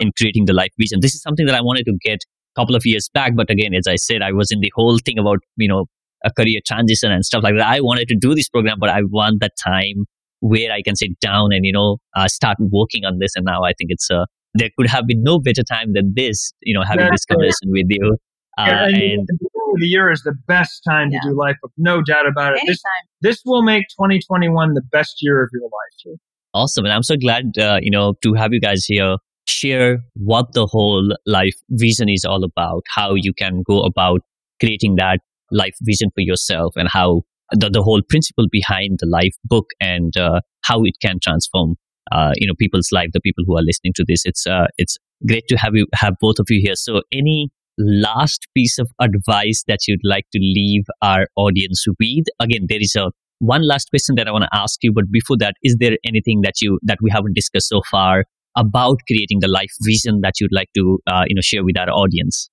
in 0.00 0.12
creating 0.16 0.46
the 0.46 0.52
life 0.52 0.72
vision. 0.78 1.00
This 1.00 1.14
is 1.14 1.22
something 1.22 1.46
that 1.46 1.54
I 1.54 1.60
wanted 1.60 1.84
to 1.86 1.96
get 2.02 2.20
a 2.24 2.60
couple 2.60 2.74
of 2.74 2.86
years 2.86 3.08
back, 3.12 3.36
but 3.36 3.50
again, 3.50 3.74
as 3.74 3.86
I 3.86 3.96
said, 3.96 4.22
I 4.22 4.32
was 4.32 4.50
in 4.50 4.60
the 4.60 4.72
whole 4.74 4.98
thing 4.98 5.18
about 5.18 5.38
you 5.56 5.68
know 5.68 5.86
a 6.24 6.32
career 6.32 6.60
transition 6.66 7.12
and 7.12 7.24
stuff 7.24 7.42
like 7.42 7.54
that. 7.56 7.66
I 7.66 7.80
wanted 7.80 8.08
to 8.08 8.16
do 8.18 8.34
this 8.34 8.48
program, 8.48 8.78
but 8.80 8.88
I 8.88 9.02
want 9.02 9.40
that 9.40 9.52
time 9.62 10.06
where 10.40 10.72
I 10.72 10.82
can 10.82 10.96
sit 10.96 11.18
down 11.20 11.52
and 11.52 11.64
you 11.64 11.72
know 11.72 11.98
uh, 12.16 12.28
start 12.28 12.56
working 12.60 13.04
on 13.04 13.18
this. 13.18 13.32
And 13.36 13.44
now 13.44 13.62
I 13.64 13.72
think 13.78 13.90
it's 13.90 14.10
uh, 14.10 14.24
there 14.54 14.70
could 14.76 14.88
have 14.88 15.06
been 15.06 15.22
no 15.22 15.38
better 15.38 15.62
time 15.62 15.92
than 15.92 16.12
this, 16.14 16.52
you 16.62 16.74
know, 16.74 16.82
having 16.82 17.08
this 17.10 17.24
conversation 17.24 17.70
with 17.70 17.86
you. 17.88 18.16
Uh, 18.58 18.64
and, 18.64 18.96
and 18.96 19.28
the 19.74 19.86
year 19.86 20.10
is 20.10 20.22
the 20.22 20.34
best 20.46 20.82
time 20.82 21.10
yeah. 21.10 21.20
to 21.20 21.28
do 21.28 21.34
Lifebook, 21.34 21.72
no 21.76 22.00
doubt 22.00 22.26
about 22.26 22.54
it. 22.56 22.62
This, 22.66 22.82
this 23.20 23.42
will 23.44 23.62
make 23.62 23.82
2021 23.88 24.74
the 24.74 24.82
best 24.92 25.16
year 25.20 25.42
of 25.42 25.50
your 25.52 25.62
life. 25.62 26.18
Awesome, 26.54 26.86
and 26.86 26.94
I'm 26.94 27.02
so 27.02 27.16
glad 27.16 27.58
uh, 27.58 27.78
you 27.82 27.90
know 27.90 28.14
to 28.22 28.32
have 28.34 28.52
you 28.52 28.60
guys 28.60 28.84
here 28.86 29.16
share 29.46 29.98
what 30.14 30.52
the 30.54 30.66
whole 30.66 31.14
life 31.26 31.54
vision 31.70 32.08
is 32.08 32.24
all 32.24 32.44
about, 32.44 32.82
how 32.94 33.14
you 33.14 33.32
can 33.36 33.62
go 33.66 33.82
about 33.82 34.20
creating 34.58 34.96
that 34.96 35.20
life 35.50 35.74
vision 35.82 36.08
for 36.14 36.22
yourself, 36.22 36.72
and 36.76 36.88
how 36.90 37.22
the, 37.52 37.68
the 37.70 37.82
whole 37.82 38.00
principle 38.08 38.46
behind 38.50 38.98
the 39.00 39.06
life 39.06 39.34
book 39.44 39.66
and 39.80 40.16
uh, 40.16 40.40
how 40.62 40.82
it 40.84 40.94
can 41.00 41.18
transform 41.22 41.76
uh, 42.12 42.32
you 42.36 42.46
know 42.46 42.54
people's 42.58 42.88
life 42.92 43.08
the 43.12 43.20
people 43.20 43.44
who 43.46 43.56
are 43.56 43.62
listening 43.62 43.92
to 43.94 44.04
this 44.06 44.22
it's 44.24 44.46
uh, 44.46 44.66
it's 44.78 44.96
great 45.26 45.44
to 45.48 45.56
have 45.56 45.74
you 45.74 45.86
have 45.94 46.14
both 46.20 46.38
of 46.38 46.46
you 46.48 46.60
here 46.62 46.74
so 46.74 47.02
any 47.12 47.48
last 47.78 48.46
piece 48.54 48.78
of 48.78 48.88
advice 49.00 49.64
that 49.68 49.80
you'd 49.86 50.00
like 50.04 50.24
to 50.32 50.38
leave 50.40 50.84
our 51.02 51.26
audience 51.36 51.84
with 52.00 52.24
again 52.40 52.66
there 52.68 52.80
is 52.80 52.94
a 52.96 53.10
one 53.38 53.66
last 53.66 53.90
question 53.90 54.14
that 54.16 54.26
i 54.26 54.32
want 54.32 54.44
to 54.44 54.58
ask 54.58 54.78
you 54.82 54.92
but 54.92 55.10
before 55.10 55.36
that 55.36 55.54
is 55.62 55.76
there 55.78 55.96
anything 56.04 56.40
that 56.40 56.54
you 56.62 56.78
that 56.82 56.98
we 57.02 57.10
haven't 57.10 57.34
discussed 57.34 57.68
so 57.68 57.82
far 57.90 58.24
about 58.56 58.98
creating 59.06 59.40
the 59.40 59.48
life 59.48 59.72
vision 59.82 60.20
that 60.22 60.40
you'd 60.40 60.52
like 60.52 60.68
to 60.74 60.98
uh, 61.06 61.24
you 61.26 61.34
know 61.34 61.42
share 61.42 61.64
with 61.64 61.78
our 61.78 61.90
audience 61.90 62.48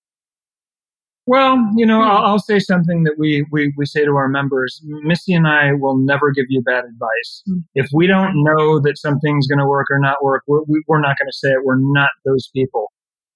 well, 1.26 1.57
you 1.78 1.86
know, 1.86 2.01
I'll, 2.01 2.26
I'll, 2.26 2.39
say 2.39 2.59
something 2.59 3.03
that 3.03 3.15
we, 3.17 3.45
we, 3.49 3.74
we 3.78 3.86
say 3.86 4.03
to 4.03 4.11
our 4.11 4.28
members. 4.28 4.82
Missy 4.84 5.34
and 5.34 5.47
I 5.47 5.71
will 5.71 5.97
never 5.97 6.32
give 6.32 6.47
you 6.49 6.61
bad 6.61 6.84
advice. 6.84 7.43
Hmm. 7.47 7.59
If 7.76 7.88
we 7.93 8.07
don't 8.07 8.43
know 8.43 8.82
that 8.82 8.97
something's 8.97 9.47
going 9.47 9.59
to 9.59 9.65
work 9.65 9.88
or 9.89 9.99
not 9.99 10.21
work, 10.21 10.43
we're, 10.47 10.63
we, 10.67 10.84
we're 10.86 10.99
not 10.99 11.15
going 11.17 11.30
to 11.30 11.38
say 11.38 11.51
it. 11.51 11.63
We're 11.63 11.80
not 11.80 12.09
those 12.26 12.49
people. 12.53 12.91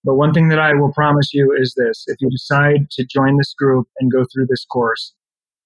But 0.07 0.15
one 0.15 0.33
thing 0.33 0.47
that 0.47 0.57
I 0.57 0.73
will 0.73 0.93
promise 0.93 1.33
you 1.33 1.53
is 1.53 1.75
this. 1.75 2.05
If 2.07 2.15
you 2.21 2.29
decide 2.29 2.89
to 2.91 3.05
join 3.05 3.37
this 3.37 3.53
group 3.53 3.89
and 3.99 4.09
go 4.09 4.23
through 4.33 4.45
this 4.47 4.63
course, 4.63 5.13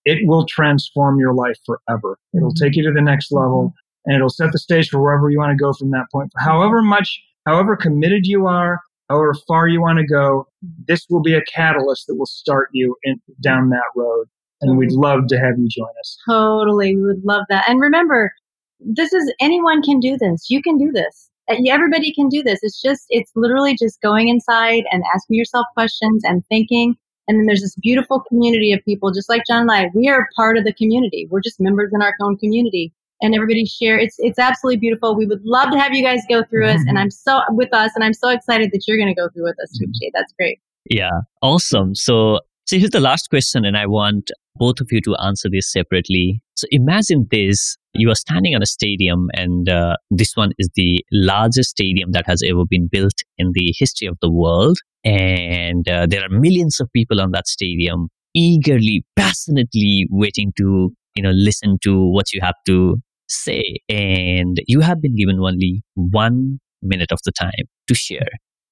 it 0.03 0.27
will 0.27 0.47
transform 0.47 1.19
your 1.19 1.31
life 1.31 1.57
forever. 1.63 2.17
It'll 2.33 2.49
mm-hmm. 2.49 2.63
take 2.63 2.75
you 2.75 2.81
to 2.85 2.91
the 2.91 3.03
next 3.03 3.31
level 3.31 3.71
and 4.03 4.15
it'll 4.15 4.29
set 4.29 4.51
the 4.51 4.57
stage 4.57 4.89
for 4.89 4.99
wherever 4.99 5.29
you 5.29 5.37
want 5.37 5.55
to 5.55 5.63
go 5.63 5.73
from 5.73 5.91
that 5.91 6.07
point. 6.11 6.31
However 6.39 6.81
much, 6.81 7.21
however 7.45 7.75
committed 7.75 8.25
you 8.25 8.47
are, 8.47 8.79
however 9.09 9.35
far 9.47 9.67
you 9.67 9.79
want 9.79 9.99
to 9.99 10.07
go, 10.07 10.47
this 10.87 11.05
will 11.07 11.21
be 11.21 11.35
a 11.35 11.43
catalyst 11.43 12.07
that 12.07 12.15
will 12.15 12.25
start 12.25 12.69
you 12.73 12.95
in, 13.03 13.21
down 13.43 13.69
that 13.69 13.91
road. 13.95 14.25
And 14.61 14.75
we'd 14.75 14.91
love 14.91 15.27
to 15.27 15.37
have 15.37 15.59
you 15.59 15.67
join 15.69 15.89
us. 15.99 16.17
Totally. 16.27 16.95
We 16.95 17.03
would 17.03 17.23
love 17.23 17.43
that. 17.49 17.69
And 17.69 17.79
remember, 17.79 18.33
this 18.79 19.13
is 19.13 19.31
anyone 19.39 19.83
can 19.83 19.99
do 19.99 20.17
this. 20.17 20.49
You 20.49 20.63
can 20.63 20.79
do 20.79 20.91
this. 20.91 21.30
Everybody 21.69 22.13
can 22.13 22.29
do 22.29 22.43
this. 22.43 22.59
It's 22.61 22.81
just, 22.81 23.05
it's 23.09 23.31
literally 23.35 23.75
just 23.75 24.01
going 24.01 24.27
inside 24.27 24.83
and 24.91 25.03
asking 25.13 25.37
yourself 25.37 25.65
questions 25.73 26.23
and 26.23 26.43
thinking. 26.47 26.95
And 27.27 27.39
then 27.39 27.45
there's 27.45 27.61
this 27.61 27.75
beautiful 27.81 28.21
community 28.27 28.73
of 28.73 28.83
people, 28.83 29.11
just 29.11 29.29
like 29.29 29.43
Jon 29.47 29.61
and 29.61 29.71
I. 29.71 29.89
We 29.93 30.09
are 30.09 30.27
part 30.35 30.57
of 30.57 30.65
the 30.65 30.73
community. 30.73 31.27
We're 31.29 31.41
just 31.41 31.59
members 31.59 31.91
in 31.93 32.01
our 32.01 32.13
own 32.21 32.37
community 32.37 32.93
and 33.21 33.35
everybody 33.35 33.65
share. 33.65 33.97
It's 33.99 34.15
it's 34.19 34.39
absolutely 34.39 34.77
beautiful. 34.77 35.15
We 35.15 35.25
would 35.25 35.45
love 35.45 35.71
to 35.71 35.79
have 35.79 35.93
you 35.93 36.03
guys 36.03 36.21
go 36.27 36.43
through 36.43 36.67
us, 36.67 36.79
and 36.79 36.89
mm-hmm. 36.89 36.97
I'm 36.97 37.11
so 37.11 37.41
with 37.49 37.73
us, 37.73 37.91
and 37.95 38.03
I'm 38.03 38.13
so 38.13 38.29
excited 38.29 38.71
that 38.73 38.83
you're 38.87 38.97
going 38.97 39.13
to 39.13 39.19
go 39.19 39.29
through 39.29 39.43
with 39.43 39.57
us 39.63 39.77
too, 39.77 39.85
Jay. 39.99 40.11
That's 40.13 40.33
great. 40.33 40.59
Yeah, 40.89 41.21
awesome. 41.41 41.93
So, 41.95 42.39
so 42.65 42.77
here's 42.77 42.89
the 42.89 42.99
last 42.99 43.29
question, 43.29 43.63
and 43.63 43.77
I 43.77 43.85
want 43.85 44.31
both 44.55 44.79
of 44.79 44.87
you 44.91 45.01
to 45.01 45.15
answer 45.23 45.49
this 45.51 45.71
separately. 45.71 46.41
So 46.55 46.67
imagine 46.71 47.27
this: 47.31 47.77
you 47.93 48.09
are 48.09 48.15
standing 48.15 48.55
on 48.55 48.61
a 48.61 48.65
stadium, 48.65 49.29
and 49.33 49.69
uh, 49.69 49.95
this 50.09 50.33
one 50.35 50.51
is 50.57 50.69
the 50.75 51.03
largest 51.11 51.71
stadium 51.71 52.11
that 52.11 52.25
has 52.27 52.41
ever 52.47 52.63
been 52.69 52.87
built 52.91 53.13
in 53.37 53.51
the 53.53 53.73
history 53.77 54.07
of 54.07 54.17
the 54.21 54.31
world, 54.31 54.77
and 55.03 55.87
uh, 55.89 56.07
there 56.09 56.23
are 56.23 56.29
millions 56.29 56.79
of 56.79 56.89
people 56.93 57.21
on 57.21 57.31
that 57.31 57.47
stadium 57.47 58.09
eagerly 58.33 59.03
passionately 59.17 60.07
waiting 60.09 60.53
to 60.57 60.93
you 61.15 61.23
know 61.23 61.31
listen 61.31 61.77
to 61.83 62.07
what 62.11 62.31
you 62.33 62.39
have 62.41 62.55
to 62.65 62.97
say, 63.27 63.77
and 63.89 64.61
you 64.67 64.81
have 64.81 65.01
been 65.01 65.15
given 65.15 65.39
only 65.39 65.83
one 65.95 66.59
minute 66.81 67.11
of 67.11 67.19
the 67.25 67.31
time 67.31 67.65
to 67.87 67.93
share 67.93 68.27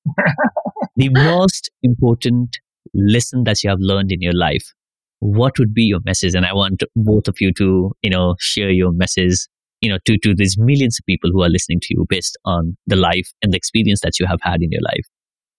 the 0.95 1.09
most 1.09 1.69
important 1.83 2.57
lesson 2.93 3.43
that 3.43 3.63
you 3.63 3.69
have 3.69 3.79
learned 3.79 4.11
in 4.11 4.21
your 4.21 4.33
life. 4.33 4.73
What 5.19 5.59
would 5.59 5.73
be 5.73 5.83
your 5.83 5.99
message? 6.05 6.35
And 6.35 6.45
I 6.45 6.53
want 6.53 6.83
both 6.95 7.27
of 7.27 7.35
you 7.39 7.53
to, 7.53 7.91
you 8.01 8.09
know, 8.09 8.35
share 8.39 8.71
your 8.71 8.91
message, 8.91 9.47
you 9.81 9.89
know, 9.89 9.97
to, 10.05 10.17
to 10.19 10.33
these 10.35 10.57
millions 10.57 10.97
of 10.99 11.05
people 11.05 11.29
who 11.31 11.43
are 11.43 11.49
listening 11.49 11.79
to 11.81 11.87
you 11.91 12.05
based 12.07 12.37
on 12.45 12.77
the 12.87 12.95
life 12.95 13.29
and 13.41 13.51
the 13.53 13.57
experience 13.57 14.01
that 14.01 14.19
you 14.19 14.25
have 14.25 14.39
had 14.41 14.61
in 14.61 14.71
your 14.71 14.81
life. 14.81 15.05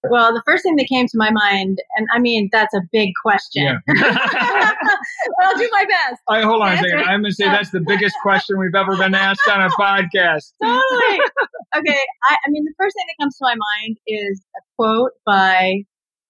Well, 0.09 0.33
the 0.33 0.43
first 0.47 0.63
thing 0.63 0.77
that 0.77 0.87
came 0.89 1.07
to 1.07 1.19
my 1.19 1.31
mind, 1.31 1.79
and 1.97 2.07
I 2.15 2.21
mean, 2.21 2.49
that's 2.51 2.73
a 2.75 2.81
big 2.91 3.11
question. 3.23 3.65
Yeah. 3.65 3.79
I'll 5.43 5.59
do 5.59 5.69
my 5.73 5.85
best. 5.85 6.23
I, 6.27 6.41
hold 6.41 6.63
on 6.63 6.73
a 6.73 6.77
second. 6.77 7.01
I'm 7.01 7.21
going 7.21 7.25
to 7.25 7.33
say 7.33 7.45
that's 7.45 7.71
the 7.71 7.81
biggest 7.81 8.17
question 8.23 8.59
we've 8.59 8.75
ever 8.75 8.97
been 8.97 9.15
asked 9.15 9.47
on 9.51 9.61
a 9.61 9.69
podcast. 9.71 10.53
totally. 10.63 11.21
Okay. 11.77 12.01
I, 12.29 12.35
I, 12.35 12.51
mean, 12.51 12.65
the 12.65 12.75
first 12.77 12.97
thing 12.97 13.05
that 13.07 13.23
comes 13.23 13.37
to 13.37 13.45
my 13.45 13.55
mind 13.55 13.97
is 14.05 14.43
a 14.57 14.61
quote 14.77 15.13
by, 15.25 15.85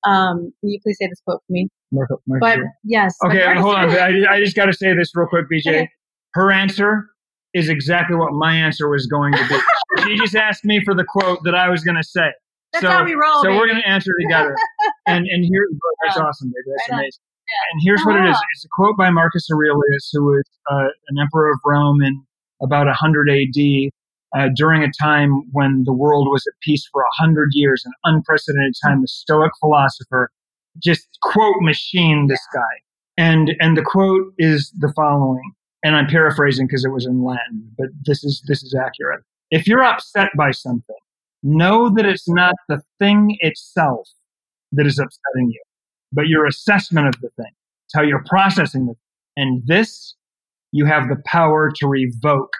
um, 0.05 0.53
can 0.61 0.69
you 0.69 0.79
please 0.83 0.99
say 1.01 1.07
this 1.07 1.23
quote 1.25 1.41
for 1.47 1.53
me? 1.53 1.71
Martha, 1.93 2.15
Martha. 2.27 2.41
But 2.41 2.59
yes. 2.85 3.15
Okay, 3.27 3.55
hold 3.57 3.75
on. 3.75 3.91
I, 3.91 4.25
I 4.31 4.41
just 4.41 4.57
got 4.57 4.67
to 4.67 4.73
say 4.73 4.95
this 4.95 5.11
real 5.15 5.27
quick, 5.29 5.47
BJ. 5.53 5.89
Her 6.35 6.53
answer 6.53 7.07
is 7.55 7.69
exactly 7.69 8.17
what 8.17 8.33
my 8.33 8.55
answer 8.55 8.89
was 8.89 9.07
going 9.07 9.33
to 9.33 9.49
be. 9.49 9.59
she 10.05 10.17
just 10.17 10.37
asked 10.37 10.65
me 10.65 10.83
for 10.85 10.95
the 10.95 11.05
quote 11.05 11.41
that 11.45 11.55
I 11.55 11.69
was 11.69 11.83
going 11.83 11.97
to 11.97 12.05
say. 12.05 12.31
That's 12.73 12.85
so, 12.85 12.91
how 12.91 13.05
we 13.05 13.15
roll. 13.15 13.43
So 13.43 13.49
baby. 13.49 13.59
we're 13.59 13.67
going 13.67 13.83
to 13.83 13.89
answer 13.89 14.13
together. 14.23 14.55
and 15.07 15.27
and 15.27 15.45
here, 15.45 15.67
that's 16.05 16.17
yeah. 16.17 16.23
awesome, 16.23 16.49
baby. 16.49 16.75
That's 16.77 16.91
right 16.91 16.99
amazing. 16.99 17.23
Yeah. 17.49 17.73
And 17.73 17.83
here's 17.85 18.03
what 18.05 18.15
it 18.15 18.31
is. 18.31 18.37
It's 18.55 18.65
a 18.65 18.69
quote 18.71 18.97
by 18.97 19.11
Marcus 19.11 19.49
Aurelius, 19.51 20.11
who 20.13 20.25
was 20.25 20.45
uh, 20.71 20.87
an 21.09 21.17
emperor 21.21 21.51
of 21.51 21.59
Rome 21.65 22.01
in 22.01 22.23
about 22.63 22.87
100 22.87 23.29
AD, 23.29 23.91
uh, 24.37 24.49
during 24.55 24.85
a 24.85 24.91
time 25.01 25.43
when 25.51 25.83
the 25.85 25.93
world 25.93 26.29
was 26.31 26.45
at 26.47 26.55
peace 26.63 26.89
for 26.93 27.03
100 27.19 27.49
years, 27.53 27.83
an 27.85 27.93
unprecedented 28.05 28.75
time. 28.85 29.01
The 29.01 29.09
Stoic 29.09 29.51
philosopher, 29.59 30.31
just 30.83 31.07
quote 31.23 31.57
machine 31.61 32.27
this 32.29 32.45
guy. 32.55 32.61
And 33.19 33.55
and 33.61 33.77
the 33.77 33.83
quote 33.83 34.33
is 34.39 34.73
the 34.79 34.93
following, 34.95 35.53
and 35.85 35.97
I'm 35.97 36.07
paraphrasing 36.07 36.67
because 36.67 36.85
it 36.85 36.91
was 36.91 37.07
in 37.07 37.25
Latin, 37.25 37.71
but 37.77 37.89
this 38.05 38.25
is 38.25 38.43
this 38.47 38.63
is 38.63 38.75
accurate. 38.75 39.23
If 39.51 39.67
you're 39.67 39.85
upset 39.85 40.31
by 40.37 40.53
something, 40.53 40.97
know 41.43 41.91
that 41.95 42.07
it's 42.07 42.29
not 42.29 42.55
the 42.69 42.83
thing 42.99 43.37
itself 43.41 44.09
that 44.73 44.87
is 44.87 44.99
upsetting 44.99 45.51
you, 45.51 45.63
but 46.13 46.29
your 46.29 46.47
assessment 46.47 47.09
of 47.09 47.15
the 47.21 47.31
thing. 47.31 47.53
It's 47.87 47.95
how 47.95 48.03
you're 48.03 48.25
processing 48.29 48.89
it. 48.89 48.97
And 49.37 49.63
this 49.67 50.15
you 50.73 50.87
have 50.87 51.09
the 51.09 51.21
power 51.27 51.71
to 51.77 51.87
revoke 51.87 52.53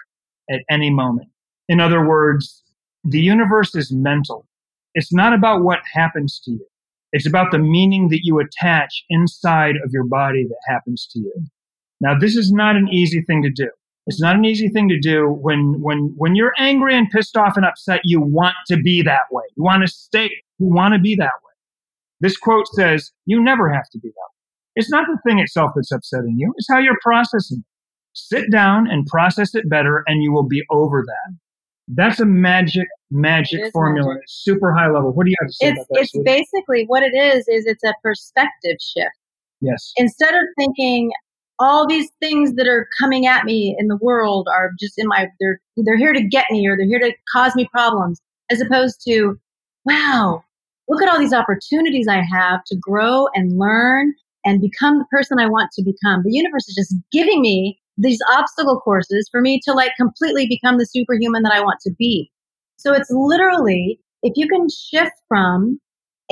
at 0.49 0.61
any 0.69 0.89
moment. 0.89 1.29
In 1.69 1.79
other 1.79 2.05
words, 2.05 2.63
the 3.03 3.21
universe 3.21 3.73
is 3.75 3.91
mental. 3.91 4.45
It's 4.93 5.13
not 5.13 5.33
about 5.33 5.63
what 5.63 5.79
happens 5.91 6.39
to 6.45 6.51
you. 6.51 6.67
It's 7.11 7.27
about 7.27 7.51
the 7.51 7.59
meaning 7.59 8.09
that 8.09 8.21
you 8.23 8.39
attach 8.39 9.03
inside 9.09 9.75
of 9.83 9.91
your 9.91 10.05
body 10.05 10.45
that 10.47 10.73
happens 10.73 11.07
to 11.11 11.19
you. 11.19 11.33
Now, 11.99 12.17
this 12.17 12.35
is 12.35 12.51
not 12.51 12.75
an 12.75 12.87
easy 12.89 13.21
thing 13.21 13.41
to 13.43 13.51
do. 13.51 13.69
It's 14.07 14.21
not 14.21 14.35
an 14.35 14.45
easy 14.45 14.69
thing 14.69 14.89
to 14.89 14.99
do 14.99 15.27
when 15.27 15.79
when 15.79 16.13
when 16.17 16.35
you're 16.35 16.53
angry 16.57 16.97
and 16.97 17.09
pissed 17.09 17.37
off 17.37 17.55
and 17.55 17.65
upset. 17.65 18.01
You 18.03 18.19
want 18.19 18.55
to 18.67 18.77
be 18.77 19.01
that 19.03 19.29
way. 19.29 19.43
You 19.55 19.63
want 19.63 19.83
to 19.83 19.87
stay. 19.87 20.31
You 20.57 20.67
want 20.67 20.93
to 20.93 20.99
be 20.99 21.15
that 21.15 21.25
way. 21.25 21.53
This 22.19 22.37
quote 22.37 22.67
says, 22.69 23.11
"You 23.25 23.43
never 23.43 23.71
have 23.71 23.89
to 23.91 23.99
be 23.99 24.09
that 24.09 24.15
way." 24.15 24.41
It's 24.75 24.89
not 24.89 25.05
the 25.07 25.19
thing 25.27 25.39
itself 25.39 25.71
that's 25.75 25.91
upsetting 25.91 26.35
you. 26.37 26.53
It's 26.57 26.67
how 26.69 26.79
you're 26.79 26.97
processing 27.03 27.59
it. 27.59 27.65
Sit 28.13 28.51
down 28.51 28.87
and 28.89 29.05
process 29.05 29.53
it 29.53 29.69
better, 29.69 30.03
and 30.07 30.23
you 30.23 30.31
will 30.33 30.47
be 30.47 30.63
over 30.71 31.03
that. 31.05 31.37
That's 31.93 32.19
a 32.19 32.25
magic, 32.25 32.87
magic 33.09 33.71
formula. 33.73 34.15
Magic. 34.15 34.23
Super 34.27 34.73
high 34.73 34.89
level. 34.89 35.11
What 35.11 35.25
do 35.25 35.31
you 35.31 35.35
have 35.41 35.49
to 35.49 35.53
say 35.53 35.67
it's, 35.69 35.77
about 35.77 35.87
that? 35.91 36.01
It's 36.01 36.17
basically 36.23 36.85
what 36.85 37.03
it 37.03 37.13
is. 37.13 37.47
Is 37.47 37.65
it's 37.65 37.83
a 37.83 37.93
perspective 38.01 38.77
shift. 38.79 39.17
Yes. 39.61 39.91
Instead 39.97 40.33
of 40.33 40.41
thinking, 40.57 41.11
all 41.61 41.87
these 41.87 42.09
things 42.19 42.55
that 42.55 42.67
are 42.67 42.87
coming 42.99 43.27
at 43.27 43.45
me 43.45 43.75
in 43.77 43.87
the 43.87 43.97
world 43.97 44.47
are 44.51 44.71
just 44.79 44.97
in 44.97 45.07
my 45.07 45.27
they're 45.39 45.61
they're 45.77 45.97
here 45.97 46.11
to 46.11 46.23
get 46.23 46.45
me 46.49 46.67
or 46.67 46.75
they're 46.75 46.87
here 46.87 46.99
to 46.99 47.13
cause 47.31 47.55
me 47.55 47.69
problems 47.71 48.19
as 48.49 48.59
opposed 48.59 48.99
to 49.07 49.39
wow 49.85 50.43
look 50.89 51.03
at 51.03 51.09
all 51.09 51.19
these 51.19 51.33
opportunities 51.33 52.07
i 52.07 52.21
have 52.21 52.63
to 52.65 52.75
grow 52.75 53.27
and 53.35 53.57
learn 53.59 54.13
and 54.43 54.59
become 54.59 54.97
the 54.97 55.05
person 55.11 55.39
i 55.39 55.47
want 55.47 55.71
to 55.71 55.83
become 55.83 56.23
the 56.23 56.33
universe 56.33 56.67
is 56.67 56.75
just 56.75 56.95
giving 57.11 57.41
me 57.41 57.79
these 58.01 58.19
obstacle 58.31 58.79
courses 58.79 59.27
for 59.31 59.41
me 59.41 59.59
to 59.65 59.73
like 59.73 59.91
completely 59.97 60.47
become 60.47 60.77
the 60.77 60.85
superhuman 60.85 61.43
that 61.43 61.53
I 61.53 61.61
want 61.61 61.79
to 61.81 61.91
be. 61.97 62.31
So 62.77 62.93
it's 62.93 63.09
literally 63.11 63.99
if 64.23 64.33
you 64.35 64.47
can 64.47 64.67
shift 64.69 65.13
from 65.27 65.79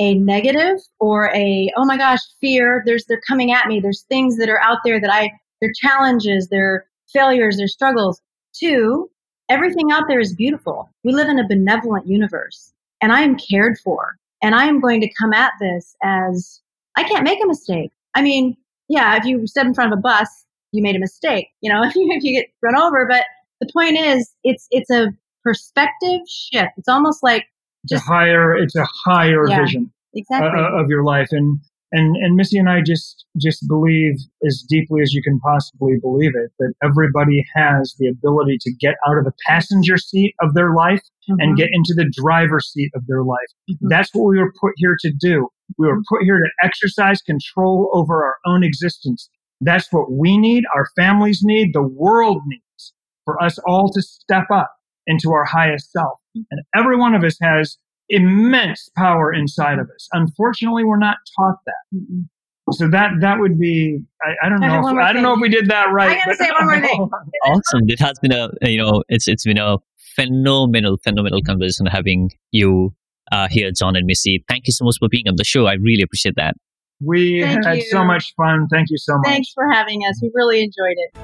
a 0.00 0.14
negative 0.14 0.78
or 0.98 1.30
a 1.34 1.70
oh 1.76 1.84
my 1.84 1.96
gosh 1.96 2.20
fear 2.40 2.82
there's 2.86 3.04
they're 3.06 3.20
coming 3.28 3.52
at 3.52 3.66
me 3.66 3.80
there's 3.80 4.04
things 4.08 4.36
that 4.38 4.48
are 4.48 4.60
out 4.62 4.78
there 4.84 5.00
that 5.00 5.12
i 5.12 5.30
they're 5.60 5.72
challenges 5.82 6.48
they're 6.50 6.86
failures 7.12 7.58
they're 7.58 7.68
struggles 7.68 8.20
to 8.54 9.10
everything 9.48 9.90
out 9.92 10.04
there 10.08 10.20
is 10.20 10.34
beautiful 10.34 10.88
we 11.04 11.12
live 11.12 11.28
in 11.28 11.38
a 11.38 11.48
benevolent 11.48 12.06
universe 12.06 12.72
and 13.02 13.12
i 13.12 13.20
am 13.20 13.36
cared 13.36 13.76
for 13.84 14.16
and 14.42 14.54
i 14.54 14.64
am 14.64 14.80
going 14.80 15.00
to 15.00 15.12
come 15.20 15.32
at 15.34 15.52
this 15.60 15.94
as 16.02 16.60
i 16.96 17.02
can't 17.02 17.24
make 17.24 17.42
a 17.44 17.46
mistake 17.46 17.90
i 18.14 18.22
mean 18.22 18.56
yeah 18.88 19.16
if 19.16 19.24
you 19.24 19.46
stood 19.46 19.66
in 19.66 19.74
front 19.74 19.92
of 19.92 19.98
a 19.98 20.02
bus 20.02 20.46
you 20.72 20.82
made 20.82 20.96
a 20.96 20.98
mistake 20.98 21.48
you 21.60 21.72
know 21.72 21.82
if 21.84 21.94
you, 21.94 22.08
if 22.10 22.22
you 22.22 22.38
get 22.38 22.48
run 22.62 22.76
over 22.76 23.06
but 23.08 23.24
the 23.60 23.70
point 23.72 23.98
is 23.98 24.32
it's 24.44 24.66
it's 24.70 24.90
a 24.90 25.08
perspective 25.42 26.20
shift 26.28 26.70
it's 26.76 26.88
almost 26.88 27.22
like 27.22 27.46
it's 27.84 27.92
just, 27.92 28.04
a 28.04 28.06
higher 28.06 28.54
it's 28.54 28.76
a 28.76 28.86
higher 29.04 29.48
yeah, 29.48 29.60
vision 29.60 29.90
exactly. 30.14 30.60
uh, 30.60 30.80
of 30.80 30.88
your 30.88 31.04
life 31.04 31.28
and 31.30 31.58
and 31.92 32.16
and 32.16 32.36
Missy 32.36 32.58
and 32.58 32.68
I 32.68 32.82
just 32.82 33.24
just 33.40 33.66
believe 33.66 34.14
as 34.46 34.64
deeply 34.68 35.02
as 35.02 35.12
you 35.12 35.22
can 35.22 35.40
possibly 35.40 35.96
believe 36.00 36.32
it 36.34 36.52
that 36.58 36.72
everybody 36.82 37.44
has 37.54 37.94
the 37.98 38.08
ability 38.08 38.58
to 38.62 38.72
get 38.80 38.94
out 39.08 39.18
of 39.18 39.24
the 39.24 39.32
passenger 39.46 39.96
seat 39.96 40.34
of 40.40 40.54
their 40.54 40.74
life 40.74 41.02
mm-hmm. 41.28 41.40
and 41.40 41.56
get 41.56 41.68
into 41.72 41.94
the 41.94 42.10
driver's 42.12 42.70
seat 42.72 42.90
of 42.94 43.06
their 43.06 43.22
life. 43.22 43.38
Mm-hmm. 43.70 43.88
That's 43.88 44.10
what 44.12 44.24
we 44.24 44.38
were 44.38 44.52
put 44.60 44.72
here 44.76 44.96
to 45.00 45.12
do. 45.18 45.48
We 45.78 45.86
were 45.86 46.00
put 46.08 46.22
here 46.22 46.38
to 46.38 46.50
exercise 46.62 47.22
control 47.22 47.90
over 47.92 48.24
our 48.24 48.36
own 48.46 48.62
existence. 48.62 49.28
That's 49.60 49.92
what 49.92 50.10
we 50.10 50.38
need, 50.38 50.64
our 50.74 50.86
families 50.96 51.40
need, 51.42 51.74
the 51.74 51.82
world 51.82 52.42
needs 52.46 52.92
for 53.24 53.42
us 53.42 53.58
all 53.66 53.92
to 53.92 54.02
step 54.02 54.46
up 54.52 54.72
into 55.06 55.32
our 55.32 55.44
highest 55.44 55.92
self. 55.92 56.18
And 56.34 56.62
every 56.74 56.96
one 56.96 57.14
of 57.14 57.24
us 57.24 57.36
has 57.42 57.76
immense 58.08 58.88
power 58.96 59.32
inside 59.32 59.78
of 59.78 59.88
us. 59.94 60.08
Unfortunately, 60.12 60.84
we're 60.84 60.98
not 60.98 61.16
taught 61.38 61.58
that. 61.66 62.24
So 62.72 62.88
that 62.88 63.10
that 63.20 63.40
would 63.40 63.58
be 63.58 63.98
I, 64.22 64.46
I 64.46 64.48
don't 64.48 64.60
know 64.60 64.88
if, 64.88 64.96
I 64.96 65.12
don't 65.12 65.22
know 65.22 65.34
if 65.34 65.40
we 65.40 65.48
did 65.48 65.68
that 65.70 65.86
right. 65.92 66.10
I 66.10 66.24
gotta 66.24 66.36
say 66.36 66.50
one 66.58 66.66
more 66.66 66.80
thing. 66.80 67.10
awesome. 67.44 67.80
It 67.88 67.98
has 67.98 68.18
been 68.20 68.32
a 68.32 68.48
you 68.62 68.78
know 68.78 69.02
it's 69.08 69.26
it's 69.26 69.44
been 69.44 69.58
a 69.58 69.78
phenomenal 70.14 70.96
phenomenal 71.02 71.40
conversation 71.42 71.86
having 71.86 72.30
you 72.52 72.94
uh, 73.32 73.48
here, 73.50 73.70
Jon 73.76 73.96
and 73.96 74.06
Missy. 74.06 74.44
Thank 74.48 74.66
you 74.66 74.72
so 74.72 74.84
much 74.84 74.96
for 75.00 75.08
being 75.08 75.26
on 75.28 75.34
the 75.36 75.44
show. 75.44 75.66
I 75.66 75.74
really 75.74 76.02
appreciate 76.02 76.36
that. 76.36 76.54
We 77.00 77.42
Thank 77.42 77.64
had 77.64 77.76
you. 77.78 77.82
so 77.90 78.04
much 78.04 78.32
fun. 78.36 78.68
Thank 78.70 78.90
you 78.90 78.98
so 78.98 79.16
much. 79.18 79.26
Thanks 79.26 79.50
for 79.54 79.68
having 79.70 80.00
us. 80.08 80.20
We 80.22 80.30
really 80.34 80.62
enjoyed 80.62 80.96
it. 80.96 81.16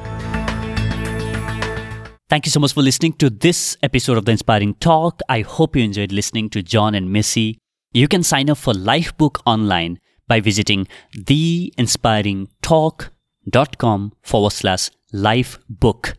Thank 2.29 2.45
you 2.47 2.51
so 2.51 2.59
much 2.59 2.73
for 2.73 2.83
listening 2.83 3.13
to 3.15 3.31
this 3.31 3.77
episode 3.83 4.19
of 4.19 4.25
The 4.25 4.33
Inspiring 4.33 4.75
Talk. 4.75 5.21
I 5.29 5.43
hope 5.43 5.77
you 5.77 5.85
enjoyed 5.85 6.11
listening 6.11 6.51
to 6.51 6.61
Jon 6.63 6.93
and 6.95 7.13
Missy. 7.13 7.59
You 7.93 8.09
can 8.09 8.25
sign 8.25 8.51
up 8.51 8.59
for 8.59 8.75
Lifebook 8.75 9.41
online 9.47 10.01
by 10.27 10.41
visiting 10.41 10.89
theinspiringtalk.com 11.17 14.13
forward 14.23 14.53
slash 14.53 14.91
lifebook. 15.15 16.15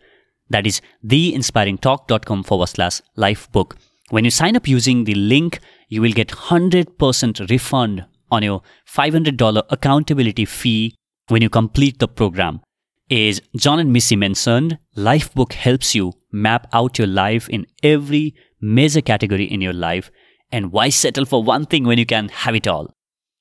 That 0.49 0.65
is 0.65 0.79
theinspiringtalk.com 1.05 2.43
forward 2.43 2.67
slash 2.67 3.01
lifebook. 3.17 3.73
When 4.09 4.23
you 4.23 4.31
sign 4.31 4.55
up 4.55 4.65
using 4.67 5.03
the 5.03 5.15
link, 5.15 5.59
you 5.89 6.01
will 6.01 6.13
get 6.13 6.29
100% 6.29 7.49
refund 7.49 8.05
on 8.31 8.43
your 8.43 8.61
$500 8.87 9.63
accountability 9.69 10.45
fee 10.45 10.95
when 11.27 11.41
you 11.41 11.49
complete 11.49 11.99
the 11.99 12.07
program 12.07 12.61
is 13.09 13.41
Jon 13.55 13.79
and 13.79 13.93
Missy 13.93 14.15
mentioned, 14.15 14.77
Lifebook 14.95 15.53
helps 15.53 15.95
you 15.95 16.13
map 16.31 16.67
out 16.73 16.97
your 16.97 17.07
life 17.07 17.47
in 17.49 17.65
every 17.83 18.35
major 18.59 19.01
category 19.01 19.45
in 19.45 19.61
your 19.61 19.73
life. 19.73 20.11
And 20.51 20.71
why 20.71 20.89
settle 20.89 21.25
for 21.25 21.43
one 21.43 21.65
thing 21.65 21.85
when 21.85 21.97
you 21.97 22.05
can 22.05 22.29
have 22.29 22.55
it 22.55 22.67
all? 22.67 22.93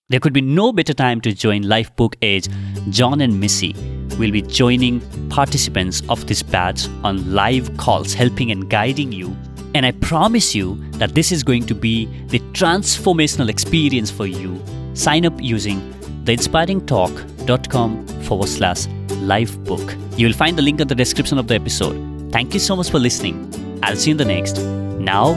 There 0.09 0.21
could 0.21 0.33
be 0.33 0.41
no 0.41 0.73
better 0.73 0.95
time 0.95 1.21
to 1.23 1.33
join 1.33 1.65
Lifebook 1.65 2.15
as 2.23 2.49
Jon 2.91 3.21
and 3.21 3.41
Missy 3.41 3.75
will 4.19 4.31
be 4.31 4.43
joining 4.43 5.01
participants 5.29 6.03
of 6.09 6.27
this 6.27 6.43
batch 6.43 6.89
on 7.03 7.35
live 7.35 7.77
calls, 7.77 8.15
helping 8.15 8.53
and 8.53 8.71
guiding 8.71 9.11
you. 9.11 9.37
And 9.77 9.85
I 9.85 9.93
promise 9.93 10.55
you 10.55 10.77
that 10.93 11.15
this 11.15 11.31
is 11.31 11.43
going 11.45 11.67
to 11.67 11.75
be 11.75 12.07
the 12.29 12.39
transformational 12.55 13.51
experience 13.51 14.11
for 14.11 14.25
you. 14.27 14.59
Sign 14.95 15.27
up 15.27 15.35
using 15.39 15.83
theinspiringtalk.com 16.25 18.07
forward 18.23 18.49
slash 18.49 18.87
Lifebook. 19.29 20.19
You 20.19 20.29
will 20.29 20.33
find 20.33 20.57
the 20.57 20.63
link 20.63 20.81
in 20.81 20.89
the 20.89 20.95
description 20.95 21.37
of 21.37 21.47
the 21.49 21.57
episode. 21.57 22.33
Thank 22.33 22.55
you 22.55 22.61
so 22.61 22.75
much 22.75 22.89
for 22.89 22.99
listening. 22.99 23.37
I'll 23.83 23.97
see 23.97 24.13
you 24.13 24.15
in 24.15 24.17
the 24.17 24.25
next. 24.25 24.57
Now, 24.99 25.35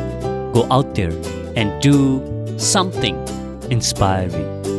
go 0.53 0.65
out 0.71 0.95
there 0.95 1.11
and 1.57 1.81
do 1.81 2.23
something 2.57 3.17
inspiring. 3.69 4.78